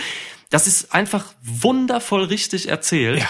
Das 0.50 0.66
ist 0.66 0.94
einfach 0.94 1.34
wundervoll 1.42 2.24
richtig 2.24 2.68
erzählt. 2.68 3.20
Ja. 3.20 3.28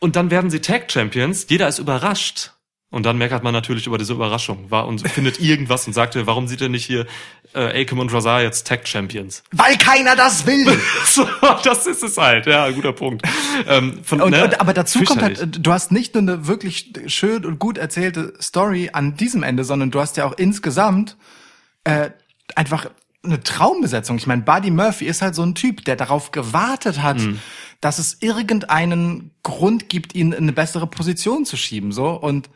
Und 0.00 0.16
dann 0.16 0.30
werden 0.30 0.50
sie 0.50 0.60
Tag 0.60 0.90
Champions, 0.90 1.46
jeder 1.48 1.68
ist 1.68 1.78
überrascht. 1.78 2.52
Und 2.92 3.06
dann 3.06 3.16
meckert 3.16 3.42
man 3.42 3.54
natürlich 3.54 3.86
über 3.86 3.96
diese 3.96 4.12
Überraschung 4.12 4.70
war 4.70 4.86
und 4.86 5.08
findet 5.08 5.40
irgendwas 5.40 5.86
und 5.86 5.94
sagte, 5.94 6.26
warum 6.26 6.46
sieht 6.46 6.60
er 6.60 6.68
nicht 6.68 6.84
hier 6.84 7.06
äh, 7.54 7.80
Akam 7.80 8.00
und 8.00 8.12
Razar 8.12 8.42
jetzt 8.42 8.66
Tag 8.66 8.86
Champions? 8.86 9.42
Weil 9.50 9.78
keiner 9.78 10.14
das 10.14 10.44
will. 10.44 10.78
so, 11.06 11.26
das 11.64 11.86
ist 11.86 12.02
es 12.02 12.18
halt, 12.18 12.44
ja, 12.44 12.70
guter 12.70 12.92
Punkt. 12.92 13.26
Ähm, 13.66 14.04
von, 14.04 14.20
Und, 14.20 14.32
ne, 14.32 14.44
und, 14.44 14.60
aber 14.60 14.74
dazu 14.74 15.02
kommt 15.04 15.22
halt, 15.22 15.64
du 15.64 15.72
hast 15.72 15.90
nicht 15.90 16.14
nur 16.14 16.22
eine 16.22 16.46
wirklich 16.46 16.92
schön 17.06 17.46
und 17.46 17.58
gut 17.58 17.78
erzählte 17.78 18.34
Story 18.42 18.90
an 18.92 19.16
diesem 19.16 19.42
Ende, 19.42 19.64
sondern 19.64 19.90
du 19.90 19.98
hast 19.98 20.18
ja 20.18 20.26
auch 20.26 20.36
insgesamt 20.36 21.16
äh, 21.84 22.10
einfach 22.56 22.90
eine 23.24 23.40
Traumbesetzung. 23.40 24.16
Ich 24.16 24.26
meine, 24.26 24.42
Buddy 24.42 24.70
Murphy 24.70 25.04
ist 25.06 25.22
halt 25.22 25.34
so 25.34 25.42
ein 25.42 25.54
Typ, 25.54 25.84
der 25.84 25.96
darauf 25.96 26.30
gewartet 26.32 27.02
hat, 27.02 27.18
Mhm. 27.18 27.38
dass 27.80 27.98
es 27.98 28.16
irgendeinen 28.20 29.30
Grund 29.42 29.88
gibt, 29.88 30.14
ihn 30.14 30.32
in 30.32 30.42
eine 30.44 30.52
bessere 30.52 30.86
Position 30.86 31.44
zu 31.44 31.56
schieben, 31.56 31.92
so 31.92 32.10
und 32.10 32.50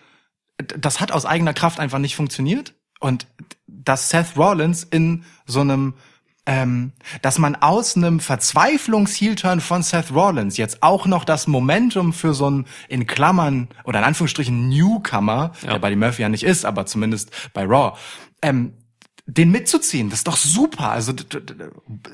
das 0.58 1.00
hat 1.00 1.12
aus 1.12 1.26
eigener 1.26 1.52
Kraft 1.54 1.78
einfach 1.80 1.98
nicht 1.98 2.16
funktioniert. 2.16 2.74
Und 2.98 3.26
dass 3.66 4.08
Seth 4.08 4.38
Rollins 4.38 4.84
in 4.84 5.24
so 5.44 5.60
einem, 5.60 5.92
ähm, 6.46 6.92
dass 7.20 7.38
man 7.38 7.56
aus 7.56 7.94
einem 7.94 8.20
Verzweiflungs-Heel-Turn 8.20 9.60
von 9.60 9.82
Seth 9.82 10.12
Rollins 10.12 10.56
jetzt 10.56 10.82
auch 10.82 11.06
noch 11.06 11.24
das 11.24 11.46
Momentum 11.46 12.12
für 12.14 12.32
so 12.34 12.46
einen 12.46 12.66
in 12.88 13.06
Klammern 13.06 13.68
oder 13.84 13.98
in 13.98 14.04
Anführungsstrichen 14.06 14.68
Newcomer, 14.70 15.52
der 15.62 15.78
bei 15.78 15.90
die 15.90 15.96
Murphy 15.96 16.22
ja 16.22 16.28
nicht 16.30 16.42
ist, 16.44 16.64
aber 16.64 16.86
zumindest 16.86 17.30
bei 17.52 17.64
Raw, 17.64 17.96
ähm, 18.42 18.72
den 19.26 19.50
mitzuziehen, 19.50 20.08
das 20.08 20.20
ist 20.20 20.28
doch 20.28 20.36
super, 20.36 20.90
also 20.90 21.12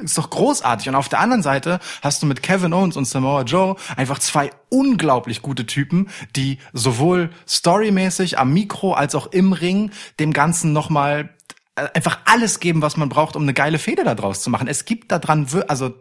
ist 0.02 0.16
doch 0.16 0.30
großartig. 0.30 0.88
Und 0.88 0.94
auf 0.94 1.10
der 1.10 1.20
anderen 1.20 1.42
Seite 1.42 1.78
hast 2.00 2.22
du 2.22 2.26
mit 2.26 2.42
Kevin 2.42 2.72
Owens 2.72 2.96
und 2.96 3.04
Samoa 3.04 3.42
Joe 3.42 3.76
einfach 3.96 4.18
zwei 4.18 4.50
unglaublich 4.70 5.42
gute 5.42 5.66
Typen, 5.66 6.08
die 6.36 6.58
sowohl 6.72 7.30
storymäßig 7.46 8.38
am 8.38 8.54
Mikro 8.54 8.94
als 8.94 9.14
auch 9.14 9.26
im 9.26 9.52
Ring 9.52 9.90
dem 10.18 10.32
Ganzen 10.32 10.72
nochmal 10.72 11.30
einfach 11.74 12.18
alles 12.24 12.60
geben, 12.60 12.82
was 12.82 12.96
man 12.96 13.08
braucht, 13.08 13.36
um 13.36 13.42
eine 13.42 13.54
geile 13.54 13.78
Fehde 13.78 14.04
da 14.04 14.14
draus 14.14 14.42
zu 14.42 14.50
machen. 14.50 14.68
Es 14.68 14.84
gibt 14.84 15.12
da 15.12 15.18
dran, 15.18 15.46
also 15.68 15.94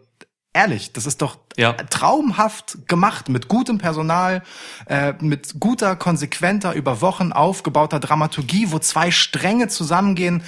ehrlich, 0.54 0.92
das 0.92 1.06
ist 1.06 1.22
doch 1.22 1.38
Ja. 1.56 1.72
traumhaft 1.72 2.88
gemacht 2.88 3.28
mit 3.28 3.48
gutem 3.48 3.78
Personal, 3.78 4.42
äh, 4.86 5.14
mit 5.20 5.60
guter, 5.60 5.96
konsequenter, 5.96 6.72
über 6.74 7.00
Wochen 7.00 7.32
aufgebauter 7.32 8.00
Dramaturgie, 8.00 8.70
wo 8.70 8.78
zwei 8.78 9.10
Stränge 9.10 9.68
zusammengehen. 9.68 10.42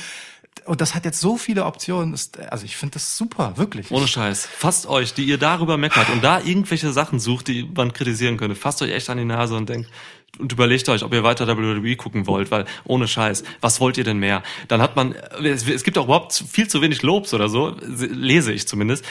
Und 0.65 0.81
das 0.81 0.95
hat 0.95 1.05
jetzt 1.05 1.21
so 1.21 1.37
viele 1.37 1.65
Optionen. 1.65 2.15
Ist, 2.15 2.39
also 2.39 2.65
ich 2.65 2.77
finde 2.77 2.95
das 2.95 3.17
super, 3.17 3.57
wirklich. 3.57 3.91
Ohne 3.91 4.09
Scheiß. 4.09 4.47
Fasst 4.47 4.87
euch, 4.87 5.15
die 5.15 5.25
ihr 5.25 5.39
darüber 5.39 5.77
meckert 5.77 6.09
und 6.11 6.23
da 6.23 6.41
irgendwelche 6.41 6.93
Sachen 6.93 7.19
sucht, 7.19 7.49
die 7.49 7.69
man 7.75 7.93
kritisieren 7.93 8.37
könnte, 8.37 8.55
fasst 8.55 8.81
euch 8.83 8.91
echt 8.91 9.11
an 9.11 9.19
die 9.19 9.25
Nase 9.25 9.57
und 9.57 9.69
denkt 9.69 9.91
und 10.39 10.53
überlegt 10.53 10.89
euch, 10.89 11.03
ob 11.03 11.13
ihr 11.13 11.23
weiter 11.23 11.47
WWE 11.47 11.97
gucken 11.97 12.27
wollt, 12.27 12.51
weil 12.51 12.65
ohne 12.85 13.09
Scheiß, 13.09 13.45
was 13.61 13.81
wollt 13.81 13.99
ihr 13.99 14.05
denn 14.05 14.19
mehr? 14.19 14.43
Dann 14.69 14.81
hat 14.83 14.97
man, 14.97 15.15
es, 15.43 15.69
es 15.69 15.85
gibt 15.85 15.99
auch 15.99 16.05
überhaupt 16.05 16.33
viel 16.33 16.69
zu 16.69 16.83
wenig 16.83 17.03
Lobs 17.03 17.35
oder 17.35 17.49
so, 17.49 17.77
lese 17.81 18.53
ich 18.53 18.67
zumindest, 18.67 19.05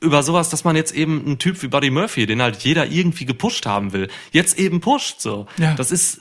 über 0.00 0.22
sowas, 0.22 0.50
dass 0.50 0.64
man 0.64 0.76
jetzt 0.76 0.94
eben 0.94 1.24
einen 1.24 1.38
Typ 1.38 1.62
wie 1.62 1.68
Buddy 1.68 1.90
Murphy, 1.90 2.26
den 2.26 2.42
halt 2.42 2.58
jeder 2.58 2.86
irgendwie 2.86 3.24
gepusht 3.24 3.66
haben 3.66 3.92
will, 3.92 4.08
jetzt 4.30 4.58
eben 4.58 4.80
pusht, 4.80 5.20
so. 5.20 5.46
Ja. 5.56 5.74
Das 5.74 5.90
ist, 5.90 6.20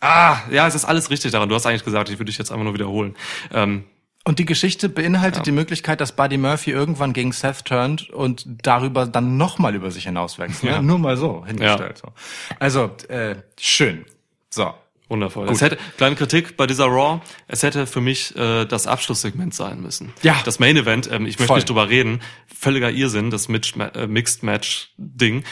ah, 0.00 0.38
ja, 0.50 0.66
es 0.66 0.74
ist 0.74 0.84
alles 0.84 1.10
richtig 1.10 1.32
daran. 1.32 1.48
Du 1.48 1.54
hast 1.54 1.66
eigentlich 1.66 1.84
gesagt, 1.84 2.08
ich 2.10 2.18
würde 2.18 2.30
dich 2.30 2.38
jetzt 2.38 2.50
einfach 2.50 2.64
nur 2.64 2.74
wiederholen. 2.74 3.16
Ähm, 3.52 3.84
Und 4.24 4.38
die 4.38 4.44
Geschichte 4.44 4.88
beinhaltet 4.88 5.46
die 5.46 5.52
Möglichkeit, 5.52 6.00
dass 6.00 6.12
Buddy 6.12 6.36
Murphy 6.36 6.70
irgendwann 6.70 7.12
gegen 7.12 7.32
Seth 7.32 7.64
turnt 7.64 8.10
und 8.10 8.44
darüber 8.62 9.06
dann 9.06 9.36
nochmal 9.36 9.74
über 9.74 9.90
sich 9.90 10.04
hinauswächst. 10.04 10.64
Ne? 10.64 10.70
Ja. 10.70 10.82
Nur 10.82 10.98
mal 10.98 11.16
so 11.16 11.44
hingestellt. 11.46 11.98
So. 11.98 12.12
Also, 12.58 12.90
äh, 13.08 13.36
schön. 13.58 14.04
So. 14.50 14.74
Wundervoll. 15.10 15.48
Es 15.48 15.62
hätte, 15.62 15.78
kleine 15.96 16.16
Kritik 16.16 16.58
bei 16.58 16.66
dieser 16.66 16.84
Raw, 16.84 17.22
es 17.46 17.62
hätte 17.62 17.86
für 17.86 18.02
mich 18.02 18.36
äh, 18.36 18.66
das 18.66 18.86
Abschlusssegment 18.86 19.54
sein 19.54 19.80
müssen. 19.80 20.12
Ja. 20.22 20.36
Das 20.44 20.58
Main 20.58 20.76
Event, 20.76 21.10
ähm, 21.10 21.24
ich 21.24 21.38
möchte 21.38 21.46
Voll. 21.46 21.56
nicht 21.56 21.68
drüber 21.70 21.88
reden, 21.88 22.20
völliger 22.46 22.90
Irrsinn, 22.90 23.30
das 23.30 23.48
Mitch, 23.48 23.72
äh, 23.78 24.06
Mixed 24.06 24.42
Match 24.42 24.92
Ding. 24.98 25.44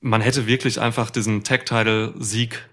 Man 0.00 0.20
hätte 0.20 0.48
wirklich 0.48 0.80
einfach 0.80 1.10
diesen 1.10 1.44
Tag-Title-Sieg 1.44 2.64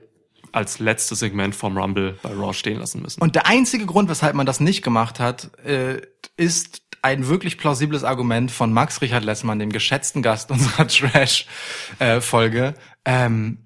als 0.56 0.80
letztes 0.80 1.20
Segment 1.20 1.56
vom 1.56 1.78
Rumble 1.78 2.18
bei 2.22 2.30
Raw 2.30 2.54
stehen 2.54 2.80
lassen 2.80 3.02
müssen. 3.02 3.22
Und 3.22 3.36
der 3.36 3.48
einzige 3.48 3.86
Grund, 3.86 4.10
weshalb 4.10 4.36
man 4.36 4.46
das 4.46 4.60
nicht 4.60 4.84
gemacht 4.84 5.20
hat, 5.20 5.52
äh, 5.66 6.02
ist 6.38 6.82
ein 7.02 7.28
wirklich 7.28 7.58
plausibles 7.58 8.04
Argument 8.04 8.50
von 8.50 8.74
Max 8.74 9.02
Richard 9.02 9.24
Lessmann, 9.24 9.60
dem 9.60 9.72
geschätzten 9.72 10.22
Gast 10.22 10.50
unserer 10.50 10.88
Trash-Folge, 12.00 12.74
ähm, 13.06 13.60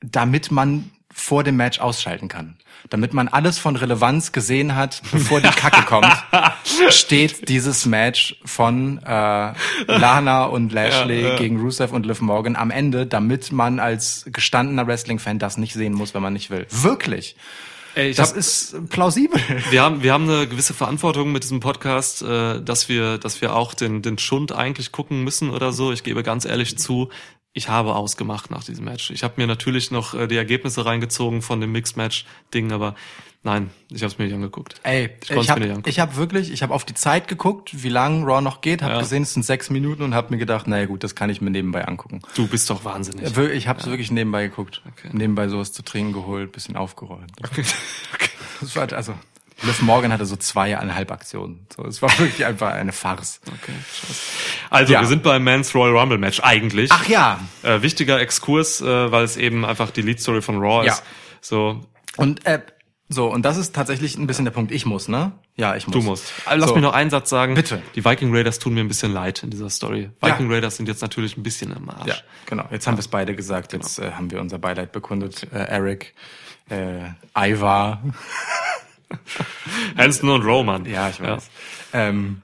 damit 0.00 0.50
man 0.50 0.90
vor 1.12 1.44
dem 1.44 1.56
Match 1.56 1.78
ausschalten 1.78 2.28
kann. 2.28 2.58
Damit 2.90 3.14
man 3.14 3.28
alles 3.28 3.58
von 3.58 3.76
Relevanz 3.76 4.32
gesehen 4.32 4.74
hat, 4.74 5.00
bevor 5.12 5.40
die 5.40 5.48
Kacke 5.48 5.82
kommt, 5.86 6.06
steht 6.90 7.48
dieses 7.48 7.86
Match 7.86 8.36
von 8.44 8.98
äh, 8.98 9.52
Lana 9.86 10.44
und 10.46 10.72
Lashley 10.72 11.22
Ja, 11.22 11.28
ja. 11.30 11.36
gegen 11.36 11.60
Rusev 11.60 11.92
und 11.92 12.04
Liv 12.04 12.20
Morgan 12.20 12.56
am 12.56 12.70
Ende, 12.70 13.06
damit 13.06 13.52
man 13.52 13.78
als 13.78 14.24
gestandener 14.32 14.86
Wrestling-Fan 14.86 15.38
das 15.38 15.56
nicht 15.56 15.72
sehen 15.74 15.94
muss, 15.94 16.14
wenn 16.14 16.22
man 16.22 16.32
nicht 16.32 16.50
will. 16.50 16.66
Wirklich. 16.70 17.36
Ey, 17.94 18.12
Das 18.14 18.30
hab- 18.30 18.36
ist 18.36 18.76
plausibel. 18.88 19.40
wir 19.70 19.82
haben, 19.82 20.02
wir 20.02 20.12
haben 20.12 20.28
eine 20.28 20.46
gewisse 20.46 20.74
Verantwortung 20.74 21.32
mit 21.32 21.42
diesem 21.42 21.60
Podcast, 21.60 22.22
äh, 22.22 22.60
dass 22.62 22.88
wir, 22.88 23.18
dass 23.18 23.40
wir 23.40 23.54
auch 23.56 23.74
den, 23.74 24.02
den 24.02 24.18
Schund 24.18 24.52
eigentlich 24.52 24.92
gucken 24.92 25.24
müssen 25.24 25.50
oder 25.50 25.72
so. 25.72 25.92
Ich 25.92 26.02
gebe 26.04 26.22
ganz 26.22 26.44
ehrlich 26.44 26.78
zu, 26.78 27.08
ich 27.52 27.68
habe 27.68 27.94
ausgemacht 27.96 28.50
nach 28.50 28.64
diesem 28.64 28.84
Match. 28.84 29.10
Ich 29.10 29.22
habe 29.24 29.34
mir 29.36 29.46
natürlich 29.46 29.90
noch 29.90 30.14
äh, 30.14 30.26
die 30.28 30.36
Ergebnisse 30.36 30.84
reingezogen 30.86 31.42
von 31.42 31.60
dem 31.60 31.72
Mixed-Match-Ding, 31.72 32.70
aber 32.70 32.94
nein, 33.42 33.70
ich 33.90 34.02
habe 34.02 34.12
es 34.12 34.18
mir 34.18 34.26
nicht 34.26 34.34
angeguckt. 34.34 34.76
Ey, 34.84 35.10
Ich 35.24 35.30
ich, 35.30 35.50
habe 35.50 35.82
hab 35.84 36.16
wirklich, 36.16 36.52
ich 36.52 36.62
habe 36.62 36.72
auf 36.72 36.84
die 36.84 36.94
Zeit 36.94 37.26
geguckt, 37.26 37.82
wie 37.82 37.88
lang 37.88 38.22
Raw 38.24 38.40
noch 38.40 38.60
geht, 38.60 38.82
habe 38.82 38.94
Ja. 38.94 39.00
gesehen, 39.00 39.24
es 39.24 39.34
sind 39.34 39.44
sechs 39.44 39.68
Minuten 39.68 40.02
und 40.02 40.14
habe 40.14 40.30
mir 40.32 40.38
gedacht, 40.38 40.68
naja 40.68 40.86
gut, 40.86 41.02
das 41.02 41.14
kann 41.16 41.28
ich 41.30 41.40
mir 41.40 41.50
nebenbei 41.50 41.86
angucken. 41.88 42.20
Du 42.36 42.46
bist 42.46 42.70
doch 42.70 42.84
wahnsinnig. 42.84 43.36
Ich 43.52 43.66
habe 43.66 43.80
es 43.80 43.86
wirklich 43.86 44.10
nebenbei 44.12 44.46
geguckt, 44.46 44.82
Okay. 44.86 45.08
nebenbei 45.12 45.48
sowas 45.48 45.72
zu 45.72 45.82
trinken 45.82 46.12
geholt, 46.12 46.52
bisschen 46.52 46.76
aufgeräumt. 46.76 47.32
Das 48.60 48.76
war 48.76 48.92
also 48.92 49.14
Liv 49.62 49.82
Morgan 49.82 50.12
hatte 50.12 50.24
so 50.26 50.36
zweieinhalb 50.36 51.10
Aktionen. 51.10 51.66
So, 51.76 51.84
es 51.84 52.00
war 52.02 52.10
wirklich 52.18 52.44
einfach 52.46 52.72
eine 52.72 52.92
Farce. 52.92 53.40
Okay, 53.46 53.72
scheiße. 53.92 54.20
Also, 54.70 54.92
Ja. 54.92 55.00
wir 55.00 55.08
sind 55.08 55.22
beim 55.22 55.44
Men's 55.44 55.74
Royal 55.74 55.96
Rumble 55.96 56.18
Match 56.18 56.40
eigentlich. 56.42 56.90
Ach 56.92 57.06
ja, 57.08 57.40
Äh, 57.62 57.82
wichtiger 57.82 58.20
Exkurs, 58.20 58.80
äh, 58.80 59.12
weil 59.12 59.24
es 59.24 59.36
eben 59.36 59.64
einfach 59.64 59.90
die 59.90 60.02
Lead 60.02 60.20
Story 60.20 60.40
von 60.42 60.56
Raw 60.58 60.86
Ja. 60.86 60.92
ist. 60.94 61.02
So, 61.42 61.80
und 62.16 62.44
äh, 62.46 62.60
so 63.12 63.26
und 63.30 63.42
das 63.44 63.56
ist 63.56 63.74
tatsächlich 63.74 64.16
ein 64.16 64.26
bisschen 64.28 64.44
der 64.44 64.52
Punkt. 64.52 64.70
Ich 64.70 64.86
muss, 64.86 65.08
ne? 65.08 65.32
Ja, 65.56 65.74
ich 65.74 65.86
muss. 65.86 65.94
du 65.94 66.00
musst. 66.02 66.32
Äh, 66.48 66.54
Lass 66.56 66.68
So. 66.68 66.74
mich 66.76 66.82
noch 66.84 66.92
einen 66.94 67.10
Satz 67.10 67.28
sagen. 67.28 67.54
Bitte. 67.54 67.82
Die 67.96 68.04
Viking 68.04 68.34
Raiders 68.34 68.60
tun 68.60 68.72
mir 68.74 68.80
ein 68.80 68.88
bisschen 68.88 69.12
leid 69.12 69.42
in 69.42 69.50
dieser 69.50 69.68
Story. 69.68 70.10
Ja. 70.22 70.28
Viking 70.28 70.50
Raiders 70.50 70.76
sind 70.76 70.86
jetzt 70.88 71.02
natürlich 71.02 71.36
ein 71.36 71.42
bisschen 71.42 71.76
am 71.76 71.90
Arsch. 71.90 72.06
Ja, 72.08 72.14
genau. 72.46 72.64
Jetzt 72.70 72.86
haben 72.86 72.96
wir 72.96 73.00
es 73.00 73.08
beide 73.08 73.34
gesagt. 73.34 73.72
Jetzt 73.72 73.98
äh, 73.98 74.12
haben 74.12 74.30
wir 74.30 74.40
unser 74.40 74.58
Beileid 74.58 74.92
bekundet. 74.92 75.46
Äh, 75.52 75.58
Eric, 75.58 76.14
äh, 76.70 77.10
Ivar. 77.36 78.00
Hanson 79.96 80.30
und 80.30 80.42
Roman. 80.42 80.84
Ja, 80.86 81.08
ich 81.08 81.20
weiß. 81.20 81.50
Ähm, 81.92 82.42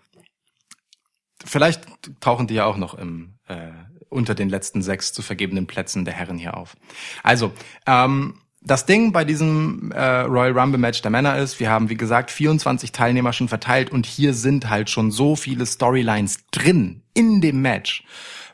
vielleicht 1.45 1.85
tauchen 2.21 2.47
die 2.47 2.55
ja 2.55 2.65
auch 2.65 2.77
noch 2.77 2.95
im 2.95 3.39
äh, 3.49 3.71
unter 4.09 4.35
den 4.35 4.49
letzten 4.49 4.83
sechs 4.83 5.13
zu 5.13 5.23
vergebenen 5.23 5.67
Plätzen 5.67 6.05
der 6.05 6.15
Herren 6.15 6.39
hier 6.39 6.57
auf. 6.57 6.77
Also, 7.23 7.53
ähm, 7.87 8.35
das 8.63 8.85
Ding 8.85 9.13
bei 9.13 9.25
diesem 9.25 9.93
äh, 9.93 10.21
Royal 10.23 10.59
Rumble 10.59 10.79
Match 10.81 11.01
der 11.01 11.11
Männer 11.13 11.39
ist, 11.39 11.61
wir 11.61 11.71
haben 11.71 11.89
wie 11.89 11.97
gesagt 11.97 12.33
24 12.33 12.91
Teilnehmer 12.91 13.33
schon 13.33 13.47
verteilt 13.47 13.91
und 13.91 14.07
hier 14.07 14.35
sind 14.35 14.69
halt 14.69 14.91
schon 14.91 15.13
so 15.13 15.37
viele 15.37 15.67
Storylines 15.67 16.47
drin 16.51 17.03
in 17.15 17.41
dem 17.41 17.63
Match, 17.63 18.03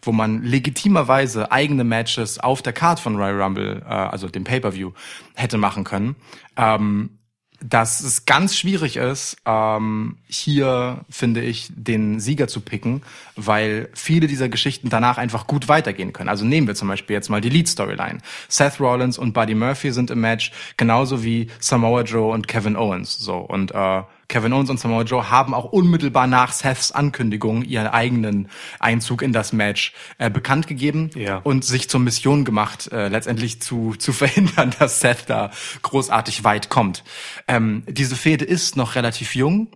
wo 0.02 0.12
man 0.12 0.42
legitimerweise 0.42 1.50
eigene 1.50 1.84
Matches 1.84 2.38
auf 2.38 2.60
der 2.60 2.74
Card 2.74 3.00
von 3.00 3.16
Royal 3.16 3.40
Rumble, 3.40 3.82
äh, 3.86 3.88
also 3.88 4.28
dem 4.28 4.44
Pay-per-View, 4.44 4.92
hätte 5.34 5.56
machen 5.56 5.84
können. 5.84 6.16
Ähm, 6.58 7.18
dass 7.64 8.00
es 8.00 8.24
ganz 8.24 8.56
schwierig 8.56 8.96
ist, 8.96 9.36
ähm, 9.46 10.16
hier, 10.26 11.04
finde 11.08 11.42
ich, 11.42 11.68
den 11.74 12.20
Sieger 12.20 12.48
zu 12.48 12.60
picken, 12.60 13.02
weil 13.36 13.88
viele 13.94 14.26
dieser 14.26 14.48
Geschichten 14.48 14.88
danach 14.88 15.18
einfach 15.18 15.46
gut 15.46 15.68
weitergehen 15.68 16.12
können. 16.12 16.28
Also 16.28 16.44
nehmen 16.44 16.66
wir 16.66 16.74
zum 16.74 16.88
Beispiel 16.88 17.14
jetzt 17.14 17.28
mal 17.28 17.40
die 17.40 17.48
Lead-Storyline. 17.48 18.18
Seth 18.48 18.80
Rollins 18.80 19.18
und 19.18 19.32
Buddy 19.32 19.54
Murphy 19.54 19.92
sind 19.92 20.10
im 20.10 20.20
Match, 20.20 20.52
genauso 20.76 21.22
wie 21.24 21.48
Samoa 21.60 22.02
Joe 22.02 22.32
und 22.32 22.48
Kevin 22.48 22.76
Owens. 22.76 23.18
So 23.18 23.36
Und 23.36 23.72
äh, 23.72 24.02
Kevin 24.32 24.54
Owens 24.54 24.70
und 24.70 24.80
Samoa 24.80 25.02
Joe 25.02 25.30
haben 25.30 25.52
auch 25.52 25.66
unmittelbar 25.66 26.26
nach 26.26 26.52
Seths 26.52 26.90
Ankündigung 26.90 27.62
ihren 27.64 27.86
eigenen 27.86 28.48
Einzug 28.80 29.20
in 29.20 29.34
das 29.34 29.52
Match 29.52 29.92
äh, 30.16 30.30
bekannt 30.30 30.66
gegeben 30.66 31.10
Ja. 31.14 31.36
und 31.36 31.66
sich 31.66 31.90
zur 31.90 32.00
Mission 32.00 32.46
gemacht, 32.46 32.90
äh, 32.90 33.08
letztendlich 33.08 33.60
zu, 33.60 33.94
zu 33.98 34.12
verhindern, 34.14 34.74
dass 34.78 35.00
Seth 35.00 35.24
da 35.28 35.50
großartig 35.82 36.44
weit 36.44 36.70
kommt. 36.70 37.04
Ähm, 37.46 37.82
diese 37.86 38.16
Fehde 38.16 38.46
ist 38.46 38.74
noch 38.74 38.94
relativ 38.94 39.34
jung. 39.34 39.68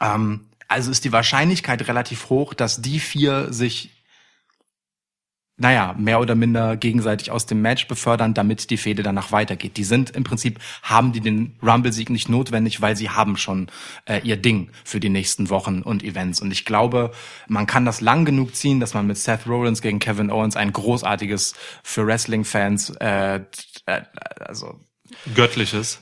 Ähm, 0.00 0.48
also 0.66 0.90
ist 0.90 1.04
die 1.04 1.12
Wahrscheinlichkeit 1.12 1.86
relativ 1.86 2.30
hoch, 2.30 2.54
dass 2.54 2.82
die 2.82 2.98
vier 2.98 3.52
sich 3.52 3.97
naja, 5.58 5.94
mehr 5.98 6.20
oder 6.20 6.36
minder 6.36 6.76
gegenseitig 6.76 7.32
aus 7.32 7.44
dem 7.46 7.60
Match 7.60 7.88
befördern, 7.88 8.32
damit 8.32 8.70
die 8.70 8.76
Fehde 8.76 9.02
danach 9.02 9.32
weitergeht. 9.32 9.76
Die 9.76 9.84
sind 9.84 10.10
im 10.10 10.22
Prinzip, 10.22 10.60
haben 10.82 11.12
die 11.12 11.20
den 11.20 11.56
Rumble-Sieg 11.62 12.10
nicht 12.10 12.28
notwendig, 12.28 12.80
weil 12.80 12.96
sie 12.96 13.10
haben 13.10 13.36
schon 13.36 13.68
äh, 14.06 14.20
ihr 14.22 14.36
Ding 14.36 14.70
für 14.84 15.00
die 15.00 15.08
nächsten 15.08 15.50
Wochen 15.50 15.82
und 15.82 16.04
Events. 16.04 16.40
Und 16.40 16.52
ich 16.52 16.64
glaube, 16.64 17.10
man 17.48 17.66
kann 17.66 17.84
das 17.84 18.00
lang 18.00 18.24
genug 18.24 18.54
ziehen, 18.54 18.78
dass 18.78 18.94
man 18.94 19.08
mit 19.08 19.18
Seth 19.18 19.46
Rollins 19.48 19.82
gegen 19.82 19.98
Kevin 19.98 20.30
Owens 20.30 20.54
ein 20.54 20.72
großartiges 20.72 21.54
für 21.82 22.06
Wrestling-Fans, 22.06 22.90
äh, 23.00 23.40
äh, 23.86 24.02
also 24.38 24.78
Göttliches. 25.34 26.00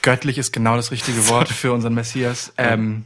göttlich 0.00 0.38
ist 0.38 0.52
genau 0.52 0.76
das 0.76 0.90
richtige 0.90 1.28
Wort 1.28 1.48
für 1.48 1.72
unseren 1.72 1.94
Messias. 1.94 2.52
Ähm, 2.56 3.04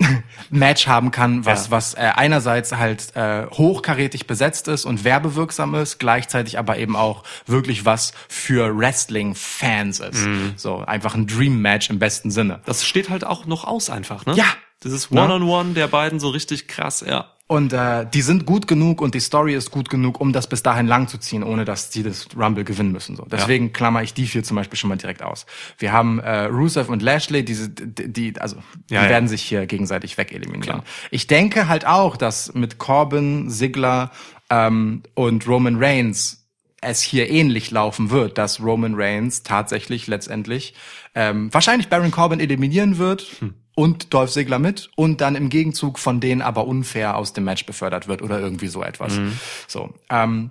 Match 0.50 0.86
haben 0.88 1.10
kann, 1.10 1.44
was 1.44 1.66
Ja. 1.66 1.70
was 1.70 1.94
äh, 1.94 2.10
einerseits 2.14 2.72
halt 2.72 3.14
äh, 3.16 3.46
hochkarätig 3.46 4.26
besetzt 4.26 4.68
ist 4.68 4.84
und 4.84 5.04
werbewirksam 5.04 5.74
ist, 5.74 5.98
gleichzeitig 5.98 6.58
aber 6.58 6.78
eben 6.78 6.96
auch 6.96 7.22
wirklich 7.46 7.84
was 7.84 8.12
für 8.28 8.76
Wrestling-Fans 8.76 10.00
ist. 10.00 10.26
Mhm. 10.26 10.54
So 10.56 10.78
einfach 10.78 11.14
ein 11.14 11.26
Dream-Match 11.26 11.90
im 11.90 11.98
besten 11.98 12.30
Sinne. 12.30 12.60
Das 12.66 12.84
steht 12.84 13.08
halt 13.10 13.24
auch 13.24 13.46
noch 13.46 13.64
aus 13.64 13.90
einfach, 13.90 14.26
ne? 14.26 14.34
Ja. 14.34 14.46
Dieses 14.82 15.10
Ne? 15.10 15.22
One-on-One 15.22 15.72
der 15.74 15.86
beiden 15.86 16.20
so 16.20 16.28
richtig 16.28 16.68
krass, 16.68 17.02
ja. 17.06 17.30
Und 17.46 17.74
äh, 17.74 18.06
die 18.12 18.22
sind 18.22 18.46
gut 18.46 18.66
genug 18.66 19.02
und 19.02 19.14
die 19.14 19.20
Story 19.20 19.54
ist 19.54 19.70
gut 19.70 19.90
genug, 19.90 20.18
um 20.18 20.32
das 20.32 20.46
bis 20.46 20.62
dahin 20.62 20.86
lang 20.86 21.08
zu 21.08 21.18
ziehen, 21.18 21.42
ohne 21.42 21.66
dass 21.66 21.90
die 21.90 22.02
das 22.02 22.28
Rumble 22.34 22.64
gewinnen 22.64 22.90
müssen. 22.90 23.16
So. 23.16 23.26
Deswegen 23.30 23.74
klammer 23.74 24.02
ich 24.02 24.14
die 24.14 24.26
vier 24.26 24.42
zum 24.42 24.56
Beispiel 24.56 24.78
schon 24.78 24.88
mal 24.88 24.96
direkt 24.96 25.22
aus. 25.22 25.44
Wir 25.76 25.92
haben 25.92 26.20
äh, 26.20 26.44
Rusev 26.46 26.88
und 26.88 27.02
Lashley, 27.02 27.44
diese, 27.44 27.68
die, 27.68 28.10
die 28.10 28.40
also 28.40 28.56
die 28.88 28.94
Ja, 28.94 29.04
ja. 29.04 29.08
werden 29.10 29.28
sich 29.28 29.42
hier 29.42 29.66
gegenseitig 29.66 30.16
wegeliminieren. 30.16 30.62
Klar. 30.62 30.84
Ich 31.10 31.26
denke 31.26 31.68
halt 31.68 31.86
auch, 31.86 32.16
dass 32.16 32.54
mit 32.54 32.78
Corbin, 32.78 33.50
Ziggler 33.50 34.10
ähm, 34.48 35.02
und 35.12 35.46
Roman 35.46 35.76
Reigns 35.76 36.46
es 36.80 37.02
hier 37.02 37.28
ähnlich 37.28 37.70
laufen 37.70 38.08
wird, 38.08 38.38
dass 38.38 38.62
Roman 38.62 38.94
Reigns 38.94 39.42
tatsächlich 39.42 40.06
letztendlich 40.06 40.74
ähm, 41.14 41.52
wahrscheinlich 41.52 41.88
Baron 41.88 42.10
Corbin 42.10 42.40
eliminieren 42.40 42.96
wird 42.96 43.26
und 43.74 44.14
Dolph 44.14 44.30
Ziggler 44.32 44.58
mit 44.58 44.90
und 44.96 45.20
dann 45.20 45.34
im 45.34 45.48
Gegenzug 45.48 45.98
von 45.98 46.20
denen 46.20 46.42
aber 46.42 46.66
unfair 46.66 47.16
aus 47.16 47.32
dem 47.32 47.44
Match 47.44 47.66
befördert 47.66 48.06
wird 48.08 48.22
oder 48.22 48.38
irgendwie 48.40 48.68
so 48.68 48.82
etwas. 48.82 49.18
So. 49.66 49.92
Ähm, 50.10 50.50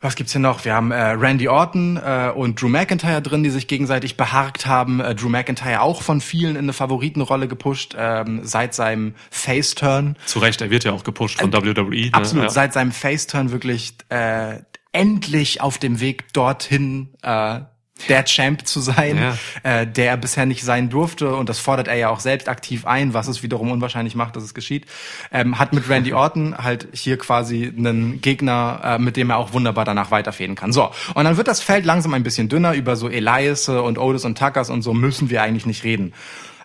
was 0.00 0.14
gibt's 0.14 0.30
hier 0.30 0.40
noch? 0.40 0.64
Wir 0.64 0.74
haben 0.74 0.92
äh, 0.92 0.96
Randy 1.02 1.48
Orton 1.48 1.96
äh, 1.96 2.30
und 2.32 2.62
Drew 2.62 2.68
McIntyre 2.68 3.20
drin, 3.20 3.42
die 3.42 3.50
sich 3.50 3.66
gegenseitig 3.66 4.16
beharkt 4.16 4.64
haben. 4.66 5.00
Äh, 5.00 5.16
Drew 5.16 5.28
McIntyre 5.28 5.80
auch 5.80 6.02
von 6.02 6.20
vielen 6.20 6.52
in 6.54 6.66
eine 6.66 6.72
Favoritenrolle 6.72 7.48
gepusht 7.48 7.96
ähm, 7.98 8.40
seit 8.44 8.74
seinem 8.74 9.14
Face-Turn. 9.32 10.14
Zu 10.24 10.38
Recht, 10.38 10.60
er 10.60 10.70
wird 10.70 10.84
ja 10.84 10.92
auch 10.92 11.02
gepusht 11.02 11.40
von 11.40 11.52
WWE. 11.52 11.72
Ne? 11.82 11.96
Äh, 12.06 12.10
Absolut, 12.12 12.44
Ja. 12.44 12.50
seit 12.50 12.72
seinem 12.74 12.92
Face-Turn 12.92 13.50
wirklich 13.50 13.94
äh, 14.08 14.60
endlich 14.92 15.60
auf 15.62 15.78
dem 15.78 15.98
Weg 15.98 16.32
dorthin 16.32 17.08
äh, 17.22 17.60
der 18.08 18.24
Champ 18.24 18.66
zu 18.66 18.80
sein, 18.80 19.16
Ja. 19.16 19.36
äh, 19.62 19.86
der 19.86 20.10
er 20.10 20.16
bisher 20.16 20.46
nicht 20.46 20.62
sein 20.64 20.88
durfte 20.88 21.34
und 21.34 21.48
das 21.48 21.58
fordert 21.58 21.88
er 21.88 21.96
ja 21.96 22.10
auch 22.10 22.20
selbst 22.20 22.48
aktiv 22.48 22.86
ein, 22.86 23.14
was 23.14 23.28
es 23.28 23.42
wiederum 23.42 23.70
unwahrscheinlich 23.70 24.14
macht, 24.14 24.36
dass 24.36 24.44
es 24.44 24.54
geschieht. 24.54 24.86
Ähm, 25.32 25.58
hat 25.58 25.72
mit 25.72 25.88
Randy 25.88 26.12
Orton 26.12 26.56
halt 26.58 26.88
hier 26.92 27.18
quasi 27.18 27.72
einen 27.76 28.20
Gegner, 28.20 28.80
äh, 28.84 28.98
mit 28.98 29.16
dem 29.16 29.30
er 29.30 29.36
auch 29.38 29.52
wunderbar 29.52 29.84
danach 29.84 30.10
weiterfäden 30.10 30.54
kann. 30.54 30.72
So, 30.72 30.90
und 31.14 31.24
dann 31.24 31.36
wird 31.36 31.48
das 31.48 31.60
Feld 31.60 31.84
langsam 31.84 32.14
ein 32.14 32.22
bisschen 32.22 32.48
dünner, 32.48 32.74
über 32.74 32.96
so 32.96 33.08
Elias 33.08 33.68
und 33.68 33.98
Otis 33.98 34.24
und 34.24 34.38
Tuckers 34.38 34.70
und 34.70 34.82
so 34.82 34.94
müssen 34.94 35.30
wir 35.30 35.42
eigentlich 35.42 35.66
nicht 35.66 35.84
reden. 35.84 36.12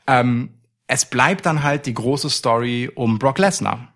Ähm, 0.07 0.49
es 0.87 1.05
bleibt 1.05 1.45
dann 1.45 1.63
halt 1.63 1.85
die 1.85 1.93
große 1.93 2.29
Story 2.29 2.91
um 2.93 3.17
Brock 3.19 3.39
Lesnar. 3.39 3.92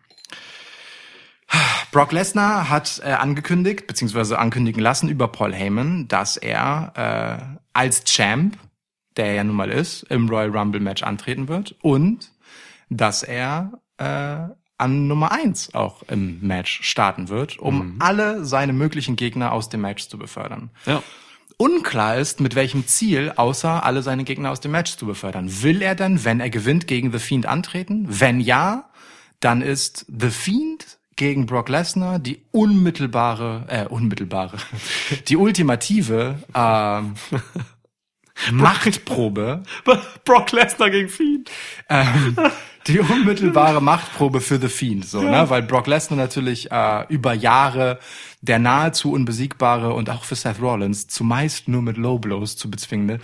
Brock 1.92 2.12
Lesnar 2.12 2.70
hat 2.70 3.02
äh, 3.04 3.12
angekündigt, 3.12 3.88
beziehungsweise 3.88 4.40
ankündigen 4.40 4.82
lassen 4.82 5.10
über 5.10 5.28
Paul 5.30 5.54
Heyman, 5.54 6.08
dass 6.08 6.38
er 6.38 6.94
äh, 6.96 7.58
als 7.74 8.04
Champ, 8.04 8.58
der 9.16 9.28
er 9.28 9.34
ja 9.36 9.44
nun 9.44 9.56
mal 9.56 9.72
ist, 9.72 10.04
im 10.04 10.30
Royal 10.30 10.56
Rumble 10.56 10.82
Match 10.82 11.04
antreten 11.04 11.48
wird 11.48 11.76
und 11.82 12.32
dass 12.90 13.24
er 13.24 13.80
äh, 13.98 14.54
an 14.78 15.08
Nummer 15.08 15.32
eins 15.32 15.74
auch 15.74 16.04
im 16.04 16.40
Match 16.42 16.84
starten 16.84 17.30
wird, 17.30 17.58
um 17.58 17.96
alle 18.00 18.46
seine 18.46 18.74
möglichen 18.74 19.16
Gegner 19.16 19.52
aus 19.52 19.70
dem 19.70 19.82
Match 19.82 20.08
zu 20.08 20.18
befördern. 20.18 20.70
ja. 20.86 21.02
Unklar 21.60 22.18
ist, 22.18 22.40
mit 22.40 22.54
welchem 22.54 22.86
Ziel, 22.86 23.34
außer 23.36 23.84
alle 23.84 24.04
seine 24.04 24.24
Gegner 24.24 24.52
aus 24.52 24.60
dem 24.60 24.70
Match 24.70 24.96
zu 24.96 25.08
befördern. 25.08 25.64
Will 25.64 25.82
er 25.82 25.96
denn, 25.96 26.24
wenn 26.24 26.40
er 26.40 26.52
gewinnt, 26.52 26.86
gegen 26.86 27.12
The 27.12 27.18
Fiend 27.18 27.48
antreten? 27.48 28.06
Wenn 28.08 28.40
ja, 28.40 28.92
dann 29.40 29.64
ist 29.64 30.06
The 30.08 30.30
Fiend 30.30 30.97
gegen 31.18 31.46
Brock 31.46 31.68
Lesnar 31.68 32.20
die 32.20 32.42
unmittelbare, 32.52 33.66
äh, 33.68 33.86
unmittelbare, 33.86 34.58
die 35.28 35.36
ultimative 35.36 36.36
ähm, 36.56 37.16
Machtprobe, 38.52 39.64
Brock 40.26 40.52
Lesnar 40.54 40.90
gegen 40.90 41.10
Fiend. 41.10 41.52
ähm, 41.90 42.38
die 42.88 43.00
unmittelbare 43.00 43.82
Machtprobe 43.82 44.40
für 44.40 44.60
The 44.60 44.70
Fiend, 44.70 45.06
so, 45.06 45.22
ne? 45.22 45.50
Weil 45.50 45.64
Brock 45.64 45.88
Lesnar 45.88 46.18
natürlich 46.18 46.72
äh, 46.72 47.06
über 47.10 47.34
Jahre 47.34 48.00
der 48.42 48.60
nahezu 48.60 49.12
unbesiegbare 49.12 49.94
und 49.94 50.10
auch 50.10 50.24
für 50.24 50.36
Seth 50.36 50.62
Rollins 50.62 51.08
zumeist 51.08 51.68
nur 51.68 51.82
mit 51.82 51.98
Low 51.98 52.20
Blows 52.20 52.56
zu 52.56 52.70
bezwingende, 52.72 53.20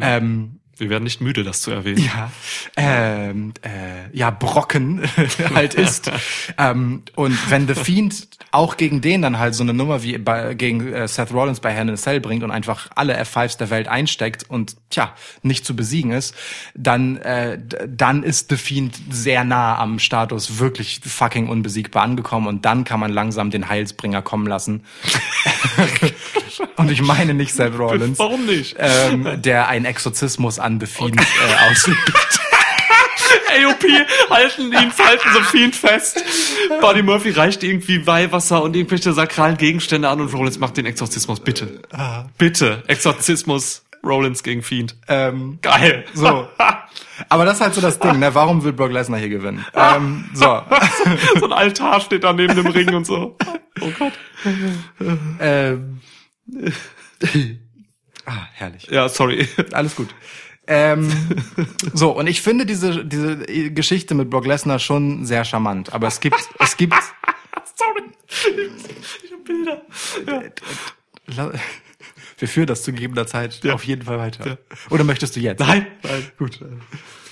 ähm, 0.00 0.57
Wir 0.78 0.90
werden 0.90 1.04
nicht 1.04 1.20
müde, 1.20 1.44
das 1.44 1.60
zu 1.60 1.70
erwähnen. 1.70 1.98
ja, 1.98 2.30
ähm, 2.76 3.52
äh, 3.62 4.16
ja, 4.16 4.30
Brocken 4.30 5.02
halt 5.54 5.74
ist. 5.74 6.10
ähm, 6.56 7.02
und 7.16 7.50
wenn 7.50 7.66
The 7.66 7.74
Fiend 7.74 8.28
auch 8.50 8.76
gegen 8.76 9.00
den 9.00 9.22
dann 9.22 9.38
halt 9.38 9.54
so 9.54 9.62
eine 9.62 9.74
Nummer 9.74 10.02
wie 10.02 10.16
bei, 10.18 10.54
gegen 10.54 10.92
äh, 10.92 11.06
Seth 11.06 11.32
Rollins 11.32 11.60
bei 11.60 11.70
Hell 11.70 11.88
in 11.88 11.94
a 11.94 11.96
Cell 11.96 12.20
bringt 12.20 12.42
und 12.42 12.50
einfach 12.50 12.88
alle 12.94 13.20
F5s 13.20 13.58
der 13.58 13.70
Welt 13.70 13.88
einsteckt 13.88 14.48
und 14.48 14.76
tja, 14.90 15.14
nicht 15.42 15.64
zu 15.64 15.76
besiegen 15.76 16.12
ist, 16.12 16.34
dann, 16.74 17.18
äh, 17.18 17.58
dann 17.86 18.22
ist 18.22 18.48
The 18.48 18.56
Fiend 18.56 18.96
sehr 19.10 19.44
nah 19.44 19.78
am 19.78 19.98
Status 19.98 20.58
wirklich 20.58 21.00
fucking 21.04 21.48
unbesiegbar 21.48 22.02
angekommen 22.02 22.46
und 22.46 22.64
dann 22.64 22.84
kann 22.84 23.00
man 23.00 23.12
langsam 23.12 23.50
den 23.50 23.68
Heilsbringer 23.68 24.22
kommen 24.22 24.46
lassen. 24.46 24.84
und 26.76 26.90
ich 26.90 27.02
meine 27.02 27.34
nicht 27.34 27.52
Seth 27.54 27.78
Rollins 27.78 28.18
Warum 28.18 28.46
nicht? 28.46 28.76
ähm, 28.78 29.40
der 29.42 29.68
einen 29.68 29.84
Exorzismus 29.84 30.58
an 30.58 30.80
The 30.80 30.86
Fiend 30.86 31.20
äh, 31.20 31.70
ausübt. 31.70 32.12
AOP 33.50 33.82
halten 34.30 34.72
ihn, 34.72 34.92
halten 34.98 35.28
so 35.32 35.40
Fiend 35.40 35.74
fest. 35.74 36.22
Buddy 36.80 37.02
Murphy 37.02 37.30
reicht 37.30 37.62
irgendwie 37.62 38.06
Weihwasser 38.06 38.62
und 38.62 38.76
irgendwelche 38.76 39.12
sakralen 39.12 39.56
Gegenstände 39.56 40.08
an 40.08 40.20
und 40.20 40.32
Rollins 40.32 40.58
macht 40.58 40.76
den 40.76 40.86
Exorzismus, 40.86 41.40
bitte. 41.40 41.80
Bitte, 42.36 42.82
Exorzismus, 42.86 43.84
Rollins 44.04 44.42
gegen 44.42 44.62
Fiend. 44.62 44.96
ähm, 45.08 45.58
Geil. 45.62 46.04
so. 46.14 46.48
Aber 47.28 47.44
das 47.44 47.54
ist 47.56 47.60
halt 47.62 47.74
so 47.74 47.80
das 47.80 47.98
Ding, 47.98 48.20
ne? 48.20 48.32
Warum 48.34 48.62
will 48.62 48.72
Brock 48.72 48.92
Lesnar 48.92 49.18
hier 49.18 49.28
gewinnen? 49.28 49.64
Ähm, 49.74 50.30
so. 50.34 50.62
so 51.40 51.46
ein 51.46 51.52
Altar 51.52 52.00
steht 52.00 52.22
da 52.22 52.32
neben 52.32 52.54
dem 52.54 52.68
Ring 52.68 52.94
und 52.94 53.06
so. 53.06 53.36
Oh 53.80 53.90
Gott. 53.98 54.12
ähm, 55.40 56.00
ah, 58.26 58.46
herrlich. 58.52 58.86
Ja, 58.90 59.08
sorry. 59.08 59.48
Alles 59.72 59.96
gut. 59.96 60.14
Ähm, 60.66 61.10
so, 61.94 62.10
und 62.10 62.26
ich 62.26 62.42
finde 62.42 62.66
diese, 62.66 63.04
diese 63.04 63.38
Geschichte 63.72 64.14
mit 64.14 64.28
Brock 64.28 64.46
Lesnar 64.46 64.78
schon 64.78 65.24
sehr 65.24 65.44
charmant. 65.44 65.92
Aber 65.92 66.08
es 66.08 66.20
gibt, 66.20 66.36
es 66.58 66.76
gibt, 66.76 66.94
sorry. 67.74 68.02
Ich 69.22 69.32
hab 69.32 69.44
Bilder. 69.44 69.82
Ja. 71.36 71.50
Wir 72.38 72.48
führen 72.48 72.66
das 72.66 72.82
zu 72.84 72.92
gegebener 72.92 73.26
Zeit 73.26 73.62
Ja. 73.64 73.74
auf 73.74 73.84
jeden 73.84 74.02
Fall 74.02 74.18
weiter. 74.18 74.46
Ja. 74.46 74.56
Oder 74.90 75.04
möchtest 75.04 75.34
du 75.36 75.40
jetzt? 75.40 75.58
Nein, 75.60 75.86
nein. 76.02 76.24
Gut. 76.38 76.60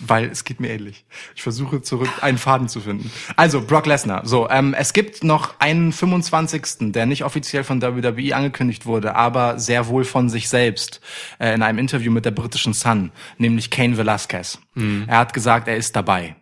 Weil 0.01 0.27
es 0.27 0.45
geht 0.45 0.61
mir 0.61 0.69
ähnlich. 0.71 1.07
Ich 1.35 1.43
versuche 1.43 1.81
zurück 1.81 2.11
einen 2.21 2.37
Faden 2.39 2.69
zu 2.69 2.81
finden. 2.81 3.11
Also, 3.37 3.63
Brock 3.63 3.87
Lesnar. 3.87 4.27
So, 4.27 4.51
ähm, 4.51 4.75
es 4.75 4.93
gibt 4.93 5.25
noch 5.25 5.59
einen 5.61 5.93
25. 5.93 6.93
der 6.93 7.07
nicht 7.07 7.25
offiziell 7.25 7.65
von 7.65 7.81
WWE 7.81 8.35
angekündigt 8.37 8.85
wurde, 8.85 9.15
aber 9.15 9.59
sehr 9.59 9.87
wohl 9.87 10.05
von 10.05 10.29
sich 10.29 10.49
selbst 10.49 11.01
äh, 11.39 11.55
in 11.55 11.63
einem 11.63 11.79
Interview 11.79 12.11
mit 12.13 12.25
der 12.27 12.33
britischen 12.33 12.75
Sun, 12.75 13.11
nämlich 13.39 13.71
Kane 13.71 13.97
Velasquez. 13.97 14.59
Er 15.07 15.19
hat 15.19 15.33
gesagt, 15.33 15.69
er 15.69 15.77
ist 15.77 15.97
dabei. 15.97 16.37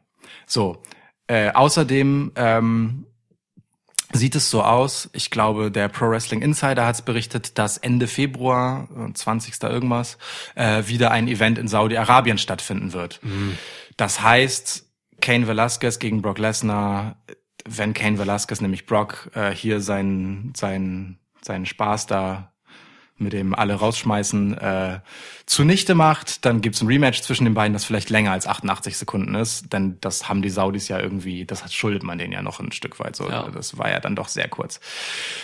So. 0.47 0.83
Äh, 1.27 1.53
außerdem 1.53 2.33
ähm, 2.37 3.07
sieht 4.15 4.35
es 4.35 4.51
so 4.51 4.63
aus, 4.63 5.11
ich 5.13 5.31
glaube, 5.31 5.71
der 5.71 5.89
Pro 5.89 6.09
Wrestling 6.09 6.41
Insider 6.41 6.87
hat 6.87 6.95
es 6.95 7.03
berichtet, 7.03 7.59
dass 7.59 7.77
Ende 7.79 8.07
Februar, 8.07 8.89
äh, 8.97 9.13
20. 9.13 9.69
irgendwas, 9.69 10.19
äh, 10.55 10.85
wieder 10.87 11.11
ein 11.11 11.29
Event 11.29 11.59
in 11.59 11.69
Saudi-Arabien 11.69 12.39
stattfinden 12.39 12.93
wird. 12.93 13.21
Das 13.97 14.23
heißt, 14.23 14.87
Kane 15.21 15.47
Velasquez 15.47 15.99
gegen 15.99 16.23
Brock 16.23 16.39
Lesnar, 16.39 17.17
wenn 17.67 17.95
Kane 17.95 18.19
Velasquez, 18.19 18.61
nämlich 18.61 18.87
Brock, 18.87 19.31
äh, 19.35 19.51
hier 19.51 19.81
seinen, 19.81 20.53
seinen, 20.55 21.19
seinen 21.43 21.67
Spaß 21.67 22.07
da 22.07 22.54
mit 23.17 23.33
dem 23.33 23.55
alle 23.55 23.75
rausschmeißen, 23.75 24.59
äh, 24.59 25.01
zunichte 25.47 25.95
macht. 25.95 26.45
Dann 26.45 26.61
gibt's 26.61 26.83
ein 26.83 26.87
Rematch 26.89 27.23
zwischen 27.23 27.45
den 27.45 27.55
beiden, 27.55 27.73
das 27.73 27.85
vielleicht 27.85 28.11
länger 28.11 28.33
als 28.33 28.47
88 28.47 28.99
Sekunden 28.99 29.35
ist. 29.35 29.73
Denn 29.73 29.99
das 30.01 30.29
haben 30.29 30.43
die 30.43 30.51
Saudis 30.51 30.89
ja 30.89 30.99
irgendwie, 30.99 31.45
das 31.45 31.73
schuldet 31.73 32.03
man 32.03 32.19
denen 32.19 32.33
ja 32.33 32.43
noch 32.43 32.61
ein 32.61 32.73
Stück 32.73 32.99
weit. 32.99 33.17
So, 33.17 33.29
Ja. 33.29 33.49
Das 33.51 33.79
war 33.79 33.91
ja 33.91 34.01
dann 34.01 34.17
doch 34.17 34.29
sehr 34.29 34.49
kurz. 34.49 34.81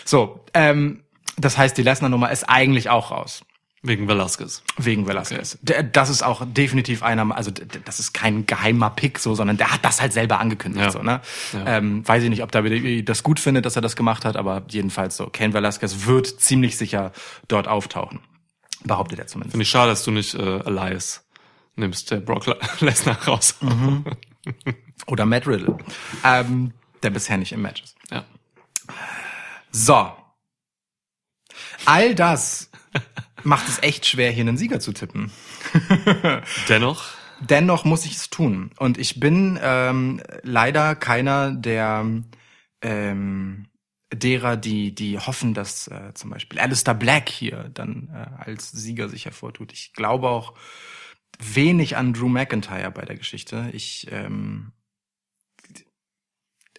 So, 0.05 0.45
ähm, 0.55 1.05
das 1.37 1.57
heißt, 1.57 1.77
die 1.79 1.83
Lesnar-Nummer 1.83 2.31
ist 2.31 2.45
eigentlich 2.45 2.91
auch 2.91 3.11
raus. 3.11 3.43
Wegen 3.82 4.09
Velasquez. 4.09 4.62
Wegen 4.77 5.07
Velasquez. 5.07 5.59
Der, 5.62 5.82
das 5.82 6.11
ist 6.11 6.23
auch 6.23 6.44
definitiv 6.47 7.02
einer, 7.02 7.35
also 7.35 7.51
das 7.51 7.98
ist 7.98 8.12
kein 8.12 8.44
geheimer 8.44 8.90
Pick 8.90 9.19
so, 9.19 9.35
sondern 9.35 9.57
der 9.57 9.73
hat 9.73 9.85
das 9.85 10.02
halt 10.02 10.12
selber 10.12 10.39
angekündigt. 10.39 10.85
Ja. 10.85 10.90
So, 10.90 11.02
ne? 11.02 11.23
Ja. 11.55 11.78
ähm, 11.78 12.07
weiß 12.07 12.23
ich 12.23 12.28
nicht, 12.28 12.43
ob 12.43 12.52
WWE 12.52 13.02
das 13.02 13.23
gut 13.23 13.40
findet, 13.40 13.65
dass 13.65 13.77
er 13.77 13.82
das 13.82 13.97
gemacht 13.97 14.27
hat, 14.27 14.36
aber 14.36 14.65
jedenfalls 14.69 15.16
so. 15.16 15.27
Ken 15.28 15.55
Velasquez 15.55 16.05
wird 16.05 16.27
ziemlich 16.27 16.77
sicher 16.77 17.12
dort 17.48 17.69
auftauchen. 17.69 18.20
Behauptet 18.85 19.19
er 19.19 19.27
zumindest. 19.27 19.52
Finde 19.52 19.62
ich 19.62 19.70
schade, 19.70 19.90
dass 19.90 20.05
du 20.05 20.11
nicht 20.11 20.35
äh, 20.35 20.59
Elias 20.61 21.27
nimmst, 21.77 22.11
der 22.11 22.20
Brock 22.20 22.47
Lesnar 22.81 23.16
raus. 23.27 23.57
Mhm. 23.61 24.05
Oder 25.07 25.24
Matt 25.24 25.47
Riddle. 25.47 25.78
Ähm, 26.23 26.74
der 27.02 27.11
bisher 27.11 27.39
nicht 27.39 27.52
im 27.52 27.62
Match 27.62 27.82
ist. 27.82 27.97
Ja. 28.11 28.24
So. 29.70 30.12
All 31.86 32.15
das 32.15 32.70
macht 33.45 33.69
es 33.69 33.83
echt 33.83 34.07
schwer, 34.07 34.31
hier 34.31 34.43
einen 34.43 34.57
Sieger 34.57 34.81
zu 34.81 34.93
tippen. 34.93 35.31
Dennoch, 36.69 37.05
Dennoch 37.41 37.85
muss 37.85 38.05
ich 38.05 38.17
es 38.17 38.31
tun. 38.31 38.71
Und 38.79 38.99
ich 38.99 39.19
bin 39.19 39.59
ähm, 39.62 40.23
leider 40.43 40.95
keiner 40.95 41.53
der 41.53 42.07
ähm, 42.83 43.67
derer, 44.12 44.57
die, 44.57 44.95
die 44.95 45.19
hoffen, 45.19 45.55
dass 45.55 45.89
äh, 45.89 46.12
zum 46.15 46.31
Beispiel 46.31 46.59
Alistair 46.59 46.95
Black 46.95 47.29
hier 47.29 47.71
dann 47.73 48.11
äh, 48.12 48.45
als 48.45 48.71
Sieger 48.71 49.09
sich 49.09 49.25
hervortut. 49.25 49.73
Ich 49.73 49.93
glaube 49.95 50.29
auch 50.29 50.55
wenig 51.39 51.97
an 51.97 52.12
Drew 52.12 52.29
McIntyre 52.29 52.91
bei 52.91 53.05
der 53.05 53.17
Geschichte. 53.17 53.71
Ich 53.73 54.09
ähm, 54.11 54.73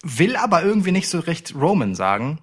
will 0.04 0.36
aber 0.36 0.64
irgendwie 0.64 0.92
nicht 0.92 1.10
so 1.10 1.20
recht 1.20 1.56
Roman 1.56 1.96
sagen. 1.96 2.40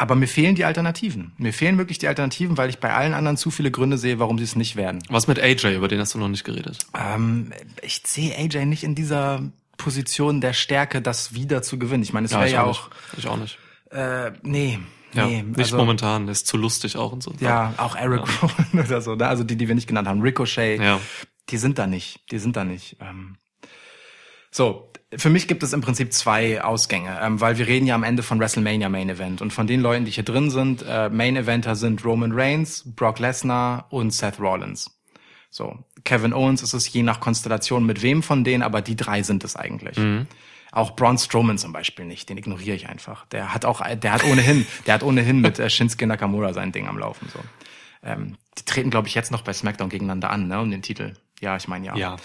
Aber 0.00 0.14
mir 0.14 0.28
fehlen 0.28 0.54
die 0.54 0.64
Alternativen. 0.64 1.32
Mir 1.36 1.52
fehlen 1.52 1.76
wirklich 1.76 1.98
die 1.98 2.08
Alternativen, 2.08 2.56
weil 2.56 2.70
ich 2.70 2.78
bei 2.78 2.90
allen 2.94 3.12
anderen 3.12 3.36
zu 3.36 3.50
viele 3.50 3.70
Gründe 3.70 3.98
sehe, 3.98 4.18
warum 4.18 4.38
sie 4.38 4.44
es 4.44 4.56
nicht 4.56 4.74
werden. 4.74 5.02
was 5.10 5.26
mit 5.26 5.38
AJ, 5.38 5.74
über 5.76 5.88
den 5.88 6.00
hast 6.00 6.14
du 6.14 6.18
noch 6.18 6.28
nicht 6.28 6.42
geredet. 6.44 6.78
Ähm, 6.98 7.52
ich 7.82 8.00
sehe 8.06 8.34
AJ 8.34 8.64
nicht 8.64 8.82
in 8.82 8.94
dieser 8.94 9.42
Position 9.76 10.40
der 10.40 10.54
Stärke, 10.54 11.02
das 11.02 11.34
wieder 11.34 11.60
zu 11.62 11.78
gewinnen. 11.78 12.02
Ich 12.02 12.14
meine, 12.14 12.24
es 12.24 12.32
wäre 12.32 12.46
ich 12.46 12.52
ja 12.54 12.62
auch 12.62 12.88
nicht. 12.88 13.18
Ich 13.18 13.26
auch 13.28 13.36
nicht. 13.36 13.58
äh, 13.90 14.32
nee, 14.42 14.78
Ja, 15.12 15.26
nee, 15.26 15.42
nicht 15.42 15.58
also, 15.58 15.76
momentan, 15.76 16.28
ist 16.28 16.46
zu 16.46 16.56
lustig 16.56 16.96
auch 16.96 17.12
und 17.12 17.22
so. 17.22 17.34
Ja, 17.40 17.74
auch 17.76 17.94
Eric 17.94 18.22
Rowan 18.42 18.66
oder 18.86 19.02
so, 19.02 19.16
ne? 19.16 19.28
also 19.28 19.44
die, 19.44 19.56
die 19.56 19.68
wir 19.68 19.74
nicht 19.74 19.86
genannt 19.86 20.08
haben, 20.08 20.22
Ricochet, 20.22 20.80
Ja. 20.80 20.98
die 21.50 21.58
sind 21.58 21.78
da 21.78 21.86
nicht, 21.86 22.20
die 22.30 22.38
sind 22.38 22.56
da 22.56 22.64
nicht. 22.64 22.96
Ähm, 23.02 23.36
so, 24.50 24.89
für 25.16 25.30
mich 25.30 25.48
gibt 25.48 25.62
es 25.62 25.72
im 25.72 25.80
Prinzip 25.80 26.12
zwei 26.12 26.62
Ausgänge, 26.62 27.18
ähm, 27.20 27.40
weil 27.40 27.58
wir 27.58 27.66
reden 27.66 27.86
ja 27.86 27.94
am 27.94 28.04
Ende 28.04 28.22
von 28.22 28.38
WrestleMania 28.38 28.88
Main 28.88 29.08
Event 29.08 29.42
und 29.42 29.52
von 29.52 29.66
den 29.66 29.80
Leuten, 29.80 30.04
die 30.04 30.10
hier 30.12 30.24
drin 30.24 30.50
sind, 30.50 30.84
äh, 30.86 31.08
Main 31.08 31.36
Eventer 31.36 31.74
sind 31.74 32.04
Roman 32.04 32.32
Reigns, 32.32 32.84
Brock 32.94 33.18
Lesnar 33.18 33.86
und 33.90 34.12
Seth 34.12 34.38
Rollins. 34.38 35.00
So, 35.50 35.84
Kevin 36.04 36.32
Owens 36.32 36.62
ist 36.62 36.74
es 36.74 36.92
je 36.92 37.02
nach 37.02 37.18
Konstellation 37.18 37.84
mit 37.84 38.02
wem 38.02 38.22
von 38.22 38.44
denen, 38.44 38.62
aber 38.62 38.82
die 38.82 38.94
drei 38.94 39.22
sind 39.24 39.42
es 39.42 39.56
eigentlich. 39.56 39.96
Auch 40.70 40.94
Braun 40.94 41.18
Strowman 41.18 41.58
zum 41.58 41.72
Beispiel 41.72 42.04
nicht, 42.04 42.28
den 42.28 42.38
ignoriere 42.38 42.76
ich 42.76 42.88
einfach. 42.88 43.26
Der 43.26 43.52
hat 43.52 43.64
auch, 43.64 43.84
der 43.84 44.12
hat 44.12 44.22
ohnehin, 44.22 44.64
der 44.86 44.94
hat 44.94 45.02
ohnehin 45.02 45.40
mit 45.40 45.58
äh, 45.58 45.68
Shinsuke 45.68 46.06
Nakamura 46.06 46.52
sein 46.52 46.70
Ding 46.70 46.86
am 46.86 46.96
Laufen. 46.96 47.28
So, 47.32 47.40
ähm, 48.04 48.36
die 48.56 48.64
treten 48.64 48.90
glaube 48.90 49.08
ich 49.08 49.16
jetzt 49.16 49.32
noch 49.32 49.42
bei 49.42 49.52
SmackDown 49.52 49.88
gegeneinander 49.88 50.30
an, 50.30 50.46
ne, 50.46 50.60
um 50.60 50.70
den 50.70 50.82
Titel. 50.82 51.14
Ja, 51.40 51.56
ich 51.56 51.66
meine 51.66 51.86
ja. 51.86 51.96
Ja. 51.96 52.16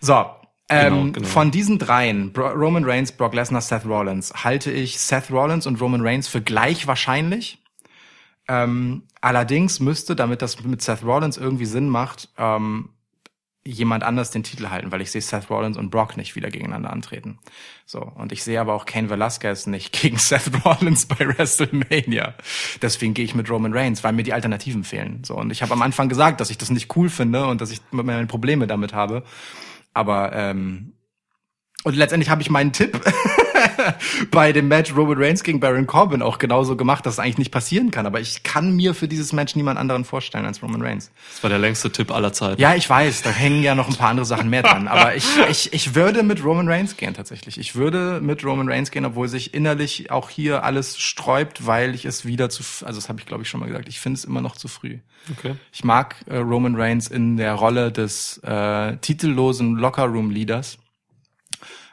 So, 0.00 0.26
ähm, 0.68 0.94
Genau, 0.94 1.12
genau. 1.12 1.26
von 1.28 1.50
diesen 1.50 1.78
dreien, 1.78 2.32
Bro 2.32 2.48
Roman 2.50 2.84
Reigns, 2.84 3.12
Brock 3.12 3.34
Lesnar, 3.34 3.60
Seth 3.60 3.84
Rollins, 3.86 4.32
halte 4.44 4.70
ich 4.70 4.98
Seth 4.98 5.30
Rollins 5.30 5.66
und 5.66 5.80
Roman 5.80 6.00
Reigns 6.00 6.28
für 6.28 6.40
gleich 6.40 6.86
wahrscheinlich. 6.86 7.58
Ähm, 8.48 9.02
allerdings 9.20 9.80
müsste, 9.80 10.14
damit 10.16 10.42
das 10.42 10.62
mit 10.62 10.82
Seth 10.82 11.04
Rollins 11.04 11.36
irgendwie 11.36 11.66
Sinn 11.66 11.88
macht, 11.88 12.28
ähm, 12.38 12.90
jemand 13.66 14.04
anders 14.04 14.30
den 14.30 14.44
Titel 14.44 14.68
halten, 14.70 14.92
weil 14.92 15.00
ich 15.00 15.10
sehe 15.10 15.20
Seth 15.20 15.50
Rollins 15.50 15.76
und 15.76 15.90
Brock 15.90 16.16
nicht 16.16 16.36
wieder 16.36 16.50
gegeneinander 16.50 16.92
antreten. 16.92 17.38
So, 17.84 18.00
und 18.00 18.30
ich 18.32 18.44
sehe 18.44 18.60
aber 18.60 18.74
auch 18.74 18.86
Kane 18.86 19.10
Velasquez 19.10 19.66
nicht 19.66 19.92
gegen 20.00 20.18
Seth 20.18 20.64
Rollins 20.64 21.06
bei 21.06 21.18
WrestleMania. 21.18 22.34
Deswegen 22.80 23.14
gehe 23.14 23.24
ich 23.24 23.34
mit 23.34 23.50
Roman 23.50 23.72
Reigns, 23.72 24.04
weil 24.04 24.12
mir 24.12 24.22
die 24.22 24.32
Alternativen 24.32 24.84
fehlen. 24.84 25.22
So, 25.24 25.34
und 25.34 25.50
ich 25.50 25.62
habe 25.62 25.72
am 25.72 25.82
Anfang 25.82 26.08
gesagt, 26.08 26.40
dass 26.40 26.50
ich 26.50 26.58
das 26.58 26.70
nicht 26.70 26.96
cool 26.96 27.08
finde 27.08 27.46
und 27.46 27.60
dass 27.60 27.70
ich 27.70 27.80
meine 27.90 28.26
Probleme 28.26 28.66
damit 28.66 28.94
habe. 28.94 29.24
Aber 29.96 30.34
ähm, 30.34 30.92
und 31.82 31.96
letztendlich 31.96 32.28
habe 32.28 32.42
ich 32.42 32.50
meinen 32.50 32.74
Tipp 32.74 33.00
bei 34.30 34.52
dem 34.52 34.68
Match 34.68 34.94
Roman 34.94 35.18
Reigns 35.18 35.42
gegen 35.42 35.60
Baron 35.60 35.86
Corbin 35.86 36.22
auch 36.22 36.38
genauso 36.38 36.76
gemacht, 36.76 37.06
dass 37.06 37.14
es 37.14 37.18
eigentlich 37.18 37.38
nicht 37.38 37.50
passieren 37.50 37.90
kann. 37.90 38.06
Aber 38.06 38.20
ich 38.20 38.42
kann 38.42 38.74
mir 38.74 38.94
für 38.94 39.08
dieses 39.08 39.32
Match 39.32 39.56
niemand 39.56 39.78
anderen 39.78 40.04
vorstellen 40.04 40.46
als 40.46 40.62
Roman 40.62 40.82
Reigns. 40.82 41.10
Das 41.32 41.42
war 41.42 41.50
der 41.50 41.58
längste 41.58 41.90
Tipp 41.90 42.10
aller 42.10 42.32
Zeiten. 42.32 42.60
Ja, 42.60 42.74
ich 42.74 42.88
weiß, 42.88 43.22
da 43.22 43.30
hängen 43.30 43.62
ja 43.62 43.74
noch 43.74 43.88
ein 43.88 43.96
paar 43.96 44.10
andere 44.10 44.26
Sachen 44.26 44.50
mehr 44.50 44.62
dran. 44.62 44.88
Aber 44.96 45.14
ich, 45.14 45.26
ich, 45.50 45.72
ich 45.72 45.94
würde 45.94 46.22
mit 46.22 46.44
Roman 46.44 46.68
Reigns 46.68 46.96
gehen 46.96 47.14
tatsächlich. 47.14 47.58
Ich 47.58 47.74
würde 47.74 48.20
mit 48.20 48.44
Roman 48.44 48.68
Reigns 48.68 48.90
gehen, 48.90 49.04
obwohl 49.04 49.28
sich 49.28 49.54
innerlich 49.54 50.10
auch 50.10 50.30
hier 50.30 50.64
alles 50.64 50.98
sträubt, 50.98 51.66
weil 51.66 51.94
ich 51.94 52.04
es 52.04 52.24
wieder 52.24 52.50
zu, 52.50 52.62
also 52.84 52.98
das 52.98 53.08
habe 53.08 53.20
ich 53.20 53.26
glaube 53.26 53.42
ich 53.42 53.48
schon 53.48 53.60
mal 53.60 53.66
gesagt, 53.66 53.88
ich 53.88 54.00
finde 54.00 54.18
es 54.18 54.24
immer 54.24 54.40
noch 54.40 54.56
zu 54.56 54.68
früh. 54.68 54.98
Okay. 55.30 55.56
Ich 55.72 55.84
mag 55.84 56.16
äh, 56.26 56.36
Roman 56.36 56.76
Reigns 56.76 57.08
in 57.08 57.36
der 57.36 57.54
Rolle 57.54 57.92
des 57.92 58.38
äh, 58.38 58.96
titellosen 58.98 59.76
Lockerroom-Leaders, 59.76 60.78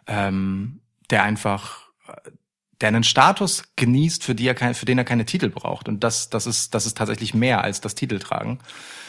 ähm, 0.07 0.79
der 1.13 1.23
einfach, 1.23 1.77
äh, 2.07 2.31
der 2.81 2.87
einen 2.89 3.03
Status 3.03 3.63
genießt, 3.75 4.23
für, 4.23 4.33
die 4.33 4.47
er 4.47 4.55
kein, 4.55 4.73
für 4.73 4.85
den 4.85 4.97
er 4.97 5.05
keine 5.05 5.25
Titel 5.25 5.49
braucht. 5.49 5.87
Und 5.87 6.03
das, 6.03 6.29
das 6.31 6.47
ist, 6.47 6.73
das 6.73 6.87
ist 6.87 6.97
tatsächlich 6.97 7.35
mehr 7.35 7.63
als 7.63 7.81
das 7.81 7.93
Titeltragen. 7.93 8.59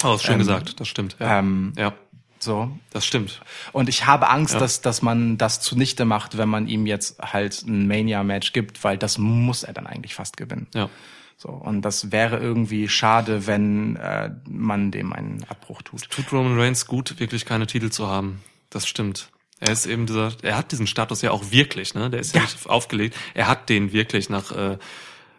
Oh, 0.05 0.15
ist 0.15 0.23
schön 0.23 0.39
gesagt, 0.39 0.79
das 0.79 0.87
stimmt. 0.87 1.17
Ja. 1.19 1.39
Ähm, 1.39 1.73
ja, 1.77 1.95
so. 2.39 2.71
das 2.91 3.07
stimmt. 3.07 3.41
Und 3.73 3.89
ich 3.89 4.05
habe 4.07 4.29
Angst, 4.29 4.53
Ja. 4.53 4.61
dass, 4.61 4.83
dass 4.83 5.01
man 5.01 5.39
das 5.39 5.61
zunichte 5.61 6.05
macht, 6.05 6.37
wenn 6.37 6.49
man 6.49 6.69
ihm 6.69 6.87
jetzt 6.87 7.19
halt 7.21 7.63
ein 7.63 7.89
Mania-Match 7.89 8.53
gibt, 8.53 8.85
weil 8.85 8.99
das 8.99 9.17
muss 9.17 9.63
er 9.63 9.73
dann 9.73 9.87
eigentlich 9.87 10.15
fast 10.15 10.37
gewinnen. 10.37 10.67
Ja. 10.75 10.91
So. 11.39 11.49
Und 11.49 11.83
das 11.83 12.13
wäre 12.13 12.39
irgendwie 12.39 12.87
schade, 12.89 13.47
wenn 13.47 13.97
äh, 13.97 14.31
man 14.47 14.91
dem 14.91 15.15
einen 15.15 15.43
Abbruch 15.49 15.81
tut. 15.83 16.09
Tut 16.11 16.31
Roman 16.33 16.61
Reigns 16.61 16.87
gut, 16.87 17.19
wirklich 17.19 17.47
keine 17.47 17.67
Titel 17.67 17.89
zu 17.89 18.07
haben. 18.07 18.43
Das 18.69 18.87
stimmt. 18.87 19.31
Er 19.61 19.73
ist 19.73 19.87
eben 19.87 20.07
dieser, 20.07 20.33
er 20.43 20.57
hat 20.57 20.73
diesen 20.73 20.87
Status 20.87 21.23
ja 21.23 21.31
auch 21.31 21.51
wirklich, 21.51 21.95
ne? 21.95 22.11
Der 22.11 22.21
ist 22.21 22.35
ja, 22.35 22.41
Ja. 22.41 22.47
nicht 22.47 22.67
aufgelegt. 22.69 23.17
Er 23.35 23.49
hat 23.49 23.69
den 23.69 23.93
wirklich 23.93 24.29
nach, 24.29 24.53
äh, 24.53 24.79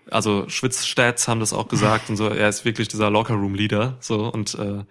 also 0.10 0.48
Schwitzstats 0.50 1.28
haben 1.28 1.40
das 1.40 1.54
auch 1.54 1.68
gesagt 1.68 2.10
und 2.10 2.18
so. 2.18 2.28
Er 2.30 2.50
ist 2.50 2.66
wirklich 2.66 2.88
dieser 2.88 3.10
Locker 3.10 3.34
Room 3.36 3.56
Leader, 3.56 3.98
so 4.00 4.28
und 4.28 4.56
äh, 4.56 4.84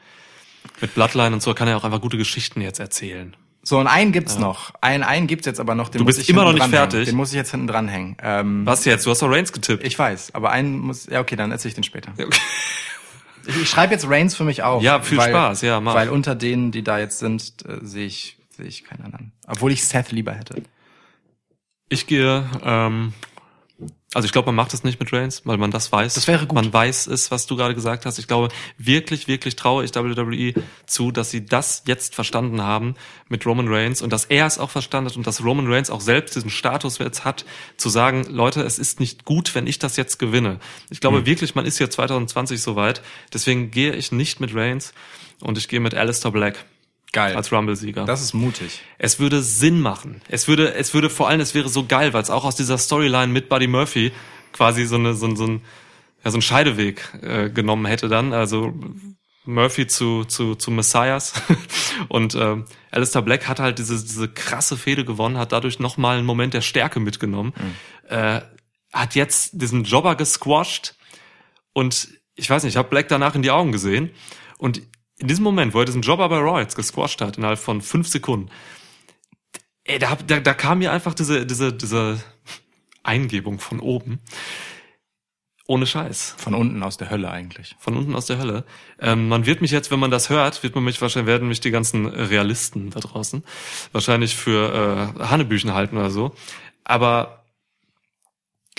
mit 0.80 0.94
Bloodline 0.94 1.34
und 1.34 1.42
so 1.42 1.54
kann 1.54 1.68
er 1.68 1.76
auch 1.76 1.84
einfach 1.84 2.00
gute 2.00 2.16
Geschichten 2.16 2.60
jetzt 2.60 2.80
erzählen. 2.80 3.36
So, 3.66 3.78
und 3.78 3.86
einen 3.86 4.12
gibt's 4.12 4.38
noch. 4.38 4.72
Einen, 4.82 5.02
einen 5.02 5.26
gibt's 5.26 5.46
jetzt 5.46 5.58
aber 5.58 5.74
noch. 5.74 5.88
Den 5.88 6.00
Du 6.00 6.04
muss 6.04 6.16
bist 6.16 6.28
ich 6.28 6.28
immer 6.28 6.44
noch 6.44 6.52
nicht 6.52 6.66
fertig? 6.68 7.06
Den 7.06 7.16
muss 7.16 7.30
ich 7.30 7.36
jetzt 7.36 7.50
hinten 7.50 7.66
dranhängen. 7.66 8.16
Ähm, 8.22 8.66
Was 8.66 8.84
jetzt? 8.84 9.06
Du 9.06 9.10
hast 9.10 9.22
doch 9.22 9.30
Reigns 9.30 9.52
getippt. 9.54 9.82
ich 9.86 9.98
weiß, 9.98 10.34
aber 10.34 10.50
einen 10.50 10.78
muss. 10.80 11.06
Ja, 11.06 11.20
okay, 11.20 11.34
dann 11.34 11.50
erzähle 11.50 11.70
ich 11.70 11.74
den 11.74 11.84
später. 11.84 12.12
Ja, 12.18 12.26
okay. 12.26 12.38
Ich, 13.46 13.56
ich 13.62 13.68
schreibe 13.70 13.92
jetzt 13.94 14.06
Reigns 14.08 14.34
für 14.36 14.44
mich 14.44 14.62
auf. 14.62 14.82
Ja, 14.82 15.00
viel 15.00 15.16
weil, 15.16 15.30
Spaß, 15.30 15.62
ja, 15.62 15.80
mach. 15.80 15.94
Weil 15.94 16.10
unter 16.10 16.34
denen, 16.34 16.72
die 16.72 16.82
da 16.82 16.98
jetzt 16.98 17.18
sind, 17.20 17.52
äh, 17.66 17.78
sehe 17.82 18.06
ich 18.06 18.36
sehe 18.56 18.66
ich 18.66 18.84
keinen 18.84 19.02
anderen. 19.04 19.32
Obwohl 19.46 19.72
ich 19.72 19.84
Seth 19.84 20.12
lieber 20.12 20.32
hätte. 20.32 20.62
Ich 21.88 22.06
gehe, 22.06 22.48
ähm, 22.62 23.12
also 24.14 24.26
ich 24.26 24.32
glaube, 24.32 24.46
man 24.46 24.54
macht 24.54 24.72
es 24.72 24.84
nicht 24.84 25.00
mit 25.00 25.12
Reigns, 25.12 25.42
weil 25.44 25.58
man 25.58 25.70
das 25.72 25.90
weiß. 25.90 26.14
Das 26.14 26.28
wäre 26.28 26.46
gut. 26.46 26.54
Man 26.54 26.72
weiß 26.72 27.08
es, 27.08 27.30
was 27.32 27.46
du 27.46 27.56
gerade 27.56 27.74
gesagt 27.74 28.06
hast. 28.06 28.18
Ich 28.18 28.28
glaube, 28.28 28.48
wirklich, 28.78 29.26
wirklich 29.26 29.56
traue 29.56 29.84
ich 29.84 29.94
WWE 29.94 30.54
zu, 30.86 31.10
dass 31.10 31.30
sie 31.30 31.44
das 31.44 31.82
jetzt 31.86 32.14
verstanden 32.14 32.62
haben 32.62 32.94
mit 33.28 33.44
Roman 33.44 33.66
Reigns 33.68 34.02
und 34.02 34.12
dass 34.12 34.24
er 34.26 34.46
es 34.46 34.58
auch 34.58 34.70
verstanden 34.70 35.10
hat 35.10 35.16
und 35.16 35.26
dass 35.26 35.44
Roman 35.44 35.70
Reigns 35.70 35.90
auch 35.90 36.00
selbst 36.00 36.36
diesen 36.36 36.50
Status 36.50 36.98
jetzt 36.98 37.24
hat, 37.24 37.44
zu 37.76 37.88
sagen, 37.88 38.24
Leute, 38.30 38.62
es 38.62 38.78
ist 38.78 39.00
nicht 39.00 39.24
gut, 39.24 39.54
wenn 39.54 39.66
ich 39.66 39.80
das 39.80 39.96
jetzt 39.96 40.18
gewinne. 40.18 40.60
Ich 40.90 41.00
glaube 41.00 41.18
Hm. 41.18 41.26
wirklich, 41.26 41.54
man 41.56 41.66
ist 41.66 41.78
hier 41.78 41.90
2020 41.90 42.62
soweit. 42.62 43.02
Deswegen 43.32 43.72
gehe 43.72 43.92
ich 43.94 44.12
nicht 44.12 44.38
mit 44.40 44.54
Reigns 44.54 44.94
und 45.40 45.58
ich 45.58 45.68
gehe 45.68 45.80
mit 45.80 45.94
Alistair 45.94 46.30
Black 46.30 46.64
Geil. 47.14 47.34
als 47.36 47.50
Rumble-Sieger. 47.50 48.04
das 48.04 48.20
ist 48.20 48.34
mutig. 48.34 48.82
Es 48.98 49.18
würde 49.18 49.40
Sinn 49.42 49.80
machen. 49.80 50.20
Es 50.28 50.46
würde, 50.48 50.74
es 50.74 50.92
würde 50.92 51.08
vor 51.08 51.28
allem, 51.28 51.40
es 51.40 51.54
wäre 51.54 51.68
so 51.70 51.86
geil, 51.86 52.12
weil 52.12 52.22
es 52.22 52.28
auch 52.30 52.44
aus 52.44 52.56
dieser 52.56 52.76
Storyline 52.76 53.28
mit 53.32 53.48
Buddy 53.48 53.66
Murphy 53.68 54.12
quasi 54.52 54.84
so 54.84 54.96
eine, 54.96 55.14
so, 55.14 55.26
ein- 55.26 55.36
so 55.36 55.46
ein, 55.46 55.62
ja, 56.24 56.30
so 56.30 56.38
ein 56.38 56.42
Scheideweg 56.42 57.02
äh, 57.22 57.48
genommen 57.50 57.86
hätte 57.86 58.08
dann. 58.08 58.32
Also 58.32 58.74
Murphy 59.46 59.86
zu, 59.86 60.24
zu, 60.24 60.54
zu 60.54 60.70
Messias. 60.70 61.34
Und 62.08 62.34
ähm, 62.34 62.64
Alistair 62.90 63.22
Black 63.22 63.46
hat 63.48 63.60
halt 63.60 63.78
diese, 63.78 63.94
diese 64.02 64.28
krasse 64.28 64.76
Fehde 64.76 65.04
gewonnen, 65.04 65.36
hat 65.38 65.52
dadurch 65.52 65.78
nochmal 65.80 66.16
einen 66.18 66.26
Moment 66.26 66.54
der 66.54 66.62
Stärke 66.62 66.98
mitgenommen. 67.00 67.52
Äh, 68.08 68.40
hat 68.92 69.14
jetzt 69.14 69.50
diesen 69.60 69.84
Jobber 69.84 70.14
gesquashed 70.14 70.94
und 71.72 72.08
ich 72.36 72.48
weiß 72.48 72.62
nicht, 72.62 72.72
ich 72.74 72.76
habe 72.76 72.88
Black 72.88 73.08
danach 73.08 73.34
in 73.34 73.42
die 73.42 73.50
Augen 73.50 73.72
gesehen 73.72 74.10
und 74.58 74.80
in 75.18 75.28
diesem 75.28 75.44
Moment, 75.44 75.74
wo 75.74 75.80
er 75.80 75.84
diesen 75.84 76.02
Jobber 76.02 76.28
bei 76.28 76.38
Raw 76.38 76.60
jetzt 76.60 76.76
gesquasht 76.76 77.20
hat, 77.20 77.38
innerhalb 77.38 77.58
von 77.58 77.80
fünf 77.80 78.08
Sekunden, 78.08 78.50
ey, 79.84 79.98
da, 79.98 80.16
da, 80.26 80.40
da 80.40 80.54
kam 80.54 80.78
mir 80.78 80.92
einfach 80.92 81.14
diese, 81.14 81.46
diese, 81.46 81.72
diese 81.72 82.22
Eingebung 83.02 83.60
von 83.60 83.80
oben. 83.80 84.20
Ohne 85.66 85.86
Scheiß. 85.86 86.34
Von 86.36 86.54
unten 86.54 86.82
aus 86.82 86.98
der 86.98 87.08
Hölle 87.08 87.30
eigentlich. 87.30 87.74
Von 87.78 87.96
unten 87.96 88.14
aus 88.14 88.26
der 88.26 88.38
Hölle. 88.38 88.64
Ähm, 89.00 89.28
man 89.28 89.46
wird 89.46 89.62
mich 89.62 89.70
jetzt, 89.70 89.90
wenn 89.90 89.98
man 89.98 90.10
das 90.10 90.28
hört, 90.28 90.62
wird 90.62 90.74
man 90.74 90.84
mich 90.84 91.00
wahrscheinlich, 91.00 91.26
werden 91.26 91.48
mich 91.48 91.60
die 91.60 91.70
ganzen 91.70 92.06
Realisten 92.06 92.90
da 92.90 93.00
draußen 93.00 93.42
wahrscheinlich 93.92 94.36
für 94.36 95.14
äh, 95.18 95.24
Hannebüchen 95.24 95.72
halten 95.72 95.96
oder 95.96 96.10
so. 96.10 96.34
Aber 96.84 97.44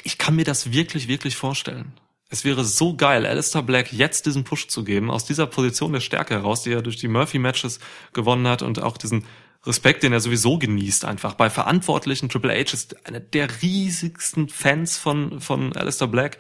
ich 0.04 0.20
kann 0.20 0.36
mir 0.36 0.46
das 0.46 0.72
wirklich, 0.72 1.08
wirklich 1.08 1.36
vorstellen. 1.36 1.94
Es 2.36 2.44
wäre 2.44 2.66
so 2.66 2.98
geil, 2.98 3.26
Alistair 3.26 3.62
Black 3.62 3.94
jetzt 3.94 4.26
diesen 4.26 4.44
Push 4.44 4.68
zu 4.68 4.84
geben, 4.84 5.10
aus 5.10 5.24
dieser 5.24 5.48
Position 5.48 5.94
der 5.94 6.02
Stärke 6.02 6.34
heraus, 6.34 6.64
die 6.64 6.72
er 6.74 6.82
durch 6.82 6.98
die 6.98 7.08
Murphy-Matches 7.08 7.80
gewonnen 8.12 8.46
hat 8.46 8.62
und 8.62 8.84
auch 8.84 8.98
diesen 8.98 9.24
Respekt, 9.66 10.04
den 10.04 10.12
er 10.12 10.20
sowieso 10.20 10.58
genießt, 10.58 11.06
einfach 11.06 11.36
bei 11.36 11.50
Verantwortlichen. 11.50 12.28
Triple 12.28 12.52
H 12.52 12.74
ist 12.74 13.08
einer 13.08 13.22
der 13.22 13.48
riesigsten 13.62 14.50
Fans 14.50 14.98
von, 14.98 15.40
von 15.40 15.72
Alistair 15.78 16.10
Black. 16.10 16.38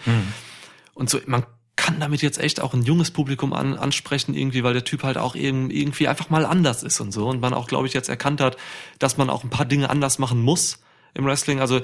Und 0.95 1.09
so, 1.09 1.22
man 1.27 1.45
kann 1.77 2.01
damit 2.01 2.22
jetzt 2.22 2.39
echt 2.39 2.59
auch 2.59 2.73
ein 2.73 2.84
junges 2.84 3.11
Publikum 3.11 3.53
an, 3.53 3.77
ansprechen, 3.77 4.34
irgendwie, 4.34 4.65
weil 4.65 4.73
der 4.73 4.84
Typ 4.84 5.03
halt 5.03 5.17
auch 5.17 5.34
eben 5.34 5.72
irgendwie 5.72 6.09
einfach 6.09 6.30
mal 6.30 6.45
anders 6.45 6.84
ist 6.84 6.99
und 6.99 7.13
so. 7.13 7.26
Und 7.26 7.39
man 7.39 7.53
auch, 7.53 7.67
glaube 7.67 7.88
ich, 7.88 7.93
jetzt 7.93 8.09
erkannt 8.09 8.41
hat, 8.41 8.57
dass 8.99 9.15
man 9.15 9.30
auch 9.30 9.45
ein 9.45 9.49
paar 9.49 9.65
Dinge 9.65 9.89
anders 9.89 10.19
machen 10.19 10.41
muss 10.41 10.80
im 11.13 11.26
Wrestling. 11.26 11.61
Also 11.61 11.80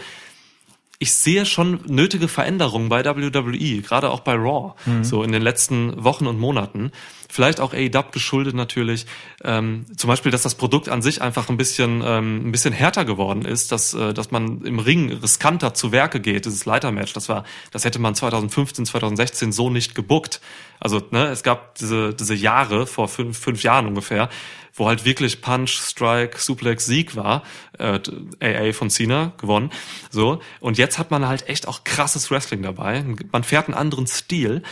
ich 1.01 1.13
sehe 1.13 1.47
schon 1.47 1.79
nötige 1.87 2.27
Veränderungen 2.27 2.87
bei 2.87 3.03
WWE, 3.03 3.81
gerade 3.81 4.11
auch 4.11 4.19
bei 4.19 4.35
Raw, 4.35 4.75
so 5.01 5.23
in 5.23 5.31
den 5.31 5.41
letzten 5.41 6.03
Wochen 6.03 6.27
und 6.27 6.39
Monaten. 6.39 6.91
Vielleicht 7.31 7.61
auch 7.61 7.73
AEW 7.73 8.11
geschuldet 8.11 8.55
natürlich. 8.55 9.05
Ähm, 9.41 9.85
zum 9.95 10.09
Beispiel, 10.09 10.33
dass 10.33 10.41
das 10.41 10.55
Produkt 10.55 10.89
an 10.89 11.01
sich 11.01 11.21
einfach 11.21 11.47
ein 11.47 11.55
bisschen, 11.55 12.03
ähm, 12.05 12.47
ein 12.47 12.51
bisschen 12.51 12.73
härter 12.73 13.05
geworden 13.05 13.45
ist, 13.45 13.71
dass, 13.71 13.93
äh, 13.93 14.13
dass 14.13 14.31
man 14.31 14.61
im 14.63 14.79
Ring 14.79 15.13
riskanter 15.13 15.73
zu 15.73 15.93
Werke 15.93 16.19
geht. 16.19 16.43
Dieses 16.43 16.65
Leitermatch, 16.65 17.13
das 17.13 17.29
war, 17.29 17.45
das 17.71 17.85
hätte 17.85 17.99
man 17.99 18.15
2015, 18.15 18.85
2016 18.85 19.53
so 19.53 19.69
nicht 19.69 19.95
gebuckt. 19.95 20.41
Also, 20.81 21.01
ne, 21.11 21.27
es 21.27 21.41
gab 21.41 21.75
diese, 21.75 22.13
diese 22.13 22.35
Jahre 22.35 22.85
vor 22.85 23.07
fünf, 23.07 23.39
fünf 23.39 23.63
Jahren 23.63 23.87
ungefähr, 23.87 24.27
wo 24.73 24.87
halt 24.87 25.05
wirklich 25.05 25.41
Punch, 25.41 25.69
Strike, 25.69 26.37
Suplex, 26.37 26.85
Sieg 26.85 27.15
war, 27.15 27.43
äh, 27.77 27.99
AA 28.41 28.73
von 28.73 28.89
Cena 28.89 29.31
gewonnen, 29.37 29.69
so. 30.09 30.41
Und 30.59 30.77
jetzt 30.77 30.97
hat 30.97 31.11
man 31.11 31.27
halt 31.27 31.47
echt 31.47 31.67
auch 31.67 31.83
krasses 31.83 32.29
Wrestling 32.29 32.61
dabei. 32.61 33.05
Man 33.31 33.43
fährt 33.43 33.67
einen 33.67 33.77
anderen 33.77 34.07
Stil. 34.07 34.63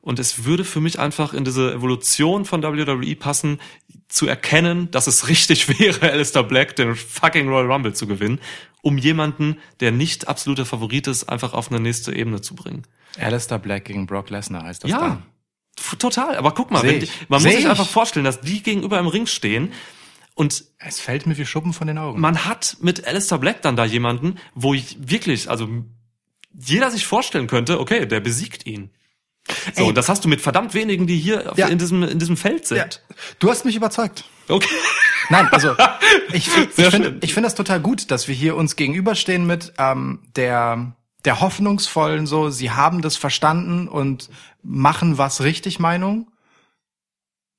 Und 0.00 0.18
es 0.18 0.44
würde 0.44 0.64
für 0.64 0.80
mich 0.80 0.98
einfach 0.98 1.34
in 1.34 1.44
diese 1.44 1.72
Evolution 1.74 2.44
von 2.44 2.62
WWE 2.62 3.16
passen, 3.16 3.60
zu 4.08 4.26
erkennen, 4.26 4.90
dass 4.90 5.06
es 5.06 5.28
richtig 5.28 5.68
wäre, 5.80 6.10
Alistair 6.10 6.44
Black 6.44 6.76
den 6.76 6.94
fucking 6.94 7.48
Royal 7.48 7.70
Rumble 7.70 7.92
zu 7.94 8.06
gewinnen, 8.06 8.40
um 8.82 8.96
jemanden, 8.96 9.58
der 9.80 9.90
nicht 9.92 10.28
absoluter 10.28 10.64
Favorit 10.64 11.06
ist, 11.08 11.24
einfach 11.28 11.52
auf 11.52 11.70
eine 11.70 11.80
nächste 11.80 12.14
Ebene 12.14 12.40
zu 12.40 12.54
bringen. 12.54 12.84
Alistair 13.18 13.58
Black 13.58 13.84
gegen 13.86 14.06
Brock 14.06 14.30
Lesnar 14.30 14.62
heißt 14.62 14.84
das 14.84 14.90
Ja, 14.90 14.98
dann. 15.00 15.22
total. 15.98 16.36
Aber 16.36 16.52
guck 16.54 16.70
mal, 16.70 16.80
die, 16.82 17.08
man 17.28 17.40
Seh 17.40 17.48
muss 17.48 17.54
sich 17.56 17.64
ich. 17.64 17.68
einfach 17.68 17.88
vorstellen, 17.88 18.24
dass 18.24 18.40
die 18.40 18.62
gegenüber 18.62 18.98
im 18.98 19.08
Ring 19.08 19.26
stehen 19.26 19.72
und 20.34 20.64
Es 20.78 21.00
fällt 21.00 21.26
mir 21.26 21.36
wie 21.36 21.44
Schuppen 21.44 21.72
von 21.72 21.86
den 21.88 21.98
Augen. 21.98 22.20
man 22.20 22.44
hat 22.44 22.76
mit 22.80 23.04
Alistair 23.06 23.38
Black 23.38 23.60
dann 23.62 23.74
da 23.76 23.84
jemanden, 23.84 24.36
wo 24.54 24.72
ich 24.72 24.96
wirklich, 25.00 25.50
also 25.50 25.68
jeder 26.54 26.90
sich 26.92 27.06
vorstellen 27.06 27.48
könnte, 27.48 27.80
okay, 27.80 28.06
der 28.06 28.20
besiegt 28.20 28.64
ihn. 28.64 28.90
So, 29.74 29.82
Ey. 29.82 29.88
und 29.88 29.94
das 29.96 30.08
hast 30.08 30.24
du 30.24 30.28
mit 30.28 30.40
verdammt 30.40 30.74
wenigen, 30.74 31.06
die 31.06 31.16
hier 31.18 31.52
Ja. 31.56 31.68
in, 31.68 31.78
diesem, 31.78 32.02
in 32.02 32.18
diesem 32.18 32.36
Feld 32.36 32.62
ja. 32.70 32.82
sind. 32.82 33.02
Du 33.38 33.50
hast 33.50 33.64
mich 33.64 33.76
überzeugt. 33.76 34.24
Okay. 34.48 34.68
Nein, 35.30 35.48
also 35.50 35.74
ich, 36.32 36.50
Sehr 36.50 36.86
ich 36.86 36.90
finde 36.94 37.18
ich 37.20 37.34
finde 37.34 37.46
das 37.46 37.54
total 37.54 37.80
gut, 37.80 38.10
dass 38.10 38.28
wir 38.28 38.34
hier 38.34 38.56
uns 38.56 38.76
gegenüberstehen 38.76 39.46
mit 39.46 39.72
ähm, 39.78 40.20
der 40.36 40.92
der 41.24 41.40
hoffnungsvollen 41.40 42.26
so, 42.26 42.48
sie 42.48 42.70
haben 42.70 43.02
das 43.02 43.16
verstanden 43.16 43.88
und 43.88 44.30
machen 44.62 45.18
was 45.18 45.42
richtig 45.42 45.78
Meinung. 45.80 46.30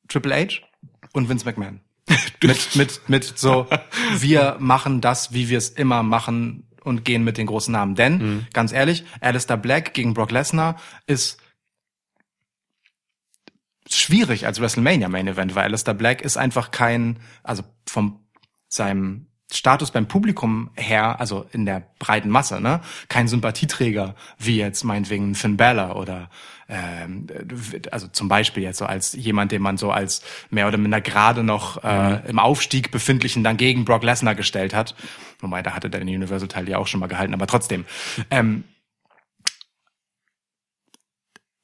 Triple 0.08 0.34
H 0.36 0.62
und 1.14 1.30
Vince 1.30 1.46
McMahon. 1.46 1.82
mit 2.44 2.76
mit 2.76 3.02
mit 3.10 3.34
so 3.38 3.68
wir 4.18 4.56
machen 4.60 5.02
das, 5.02 5.34
wie 5.34 5.50
wir 5.50 5.58
es 5.60 5.70
immer 5.70 6.02
machen 6.02 6.68
und 6.84 7.06
gehen 7.06 7.24
mit 7.24 7.38
den 7.38 7.46
großen 7.46 7.72
Namen. 7.72 7.94
Denn 7.96 8.18
Mhm. 8.18 8.48
ganz 8.54 8.72
ehrlich, 8.72 9.04
Alistair 9.22 9.58
Black 9.58 9.94
gegen 9.94 10.14
Brock 10.16 10.32
Lesnar 10.32 10.78
ist 11.06 11.38
schwierig 13.90 14.46
als 14.46 14.62
WrestleMania 14.62 15.10
Main 15.10 15.28
Event, 15.28 15.56
weil 15.56 15.66
Alistair 15.66 15.94
Black 15.94 16.22
ist 16.22 16.38
einfach 16.38 16.72
kein, 16.72 17.20
also 17.44 17.64
vom 17.88 18.20
seinem 18.68 19.30
Status 19.52 19.90
beim 19.90 20.08
Publikum 20.08 20.70
her, 20.76 21.20
also 21.20 21.48
in 21.52 21.66
der 21.66 21.88
breiten 21.98 22.30
Masse, 22.30 22.62
ne, 22.62 22.82
kein 23.08 23.28
Sympathieträger 23.28 24.16
wie 24.38 24.58
jetzt 24.58 24.84
meinetwegen 24.84 25.34
Finn 25.34 25.58
Balor 25.58 25.96
oder 25.96 26.30
ähm, 26.68 27.26
also 27.90 28.08
zum 28.08 28.28
Beispiel 28.28 28.62
jetzt 28.62 28.78
so 28.78 28.86
als 28.86 29.14
jemand, 29.14 29.52
den 29.52 29.64
man 29.64 29.78
so 29.78 29.92
als 29.92 30.22
mehr 30.52 30.68
oder 30.68 30.78
minder 30.78 31.02
gerade 31.02 31.44
noch 31.44 31.84
äh, 31.84 32.30
im 32.30 32.38
Aufstieg 32.38 32.92
befindlichen 32.92 33.44
dann 33.44 33.58
gegen 33.58 33.86
Brock 33.86 34.04
Lesnar 34.04 34.36
gestellt 34.36 34.76
hat. 34.76 34.94
Wobei, 35.40 35.64
da 35.64 35.74
hatte 35.74 35.90
der 35.90 36.02
den 36.02 36.10
Universal-Teil 36.10 36.70
ja 36.70 36.78
auch 36.78 36.88
schon 36.88 37.00
mal 37.00 37.08
gehalten, 37.08 37.34
aber 37.34 37.48
trotzdem. 37.48 37.86
Ähm, 38.30 38.66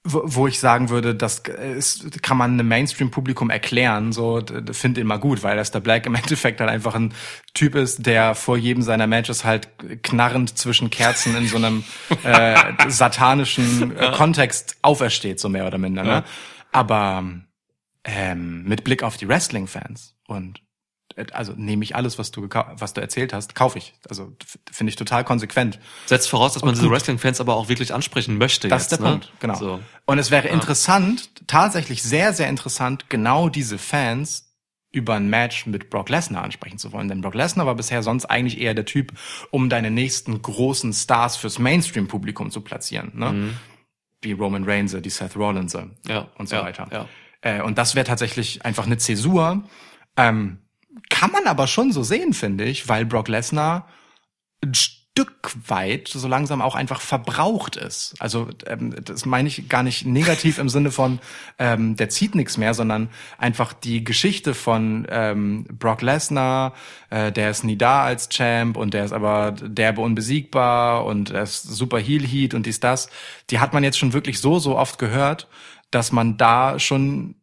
wo, 0.07 0.21
wo 0.23 0.47
ich 0.47 0.59
sagen 0.59 0.89
würde, 0.89 1.15
das 1.15 1.39
ist, 1.39 2.21
kann 2.21 2.37
man 2.37 2.53
einem 2.53 2.67
Mainstream-Publikum 2.67 3.49
erklären, 3.49 4.11
so, 4.13 4.39
d- 4.39 4.61
d- 4.61 4.73
find 4.73 4.97
ihn 4.99 5.07
mal 5.07 5.17
gut, 5.17 5.41
weil 5.43 5.57
das 5.57 5.71
der 5.71 5.79
Black 5.79 6.05
im 6.05 6.13
Endeffekt 6.23 6.59
halt 6.61 6.69
einfach 6.69 6.93
ein 6.95 7.13
Typ 7.55 7.73
ist, 7.75 8.05
der 8.05 8.35
vor 8.35 8.55
jedem 8.55 8.83
seiner 8.83 9.07
Matches 9.07 9.43
halt 9.43 9.67
knarrend 10.03 10.57
zwischen 10.57 10.89
Kerzen 10.91 11.35
in 11.35 11.47
so 11.47 11.57
einem 11.57 11.83
äh, 12.23 12.55
satanischen 12.87 13.97
äh, 13.97 14.11
Kontext 14.15 14.77
aufersteht, 14.83 15.39
so 15.39 15.49
mehr 15.49 15.65
oder 15.65 15.77
minder, 15.79 16.03
ne? 16.03 16.23
Aber 16.71 17.23
ähm, 18.03 18.63
mit 18.63 18.83
Blick 18.83 19.01
auf 19.01 19.17
die 19.17 19.27
Wrestling-Fans 19.27 20.15
und 20.27 20.61
also 21.31 21.53
nehme 21.55 21.83
ich 21.83 21.95
alles, 21.95 22.19
was 22.19 22.31
du 22.31 22.47
was 22.49 22.93
du 22.93 23.01
erzählt 23.01 23.33
hast, 23.33 23.55
kaufe 23.55 23.77
ich. 23.77 23.93
Also 24.09 24.35
finde 24.71 24.89
ich 24.89 24.95
total 24.95 25.23
konsequent. 25.23 25.79
Setzt 26.05 26.29
voraus, 26.29 26.53
dass 26.53 26.63
man 26.63 26.75
diese 26.75 26.89
Wrestling-Fans 26.89 27.39
aber 27.39 27.55
auch 27.55 27.69
wirklich 27.69 27.93
ansprechen 27.93 28.37
möchte. 28.37 28.67
Das 28.67 28.83
jetzt, 28.83 28.91
ist 28.93 29.01
der 29.01 29.07
ne? 29.07 29.11
Punkt, 29.13 29.31
genau. 29.39 29.55
So. 29.55 29.79
Und 30.05 30.19
es 30.19 30.31
wäre 30.31 30.47
interessant, 30.49 31.29
tatsächlich 31.47 32.03
sehr, 32.03 32.33
sehr 32.33 32.49
interessant, 32.49 33.09
genau 33.09 33.49
diese 33.49 33.77
Fans 33.77 34.53
über 34.91 35.15
ein 35.15 35.29
Match 35.29 35.65
mit 35.65 35.89
Brock 35.89 36.09
Lesnar 36.09 36.43
ansprechen 36.43 36.77
zu 36.77 36.93
wollen. 36.93 37.09
Denn 37.09 37.21
Brock 37.21 37.35
Lesnar 37.35 37.65
war 37.65 37.75
bisher 37.75 38.01
sonst 38.01 38.25
eigentlich 38.25 38.59
eher 38.59 38.73
der 38.73 38.85
Typ, 38.85 39.11
um 39.51 39.69
deine 39.69 39.91
nächsten 39.91 40.41
großen 40.41 40.93
Stars 40.93 41.35
fürs 41.35 41.59
Mainstream-Publikum 41.59 42.49
zu 42.49 42.61
platzieren. 42.61 43.11
Ne? 43.13 43.53
Die 44.23 44.31
Roman 44.31 44.63
Reigns, 44.63 44.95
die 44.99 45.09
Seth 45.09 45.35
Rollins 45.35 45.77
Ja, 46.07 46.29
und 46.37 46.47
so 46.47 46.55
ja, 46.55 46.63
weiter. 46.63 46.87
ja. 46.91 47.07
Äh, 47.41 47.61
und 47.61 47.77
das 47.77 47.95
wäre 47.95 48.05
tatsächlich 48.05 48.63
einfach 48.63 48.85
eine 48.85 48.97
Zäsur. 48.97 49.63
Ähm, 50.15 50.59
kann 51.09 51.31
man 51.31 51.47
aber 51.47 51.67
schon 51.67 51.91
so 51.91 52.03
sehen, 52.03 52.33
finde 52.33 52.65
ich, 52.65 52.87
weil 52.87 53.05
Brock 53.05 53.27
Lesnar 53.27 53.87
ein 54.63 54.73
Stück 54.73 55.53
weit 55.67 56.09
so 56.09 56.27
langsam 56.27 56.61
auch 56.61 56.75
einfach 56.75 56.99
verbraucht 56.99 57.77
ist. 57.77 58.15
Also 58.19 58.49
ähm, 58.67 58.93
das 59.01 59.25
meine 59.25 59.47
ich 59.47 59.69
gar 59.69 59.81
nicht 59.81 60.05
negativ 60.05 60.57
im 60.57 60.67
Sinne 60.67 60.91
von 60.91 61.19
ähm, 61.57 61.95
der 61.95 62.09
zieht 62.09 62.35
nichts 62.35 62.57
mehr, 62.57 62.73
sondern 62.73 63.09
einfach 63.37 63.71
die 63.71 64.03
Geschichte 64.03 64.53
von 64.53 65.07
ähm, 65.09 65.67
Brock 65.71 66.01
Lesnar, 66.01 66.73
äh, 67.09 67.31
der 67.31 67.49
ist 67.49 67.63
nie 67.63 67.77
da 67.77 68.03
als 68.03 68.27
Champ 68.27 68.75
und 68.75 68.93
der 68.93 69.05
ist 69.05 69.13
aber 69.13 69.53
derbe 69.53 70.01
unbesiegbar 70.01 71.05
und 71.05 71.29
er 71.29 71.43
ist 71.43 71.63
super 71.63 71.97
Heel 71.97 72.27
Heat 72.27 72.53
und 72.53 72.65
dies 72.65 72.81
das. 72.81 73.09
Die 73.51 73.59
hat 73.59 73.73
man 73.73 73.85
jetzt 73.85 73.97
schon 73.97 74.11
wirklich 74.11 74.39
so 74.39 74.59
so 74.59 74.77
oft 74.77 74.99
gehört, 74.99 75.47
dass 75.91 76.11
man 76.11 76.35
da 76.35 76.77
schon 76.77 77.35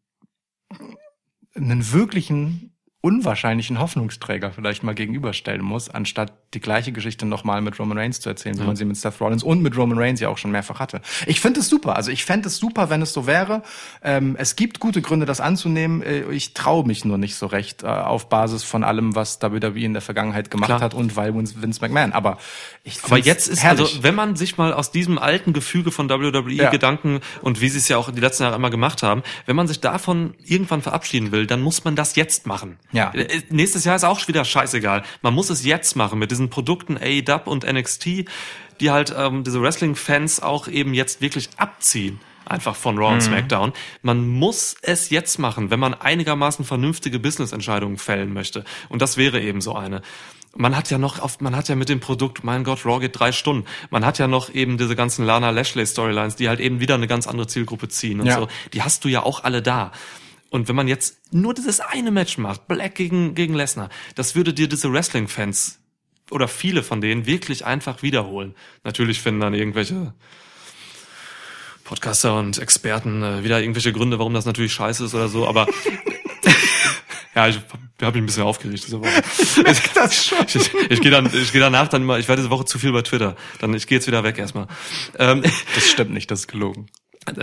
einen 1.55 1.91
wirklichen 1.93 2.72
unwahrscheinlichen 3.03 3.79
Hoffnungsträger 3.79 4.53
vielleicht 4.53 4.83
mal 4.83 4.95
gegenüberstellen 4.95 5.63
muss, 5.63 5.91
anstatt 5.91 6.33
die 6.55 6.61
gleiche 6.61 6.93
Geschichte 6.93 7.27
nochmal 7.27 7.61
mit 7.63 7.79
Roman 7.79 7.97
Reigns 7.99 8.21
zu 8.21 8.29
erzählen, 8.29 8.59
wie 8.59 8.65
man 8.65 8.77
sie 8.77 8.85
mit 8.85 8.97
Seth 8.97 9.21
Rollins 9.21 9.43
und 9.43 9.63
mit 9.63 9.77
Roman 9.77 9.99
Reigns 9.99 10.21
ja 10.21 10.29
auch 10.29 10.39
schon 10.39 10.51
mehrfach 10.51 10.81
hatte. 10.81 11.01
Ich 11.27 11.41
finde 11.41 11.61
es 11.61 11.69
super. 11.69 11.97
Also 11.97 12.11
ich 12.11 12.25
fände 12.25 12.49
es 12.49 12.59
super, 12.59 12.91
wenn 12.91 13.01
es 13.03 13.13
so 13.13 13.27
wäre. 13.27 13.63
Ähm, 14.03 14.37
es 14.39 14.57
gibt 14.57 14.81
gute 14.81 15.01
Gründe, 15.03 15.27
das 15.27 15.41
anzunehmen. 15.41 16.03
Äh, 16.03 16.25
Ich 16.33 16.55
traue 16.55 16.87
mich 16.87 17.05
nur 17.05 17.19
nicht 17.19 17.35
so 17.37 17.47
recht 17.47 17.83
äh, 17.83 17.87
auf 17.87 18.29
Basis 18.29 18.65
von 18.65 18.85
allem, 18.85 19.15
was 19.15 19.41
WWE 19.41 19.79
in 19.81 19.93
der 19.93 20.03
Vergangenheit 20.03 20.51
gemacht 20.51 20.69
Klar. 20.69 20.81
hat 20.81 20.95
und 20.95 21.17
weil 21.17 21.35
Vince 21.35 21.81
McMahon. 21.81 22.13
Aber 22.13 22.39
ich 22.85 23.03
Aber 23.05 23.19
jetzt 23.19 23.49
ist, 23.49 23.63
herrlich. 23.63 23.81
also 23.95 24.03
wenn 24.03 24.15
man 24.15 24.37
sich 24.37 24.59
mal 24.59 24.73
aus 24.73 24.91
diesem 24.91 25.19
alten 25.19 25.53
Gefüge 25.53 25.91
von 25.91 26.09
Ja. 26.09 26.19
WWE-Gedanken 26.21 27.21
und 27.41 27.61
wie 27.61 27.69
sie 27.69 27.79
es 27.79 27.89
ja 27.89 27.97
auch 27.97 28.11
die 28.11 28.21
letzten 28.21 28.43
Jahre 28.43 28.57
immer 28.57 28.71
gemacht 28.71 29.03
haben, 29.03 29.23
wenn 29.47 29.57
man 29.57 29.67
sich 29.69 29.81
davon 29.81 30.35
irgendwann 30.45 30.83
verabschieden 30.83 31.33
will, 31.33 31.47
dann 31.47 31.61
muss 31.63 31.85
man 31.85 31.97
das 31.97 32.17
jetzt 32.17 32.47
machen. 32.47 32.79
Ja. 32.93 33.11
Äh, 33.15 33.43
Nächstes 33.51 33.85
Jahr 33.85 33.97
ist 33.97 34.05
auch 34.05 34.27
wieder 34.29 34.45
scheißegal. 34.45 35.03
Man 35.23 35.35
muss 35.35 35.51
es 35.51 35.65
jetzt 35.65 35.97
machen 35.97 36.19
mit 36.19 36.31
diesen 36.31 36.42
Produkten 36.51 36.97
AEW 36.97 37.51
und 37.51 37.65
NXT, 37.71 38.25
die 38.81 38.91
halt 38.91 39.15
ähm, 39.17 39.45
diese 39.45 39.61
Wrestling-Fans 39.63 40.41
auch 40.43 40.69
eben 40.69 40.95
jetzt 40.95 41.21
wirklich 41.21 41.51
abziehen. 41.57 42.21
einfach 42.45 42.75
von 42.75 42.99
Raw 42.99 43.15
und 43.15 43.21
SmackDown. 43.23 43.73
Man 44.03 44.27
muss 44.29 44.75
es 44.83 45.11
jetzt 45.11 45.39
machen, 45.39 45.71
wenn 45.71 45.79
man 45.79 45.95
einigermaßen 45.95 46.65
vernünftige 46.65 47.19
Business-Entscheidungen 47.21 47.99
fällen 47.99 48.33
möchte. 48.33 48.65
Und 48.89 49.01
das 49.01 49.17
wäre 49.17 49.41
eben 49.41 49.61
so 49.61 49.75
eine. 49.77 50.03
Man 50.55 50.77
hat 50.77 50.91
ja 50.91 50.99
noch 50.99 51.19
oft, 51.23 51.41
man 51.41 51.57
hat 51.57 51.69
ja 51.69 51.77
mit 51.77 51.89
dem 51.89 52.01
Produkt, 52.01 52.45
mein 52.45 52.65
Gott, 52.65 52.85
Raw 52.85 52.99
geht 53.01 53.19
drei 53.19 53.33
Stunden. 53.33 53.65
Man 53.91 54.05
hat 54.05 54.19
ja 54.19 54.27
noch 54.27 54.53
eben 54.53 54.77
diese 54.77 54.97
ganzen 54.97 55.25
Lana 55.25 55.51
Lashley 55.51 55.87
Storylines, 55.87 56.37
die 56.37 56.49
halt 56.49 56.61
eben 56.61 56.81
wieder 56.81 56.95
eine 56.97 57.07
ganz 57.07 57.27
andere 57.27 57.47
Zielgruppe 57.47 57.89
ziehen 57.89 58.21
und 58.21 58.27
Ja. 58.27 58.39
so. 58.41 58.49
Die 58.75 58.83
hast 58.83 59.05
du 59.05 59.09
ja 59.09 59.23
auch 59.23 59.45
alle 59.45 59.63
da. 59.63 59.93
Und 60.51 60.69
wenn 60.69 60.77
man 60.77 60.89
jetzt 60.89 61.33
nur 61.33 61.55
dieses 61.55 61.81
eine 61.81 62.11
Match 62.11 62.37
macht, 62.37 62.67
Black 62.69 62.97
gegen, 62.97 63.35
gegen 63.35 63.55
Lesnar, 63.55 63.89
das 64.17 64.35
würde 64.35 64.53
dir 64.53 64.69
diese 64.69 64.93
Wrestling-Fans 64.93 65.79
oder 66.33 66.49
viele 66.49 66.83
von 66.83 67.01
denen 67.01 67.27
wirklich 67.27 67.65
einfach 67.65 68.03
wiederholen. 68.03 68.55
Natürlich 68.85 69.21
finden 69.21 69.41
dann 69.41 69.55
irgendwelche 69.55 70.15
Podcaster 71.85 72.39
und 72.39 72.59
Experten 72.59 73.23
äh, 73.23 73.45
wieder 73.45 73.61
irgendwelche 73.61 73.93
Gründe, 73.93 74.19
warum 74.19 74.35
das 74.35 74.47
natürlich 74.47 74.73
scheiße 74.73 75.05
ist 75.05 75.15
oder 75.15 75.29
so, 75.29 75.47
aber 75.47 75.67
ja, 77.35 77.49
ich 77.49 77.59
habe 78.01 78.13
mich 78.17 78.23
ein 78.23 78.27
bisschen 78.27 78.43
aufgeregt 78.45 78.85
diese 78.87 79.01
Woche. 79.01 79.23
Das 79.95 80.25
schon. 80.25 80.39
Ich, 80.47 80.57
ich, 80.57 80.75
ich 80.91 81.01
gehe 81.01 81.11
dann, 81.11 81.27
ich 81.27 81.53
gehe 81.53 81.61
danach 81.61 81.89
dann 81.89 82.03
immer, 82.03 82.19
ich 82.19 82.29
werde 82.29 82.43
diese 82.43 82.51
Woche 82.51 82.65
zu 82.65 82.79
viel 82.79 82.93
bei 82.93 83.03
Twitter. 83.03 83.37
Dann 83.61 83.75
ich 83.75 83.87
gehe 83.87 83.99
jetzt 83.99 84.07
wieder 84.07 84.25
weg 84.25 84.39
erstmal. 84.39 84.67
Ähm, 85.19 85.43
Das 85.75 85.89
stimmt 85.89 86.13
nicht, 86.13 86.31
das 86.31 86.41
ist 86.41 86.49
gelogen. 86.49 86.87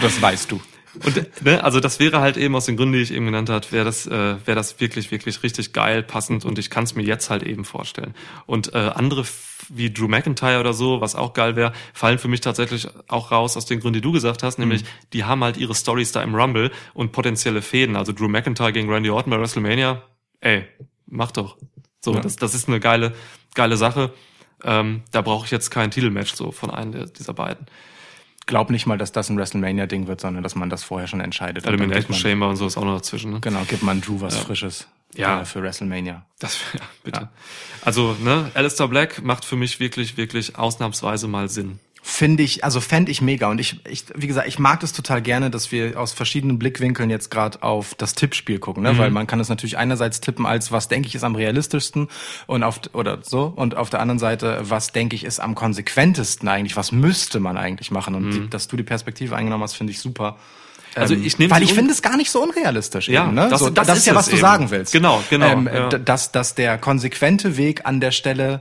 Das 0.00 0.20
weißt 0.20 0.52
du. 0.52 0.60
Und 1.04 1.44
ne, 1.44 1.64
also 1.64 1.80
das 1.80 1.98
wäre 1.98 2.20
halt 2.20 2.36
eben 2.36 2.54
aus 2.54 2.66
den 2.66 2.76
Gründen, 2.76 2.92
die 2.94 3.00
ich 3.00 3.12
eben 3.12 3.26
genannt 3.26 3.50
habe, 3.50 3.66
wäre 3.70 3.84
das, 3.84 4.06
äh, 4.06 4.10
wäre 4.44 4.54
das 4.54 4.80
wirklich, 4.80 5.10
wirklich 5.10 5.42
richtig 5.42 5.72
geil, 5.72 6.02
passend 6.02 6.44
und 6.44 6.58
ich 6.58 6.70
kann 6.70 6.84
es 6.84 6.94
mir 6.94 7.02
jetzt 7.02 7.30
halt 7.30 7.42
eben 7.42 7.64
vorstellen. 7.64 8.14
Und 8.46 8.74
äh, 8.74 8.78
andere 8.78 9.24
wie 9.70 9.90
Drew 9.92 10.08
McIntyre 10.08 10.60
oder 10.60 10.72
so, 10.72 11.00
was 11.00 11.14
auch 11.14 11.32
geil 11.32 11.56
wäre, 11.56 11.72
fallen 11.92 12.18
für 12.18 12.28
mich 12.28 12.40
tatsächlich 12.40 12.88
auch 13.08 13.30
raus 13.30 13.56
aus 13.56 13.66
den 13.66 13.80
Gründen, 13.80 13.94
die 13.94 14.00
du 14.02 14.12
gesagt 14.12 14.42
hast, 14.42 14.58
nämlich 14.58 14.84
die 15.12 15.24
haben 15.24 15.42
halt 15.42 15.56
ihre 15.56 15.74
Stories 15.74 16.12
da 16.12 16.22
im 16.22 16.34
Rumble 16.34 16.70
und 16.92 17.12
potenzielle 17.12 17.62
Fäden. 17.62 17.96
Also 17.96 18.12
Drew 18.12 18.28
McIntyre 18.28 18.72
gegen 18.72 18.90
Randy 18.90 19.10
Orton 19.10 19.30
bei 19.30 19.38
WrestleMania, 19.38 20.02
ey, 20.40 20.66
mach 21.06 21.30
doch. 21.30 21.56
So, 22.04 22.14
Ja. 22.14 22.20
das, 22.20 22.36
das 22.36 22.54
ist 22.54 22.68
eine 22.68 22.80
geile, 22.80 23.14
geile 23.54 23.76
Sache. 23.76 24.12
Ähm, 24.62 25.02
da 25.10 25.22
brauche 25.22 25.46
ich 25.46 25.50
jetzt 25.50 25.70
kein 25.70 25.90
Titelmatch 25.90 26.34
so 26.34 26.52
von 26.52 26.70
einem 26.70 27.12
dieser 27.12 27.34
beiden. 27.34 27.66
Glaub 28.46 28.70
nicht 28.70 28.86
mal, 28.86 28.98
dass 28.98 29.12
das 29.12 29.30
ein 29.30 29.38
WrestleMania-Ding 29.38 30.06
wird, 30.06 30.20
sondern 30.20 30.42
dass 30.42 30.54
man 30.54 30.68
das 30.70 30.84
vorher 30.84 31.08
schon 31.08 31.20
entscheidet. 31.20 31.66
Elimination 31.66 32.10
man- 32.10 32.20
Chamber 32.20 32.48
und 32.48 32.56
so 32.56 32.66
ist 32.66 32.76
auch 32.76 32.84
noch 32.84 32.96
dazwischen. 32.96 33.32
Ne? 33.32 33.40
Genau, 33.40 33.62
gibt 33.66 33.82
man 33.82 34.00
Drew 34.00 34.20
was 34.20 34.36
Frisches. 34.36 34.86
Ja. 35.14 35.40
äh, 35.42 35.44
Für 35.44 35.62
WrestleMania. 35.62 36.26
Das, 36.40 36.58
ja, 36.74 36.80
bitte. 37.04 37.28
Also, 37.82 38.16
ne, 38.20 38.50
Alistair 38.54 38.88
Black 38.88 39.22
macht 39.22 39.44
für 39.44 39.56
mich 39.56 39.78
wirklich, 39.80 40.16
wirklich 40.16 40.58
ausnahmsweise 40.58 41.28
mal 41.28 41.48
Sinn. 41.48 41.78
Finde 42.06 42.42
ich, 42.42 42.64
also 42.64 42.82
fände 42.82 43.10
ich 43.10 43.22
mega. 43.22 43.48
Und 43.48 43.58
ich, 43.58 43.80
ich, 43.88 44.04
wie 44.14 44.26
gesagt, 44.26 44.46
ich 44.46 44.58
mag 44.58 44.78
das 44.80 44.92
total 44.92 45.22
gerne, 45.22 45.48
dass 45.48 45.72
wir 45.72 45.98
aus 45.98 46.12
verschiedenen 46.12 46.58
Blickwinkeln 46.58 47.08
jetzt 47.08 47.30
gerade 47.30 47.62
auf 47.62 47.94
das 47.94 48.14
Tippspiel 48.14 48.58
gucken, 48.58 48.82
ne? 48.82 48.98
Weil 48.98 49.10
man 49.10 49.26
kann 49.26 49.40
es 49.40 49.48
natürlich 49.48 49.78
einerseits 49.78 50.20
tippen 50.20 50.44
als 50.44 50.70
was 50.70 50.88
denke 50.88 51.08
ich 51.08 51.14
ist 51.14 51.24
am 51.24 51.34
realistischsten 51.34 52.08
und 52.46 52.62
auf 52.62 52.78
oder 52.92 53.20
so 53.22 53.50
und 53.56 53.74
auf 53.78 53.88
der 53.88 54.00
anderen 54.00 54.18
Seite 54.18 54.58
was 54.64 54.92
denke 54.92 55.16
ich 55.16 55.24
ist 55.24 55.40
am 55.40 55.54
konsequentesten 55.54 56.46
eigentlich, 56.46 56.76
was 56.76 56.92
müsste 56.92 57.40
man 57.40 57.56
eigentlich 57.56 57.90
machen 57.90 58.14
und 58.14 58.30
die, 58.32 58.50
dass 58.50 58.68
du 58.68 58.76
die 58.76 58.82
Perspektive 58.82 59.34
eingenommen 59.34 59.62
hast, 59.64 59.72
finde 59.74 59.92
ich 59.94 59.98
super. 60.00 60.36
Also 60.94 61.14
Ähm, 61.14 61.24
ich 61.24 61.38
nehme 61.38 61.52
weil 61.52 61.62
ich 61.62 61.72
finde 61.72 61.90
es 61.92 62.02
gar 62.02 62.18
nicht 62.18 62.30
so 62.30 62.42
unrealistisch. 62.42 63.08
Ja, 63.08 63.24
eben, 63.24 63.34
ne? 63.34 63.48
das- 63.48 63.60
so, 63.60 63.70
das 63.70 63.86
das, 63.86 63.98
ist 63.98 64.06
ja 64.06 64.14
was 64.14 64.26
du 64.26 64.32
eben. 64.32 64.40
sagen 64.42 64.70
willst. 64.70 64.92
Genau, 64.92 65.24
genau, 65.30 65.46
Ähm, 65.48 65.70
ja. 65.72 65.88
dass, 65.88 66.32
dass 66.32 66.54
der 66.54 66.76
konsequente 66.76 67.56
Weg 67.56 67.86
an 67.86 68.00
der 68.00 68.10
Stelle 68.10 68.60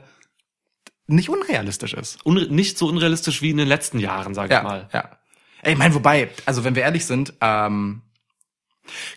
nicht 1.08 1.30
unrealistisch 1.30 1.94
ist. 1.94 2.26
Unre 2.26 2.46
nicht 2.48 2.78
so 2.78 2.88
unrealistisch 2.88 3.42
wie 3.42 3.50
in 3.50 3.58
den 3.58 3.68
letzten 3.68 4.00
Jahren, 4.00 4.34
sag 4.34 4.46
ich 4.46 4.52
Ja, 4.52 4.64
mal. 4.64 4.90
ja. 4.94 5.10
Ey, 5.62 5.74
Ich 5.74 5.78
meine, 5.80 5.94
wobei, 5.96 6.30
also 6.46 6.64
wenn 6.64 6.76
wir 6.76 6.84
ehrlich 6.84 7.06
sind, 7.06 7.34
ähm, 7.42 8.02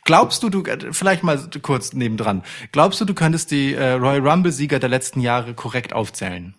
glaubst 0.04 0.42
du, 0.42 0.48
du, 0.48 0.62
äh, 0.64 0.92
vielleicht 0.92 1.22
mal 1.22 1.48
kurz 1.62 1.92
nebendran, 1.92 2.42
glaubst 2.72 3.00
du, 3.00 3.04
du 3.04 3.14
könntest 3.14 3.50
die 3.50 3.74
äh, 3.74 3.92
Royal 3.92 4.26
Rumble-Sieger 4.28 4.78
der 4.78 4.88
letzten 4.88 5.20
Jahre 5.20 5.54
korrekt 5.54 5.92
aufzählen? 5.92 6.54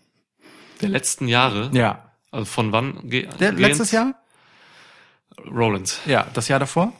Der 0.81 0.89
letzten 0.89 1.27
Jahre. 1.27 1.69
Ja. 1.73 2.11
Also 2.31 2.45
von 2.45 2.71
wann? 2.71 3.09
Ge 3.09 3.27
Der, 3.39 3.51
letztes 3.53 3.91
Jahr? 3.91 4.13
Rollins. 5.49 5.99
Ja, 6.05 6.27
das 6.33 6.47
Jahr 6.47 6.59
davor? 6.59 6.93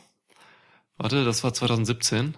Warte, 0.96 1.24
das 1.24 1.44
war 1.44 1.52
2017. 1.52 2.34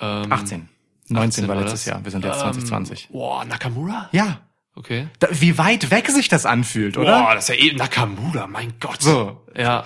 Ähm, 0.00 0.32
18. 0.32 0.68
19 1.08 1.48
war 1.48 1.54
war 1.56 1.62
letztes 1.62 1.80
das? 1.84 1.86
Jahr, 1.86 2.04
wir 2.04 2.10
sind 2.10 2.24
jetzt 2.24 2.36
Ähm, 2.36 2.52
2020. 2.52 3.08
Boah, 3.10 3.44
Nakamura? 3.44 4.08
Ja. 4.12 4.40
Okay. 4.76 5.08
Da, 5.18 5.28
wie 5.32 5.58
weit 5.58 5.90
weg 5.90 6.08
sich 6.10 6.28
das 6.28 6.46
anfühlt, 6.46 6.96
oder? 6.98 7.22
Boah, 7.22 7.34
das 7.34 7.48
ist 7.48 7.56
ja 7.56 7.64
eben 7.64 7.76
Nakamura, 7.78 8.46
mein 8.46 8.74
Gott. 8.78 9.00
So. 9.02 9.42
Ja. 9.56 9.84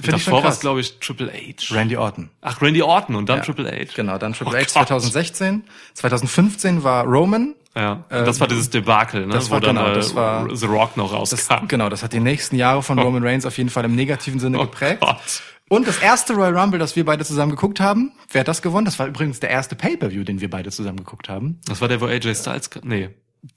Find 0.00 0.12
Davor 0.12 0.44
war 0.44 0.50
es, 0.50 0.60
glaube 0.60 0.80
ich, 0.80 1.00
Triple 1.00 1.32
H. 1.32 1.74
Randy 1.74 1.96
Orton. 1.96 2.30
Ach, 2.40 2.62
Randy 2.62 2.82
Orton 2.82 3.16
und 3.16 3.28
dann 3.28 3.38
Ja. 3.38 3.44
Triple 3.44 3.68
H. 3.68 3.92
Genau, 3.96 4.16
dann 4.16 4.32
Triple 4.32 4.52
Oh 4.54 4.56
H 4.56 4.60
Gott. 4.60 4.70
2016. 4.70 5.64
2015 5.94 6.84
war 6.84 7.04
Roman. 7.04 7.54
Ja, 7.76 8.04
das 8.08 8.40
war 8.40 8.48
dieses 8.48 8.70
Debakel, 8.70 9.26
ne, 9.26 9.34
das 9.34 9.48
wo 9.50 9.54
war- 9.54 9.60
dann 9.60 9.76
genau, 9.76 9.90
äh, 9.90 9.94
das 9.94 10.14
war- 10.14 10.48
The 10.54 10.66
Rock 10.66 10.96
noch 10.96 11.10
Das, 11.20 11.48
rauskam. 11.48 11.66
genau, 11.68 11.88
das 11.88 12.02
hat 12.02 12.12
die 12.12 12.18
nächsten 12.20 12.56
Jahre 12.56 12.82
von 12.82 12.98
Roman 12.98 13.22
Reigns 13.24 13.44
auf 13.46 13.56
jeden 13.58 13.70
Fall 13.70 13.84
im 13.84 13.94
negativen 13.94 14.40
Sinne 14.40 14.58
Oh 14.58 14.62
geprägt. 14.62 15.00
Gott. 15.00 15.42
Und 15.68 15.86
das 15.86 15.98
erste 15.98 16.32
Royal 16.32 16.56
Rumble, 16.58 16.78
das 16.78 16.96
wir 16.96 17.04
beide 17.04 17.24
zusammen 17.24 17.50
geguckt 17.50 17.78
haben, 17.78 18.12
wer 18.32 18.40
hat 18.40 18.48
das 18.48 18.62
gewonnen? 18.62 18.84
Das 18.86 18.98
war 18.98 19.06
übrigens 19.06 19.38
der 19.38 19.50
erste 19.50 19.76
Pay-Per-View, 19.76 20.24
den 20.24 20.40
wir 20.40 20.48
beide 20.50 20.70
zusammen 20.70 20.96
geguckt 20.98 21.28
haben. 21.28 21.60
Das 21.66 21.80
war 21.80 21.88
der, 21.88 22.00
wo 22.00 22.06
AJ 22.06 22.34
Styles 22.36 22.70
kam. 22.70 22.82
Nee. 22.86 23.10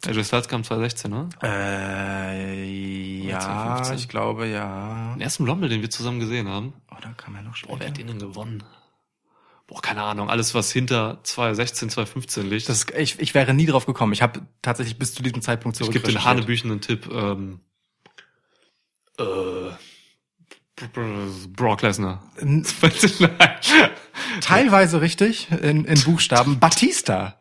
AJ 0.05 0.23
Styles 0.25 0.47
kam 0.47 0.63
2016, 0.63 1.11
ne? 1.11 1.29
Äh, 1.43 3.27
ja, 3.27 3.39
2015. 3.39 3.97
ich 3.97 4.09
glaube 4.09 4.47
ja. 4.47 5.13
Den 5.13 5.21
ersten 5.21 5.47
Rumble, 5.47 5.69
den 5.69 5.81
wir 5.81 5.89
zusammen 5.89 6.19
gesehen 6.19 6.47
haben. 6.47 6.73
Oder 6.97 7.13
kam 7.15 7.35
er 7.35 7.43
noch 7.43 7.51
Boah, 7.61 7.79
wer 7.79 7.87
später? 7.87 7.89
hat 7.89 7.97
den 7.97 8.07
denn 8.07 8.19
gewonnen? 8.19 8.63
Boah, 9.67 9.81
keine 9.81 10.03
Ahnung. 10.03 10.29
Alles, 10.29 10.53
was 10.53 10.71
hinter 10.71 11.19
2016, 11.23 11.89
2015 11.91 12.49
liegt. 12.49 12.67
Das, 12.67 12.87
ich, 12.97 13.19
ich 13.19 13.33
wäre 13.33 13.53
nie 13.53 13.65
drauf 13.65 13.85
gekommen. 13.85 14.11
Ich 14.13 14.21
habe 14.21 14.41
tatsächlich 14.61 14.97
bis 14.99 15.13
zu 15.13 15.23
diesem 15.23 15.41
Zeitpunkt 15.41 15.79
ich 15.79 15.87
gebe 15.87 15.93
den 15.93 16.01
zurückrecherchiert. 16.01 16.29
hanebüchenden 16.29 16.81
Tipp. 16.81 17.09
Ähm, 17.11 17.61
äh, 19.17 19.71
Brock 21.55 21.83
Lesnar. 21.83 22.23
Teilweise 24.41 25.01
richtig 25.01 25.49
in, 25.51 25.85
in 25.85 26.03
Buchstaben. 26.03 26.59
Batista. 26.59 27.39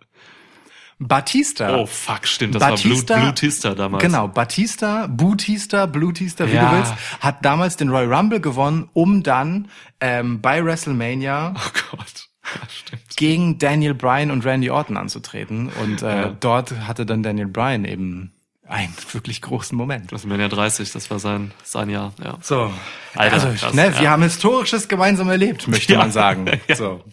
Batista. 1.01 1.77
Oh 1.77 1.87
fuck, 1.87 2.27
stimmt. 2.27 2.55
Das 2.55 2.61
Batista- 2.63 3.15
war 3.15 3.21
Blue, 3.21 3.33
Blutista 3.33 3.75
damals. 3.75 4.03
Genau, 4.03 4.29
Batista, 4.29 5.07
Bootista, 5.09 5.87
Blutista, 5.87 6.47
wie 6.47 6.53
Ja. 6.55 6.71
du 6.71 6.77
willst, 6.77 6.95
hat 7.21 7.45
damals 7.45 7.77
den 7.77 7.89
Royal 7.89 8.13
Rumble 8.13 8.41
gewonnen, 8.41 8.89
um 8.93 9.23
dann 9.23 9.69
ähm, 10.01 10.41
bei 10.41 10.65
WrestleMania 10.65 11.55
Oh 11.57 11.97
Gott. 11.97 12.07
Ja, 12.53 12.99
gegen 13.17 13.59
Daniel 13.59 13.95
Bryan 13.95 14.31
und 14.33 14.45
Randy 14.45 14.71
Orton 14.71 14.97
anzutreten. 14.97 15.71
Und 15.81 16.03
äh, 16.03 16.23
Ja. 16.23 16.29
dort 16.41 16.73
hatte 16.87 17.07
dann 17.07 17.23
Daniel 17.23 17.47
Bryan 17.47 17.85
eben 17.85 18.33
einen 18.67 18.93
wirklich 19.13 19.41
großen 19.41 19.77
Moment. 19.79 20.11
WrestleMania 20.11 20.49
30, 20.49 20.91
das 20.93 21.11
war 21.11 21.19
sein, 21.21 21.53
sein 21.63 21.91
Jahr, 21.91 22.13
ja. 22.23 22.39
So, 22.43 22.73
Alter, 23.15 23.35
also 23.35 23.49
krass, 23.57 23.75
ne, 23.75 23.87
ja. 23.95 24.01
wir 24.01 24.11
haben 24.11 24.23
historisches 24.23 24.89
gemeinsam 24.89 25.29
erlebt, 25.31 25.69
möchte 25.69 25.97
man 25.97 26.11
sagen. 26.13 26.47
So, 26.75 27.05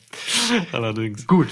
Allerdings. 0.71 1.27
gut. 1.27 1.49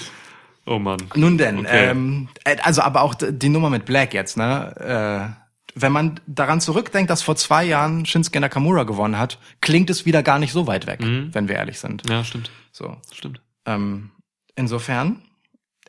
Oh 0.66 0.80
Mann. 0.80 0.98
Nun 1.16 1.38
denn, 1.38 1.60
Okay. 1.60 1.90
ähm, 1.90 2.28
äh, 2.44 2.58
also 2.64 2.82
aber 2.82 3.02
auch 3.02 3.14
die 3.16 3.50
Nummer 3.50 3.70
mit 3.70 3.86
Black 3.86 4.14
jetzt, 4.14 4.36
ne? 4.38 5.36
Äh, 5.38 5.42
wenn 5.78 5.92
man 5.92 6.20
daran 6.26 6.62
zurückdenkt, 6.62 7.10
dass 7.10 7.22
vor 7.22 7.36
zwei 7.36 7.66
Jahren 7.66 8.06
Shinsuke 8.06 8.40
Nakamura 8.40 8.84
gewonnen 8.84 9.18
hat, 9.20 9.40
klingt 9.62 9.90
es 9.90 10.06
wieder 10.06 10.24
gar 10.24 10.40
nicht 10.40 10.54
so 10.54 10.68
weit 10.68 10.88
weg, 10.88 11.02
Mhm. 11.02 11.30
wenn 11.34 11.48
wir 11.50 11.56
ehrlich 11.56 11.80
sind. 11.80 12.10
Ja, 12.10 12.24
stimmt. 12.24 12.50
So, 12.72 12.96
Stimmt. 13.14 13.42
ähm, 13.66 14.12
insofern, 14.56 15.22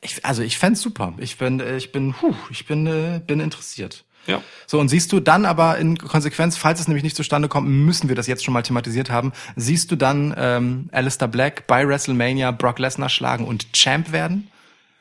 ich, 0.00 0.24
also 0.24 0.42
ich 0.42 0.58
fänd's 0.58 0.80
super. 0.82 1.14
Ich 1.18 1.38
bin, 1.38 1.60
ich 1.76 1.92
bin, 1.92 2.14
huh, 2.20 2.34
ich 2.50 2.66
bin, 2.66 2.86
äh, 2.86 3.20
bin 3.24 3.38
interessiert. 3.40 4.04
Ja. 4.26 4.42
So, 4.66 4.80
und 4.80 4.88
siehst 4.88 5.12
du 5.12 5.20
dann 5.20 5.44
aber 5.44 5.78
in 5.78 5.96
Konsequenz, 5.98 6.56
falls 6.56 6.80
es 6.80 6.88
nämlich 6.88 7.04
nicht 7.04 7.14
zustande 7.16 7.46
kommt, 7.48 7.68
müssen 7.68 8.08
wir 8.08 8.16
das 8.16 8.26
jetzt 8.26 8.44
schon 8.44 8.54
mal 8.54 8.62
thematisiert 8.62 9.08
haben, 9.08 9.32
siehst 9.54 9.90
du 9.92 9.96
dann 9.96 10.34
ähm, 10.36 10.88
Alistair 10.90 11.28
Black 11.28 11.68
bei 11.68 11.86
WrestleMania 11.86 12.50
Brock 12.50 12.80
Lesnar 12.80 13.08
schlagen 13.08 13.44
und 13.46 13.72
Champ 13.72 14.10
werden? 14.10 14.48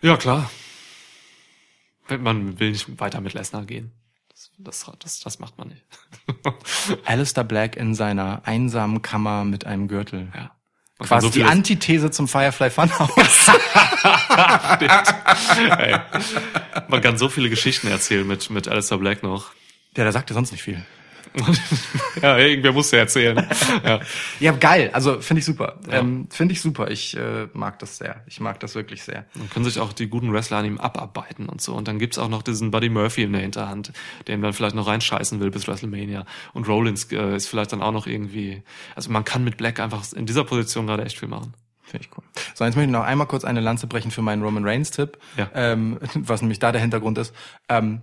Ja, 0.06 0.18
klar. 0.18 0.52
Man 2.07 2.60
will 2.60 2.69
nicht 2.72 2.99
weiter 2.99 3.22
mit 3.22 3.34
Lesnar 3.34 3.65
gehen. 3.65 3.91
Das, 4.60 4.86
das, 4.99 5.19
das, 5.22 5.40
macht 5.40 5.57
man 5.57 5.69
nicht. 5.69 5.84
Alistair 7.06 7.44
Black 7.44 7.76
in 7.76 7.95
seiner 7.95 8.44
einsamen 8.45 9.02
Kammer 9.02 9.45
mit 9.45 9.65
einem 9.65 9.88
Gürtel. 9.88 10.32
ja. 10.36 10.52
Man 10.99 11.07
Quasi 11.07 11.27
so 11.27 11.34
die 11.34 11.44
Antithese 11.44 12.11
zum 12.11 12.27
Firefly 12.27 12.69
Funhouse. 12.69 13.48
Man 16.88 17.02
kann 17.02 17.18
so 17.18 17.27
viele 17.27 17.49
Geschichten 17.49 17.88
erzählen 17.88 18.26
mit, 18.26 18.49
mit 18.49 18.68
Alistair 18.69 18.99
Black 18.99 19.23
noch. 19.23 19.52
ja, 19.98 20.03
der 20.03 20.14
sagt 20.14 20.30
ja 20.30 20.36
sonst 20.36 20.52
nicht 20.52 20.61
viel. 20.61 20.86
ja, 22.22 22.38
irgendwer 22.38 22.72
muss 22.72 22.91
ja 22.91 22.99
erzählen. 22.99 23.45
Ja. 23.84 23.99
Ja, 24.40 24.52
geil. 24.53 24.90
Also 24.94 25.20
finde 25.22 25.40
ich 25.40 25.45
super. 25.45 25.80
Ähm, 25.90 26.28
finde 26.30 26.53
ich 26.53 26.62
super. 26.62 26.90
Ich 26.91 27.16
äh, 27.18 27.48
mag 27.53 27.80
das 27.80 27.98
sehr. 27.98 28.24
Ich 28.28 28.40
mag 28.40 28.60
das 28.60 28.76
wirklich 28.76 29.03
sehr. 29.03 29.26
Dann 29.36 29.49
können 29.49 29.66
sich 29.66 29.80
auch 29.80 29.94
die 29.94 30.07
guten 30.07 30.32
Wrestler 30.34 30.57
an 30.57 30.66
ihm 30.66 30.78
abarbeiten 30.78 31.48
und 31.49 31.62
so. 31.62 31.74
Und 31.74 31.88
dann 31.88 31.99
gibt's 31.99 32.18
auch 32.18 32.30
noch 32.30 32.41
diesen 32.44 32.72
Buddy 32.72 32.90
Murphy 32.90 33.24
in 33.24 33.34
der 33.34 33.41
Hinterhand, 33.41 33.91
der 34.28 34.36
ihm 34.36 34.41
dann 34.41 34.53
vielleicht 34.53 34.76
noch 34.76 34.88
reinscheißen 34.88 35.40
will 35.40 35.52
bis 35.52 35.68
WrestleMania. 35.68 36.26
Und 36.53 36.68
Rollins 36.68 37.12
äh, 37.12 37.36
ist 37.36 37.48
vielleicht 37.48 37.72
dann 37.74 37.82
auch 37.82 37.91
noch 37.91 38.07
irgendwie. 38.07 38.64
Also 38.95 39.12
man 39.12 39.24
kann 39.26 39.44
mit 39.44 39.57
Black 39.57 39.80
einfach 39.80 40.03
in 40.14 40.26
dieser 40.26 40.44
Position 40.44 40.88
gerade 40.88 41.03
echt 41.06 41.20
viel 41.20 41.28
machen. 41.30 41.53
Finde 41.84 42.07
ich 42.10 42.18
cool. 42.18 42.24
So, 42.56 42.66
jetzt 42.66 42.76
möchte 42.76 42.88
ich 42.90 42.91
noch 42.94 43.03
einmal 43.03 43.28
kurz 43.28 43.45
eine 43.45 43.60
Lanze 43.60 43.86
brechen 43.86 44.10
für 44.10 44.24
meinen 44.24 44.41
Roman 44.41 44.66
Reigns-Tipp, 44.66 45.20
Ja. 45.38 45.49
ähm, 45.53 45.99
was 46.16 46.41
nämlich 46.41 46.57
da 46.60 46.72
der 46.72 46.82
Hintergrund 46.82 47.18
ist. 47.20 47.34
Ähm, 47.70 48.02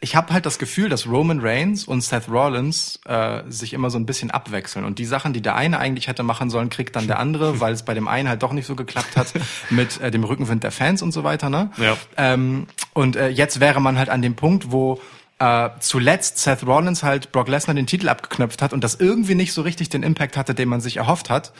ich 0.00 0.16
habe 0.16 0.32
halt 0.32 0.46
das 0.46 0.58
Gefühl, 0.58 0.88
dass 0.88 1.06
Roman 1.06 1.40
Reigns 1.40 1.84
und 1.84 2.00
Seth 2.00 2.28
Rollins 2.28 3.00
äh, 3.06 3.42
sich 3.48 3.72
immer 3.72 3.90
so 3.90 3.98
ein 3.98 4.06
bisschen 4.06 4.30
abwechseln. 4.30 4.84
Und 4.84 4.98
die 4.98 5.04
Sachen, 5.04 5.32
die 5.32 5.40
der 5.40 5.54
eine 5.54 5.78
eigentlich 5.78 6.08
hätte 6.08 6.22
machen 6.22 6.50
sollen, 6.50 6.70
kriegt 6.70 6.96
dann 6.96 7.06
der 7.06 7.18
andere, 7.18 7.60
weil 7.60 7.72
es 7.72 7.82
bei 7.84 7.94
dem 7.94 8.08
einen 8.08 8.28
halt 8.28 8.42
doch 8.42 8.52
nicht 8.52 8.66
so 8.66 8.74
geklappt 8.74 9.16
hat 9.16 9.32
mit 9.70 10.00
äh, 10.00 10.10
dem 10.10 10.24
Rückenwind 10.24 10.64
der 10.64 10.72
Fans 10.72 11.02
und 11.02 11.12
so 11.12 11.24
weiter. 11.24 11.50
Ne? 11.50 11.70
Ja. 11.76 11.96
Ähm, 12.16 12.66
und 12.94 13.16
äh, 13.16 13.28
jetzt 13.28 13.60
wäre 13.60 13.80
man 13.80 13.98
halt 13.98 14.08
an 14.08 14.22
dem 14.22 14.34
Punkt, 14.34 14.72
wo 14.72 15.00
äh, 15.38 15.70
zuletzt 15.80 16.38
Seth 16.38 16.66
Rollins 16.66 17.02
halt 17.02 17.32
Brock 17.32 17.48
Lesnar 17.48 17.74
den 17.74 17.86
Titel 17.86 18.08
abgeknöpft 18.08 18.62
hat 18.62 18.72
und 18.72 18.84
das 18.84 18.96
irgendwie 18.96 19.34
nicht 19.34 19.52
so 19.52 19.62
richtig 19.62 19.88
den 19.88 20.02
Impact 20.02 20.36
hatte, 20.36 20.54
den 20.54 20.68
man 20.68 20.80
sich 20.80 20.98
erhofft 20.98 21.30
hat. 21.30 21.52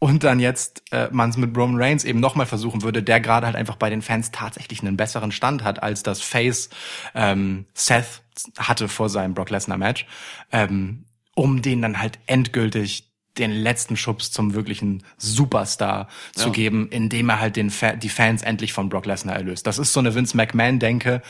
Und 0.00 0.24
dann 0.24 0.40
jetzt 0.40 0.82
äh, 0.92 1.08
man 1.12 1.28
es 1.28 1.36
mit 1.36 1.54
Roman 1.54 1.80
Reigns 1.80 2.04
eben 2.04 2.20
nochmal 2.20 2.46
versuchen 2.46 2.82
würde, 2.82 3.02
der 3.02 3.20
gerade 3.20 3.46
halt 3.46 3.54
einfach 3.54 3.76
bei 3.76 3.90
den 3.90 4.00
Fans 4.00 4.30
tatsächlich 4.30 4.80
einen 4.80 4.96
besseren 4.96 5.30
Stand 5.30 5.62
hat, 5.62 5.82
als 5.82 6.02
das 6.02 6.22
Face 6.22 6.70
ähm, 7.14 7.66
Seth 7.74 8.22
hatte 8.58 8.88
vor 8.88 9.10
seinem 9.10 9.34
Brock 9.34 9.50
Lesnar 9.50 9.76
Match, 9.76 10.06
ähm, 10.52 11.04
um 11.34 11.60
den 11.60 11.82
dann 11.82 12.00
halt 12.00 12.18
endgültig 12.26 13.09
den 13.40 13.50
letzten 13.52 13.96
Schubs 13.96 14.30
zum 14.30 14.54
wirklichen 14.54 15.02
Superstar 15.18 16.08
zu 16.34 16.46
Ja. 16.46 16.52
geben, 16.52 16.88
indem 16.90 17.28
er 17.30 17.40
halt 17.40 17.56
den 17.56 17.70
Fa 17.70 17.92
die 17.92 18.08
Fans 18.08 18.42
endlich 18.42 18.72
von 18.72 18.88
Brock 18.88 19.06
Lesnar 19.06 19.34
erlöst. 19.36 19.66
Das 19.66 19.78
ist 19.78 19.92
so 19.92 20.00
eine 20.00 20.14
Vince 20.14 20.36
McMahon-Denke, 20.36 21.22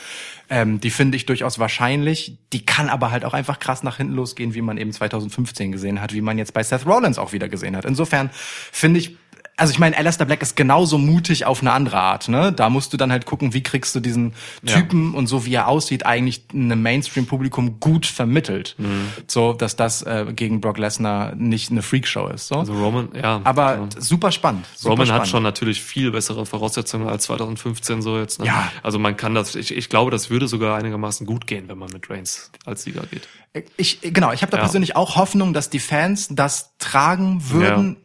ähm, 0.49 0.79
die 0.79 0.89
finde 0.91 1.15
ich 1.15 1.25
durchaus 1.25 1.57
wahrscheinlich. 1.59 2.37
Die 2.53 2.65
kann 2.65 2.89
aber 2.89 3.11
halt 3.11 3.25
auch 3.25 3.33
einfach 3.33 3.59
krass 3.59 3.83
nach 3.83 3.97
hinten 3.97 4.13
losgehen, 4.13 4.53
wie 4.53 4.61
man 4.61 4.77
eben 4.77 4.91
2015 4.91 5.71
gesehen 5.71 6.01
hat, 6.01 6.13
wie 6.13 6.21
man 6.21 6.37
jetzt 6.37 6.53
bei 6.53 6.61
Seth 6.63 6.85
Rollins 6.85 7.17
auch 7.17 7.31
wieder 7.33 7.47
gesehen 7.49 7.75
hat. 7.77 7.85
Insofern 7.85 8.29
finde 8.71 8.99
ich, 8.99 9.15
also 9.61 9.71
ich 9.71 9.79
meine, 9.79 9.95
Alistair 9.97 10.25
Black 10.25 10.41
ist 10.41 10.55
genauso 10.55 10.97
mutig 10.97 11.45
auf 11.45 11.61
eine 11.61 11.71
andere 11.71 11.97
Art. 11.99 12.27
Ne? 12.27 12.51
Da 12.51 12.69
musst 12.69 12.91
du 12.91 12.97
dann 12.97 13.11
halt 13.11 13.25
gucken, 13.25 13.53
wie 13.53 13.63
kriegst 13.63 13.95
du 13.95 13.99
diesen 13.99 14.33
Ja. 14.63 14.75
Typen 14.75 15.13
und 15.13 15.27
so 15.27 15.45
wie 15.45 15.53
er 15.53 15.67
aussieht, 15.67 16.05
eigentlich 16.05 16.41
einem 16.53 16.81
Mainstream-Publikum 16.81 17.79
gut 17.79 18.05
vermittelt. 18.05 18.75
Mhm. 18.77 19.07
So, 19.27 19.53
dass 19.53 19.75
das 19.75 20.01
äh, 20.01 20.25
gegen 20.35 20.59
Brock 20.61 20.77
Lesnar 20.77 21.35
nicht 21.35 21.71
eine 21.71 21.81
Freakshow 21.81 22.27
ist. 22.27 22.47
So. 22.47 22.55
Also 22.55 22.73
Roman, 22.73 23.09
ja. 23.15 23.41
aber 23.43 23.75
ja. 23.75 23.87
super 23.99 24.31
spannend. 24.31 24.65
Super 24.75 24.91
Roman 24.91 25.05
spannend. 25.05 25.21
hat 25.21 25.29
schon 25.29 25.43
natürlich 25.43 25.81
viel 25.81 26.11
bessere 26.11 26.45
Voraussetzungen 26.45 27.07
als 27.07 27.23
2015 27.25 28.01
so 28.01 28.17
jetzt. 28.17 28.39
Ne? 28.39 28.47
Ja. 28.47 28.71
Also 28.83 28.99
man 28.99 29.15
kann 29.15 29.35
das, 29.35 29.55
ich, 29.55 29.75
ich 29.75 29.89
glaube, 29.89 30.11
das 30.11 30.29
würde 30.29 30.47
sogar 30.47 30.75
einigermaßen 30.77 31.25
gut 31.27 31.47
gehen, 31.47 31.67
wenn 31.67 31.77
man 31.77 31.89
mit 31.91 32.09
Reigns 32.09 32.51
als 32.65 32.83
Sieger 32.83 33.03
geht. 33.11 33.27
Ich, 33.77 33.99
genau, 34.01 34.31
ich 34.31 34.41
habe 34.41 34.51
da 34.51 34.57
Ja. 34.57 34.63
persönlich 34.63 34.95
auch 34.95 35.17
Hoffnung, 35.17 35.53
dass 35.53 35.69
die 35.69 35.79
Fans 35.79 36.29
das 36.31 36.77
tragen 36.77 37.49
würden. 37.49 37.97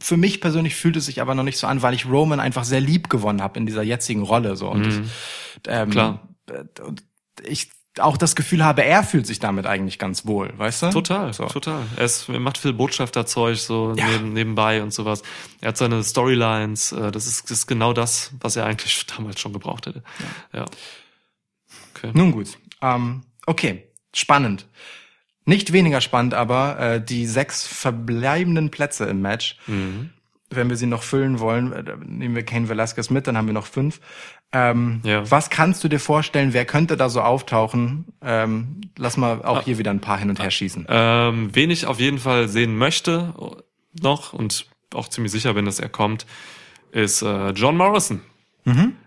Für 0.00 0.16
mich 0.16 0.40
persönlich 0.40 0.74
fühlt 0.76 0.96
es 0.96 1.06
sich 1.06 1.20
aber 1.20 1.34
noch 1.34 1.42
nicht 1.42 1.58
so 1.58 1.66
an, 1.66 1.82
weil 1.82 1.92
ich 1.94 2.06
Roman 2.06 2.38
einfach 2.40 2.64
sehr 2.64 2.80
lieb 2.80 3.08
gewonnen 3.10 3.42
habe 3.42 3.58
in 3.58 3.66
dieser 3.66 3.82
jetzigen 3.82 4.22
Rolle. 4.22 4.54
So. 4.56 4.68
Und 4.68 4.86
ich, 4.86 5.00
ähm, 5.66 5.88
Mhm. 5.88 5.92
Klar. 5.92 6.28
äh, 6.50 6.82
Und 6.82 7.02
ich 7.44 7.70
auch 7.98 8.16
das 8.16 8.36
Gefühl 8.36 8.64
habe, 8.64 8.84
er 8.84 9.02
fühlt 9.02 9.26
sich 9.26 9.40
damit 9.40 9.66
eigentlich 9.66 9.98
ganz 9.98 10.24
wohl, 10.24 10.52
weißt 10.56 10.84
du? 10.84 10.90
Total, 10.90 11.32
So. 11.32 11.46
total. 11.46 11.82
Er, 11.96 12.04
ist, 12.04 12.28
er 12.28 12.38
macht 12.38 12.58
viel 12.58 12.72
Botschafterzeug 12.72 13.56
so 13.56 13.92
Ja. 13.96 14.06
neben, 14.08 14.32
nebenbei 14.34 14.82
und 14.84 14.92
sowas. 14.94 15.22
Er 15.60 15.70
hat 15.70 15.76
seine 15.78 16.04
Storylines. 16.04 16.92
Äh, 16.92 17.10
das, 17.10 17.26
ist, 17.26 17.44
das 17.50 17.58
ist 17.58 17.66
genau 17.66 17.92
das, 17.92 18.30
was 18.40 18.54
er 18.54 18.66
eigentlich 18.66 19.04
damals 19.16 19.40
schon 19.40 19.52
gebraucht 19.52 19.86
hätte. 19.86 20.04
Ja. 20.52 20.64
Okay. 21.96 22.12
Nun 22.14 22.30
gut. 22.30 22.56
Ähm, 22.80 23.24
okay, 23.46 23.88
spannend. 24.14 24.66
Nicht 25.48 25.72
weniger 25.72 26.00
spannend 26.02 26.34
aber 26.34 26.78
äh, 26.78 27.00
die 27.04 27.24
sechs 27.26 27.66
verbleibenden 27.66 28.70
Plätze 28.70 29.06
im 29.06 29.22
Match. 29.22 29.56
Mhm. 29.66 30.10
Wenn 30.50 30.68
wir 30.68 30.76
sie 30.76 30.86
noch 30.86 31.02
füllen 31.02 31.40
wollen, 31.40 31.72
äh, 31.72 31.84
nehmen 32.04 32.34
wir 32.34 32.42
Kane 32.42 32.68
Velasquez 32.68 33.08
mit, 33.08 33.26
dann 33.26 33.36
haben 33.36 33.46
wir 33.46 33.54
noch 33.54 33.66
fünf. 33.66 34.00
Ähm, 34.52 35.00
Ja. 35.04 35.30
Was 35.30 35.48
kannst 35.48 35.82
du 35.84 35.88
dir 35.88 36.00
vorstellen, 36.00 36.52
wer 36.52 36.66
könnte 36.66 36.96
da 36.98 37.08
so 37.08 37.22
auftauchen? 37.22 38.04
Ähm, 38.22 38.82
lass 38.98 39.16
mal 39.16 39.42
auch 39.42 39.62
hier 39.62 39.78
wieder 39.78 39.90
ein 39.90 40.00
paar 40.00 40.18
hin 40.18 40.28
und 40.28 40.38
her 40.42 40.50
schießen. 40.50 40.86
Ähm, 40.88 41.48
wen 41.54 41.70
ich 41.70 41.86
auf 41.86 41.98
jeden 41.98 42.18
Fall 42.18 42.48
sehen 42.48 42.76
möchte 42.76 43.32
noch 44.02 44.34
und 44.34 44.66
auch 44.94 45.08
ziemlich 45.08 45.32
sicher 45.32 45.54
bin, 45.54 45.64
dass 45.64 45.80
er 45.80 45.88
kommt, 45.88 46.26
ist 46.92 47.22
äh, 47.22 47.50
John 47.50 47.76
Morrison. 47.76 48.20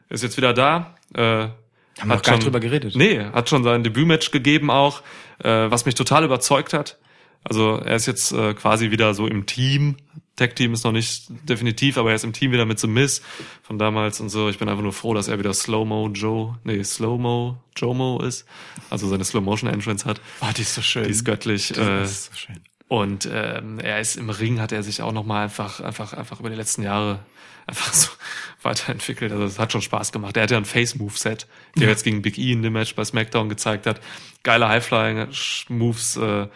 Ist 0.09 0.23
jetzt 0.23 0.37
wieder 0.37 0.53
da. 0.53 0.95
Äh, 1.13 1.21
Haben 1.21 1.53
wir 1.99 2.05
noch 2.07 2.21
gar 2.23 2.33
nicht 2.33 2.45
drüber 2.45 2.59
geredet. 2.59 2.95
Nee, 2.95 3.19
hat 3.25 3.47
schon 3.49 3.63
sein 3.63 3.83
Debütmatch 3.83 4.31
gegeben 4.31 4.69
auch, 4.71 5.01
äh, 5.43 5.71
was 5.71 5.85
mich 5.85 5.95
total 5.95 6.23
überzeugt 6.23 6.73
hat. 6.73 6.97
Also 7.43 7.77
er 7.77 7.95
ist 7.95 8.05
jetzt 8.05 8.31
äh, 8.31 8.53
quasi 8.53 8.91
wieder 8.91 9.13
so 9.13 9.27
im 9.27 9.45
Team. 9.45 9.97
Tag-Team 10.35 10.73
ist 10.73 10.83
noch 10.83 10.91
nicht 10.91 11.25
definitiv, 11.47 11.97
aber 11.97 12.09
er 12.09 12.15
ist 12.15 12.23
im 12.23 12.33
Team 12.33 12.51
wieder 12.51 12.65
mit 12.65 12.79
The 12.79 12.87
Miz 12.87 13.21
von 13.63 13.77
damals 13.77 14.19
und 14.19 14.29
so. 14.29 14.49
Ich 14.49 14.59
bin 14.59 14.69
einfach 14.69 14.83
nur 14.83 14.93
froh, 14.93 15.13
dass 15.13 15.27
er 15.27 15.37
wieder 15.39 15.53
Slow-Mo 15.53 16.09
Joe, 16.13 16.57
nee, 16.63 16.83
Slow-Mo 16.83 17.57
Jomo 17.75 18.21
ist. 18.21 18.45
Also 18.89 19.07
seine 19.07 19.23
Slow-Motion-Entrance 19.23 20.05
hat. 20.05 20.21
Oh, 20.41 20.47
die 20.55 20.61
ist 20.61 20.75
so 20.75 20.81
schön. 20.81 21.03
Die 21.03 21.11
ist 21.11 21.25
göttlich. 21.25 21.73
Die 21.73 21.79
äh, 21.79 22.03
ist 22.03 22.25
so 22.25 22.31
schön. 22.35 22.59
und 22.87 23.27
ähm, 23.31 23.79
er 23.79 23.99
ist 23.99 24.17
im 24.17 24.29
Ring, 24.29 24.61
hat 24.61 24.71
er 24.71 24.83
sich 24.83 25.01
auch 25.01 25.11
noch 25.11 25.25
mal 25.25 25.43
einfach, 25.43 25.79
einfach, 25.81 26.13
einfach 26.13 26.39
über 26.39 26.49
die 26.49 26.55
letzten 26.55 26.83
Jahre 26.83 27.19
einfach 27.67 27.93
so 27.93 28.09
weiterentwickelt. 28.61 29.31
Also 29.31 29.43
es 29.45 29.59
hat 29.59 29.71
schon 29.71 29.81
Spaß 29.81 30.11
gemacht. 30.11 30.37
Er 30.37 30.43
hat 30.43 30.51
ja 30.51 30.57
ein 30.57 30.65
Face-Move-Set, 30.65 31.47
der 31.75 31.89
jetzt 31.89 32.03
gegen 32.03 32.21
Big 32.21 32.37
E 32.37 32.51
in 32.51 32.61
dem 32.61 32.73
Match 32.73 32.95
bei 32.95 33.03
SmackDown 33.03 33.49
gezeigt 33.49 33.85
hat. 33.87 33.99
Geile 34.43 34.67
High-Flying-Moves, 34.69 36.17
äh, 36.17 36.47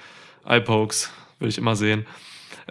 Eye-Pokes, 0.46 1.12
will 1.40 1.50
ich 1.50 1.58
immer 1.58 1.76
sehen. 1.76 2.06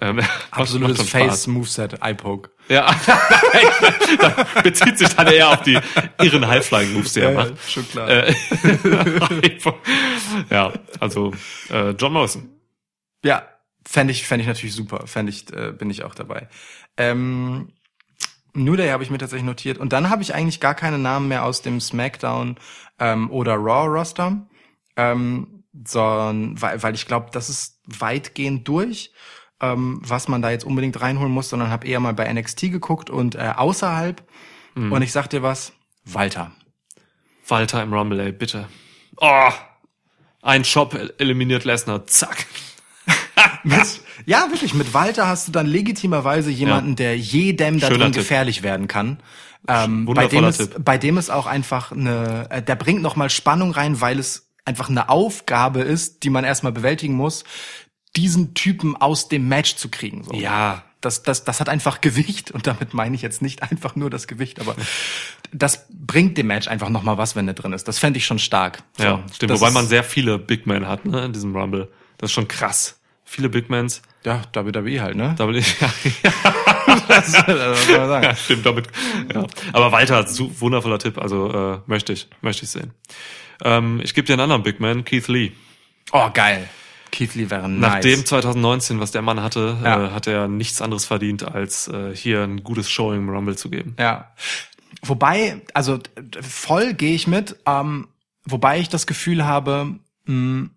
Ähm, 0.01 0.21
Absolutes. 0.51 1.09
Face-Moveset, 1.09 2.03
Eye-Poke. 2.03 2.51
Ja, 2.69 2.87
da 4.21 4.47
bezieht 4.63 4.99
sich 4.99 5.09
dann 5.11 5.27
eher 5.29 5.51
auf 5.51 5.63
die 5.63 5.79
irren 6.21 6.47
High-Flying-Moves, 6.47 7.13
die 7.13 7.21
er 7.21 7.33
Ja, 7.33 7.37
macht. 7.37 7.53
schon 7.71 7.89
klar. 7.89 8.09
Äh, 8.09 8.35
ja, 10.51 10.73
also 11.01 11.33
äh, 11.71 11.91
John 11.91 12.13
Morrison. 12.13 12.49
Ja, 13.25 13.47
fände 13.87 14.13
ich, 14.13 14.27
fänd 14.27 14.41
ich 14.43 14.47
natürlich 14.49 14.75
super. 14.75 15.07
Fände 15.07 15.31
ich, 15.31 15.53
äh, 15.53 15.73
bin 15.73 15.91
ich 15.91 16.05
auch 16.05 16.15
dabei. 16.15 16.49
Ähm, 16.97 17.69
New 18.55 18.77
Day 18.77 18.89
habe 18.89 19.03
ich 19.03 19.11
mir 19.11 19.19
tatsächlich 19.19 19.47
notiert. 19.47 19.79
Und 19.79 19.93
dann 19.93 20.11
habe 20.11 20.23
ich 20.23 20.35
eigentlich 20.35 20.61
gar 20.61 20.75
keine 20.75 20.99
Namen 20.99 21.29
mehr 21.29 21.45
aus 21.45 21.63
dem 21.63 21.81
SmackDown 21.81 22.57
ähm, 22.99 23.31
oder 23.31 23.55
Raw-Roster. 23.57 24.47
Ähm, 24.97 25.65
sondern, 25.87 26.61
weil, 26.61 26.83
weil 26.83 26.95
ich 26.95 27.07
glaube, 27.07 27.31
das 27.33 27.49
ist 27.49 27.81
weitgehend 27.87 28.69
durch, 28.69 29.13
ähm, 29.61 30.01
was 30.03 30.29
man 30.29 30.43
da 30.43 30.51
jetzt 30.51 30.65
unbedingt 30.65 31.01
reinholen 31.01 31.33
muss, 31.33 31.49
sondern 31.49 31.71
habe 31.71 31.87
eher 31.87 32.01
mal 32.01 32.15
bei 32.15 32.33
NXT 32.33 32.73
geguckt 32.73 33.11
und 33.11 33.35
äh, 33.35 33.53
außerhalb. 33.57 34.23
Und 34.91 35.03
ich 35.03 35.13
sag 35.13 35.29
dir 35.29 35.43
was, 35.43 35.73
Walter. 36.05 36.53
Walter 37.47 37.83
im 37.83 37.93
Rumble, 37.93 38.21
ey, 38.21 38.33
bitte. 38.33 38.69
Oh, 39.17 39.51
ein 40.43 40.65
Shop 40.65 40.99
eliminiert 41.19 41.65
Lesnar, 41.65 42.07
zack. 42.07 42.47
Mit, 43.65 44.01
ja, 44.27 44.47
wirklich, 44.51 44.75
mit 44.75 44.93
Walter 44.95 45.27
hast 45.27 45.49
du 45.49 45.53
dann 45.53 45.67
legitimerweise 45.67 46.51
jemanden, 46.51 46.97
der 46.97 47.17
jedem 47.19 47.81
da 47.81 47.89
drin 47.89 48.13
gefährlich 48.13 48.63
werden 48.63 48.89
kann. 48.89 49.19
Ähm, 49.67 50.05
bei, 50.05 50.27
dem 50.27 50.45
es, 50.45 50.59
Tipp. 50.59 50.77
bei 50.85 50.99
dem 50.99 51.17
es 51.17 51.31
auch 51.31 51.47
einfach 51.47 51.91
eine, 51.91 52.47
äh, 52.51 52.63
der 52.63 52.77
bringt 52.77 53.01
nochmal 53.03 53.31
Spannung 53.31 53.71
rein, 53.73 54.01
weil 54.03 54.19
es 54.19 54.51
einfach 54.67 54.91
eine 54.91 55.09
Aufgabe 55.09 55.81
ist, 55.81 56.23
die 56.23 56.31
man 56.31 56.45
erstmal 56.45 56.73
bewältigen 56.73 57.15
muss, 57.15 57.45
diesen 58.17 58.53
Typen 58.55 58.95
aus 58.97 59.29
dem 59.29 59.49
Match 59.49 59.77
zu 59.77 59.89
kriegen. 59.89 60.23
So. 60.25 60.35
Ja, 60.35 60.85
Das, 61.01 61.23
das, 61.23 61.45
das 61.45 61.61
hat 61.61 61.69
einfach 61.71 62.01
Gewicht 62.03 62.51
und 62.51 62.67
damit 62.67 62.93
meine 62.95 63.15
ich 63.17 63.23
jetzt 63.23 63.41
nicht 63.43 63.63
einfach 63.63 63.97
nur 63.97 64.11
das 64.11 64.27
Gewicht, 64.27 64.61
aber 64.61 64.77
das 65.53 65.87
bringt 65.91 66.37
dem 66.39 66.47
Match 66.49 66.69
einfach 66.69 66.89
nochmal 66.91 67.17
was, 67.19 67.35
wenn 67.37 67.49
er 67.49 67.55
drin 67.55 67.73
ist. 67.73 67.89
Das 67.89 67.99
fände 67.99 68.19
ich 68.19 68.27
schon 68.27 68.39
stark. 68.39 68.83
So, 68.99 69.05
ja, 69.05 69.23
stimmt. 69.33 69.51
das 69.51 69.61
Wobei 69.61 69.69
ist- 69.69 69.75
man 69.75 69.87
sehr 69.87 70.05
viele 70.05 70.39
Big 70.39 70.67
Men 70.67 70.87
hat, 70.87 71.05
ne, 71.07 71.25
in 71.25 71.33
diesem 71.33 71.57
Rumble. 71.57 71.89
Das 72.19 72.31
ist 72.31 72.35
schon 72.35 72.49
krass. 72.49 73.01
Viele 73.25 73.49
Big 73.49 73.71
Mens. 73.71 74.03
Ja, 74.25 74.43
WWE 74.55 75.01
halt, 75.03 75.17
ne? 75.17 75.35
Ich, 75.57 75.81
ja, 75.81 75.91
Das 77.09 77.33
muss 77.33 77.47
man 77.47 78.09
sagen. 78.09 78.25
ja, 78.25 78.35
stimmt, 78.37 78.65
damit, 78.67 78.89
ja. 79.35 79.47
Aber 79.73 79.93
Walter, 79.93 80.27
su- 80.27 80.53
wundervoller 80.61 80.99
Tipp, 80.99 81.19
also, 81.19 81.51
äh, 81.53 81.79
möchte 81.87 82.13
ich, 82.13 82.29
möchte 82.41 82.65
ich 82.65 82.71
sehen. 82.71 82.93
Ähm, 83.63 84.01
ich 84.03 84.15
gebe 84.15 84.27
dir 84.27 84.35
einen 84.35 84.43
anderen 84.43 84.63
Big 84.63 84.81
Man, 84.81 85.05
Keith 85.05 85.29
Lee. 85.29 85.53
Oh, 86.13 86.29
geil. 86.33 86.69
Keith 87.11 87.35
Lee 87.35 87.51
wäre 87.51 87.69
nice. 87.69 87.81
Nach 87.95 88.01
dem 88.01 88.25
2019, 88.25 89.01
was 89.01 89.11
der 89.11 89.23
Mann 89.23 89.43
hatte, 89.43 89.77
Ja. 89.83 90.07
äh, 90.07 90.11
hat 90.11 90.27
er 90.27 90.49
nichts 90.49 90.81
anderes 90.83 91.05
verdient, 91.07 91.43
als 91.45 91.89
äh, 91.89 92.15
hier 92.15 92.43
ein 92.43 92.63
gutes 92.65 92.91
Showing 92.91 93.21
im 93.23 93.29
Rumble 93.31 93.57
zu 93.57 93.71
geben. 93.71 93.95
Ja. 93.99 94.33
Wobei, 95.03 95.61
also 95.75 95.99
voll 96.41 96.95
gehe 96.95 97.15
ich 97.15 97.27
mit, 97.27 97.57
ähm, 97.67 98.09
wobei 98.45 98.79
ich 98.81 98.89
das 98.89 99.07
Gefühl 99.07 99.45
habe, 99.45 99.97
mh, 100.27 100.69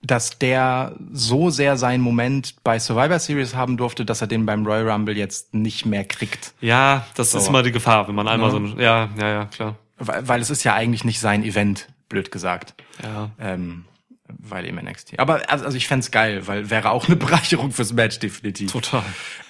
dass 0.00 0.38
der 0.38 0.96
so 1.12 1.50
sehr 1.50 1.76
seinen 1.76 2.02
Moment 2.02 2.62
bei 2.62 2.78
Survivor 2.78 3.18
Series 3.18 3.54
haben 3.54 3.76
durfte, 3.76 4.04
dass 4.04 4.20
er 4.20 4.26
den 4.28 4.46
beim 4.46 4.64
Royal 4.64 4.88
Rumble 4.88 5.16
jetzt 5.16 5.54
nicht 5.54 5.86
mehr 5.86 6.04
kriegt. 6.04 6.54
Ja, 6.60 7.06
das 7.16 7.34
ist 7.34 7.44
So. 7.44 7.48
immer 7.50 7.62
die 7.64 7.72
Gefahr, 7.72 8.06
wenn 8.08 8.14
man 8.14 8.28
einmal 8.28 8.48
Ja. 8.48 8.52
so 8.52 8.58
ein, 8.58 8.78
ja, 8.78 9.08
ja, 9.18 9.28
ja, 9.28 9.44
klar. 9.46 9.76
Weil, 9.98 10.28
weil 10.28 10.40
es 10.40 10.50
ist 10.50 10.62
ja 10.64 10.74
eigentlich 10.74 11.02
nicht 11.04 11.18
sein 11.18 11.42
Event, 11.42 11.88
blöd 12.08 12.30
gesagt. 12.30 12.74
Ja. 13.02 13.30
Ähm, 13.40 13.86
weil 14.28 14.66
eben 14.66 14.76
NXT. 14.76 15.18
Aber 15.18 15.50
also, 15.50 15.64
also 15.64 15.76
ich 15.76 15.88
fänd's 15.88 16.10
geil, 16.12 16.46
weil 16.46 16.70
wäre 16.70 16.90
auch 16.90 17.06
eine 17.06 17.16
Bereicherung 17.16 17.72
fürs 17.72 17.92
Match, 17.92 18.18
definitiv. 18.20 18.70
Total. 18.70 19.02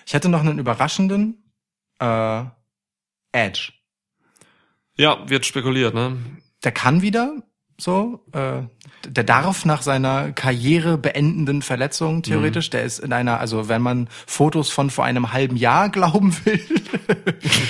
Ich 0.07 0.15
hätte 0.15 0.29
noch 0.31 0.41
einen 0.41 0.59
überraschenden 0.59 1.53
äh, 1.99 2.45
Edge. 3.33 3.73
Ja, 4.97 5.29
wird 5.29 5.45
spekuliert, 5.47 5.95
ne? 5.95 6.17
Der 6.65 6.73
kann 6.73 7.03
wieder 7.03 7.37
so, 7.81 8.21
äh, 8.33 8.63
der 9.09 9.23
darf 9.23 9.65
nach 9.65 9.83
seiner 9.83 10.33
Karriere 10.33 10.99
beendenden 10.99 11.63
Verletzung 11.63 12.23
theoretisch, 12.23 12.71
der 12.71 12.83
ist 12.83 12.99
in 12.99 13.13
einer, 13.13 13.39
also 13.39 13.69
wenn 13.69 13.81
man 13.81 14.09
Fotos 14.27 14.71
von 14.71 14.91
vor 14.91 15.05
einem 15.05 15.33
halben 15.33 15.57
Jahr 15.57 15.89
glauben 15.91 16.35
will, 16.45 16.61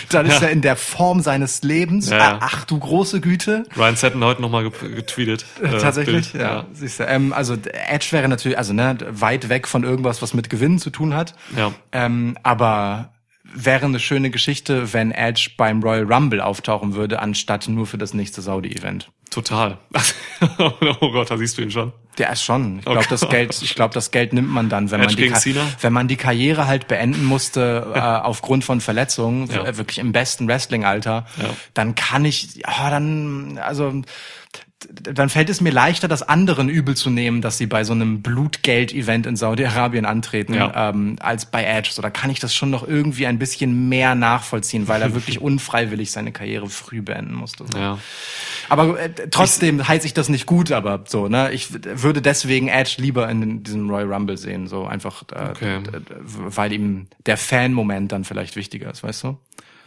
dann 0.08 0.26
ist 0.26 0.40
Ja. 0.40 0.46
er 0.46 0.50
in 0.52 0.62
der 0.62 0.76
Form 0.76 1.20
seines 1.20 1.62
Lebens. 1.62 2.08
Ja, 2.08 2.16
ja. 2.18 2.38
Ach 2.40 2.64
du 2.64 2.78
große 2.78 3.20
Güte. 3.20 3.64
Ryan 3.76 3.96
Setten 3.96 4.24
heute 4.24 4.40
nochmal 4.40 4.70
ge 4.70 4.94
getweetet. 4.94 5.44
äh, 5.62 5.78
Tatsächlich, 5.78 6.32
Bild. 6.32 6.42
ja. 6.42 6.64
Siehst 6.72 7.00
du, 7.00 7.04
ähm, 7.04 7.34
also 7.34 7.54
Edge 7.54 8.08
wäre 8.12 8.28
natürlich, 8.28 8.56
also 8.56 8.72
ne, 8.72 8.96
weit 9.10 9.50
weg 9.50 9.68
von 9.68 9.84
irgendwas, 9.84 10.22
was 10.22 10.32
mit 10.32 10.48
Gewinnen 10.48 10.78
zu 10.78 10.88
tun 10.90 11.14
hat. 11.14 11.34
Ja. 11.56 11.72
Ähm, 11.92 12.36
aber 12.42 13.12
wäre 13.54 13.86
eine 13.86 13.98
schöne 14.00 14.30
Geschichte, 14.30 14.92
wenn 14.92 15.10
Edge 15.10 15.50
beim 15.56 15.82
Royal 15.82 16.04
Rumble 16.12 16.40
auftauchen 16.40 16.94
würde, 16.94 17.20
anstatt 17.20 17.68
nur 17.68 17.86
für 17.86 17.98
das 17.98 18.14
nächste 18.14 18.42
Saudi-Event. 18.42 19.10
Total. 19.30 19.78
oh 21.00 21.10
Gott, 21.12 21.30
da 21.30 21.36
siehst 21.36 21.58
du 21.58 21.62
ihn 21.62 21.70
schon. 21.70 21.92
Der 22.16 22.32
ist 22.32 22.42
schon. 22.42 22.78
Ich 22.80 22.86
Oh 22.86 22.92
glaube, 22.92 23.06
das 23.10 23.20
Gott. 23.20 23.30
Geld, 23.30 23.62
ich 23.62 23.74
glaube, 23.74 23.94
das 23.94 24.10
Geld 24.10 24.32
nimmt 24.32 24.48
man 24.50 24.68
dann, 24.68 24.90
wenn 24.90 25.00
man 25.00 25.08
Edge 25.08 25.16
die, 25.16 25.22
gegen 25.22 25.34
Ka- 25.34 25.40
Cena? 25.40 25.66
wenn 25.82 25.92
man 25.92 26.08
die 26.08 26.16
Karriere 26.16 26.66
halt 26.66 26.88
beenden 26.88 27.24
musste 27.24 27.92
äh, 27.94 27.98
aufgrund 28.00 28.64
von 28.64 28.80
Verletzungen, 28.80 29.48
Ja. 29.50 29.76
wirklich 29.76 29.98
im 29.98 30.12
besten 30.12 30.48
Wrestling-Alter, 30.48 31.26
Ja. 31.40 31.50
dann 31.74 31.94
kann 31.94 32.24
ich, 32.24 32.56
ja, 32.56 32.90
dann, 32.90 33.58
also 33.58 34.02
dann 34.92 35.28
fällt 35.28 35.50
es 35.50 35.60
mir 35.60 35.72
leichter, 35.72 36.06
das 36.06 36.22
anderen 36.22 36.68
übel 36.68 36.94
zu 36.96 37.10
nehmen, 37.10 37.40
dass 37.42 37.58
sie 37.58 37.66
bei 37.66 37.82
so 37.82 37.92
einem 37.92 38.22
Blutgeld-Event 38.22 39.26
in 39.26 39.34
Saudi-Arabien 39.36 40.04
antreten, 40.04 40.54
Ja. 40.54 40.90
ähm, 40.90 41.16
als 41.18 41.46
bei 41.46 41.64
Edge. 41.64 41.90
So, 41.92 42.00
da 42.00 42.10
kann 42.10 42.30
ich 42.30 42.38
das 42.38 42.54
schon 42.54 42.70
noch 42.70 42.86
irgendwie 42.86 43.26
ein 43.26 43.38
bisschen 43.40 43.88
mehr 43.88 44.14
nachvollziehen, 44.14 44.86
weil 44.86 45.02
er 45.02 45.14
wirklich 45.14 45.40
unfreiwillig 45.40 46.12
seine 46.12 46.30
Karriere 46.30 46.68
früh 46.68 47.02
beenden 47.02 47.34
musste. 47.34 47.64
So. 47.72 47.78
Ja. 47.78 47.98
Aber 48.68 49.00
äh, 49.00 49.10
trotzdem 49.30 49.86
heiße 49.88 50.06
ich 50.06 50.14
das 50.14 50.28
nicht 50.28 50.46
gut, 50.46 50.70
aber 50.70 51.02
so, 51.08 51.26
ne? 51.28 51.50
Ich 51.52 51.68
würde 51.72 52.22
deswegen 52.22 52.68
Edge 52.68 52.96
lieber 52.98 53.28
in 53.28 53.64
diesem 53.64 53.90
Royal 53.90 54.12
Rumble 54.12 54.36
sehen, 54.36 54.68
so 54.68 54.86
einfach, 54.86 55.24
äh, 55.34 55.48
Okay. 55.50 55.78
weil 56.24 56.72
ihm 56.72 57.08
der 57.26 57.36
Fan-Moment 57.36 58.12
dann 58.12 58.24
vielleicht 58.24 58.54
wichtiger 58.54 58.90
ist, 58.90 59.02
weißt 59.02 59.24
du? 59.24 59.38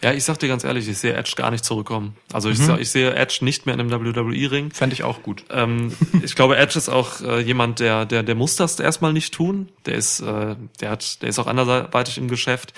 Ja, 0.04 0.12
ich 0.14 0.24
sag 0.24 0.38
dir 0.40 0.48
ganz 0.48 0.64
ehrlich, 0.64 0.88
ich 0.88 0.98
sehe 0.98 1.14
Edge 1.14 1.34
gar 1.36 1.52
nicht 1.52 1.64
zurückkommen. 1.64 2.16
Also 2.34 2.50
ich, 2.50 2.58
Mhm. 2.60 2.64
sag, 2.66 2.80
ich 2.80 2.90
sehe 2.90 3.14
Edge 3.16 3.40
nicht 3.42 3.66
mehr 3.68 3.76
in 3.76 3.82
einem 3.82 3.92
WWE-Ring. 3.92 4.72
Fände 4.72 4.94
ich 4.96 5.04
auch 5.04 5.22
gut. 5.22 5.44
Ähm, 5.52 5.96
ich 6.24 6.36
glaube, 6.36 6.58
Edge 6.58 6.78
ist 6.78 6.90
auch 6.90 7.22
äh, 7.22 7.40
jemand, 7.42 7.80
der, 7.80 8.06
der, 8.08 8.24
der 8.24 8.34
muss 8.36 8.56
das 8.56 8.80
erstmal 8.80 9.14
nicht 9.14 9.34
tun. 9.34 9.70
Der 9.86 9.96
ist, 9.96 10.20
äh, 10.22 10.56
der 10.80 10.90
hat, 10.90 11.22
der 11.22 11.30
ist 11.30 11.38
auch 11.38 11.46
anderweitig 11.48 12.18
im 12.18 12.28
Geschäft. 12.30 12.74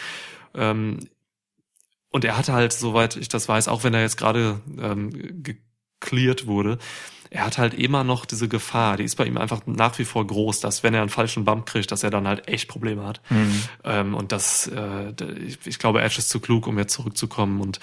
Ähm, 0.54 1.00
und 2.10 2.26
er 2.26 2.38
hatte 2.38 2.52
halt, 2.54 2.74
soweit 2.74 3.16
ich 3.16 3.30
das 3.30 3.48
weiß, 3.48 3.70
auch 3.70 3.84
wenn 3.84 3.94
er 3.94 4.02
jetzt 4.02 4.18
gerade 4.18 4.60
ähm, 4.80 5.44
gecleared 6.02 6.46
wurde, 6.46 6.78
er 7.34 7.46
hat 7.46 7.58
halt 7.58 7.74
immer 7.74 8.04
noch 8.04 8.26
diese 8.26 8.48
Gefahr, 8.48 8.98
die 8.98 9.04
ist 9.04 9.16
bei 9.16 9.26
ihm 9.26 9.38
einfach 9.38 9.62
nach 9.66 9.98
wie 9.98 10.06
vor 10.06 10.26
groß, 10.26 10.60
dass 10.60 10.84
wenn 10.84 10.94
er 10.94 11.02
einen 11.02 11.10
falschen 11.10 11.46
Bump 11.46 11.66
kriegt, 11.66 11.92
dass 11.92 12.04
er 12.04 12.12
dann 12.12 12.28
halt 12.28 12.48
echt 12.48 12.70
Probleme 12.70 13.04
hat. 13.04 13.22
Ähm, 13.84 14.14
und 14.14 14.32
das, 14.32 14.68
äh, 14.68 15.14
ich, 15.44 15.58
ich 15.66 15.80
glaube, 15.80 16.04
Edge 16.04 16.20
ist 16.20 16.30
zu 16.30 16.40
klug, 16.40 16.68
um 16.68 16.78
jetzt 16.78 16.94
zurückzukommen. 16.94 17.60
Und 17.60 17.80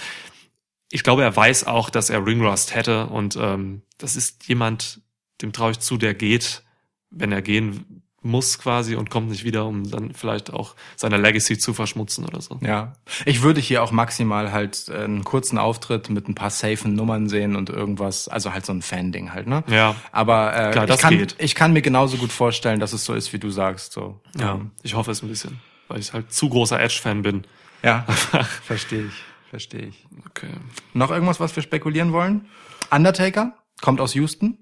ich 0.88 1.02
glaube, 1.02 1.24
er 1.24 1.34
weiß 1.34 1.66
auch, 1.66 1.90
dass 1.90 2.10
er 2.10 2.24
Ringrust 2.24 2.76
hätte. 2.76 3.06
Und 3.06 3.36
ähm, 3.40 3.82
das 3.98 4.14
ist 4.14 4.46
jemand, 4.46 5.00
dem 5.42 5.52
traue 5.52 5.72
ich 5.72 5.80
zu, 5.80 5.96
der 5.96 6.14
geht, 6.14 6.62
wenn 7.10 7.32
er 7.32 7.42
gehen 7.42 7.99
muss 8.22 8.58
quasi 8.58 8.96
und 8.96 9.08
kommt 9.08 9.30
nicht 9.30 9.44
wieder, 9.44 9.64
um 9.64 9.90
dann 9.90 10.12
vielleicht 10.12 10.52
auch 10.52 10.74
seine 10.96 11.16
Legacy 11.16 11.56
zu 11.56 11.72
verschmutzen 11.72 12.26
oder 12.26 12.40
so. 12.42 12.58
Ja. 12.60 12.92
Ich 13.24 13.42
würde 13.42 13.60
hier 13.60 13.82
auch 13.82 13.92
maximal 13.92 14.52
halt 14.52 14.88
äh, 14.88 15.04
einen 15.04 15.24
kurzen 15.24 15.56
Auftritt 15.56 16.10
mit 16.10 16.28
ein 16.28 16.34
paar 16.34 16.50
safen 16.50 16.94
Nummern 16.94 17.28
sehen 17.30 17.56
und 17.56 17.70
irgendwas, 17.70 18.28
also 18.28 18.52
halt 18.52 18.66
so 18.66 18.72
ein 18.72 18.82
Fan-Ding 18.82 19.32
halt, 19.32 19.46
ne? 19.46 19.64
Ja. 19.68 19.96
Aber 20.12 20.52
äh, 20.54 20.70
Klar, 20.72 20.84
ich, 20.84 20.90
das 20.90 21.00
kann, 21.00 21.16
geht. 21.16 21.34
ich 21.38 21.54
kann 21.54 21.72
mir 21.72 21.80
genauso 21.82 22.18
gut 22.18 22.30
vorstellen, 22.30 22.78
dass 22.78 22.92
es 22.92 23.04
so 23.06 23.14
ist, 23.14 23.32
wie 23.32 23.38
du 23.38 23.48
sagst. 23.50 23.92
So. 23.92 24.20
Ja, 24.38 24.54
Ähm, 24.56 24.72
ich 24.82 24.94
hoffe 24.94 25.10
es 25.12 25.22
ein 25.22 25.28
bisschen, 25.28 25.58
weil 25.88 26.00
ich 26.00 26.12
halt 26.12 26.32
zu 26.32 26.48
großer 26.50 26.78
Edge-Fan 26.78 27.22
bin. 27.22 27.44
ja. 27.82 28.02
verstehe 28.64 29.06
ich. 29.06 29.14
Verstehe 29.48 29.86
ich. 29.86 30.06
Okay. 30.28 30.46
Noch 30.92 31.10
irgendwas, 31.10 31.40
was 31.40 31.56
wir 31.56 31.62
spekulieren 31.62 32.12
wollen? 32.12 32.46
Undertaker 32.90 33.54
kommt 33.80 34.00
aus 34.00 34.14
Houston. 34.14 34.58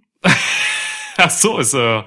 Ach 1.20 1.30
so, 1.30 1.58
ist 1.58 1.74
äh, 1.74 2.02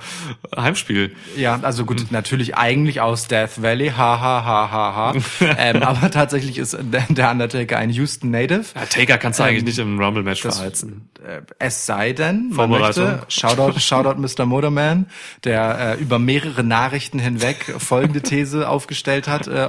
Heimspiel. 0.55 1.13
Ja, 1.35 1.59
also 1.61 1.83
gut, 1.85 2.11
natürlich 2.11 2.55
eigentlich 2.55 3.01
aus 3.01 3.27
Death 3.27 3.61
Valley, 3.61 3.89
ha 3.89 4.19
ha 4.21 4.43
ha 4.45 4.71
ha 4.71 4.95
ha. 4.95 5.13
ähm, 5.57 5.83
aber 5.83 6.09
tatsächlich 6.09 6.57
ist 6.57 6.77
der 6.81 7.05
der 7.09 7.29
Undertaker 7.29 7.77
ein 7.77 7.89
Houston 7.89 8.31
Native. 8.31 8.63
Ja, 8.73 8.85
Taker 8.85 9.17
kannst 9.17 9.39
du 9.39 9.43
Ähm, 9.43 9.49
eigentlich 9.49 9.65
nicht 9.65 9.79
im 9.79 9.99
Rumble-Match 9.99 10.41
das- 10.41 10.57
verheizen. 10.57 11.09
Äh, 11.25 11.41
Es 11.59 11.85
sei 11.85 12.13
denn, 12.13 12.51
man 12.53 12.69
möchte, 12.69 13.21
Shoutout, 13.27 13.79
Shoutout 13.79 14.19
Mr. 14.19 14.45
Motorman, 14.45 15.07
der 15.43 15.97
äh, 15.99 16.01
über 16.01 16.17
mehrere 16.17 16.63
Nachrichten 16.63 17.19
hinweg 17.19 17.75
folgende 17.77 18.21
These 18.21 18.67
aufgestellt 18.69 19.27
hat 19.27 19.47
äh, 19.47 19.67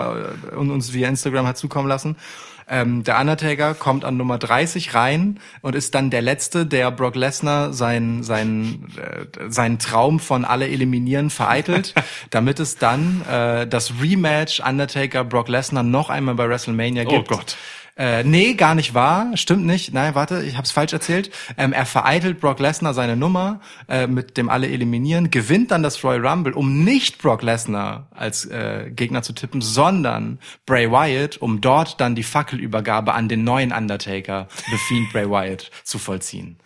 und 0.56 0.70
uns 0.70 0.93
via 0.93 1.09
Instagram 1.09 1.47
hat 1.48 1.59
zukommen 1.59 1.89
lassen. 1.89 2.16
Ähm, 2.68 3.05
der 3.05 3.18
Undertaker 3.18 3.74
kommt 3.74 4.05
an 4.05 4.16
Nummer 4.16 4.39
30 4.39 4.94
rein 4.94 5.40
und 5.60 5.74
ist 5.74 5.94
dann 5.94 6.10
der 6.10 6.22
Letzte, 6.22 6.66
der 6.66 6.90
Brock 6.90 7.16
Lesnar 7.16 7.72
sein, 7.72 8.22
sein, 8.22 8.86
äh, 8.97 9.51
seinen 9.51 9.78
Traum 9.78 10.20
von 10.20 10.44
alle 10.44 10.68
eliminieren 10.68 11.30
vereitelt, 11.30 11.94
damit 12.30 12.60
es 12.60 12.76
dann 12.76 13.22
äh, 13.30 13.66
das 13.66 13.94
Rematch 14.01 14.60
Undertaker-Brock 14.60 15.48
Lesnar 15.48 15.82
noch 15.82 16.10
einmal 16.10 16.34
bei 16.34 16.48
WrestleMania 16.48 17.05
Oh 17.06 17.10
gibt. 17.10 17.28
Gott. 17.28 17.56
Äh, 17.97 18.24
nee, 18.24 18.55
gar 18.55 18.74
nicht 18.74 18.94
wahr. 18.94 19.36
Stimmt 19.36 19.66
nicht. 19.66 19.93
Nein, 19.93 20.14
warte, 20.14 20.43
ich 20.43 20.56
hab's 20.56 20.70
falsch 20.70 20.94
erzählt. 20.94 21.31
Ähm, 21.59 21.74
er 21.74 21.85
vereitelt 21.85 22.40
Brock 22.40 22.59
Lesnar 22.59 22.94
seine 22.94 23.16
Nummer 23.16 23.60
äh, 23.86 24.06
mit 24.06 24.39
dem 24.39 24.48
alle 24.48 24.69
eliminieren, 24.69 25.31
gewinnt 25.31 25.70
dann 25.70 25.82
das 25.82 26.02
Royal 26.02 26.27
Rumble, 26.27 26.55
um 26.55 26.85
nicht 26.85 27.19
Brock 27.19 27.43
Lesnar 27.43 28.09
als 28.10 28.47
äh, 28.47 28.90
Gegner 28.90 29.23
zu 29.23 29.35
tippen, 29.35 29.60
sondern 29.60 30.39
Bray 30.64 30.90
Wyatt, 30.90 31.36
um 31.36 31.60
dort 31.60 32.01
dann 32.01 32.14
die 32.14 32.23
Fackelübergabe 32.23 33.12
an 33.12 33.28
den 33.28 33.44
neuen 33.44 33.73
Undertaker, 33.73 34.48
The 34.70 34.78
Fiend 34.89 35.12
Bray 35.12 35.28
Wyatt, 35.28 35.70
zu 35.85 35.98
vollziehen. 35.98 36.56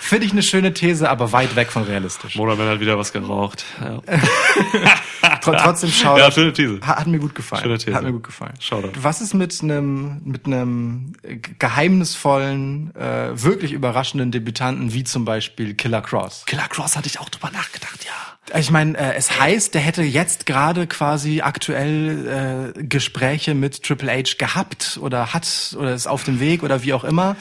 Finde 0.00 0.24
ich 0.24 0.32
eine 0.32 0.42
schöne 0.42 0.72
These, 0.72 1.10
aber 1.10 1.32
weit 1.32 1.56
weg 1.56 1.70
von 1.70 1.82
realistisch. 1.82 2.36
Motorman 2.36 2.68
hat 2.68 2.80
wieder 2.80 2.96
was 2.96 3.12
geraucht. 3.12 3.64
Ja. 3.82 4.00
Tr 5.40 5.56
trotzdem 5.56 5.90
Shoutout. 5.90 6.18
Ja, 6.20 6.30
schöne 6.30 6.52
These. 6.52 6.80
Hat, 6.82 6.98
hat 6.98 7.06
mir 7.06 7.18
gut 7.18 7.34
gefallen. 7.34 7.62
Schöne 7.62 7.78
These. 7.78 7.94
Hat 7.94 8.02
mir 8.02 8.12
gut 8.12 8.24
gefallen. 8.24 8.54
Shoutout. 8.60 8.92
Was 9.02 9.20
ist 9.20 9.34
mit 9.34 9.62
einem 9.62 10.20
mit 10.24 10.46
einem 10.46 11.14
äh, 11.22 11.36
geheimnisvollen, 11.36 12.94
äh, 12.94 13.30
wirklich 13.42 13.72
überraschenden 13.72 14.30
Debütanten 14.30 14.92
wie 14.92 15.04
zum 15.04 15.24
Beispiel 15.24 15.74
Killer 15.74 16.02
Cross? 16.02 16.44
Killer 16.46 16.68
Cross 16.68 16.96
hatte 16.96 17.08
ich 17.08 17.20
auch 17.20 17.28
drüber 17.28 17.50
nachgedacht, 17.50 18.04
ja. 18.04 18.30
Ich 18.58 18.70
meine, 18.70 18.98
äh, 18.98 19.14
es 19.14 19.38
heißt, 19.38 19.74
der 19.74 19.80
hätte 19.80 20.02
jetzt 20.02 20.46
gerade 20.46 20.86
quasi 20.86 21.40
aktuell 21.40 22.72
äh, 22.76 22.82
Gespräche 22.82 23.54
mit 23.54 23.82
Triple 23.82 24.10
H 24.10 24.36
gehabt 24.38 24.98
oder 25.00 25.32
hat 25.32 25.76
oder 25.78 25.94
ist 25.94 26.06
auf 26.06 26.24
dem 26.24 26.40
Weg 26.40 26.62
oder 26.62 26.82
wie 26.82 26.92
auch 26.92 27.04
immer. 27.04 27.36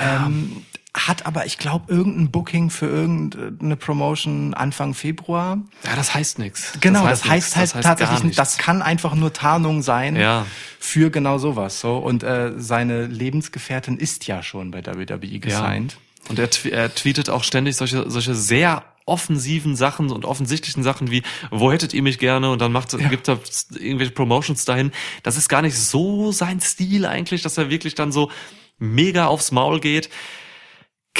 Ähm, 0.00 0.64
hat 0.94 1.26
aber, 1.26 1.44
ich 1.44 1.58
glaube, 1.58 1.92
irgendein 1.92 2.30
Booking 2.30 2.70
für 2.70 2.86
irgendeine 2.86 3.76
Promotion 3.76 4.54
Anfang 4.54 4.94
Februar. 4.94 5.58
Ja, 5.84 5.96
das 5.96 6.14
heißt 6.14 6.38
nichts. 6.38 6.72
Genau, 6.80 7.04
das 7.04 7.24
heißt, 7.24 7.56
nix. 7.56 7.74
halt 7.74 7.84
gar 7.84 7.96
tatsächlich, 7.96 8.22
nichts. 8.22 8.36
das 8.36 8.58
kann 8.58 8.80
einfach 8.80 9.14
nur 9.16 9.32
Tarnung 9.32 9.82
sein 9.82 10.14
Ja. 10.14 10.46
für 10.78 11.10
genau 11.10 11.38
sowas. 11.38 11.80
So 11.80 11.96
und 11.98 12.22
äh, 12.22 12.52
seine 12.56 13.06
Lebensgefährtin 13.06 13.98
ist 13.98 14.26
ja 14.28 14.42
schon 14.44 14.70
bei 14.70 14.86
WWE 14.86 15.40
gesigned. 15.40 15.98
Und 16.28 16.38
er, 16.38 16.48
er 16.70 16.94
tweetet 16.94 17.28
auch 17.28 17.42
ständig 17.42 17.76
solche, 17.76 18.08
solche 18.08 18.34
sehr 18.34 18.84
offensiven 19.06 19.76
Sachen 19.76 20.10
und 20.10 20.24
offensichtlichen 20.24 20.82
Sachen 20.82 21.10
wie, 21.10 21.22
wo 21.50 21.70
hättet 21.70 21.92
ihr 21.92 22.02
mich 22.02 22.18
gerne? 22.18 22.50
Und 22.50 22.60
dann 22.60 22.72
macht, 22.72 22.96
gibt 23.10 23.28
er 23.28 23.38
irgendwelche 23.78 24.12
Promotions 24.12 24.64
dahin. 24.64 24.92
Das 25.22 25.36
ist 25.36 25.48
gar 25.48 25.60
nicht 25.60 25.76
so 25.76 26.32
sein 26.32 26.60
Stil 26.60 27.04
eigentlich, 27.04 27.42
dass 27.42 27.58
er 27.58 27.68
wirklich 27.68 27.94
dann 27.94 28.12
so 28.12 28.30
mega 28.78 29.26
aufs 29.26 29.52
Maul 29.52 29.80
geht. 29.80 30.08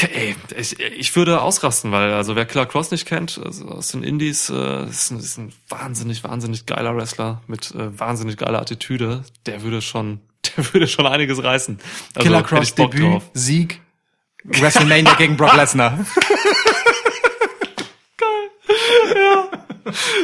Ey, 0.01 0.35
ich, 0.57 0.79
ich 0.81 1.15
würde 1.17 1.41
ausrasten, 1.41 1.91
weil 1.93 2.13
also 2.13 2.35
wer 2.37 2.45
Killer 2.47 2.67
Cross 2.67 2.91
nicht 2.91 3.07
kennt, 3.07 3.41
also 3.43 3.67
aus 3.69 3.89
den 3.89 4.03
Indies, 4.03 4.51
äh, 4.51 4.85
ist, 4.87 5.11
ein, 5.11 5.19
ist 5.19 5.39
ein 5.39 5.53
wahnsinnig, 5.69 6.25
wahnsinnig 6.25 6.67
geiler 6.67 6.95
Wrestler 6.97 7.43
mit 7.47 7.71
äh, 7.75 7.99
wahnsinnig 7.99 8.37
geiler 8.37 8.61
Attitüde. 8.61 9.23
Der 9.47 9.63
würde 9.63 9.81
schon, 9.81 10.21
der 10.57 10.73
würde 10.75 10.89
schon 10.89 11.07
einiges 11.07 11.43
reißen. 11.43 11.79
Also, 12.15 12.27
Killer 12.29 12.43
Cross 12.43 12.75
Debüt, 12.75 13.03
drauf. 13.03 13.23
Sieg, 13.35 13.81
WrestleMania 14.45 15.15
gegen 15.19 15.37
Brock 15.37 15.55
Lesnar. 15.57 16.05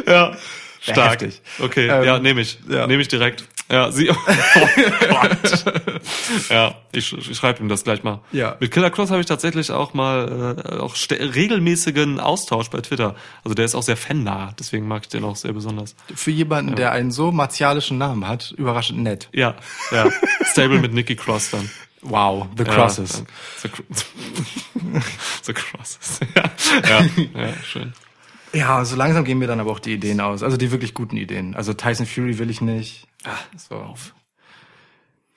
Ja, 0.06 0.32
Wär 0.32 0.38
stark. 0.80 1.22
heftig. 1.22 1.42
Okay, 1.58 1.88
Ähm, 1.88 2.04
ja, 2.04 2.18
nehme 2.18 2.40
ich. 2.40 2.58
ja. 2.68 2.86
Nehme 2.86 3.02
ich 3.02 3.08
direkt. 3.08 3.44
Ja, 3.70 3.90
sie. 3.92 4.10
Oh 5.12 5.26
ja, 6.50 6.74
ich, 6.92 7.12
ich 7.12 7.36
schreibe 7.36 7.60
ihm 7.62 7.68
das 7.68 7.84
gleich 7.84 8.02
mal. 8.02 8.20
Ja. 8.32 8.56
Mit 8.60 8.70
Killer 8.70 8.90
Cross 8.90 9.10
habe 9.10 9.20
ich 9.20 9.26
tatsächlich 9.26 9.70
auch 9.70 9.94
mal 9.94 10.56
äh, 10.66 10.78
auch 10.78 10.94
regelmäßigen 11.10 12.20
Austausch 12.20 12.70
bei 12.70 12.80
Twitter. 12.80 13.14
Also 13.44 13.54
der 13.54 13.64
ist 13.64 13.74
auch 13.74 13.82
sehr 13.82 13.96
fannah, 13.96 14.54
deswegen 14.58 14.86
mag 14.88 15.02
ich 15.02 15.08
den 15.08 15.24
auch 15.24 15.36
sehr 15.36 15.52
besonders. 15.52 15.94
Für 16.14 16.30
jemanden, 16.30 16.76
der 16.76 16.92
einen 16.92 17.10
so 17.10 17.32
martialischen 17.32 17.98
Namen 17.98 18.26
hat, 18.26 18.52
überraschend 18.56 19.00
nett. 19.00 19.28
Ja, 19.32 19.54
ja. 19.90 20.06
Stable 20.44 20.78
mit 20.80 20.92
Nikki 20.92 21.16
Cross 21.16 21.50
dann. 21.50 21.70
Wow, 22.02 22.46
The 22.56 22.64
Ja, 22.64 22.74
Crosses. 22.74 23.24
danke. 23.62 23.82
The, 23.90 24.00
The 25.42 25.52
Crosses. 25.52 26.20
ja, 26.34 26.44
ja, 26.88 27.46
ja, 27.46 27.52
schön. 27.62 27.92
Ja, 28.52 28.84
so 28.84 28.96
langsam 28.96 29.24
gehen 29.24 29.38
mir 29.38 29.46
dann 29.46 29.60
aber 29.60 29.70
auch 29.70 29.78
die 29.78 29.92
Ideen 29.92 30.20
aus. 30.20 30.42
Also 30.42 30.56
die 30.56 30.70
wirklich 30.72 30.94
guten 30.94 31.16
Ideen. 31.16 31.54
Also 31.54 31.72
Tyson 31.74 32.06
Fury 32.06 32.38
will 32.38 32.50
ich 32.50 32.60
nicht. 32.60 33.06
Ah, 33.24 33.30
so. 33.56 33.94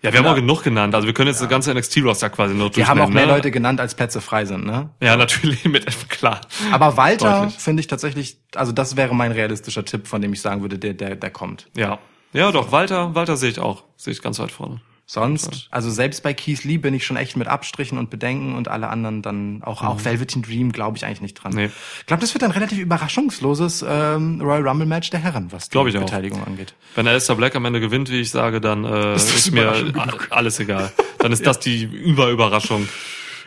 Ja, 0.01 0.11
wir 0.11 0.19
haben 0.19 0.25
Ja. 0.25 0.31
auch 0.31 0.35
genug 0.35 0.63
genannt. 0.63 0.93
Also 0.95 1.07
wir 1.07 1.13
können 1.13 1.29
jetzt 1.29 1.41
das 1.41 1.47
ganze 1.47 1.73
NXT-Roster 1.73 2.29
quasi 2.29 2.53
nur 2.53 2.75
Wir 2.75 2.87
haben 2.87 2.99
auch 2.99 3.09
mehr 3.09 3.25
ne? 3.25 3.31
Leute 3.31 3.51
genannt, 3.51 3.79
als 3.79 3.95
Plätze 3.95 4.19
frei 4.19 4.43
sind, 4.45 4.65
ne? 4.65 4.89
Ja, 5.01 5.15
natürlich, 5.15 5.63
mit 5.65 6.09
klar. 6.09 6.41
Aber 6.71 6.97
Walter 6.97 7.49
finde 7.49 7.79
ich 7.79 7.87
tatsächlich, 7.87 8.37
also 8.55 8.71
das 8.73 8.97
wäre 8.97 9.15
mein 9.15 9.31
realistischer 9.31 9.85
Tipp, 9.85 10.07
von 10.07 10.21
dem 10.21 10.33
ich 10.33 10.41
sagen 10.41 10.61
würde, 10.61 10.77
der, 10.77 10.93
der, 10.93 11.15
der 11.15 11.29
kommt. 11.31 11.67
Ja. 11.75 11.99
Ja, 12.33 12.51
doch, 12.51 12.71
Walter, 12.71 13.15
Walter 13.15 13.37
sehe 13.37 13.49
ich 13.51 13.59
auch. 13.59 13.83
Sehe 13.95 14.11
ich 14.11 14.21
ganz 14.21 14.39
weit 14.39 14.51
vorne. 14.51 14.81
Sonst, 15.13 15.67
also 15.69 15.91
selbst 15.91 16.23
bei 16.23 16.33
Keith 16.33 16.63
Lee 16.63 16.79
bin 16.79 16.95
ich 16.95 17.05
schon 17.05 17.17
echt 17.17 17.37
mit 17.37 17.47
Abstrichen 17.47 17.99
und 17.99 18.09
Bedenken 18.09 18.55
und 18.55 18.67
alle 18.67 18.87
anderen 18.87 19.21
dann 19.21 19.61
auch, 19.61 19.83
auch 19.83 20.03
Velveteen 20.03 20.41
Dream 20.41 20.71
glaube 20.71 20.97
ich 20.97 21.05
eigentlich 21.05 21.21
nicht 21.21 21.35
dran. 21.35 21.51
Mhm. 21.51 21.57
Nee. 21.59 21.69
Ich 21.99 22.07
glaube, 22.07 22.21
das 22.21 22.33
wird 22.33 22.43
ein 22.43 22.49
relativ 22.49 22.79
überraschungsloses 22.79 23.85
ähm, 23.87 24.41
Royal 24.41 24.67
Rumble 24.67 24.87
Match 24.87 25.11
der 25.11 25.19
Herren, 25.19 25.51
was 25.51 25.69
die 25.69 25.77
ich 25.77 25.97
auch. 25.97 26.01
Beteiligung 26.01 26.43
angeht. 26.43 26.73
Wenn 26.95 27.07
Alistair 27.07 27.35
Black 27.35 27.55
am 27.55 27.63
Ende 27.65 27.79
gewinnt, 27.79 28.09
wie 28.09 28.21
ich 28.21 28.31
sage, 28.31 28.59
dann 28.59 28.85
äh, 28.85 28.89
das 28.89 29.35
ist, 29.35 29.51
mir 29.51 29.93
alles 30.31 30.59
egal. 30.59 30.91
Dann 31.19 31.31
ist 31.31 31.45
das 31.45 31.59
die 31.59 31.83
Überüberraschung 31.83 32.89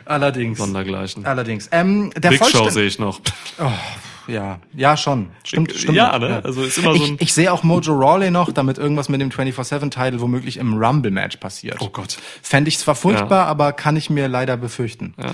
Allerdings. 0.04 0.58
sondergleichen. 0.58 1.26
Allerdings. 1.26 1.68
Ähm, 1.72 2.12
der 2.16 2.30
Big 2.30 2.46
Show 2.46 2.70
sehe 2.70 2.86
ich 2.86 3.00
noch. 3.00 3.20
Ja, 4.28 4.60
ja 4.74 4.96
schon. 4.96 5.28
Stimmt, 5.44 5.72
stimmt. 5.72 5.96
Ja, 5.96 6.18
ne? 6.18 6.40
Also 6.44 6.62
ist 6.62 6.78
immer 6.78 6.94
so 6.94 7.02
ich, 7.04 7.10
ein- 7.10 7.16
ich 7.20 7.32
sehe 7.34 7.52
auch 7.52 7.62
Mojo 7.62 7.94
Rawley 7.94 8.30
noch, 8.30 8.52
damit 8.52 8.78
irgendwas 8.78 9.08
mit 9.08 9.20
dem 9.20 9.30
24-7-Title 9.30 10.20
womöglich 10.20 10.56
im 10.56 10.74
Rumble-Match 10.82 11.36
passiert. 11.36 11.76
Oh 11.80 11.88
Gott. 11.90 12.18
Fände 12.42 12.68
ich 12.68 12.78
zwar 12.78 12.94
furchtbar, 12.94 13.46
aber 13.46 13.72
kann 13.72 13.96
ich 13.96 14.10
mir 14.10 14.28
leider 14.28 14.56
befürchten. 14.56 15.14
Ja. 15.22 15.32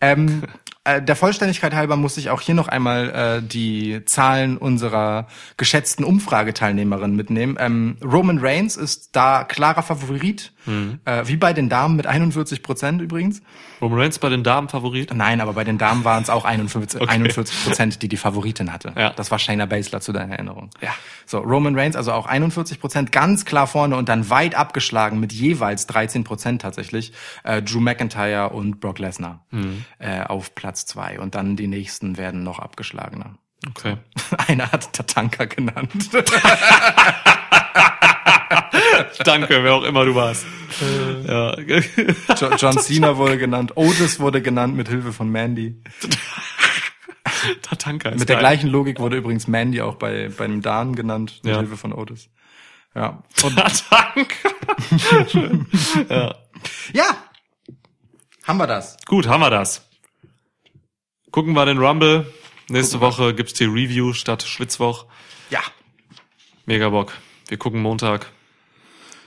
Ähm, 0.00 0.42
äh, 0.84 1.00
der 1.00 1.14
Vollständigkeit 1.16 1.74
halber 1.74 1.96
muss 1.96 2.16
ich 2.16 2.30
auch 2.30 2.40
hier 2.40 2.54
noch 2.54 2.68
einmal 2.68 3.10
äh, 3.10 3.42
die 3.46 4.04
Zahlen 4.06 4.56
unserer 4.58 5.28
geschätzten 5.56 6.04
Umfrageteilnehmerin 6.04 7.14
mitnehmen. 7.14 7.56
Ähm, 7.60 7.96
Roman 8.04 8.38
Reigns 8.38 8.76
ist 8.76 9.10
da 9.16 9.44
klarer 9.44 9.82
Favorit, 9.82 10.52
Mhm. 10.66 11.00
äh, 11.04 11.22
wie 11.26 11.36
bei 11.36 11.52
den 11.52 11.68
Damen 11.68 11.96
mit 11.96 12.06
41 12.06 12.62
Prozent 12.62 13.00
übrigens. 13.02 13.42
Roman 13.82 13.98
Reigns 14.00 14.18
bei 14.20 14.28
den 14.28 14.44
Damen 14.44 14.68
Favorit. 14.68 15.12
Nein, 15.12 15.40
aber 15.40 15.52
bei 15.54 15.64
den 15.64 15.76
Damen 15.76 16.04
waren 16.04 16.22
es 16.22 16.30
auch 16.30 16.44
41 16.44 17.00
Okay. 17.00 17.10
41 17.10 17.64
Prozent, 17.64 18.00
die 18.02 18.08
die 18.08 18.16
Favoritin 18.16 18.72
hatte. 18.72 18.92
Ja. 18.96 19.10
Das 19.10 19.30
war 19.32 19.38
Shayna 19.40 19.66
Baszler 19.66 20.00
zu 20.00 20.12
deiner 20.12 20.34
Erinnerung. 20.34 20.70
Ja. 20.80 20.90
So, 21.26 21.38
Roman 21.38 21.76
Reigns 21.76 21.96
also 21.96 22.12
auch 22.12 22.26
41 22.26 22.80
Prozent, 22.80 23.10
ganz 23.12 23.44
klar 23.44 23.66
vorne 23.66 23.96
und 23.96 24.08
dann 24.08 24.30
weit 24.30 24.54
abgeschlagen 24.54 25.18
mit 25.18 25.32
jeweils 25.32 25.86
13 25.88 26.22
Prozent 26.24 26.62
tatsächlich 26.62 27.12
äh, 27.42 27.60
Drew 27.60 27.80
McIntyre 27.80 28.50
und 28.50 28.80
Brock 28.80 29.00
Lesnar 29.00 29.44
Mhm. 29.50 29.84
äh, 29.98 30.22
auf 30.22 30.54
Platz 30.54 30.86
zwei 30.86 31.18
und 31.18 31.34
dann 31.34 31.56
die 31.56 31.66
nächsten 31.66 32.16
werden 32.16 32.44
noch 32.44 32.60
abgeschlagener. 32.60 33.34
Okay. 33.68 33.96
Einer 34.48 34.70
hat 34.70 34.92
Tatanka 34.92 35.44
genannt. 35.46 36.10
Danke, 39.24 39.62
wer 39.64 39.74
auch 39.74 39.82
immer 39.84 40.04
du 40.04 40.14
warst. 40.14 40.44
ja. 41.26 41.56
Jo- 42.40 42.56
John 42.56 42.78
Cena 42.78 43.16
wurde 43.16 43.38
genannt, 43.38 43.72
Otis 43.76 44.20
wurde 44.20 44.42
genannt 44.42 44.76
mit 44.76 44.88
Hilfe 44.88 45.12
von 45.12 45.30
Mandy. 45.30 45.82
Tatanka 47.62 48.10
ist 48.10 48.20
Mit 48.20 48.28
der 48.28 48.36
geil. 48.36 48.42
gleichen 48.42 48.68
Logik 48.70 48.98
wurde 49.00 49.16
übrigens 49.16 49.46
Mandy 49.48 49.80
auch 49.80 49.96
bei, 49.96 50.30
bei 50.36 50.44
einem 50.44 50.62
Dan 50.62 50.94
genannt, 50.94 51.40
mit 51.42 51.52
Ja. 51.52 51.58
Hilfe 51.60 51.76
von 51.76 51.92
Otis. 51.92 52.28
Ja. 52.94 53.22
Und, 53.42 53.56
Tatanka. 53.56 54.50
ja. 56.08 56.34
ja! 56.92 57.16
Haben 58.46 58.58
wir 58.58 58.66
das. 58.66 58.96
Gut, 59.06 59.26
haben 59.28 59.40
wir 59.40 59.50
das. 59.50 59.88
Gucken 61.30 61.54
wir 61.54 61.64
den 61.64 61.78
Rumble. 61.78 62.30
Nächste 62.68 63.00
Woche 63.00 63.34
gibt's 63.34 63.54
die 63.54 63.64
Review 63.64 64.12
statt 64.12 64.42
Schwitzwoch. 64.42 65.06
Ja. 65.50 65.60
Mega 66.66 66.88
Bock. 66.90 67.12
Wir 67.48 67.56
gucken 67.56 67.80
Montag. 67.82 68.26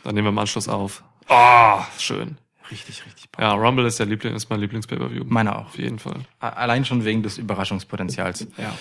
Dann 0.06 0.14
nehmen 0.14 0.28
wir 0.28 0.30
im 0.30 0.38
Anschluss 0.38 0.70
auf. 0.70 1.04
Ah, 1.30 1.84
schön. 1.98 2.38
Richtig, 2.70 3.04
richtig. 3.08 3.28
Ja, 3.40 3.54
Rumble 3.54 3.88
ist 3.88 3.98
der 3.98 4.06
Liebling, 4.06 4.36
ist 4.36 4.52
mein 4.52 4.60
Lieblings-Pay-Per-View. 4.60 5.24
Meiner 5.26 5.58
auch. 5.58 5.66
Auf 5.66 5.80
jeden 5.80 5.98
Fall. 5.98 6.20
Allein 6.40 6.86
schon 6.86 7.04
wegen 7.06 7.24
des 7.24 7.40
Überraschungspotenzials. 7.40 8.48
Ja. 8.58 8.78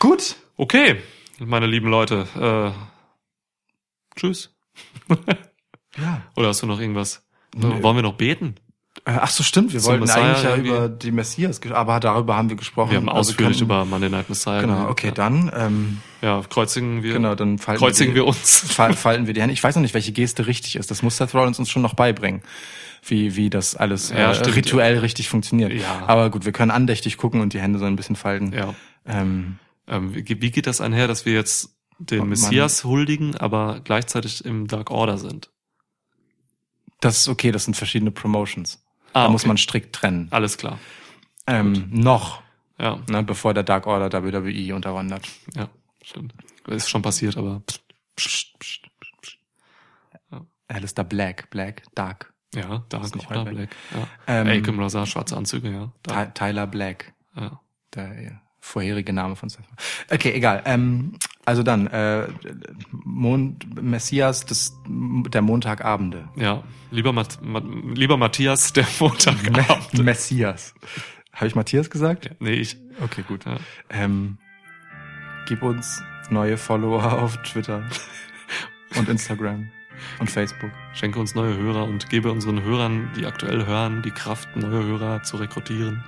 Gut. 0.00 0.34
Okay, 0.56 1.00
meine 1.38 1.66
lieben 1.66 1.88
Leute. 1.88 2.74
Äh, 2.74 4.18
tschüss. 4.18 4.52
Ja. 5.96 6.22
Oder 6.36 6.48
hast 6.48 6.62
du 6.62 6.66
noch 6.66 6.80
irgendwas? 6.80 7.24
Wollen 7.54 7.96
wir 7.96 8.02
noch 8.02 8.16
beten? 8.16 8.56
Äh, 9.08 9.18
Ach 9.22 9.30
so, 9.30 9.42
stimmt. 9.42 9.72
Wir 9.72 9.82
wollten 9.84 10.00
Messiah 10.00 10.22
eigentlich 10.24 10.42
ja 10.44 10.50
irgendwie? 10.50 10.68
über 10.70 10.88
die 10.88 11.10
Messias, 11.12 11.60
aber 11.72 11.98
darüber 11.98 12.36
haben 12.36 12.48
wir 12.50 12.56
gesprochen. 12.56 12.90
Wir 12.90 12.98
haben 12.98 13.08
Also 13.08 13.30
ausführlich 13.30 13.58
können- 13.58 13.66
über 13.70 13.84
Monday 13.86 14.10
Night 14.10 14.28
Messiah 14.28 14.60
Genau, 14.60 14.88
okay, 14.90 15.08
ja. 15.08 15.12
dann, 15.14 15.50
ähm, 15.56 15.98
Ja, 16.20 16.42
kreuzigen 16.48 17.02
wir. 17.02 17.14
genau, 17.14 17.34
dann 17.34 17.58
falten 17.58 17.78
kreuzigen 17.78 18.14
wir, 18.14 18.22
wir 18.22 18.26
uns. 18.28 18.60
Fal- 18.70 18.92
falten 18.94 19.26
wir 19.26 19.34
die 19.34 19.40
Hände. 19.40 19.54
Ich 19.54 19.64
weiß 19.64 19.74
noch 19.76 19.82
nicht, 19.82 19.94
welche 19.94 20.12
Geste 20.12 20.46
richtig 20.46 20.76
ist. 20.76 20.90
Das 20.90 21.02
muss 21.02 21.16
Seth 21.16 21.32
Rollins 21.34 21.58
uns 21.58 21.70
schon 21.70 21.80
noch 21.82 21.94
beibringen. 21.94 22.42
Wie, 23.06 23.36
wie 23.36 23.48
das 23.48 23.76
alles 23.76 24.10
Ja, 24.10 24.32
äh, 24.32 24.34
stimmt. 24.34 24.56
rituell 24.56 24.98
richtig 24.98 25.28
funktioniert. 25.30 25.72
Ja. 25.72 26.02
Aber 26.06 26.28
gut, 26.30 26.44
wir 26.44 26.52
können 26.52 26.70
andächtig 26.70 27.16
gucken 27.16 27.40
und 27.40 27.52
die 27.54 27.60
Hände 27.60 27.78
so 27.78 27.84
ein 27.86 27.96
bisschen 27.96 28.16
falten. 28.16 28.52
Ja. 28.52 28.74
Ähm, 29.06 29.56
Ähm, 29.86 30.14
wie, 30.14 30.22
geht 30.22 30.66
das 30.66 30.82
einher, 30.82 31.08
dass 31.08 31.24
wir 31.24 31.32
jetzt 31.32 31.70
den 31.98 32.28
Messias 32.28 32.84
huldigen, 32.84 33.36
aber 33.36 33.80
gleichzeitig 33.82 34.44
im 34.44 34.66
Dark 34.66 34.90
Order 34.90 35.16
sind? 35.16 35.48
das 37.00 37.18
ist 37.20 37.28
okay, 37.28 37.52
das 37.52 37.64
sind 37.64 37.74
verschiedene 37.76 38.10
Promotions. 38.10 38.82
Ah, 39.12 39.24
da 39.24 39.28
muss 39.30 39.42
okay. 39.42 39.48
man 39.48 39.56
strikt 39.58 39.94
trennen. 39.94 40.28
Alles 40.30 40.58
klar. 40.58 40.78
Ähm, 41.46 41.88
noch, 41.90 42.42
Ja, 42.78 42.98
ne, 43.08 43.22
bevor 43.22 43.54
der 43.54 43.62
Dark 43.62 43.86
Order 43.86 44.22
WWE 44.22 44.74
unterwandert. 44.74 45.26
ja, 45.54 45.68
stimmt. 46.02 46.34
Ist 46.66 46.90
schon 46.90 47.02
passiert, 47.02 47.36
aber 47.36 47.62
pst, 47.66 47.82
pst, 48.16 48.58
pst, 48.58 48.82
pst. 49.22 49.38
Alistair 50.68 51.04
Black, 51.04 51.48
Black, 51.50 51.82
Dark. 51.94 52.32
ja, 52.54 52.84
Dark 52.90 53.16
oder 53.16 53.46
weit 53.46 53.54
Black. 53.54 53.70
Ja. 53.94 54.08
Ähm, 54.26 54.46
Aikem 54.48 54.78
Razar, 54.78 55.06
schwarze 55.06 55.36
Anzüge, 55.36 55.70
ja. 55.70 55.92
Dark. 56.02 56.34
Tyler 56.34 56.66
Black. 56.66 57.14
ja. 57.34 57.58
der 57.94 58.40
vorherige 58.60 59.12
Name 59.14 59.34
von 59.34 59.48
Seth. 59.48 59.64
Okay, 60.10 60.32
egal. 60.32 60.62
Ähm, 60.66 61.18
also 61.48 61.62
dann, 61.62 61.86
äh, 61.86 62.28
Mond, 62.90 63.82
Messias 63.82 64.44
des, 64.44 64.78
der 64.86 65.40
Montagabende. 65.40 66.28
Ja, 66.36 66.62
lieber, 66.90 67.14
Mat 67.14 67.38
Ma 67.40 67.62
lieber 67.94 68.18
Matthias, 68.18 68.74
der 68.74 68.86
Montagabend. 69.00 69.98
Messias. 70.04 70.74
Habe 71.32 71.46
ich 71.46 71.54
Matthias 71.54 71.88
gesagt? 71.88 72.32
nee, 72.40 72.52
ich. 72.52 72.76
Okay, 73.02 73.24
gut. 73.26 73.46
Ja. 73.46 73.56
Ähm, 73.88 74.36
gib 75.46 75.62
uns 75.62 76.02
neue 76.28 76.58
Follower 76.58 77.12
auf 77.22 77.38
Twitter 77.44 77.82
und 78.98 79.08
Instagram 79.08 79.70
und 80.18 80.30
Facebook. 80.30 80.70
Schenke 80.92 81.18
uns 81.18 81.34
neue 81.34 81.56
Hörer 81.56 81.84
und 81.84 82.10
gebe 82.10 82.30
unseren 82.30 82.62
Hörern, 82.62 83.10
die 83.16 83.24
aktuell 83.24 83.64
hören, 83.64 84.02
die 84.02 84.10
Kraft, 84.10 84.54
neue 84.54 84.84
Hörer 84.84 85.22
zu 85.22 85.38
rekrutieren. 85.38 86.04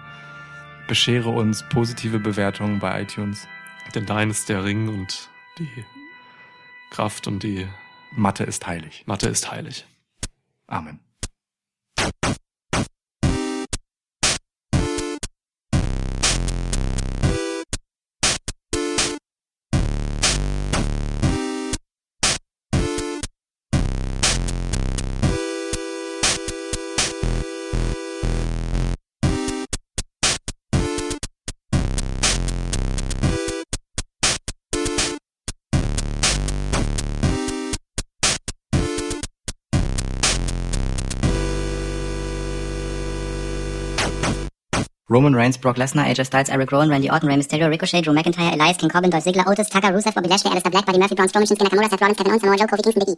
Beschere 0.87 1.31
uns 1.31 1.67
positive 1.71 2.19
Bewertungen 2.19 2.79
bei 2.79 3.01
iTunes. 3.01 3.49
Denn 3.95 4.05
dein 4.05 4.29
ist 4.29 4.51
der 4.51 4.65
Ring 4.65 4.89
und 4.89 5.30
die 5.61 5.85
Kraft 6.91 7.27
und 7.27 7.43
die 7.43 7.69
Mathe 8.13 8.45
ist 8.45 8.67
heilig. 8.67 9.05
Mathe 9.07 9.29
ist 9.29 9.51
heilig. 9.51 9.87
Amen. 10.67 11.01
Roman 45.11 45.35
Reigns, 45.35 45.57
Brock 45.57 45.77
Lesnar, 45.77 46.07
AJ 46.07 46.27
Styles, 46.27 46.51
Eric 46.51 46.71
Rowan, 46.71 46.89
Randy 46.89 47.11
Orton, 47.11 47.29
Rey 47.29 47.35
Mysterio, 47.35 47.69
Ricochet, 47.69 48.03
Drew 48.03 48.15
McIntyre, 48.15 48.53
Elias, 48.53 48.77
King 48.77 48.89
Corbin, 48.89 49.11
Dolph 49.11 49.25
Ziggler, 49.25 49.45
Otis, 49.45 49.69
Tucker, 49.69 49.89
Rusev, 49.89 50.15
Bobby 50.15 50.29
Lashley, 50.29 50.53
Alistair 50.53 50.71
Black, 50.71 50.87
Buddy 50.87 51.01
Murphy, 51.01 51.17
Braun 51.17 51.29
Strowman, 51.29 51.49
Shinsuke 51.49 51.67
Nakamura, 51.67 51.91
Seth 51.91 52.01
Rollins, 52.01 52.17
Kevin 52.17 52.31
Owens, 52.31 52.43
Samoa 52.43 52.57
Joe, 52.57 52.67
Kofi 52.67 52.85
Kingston, 52.85 53.03
Big 53.05 53.09
E. 53.09 53.17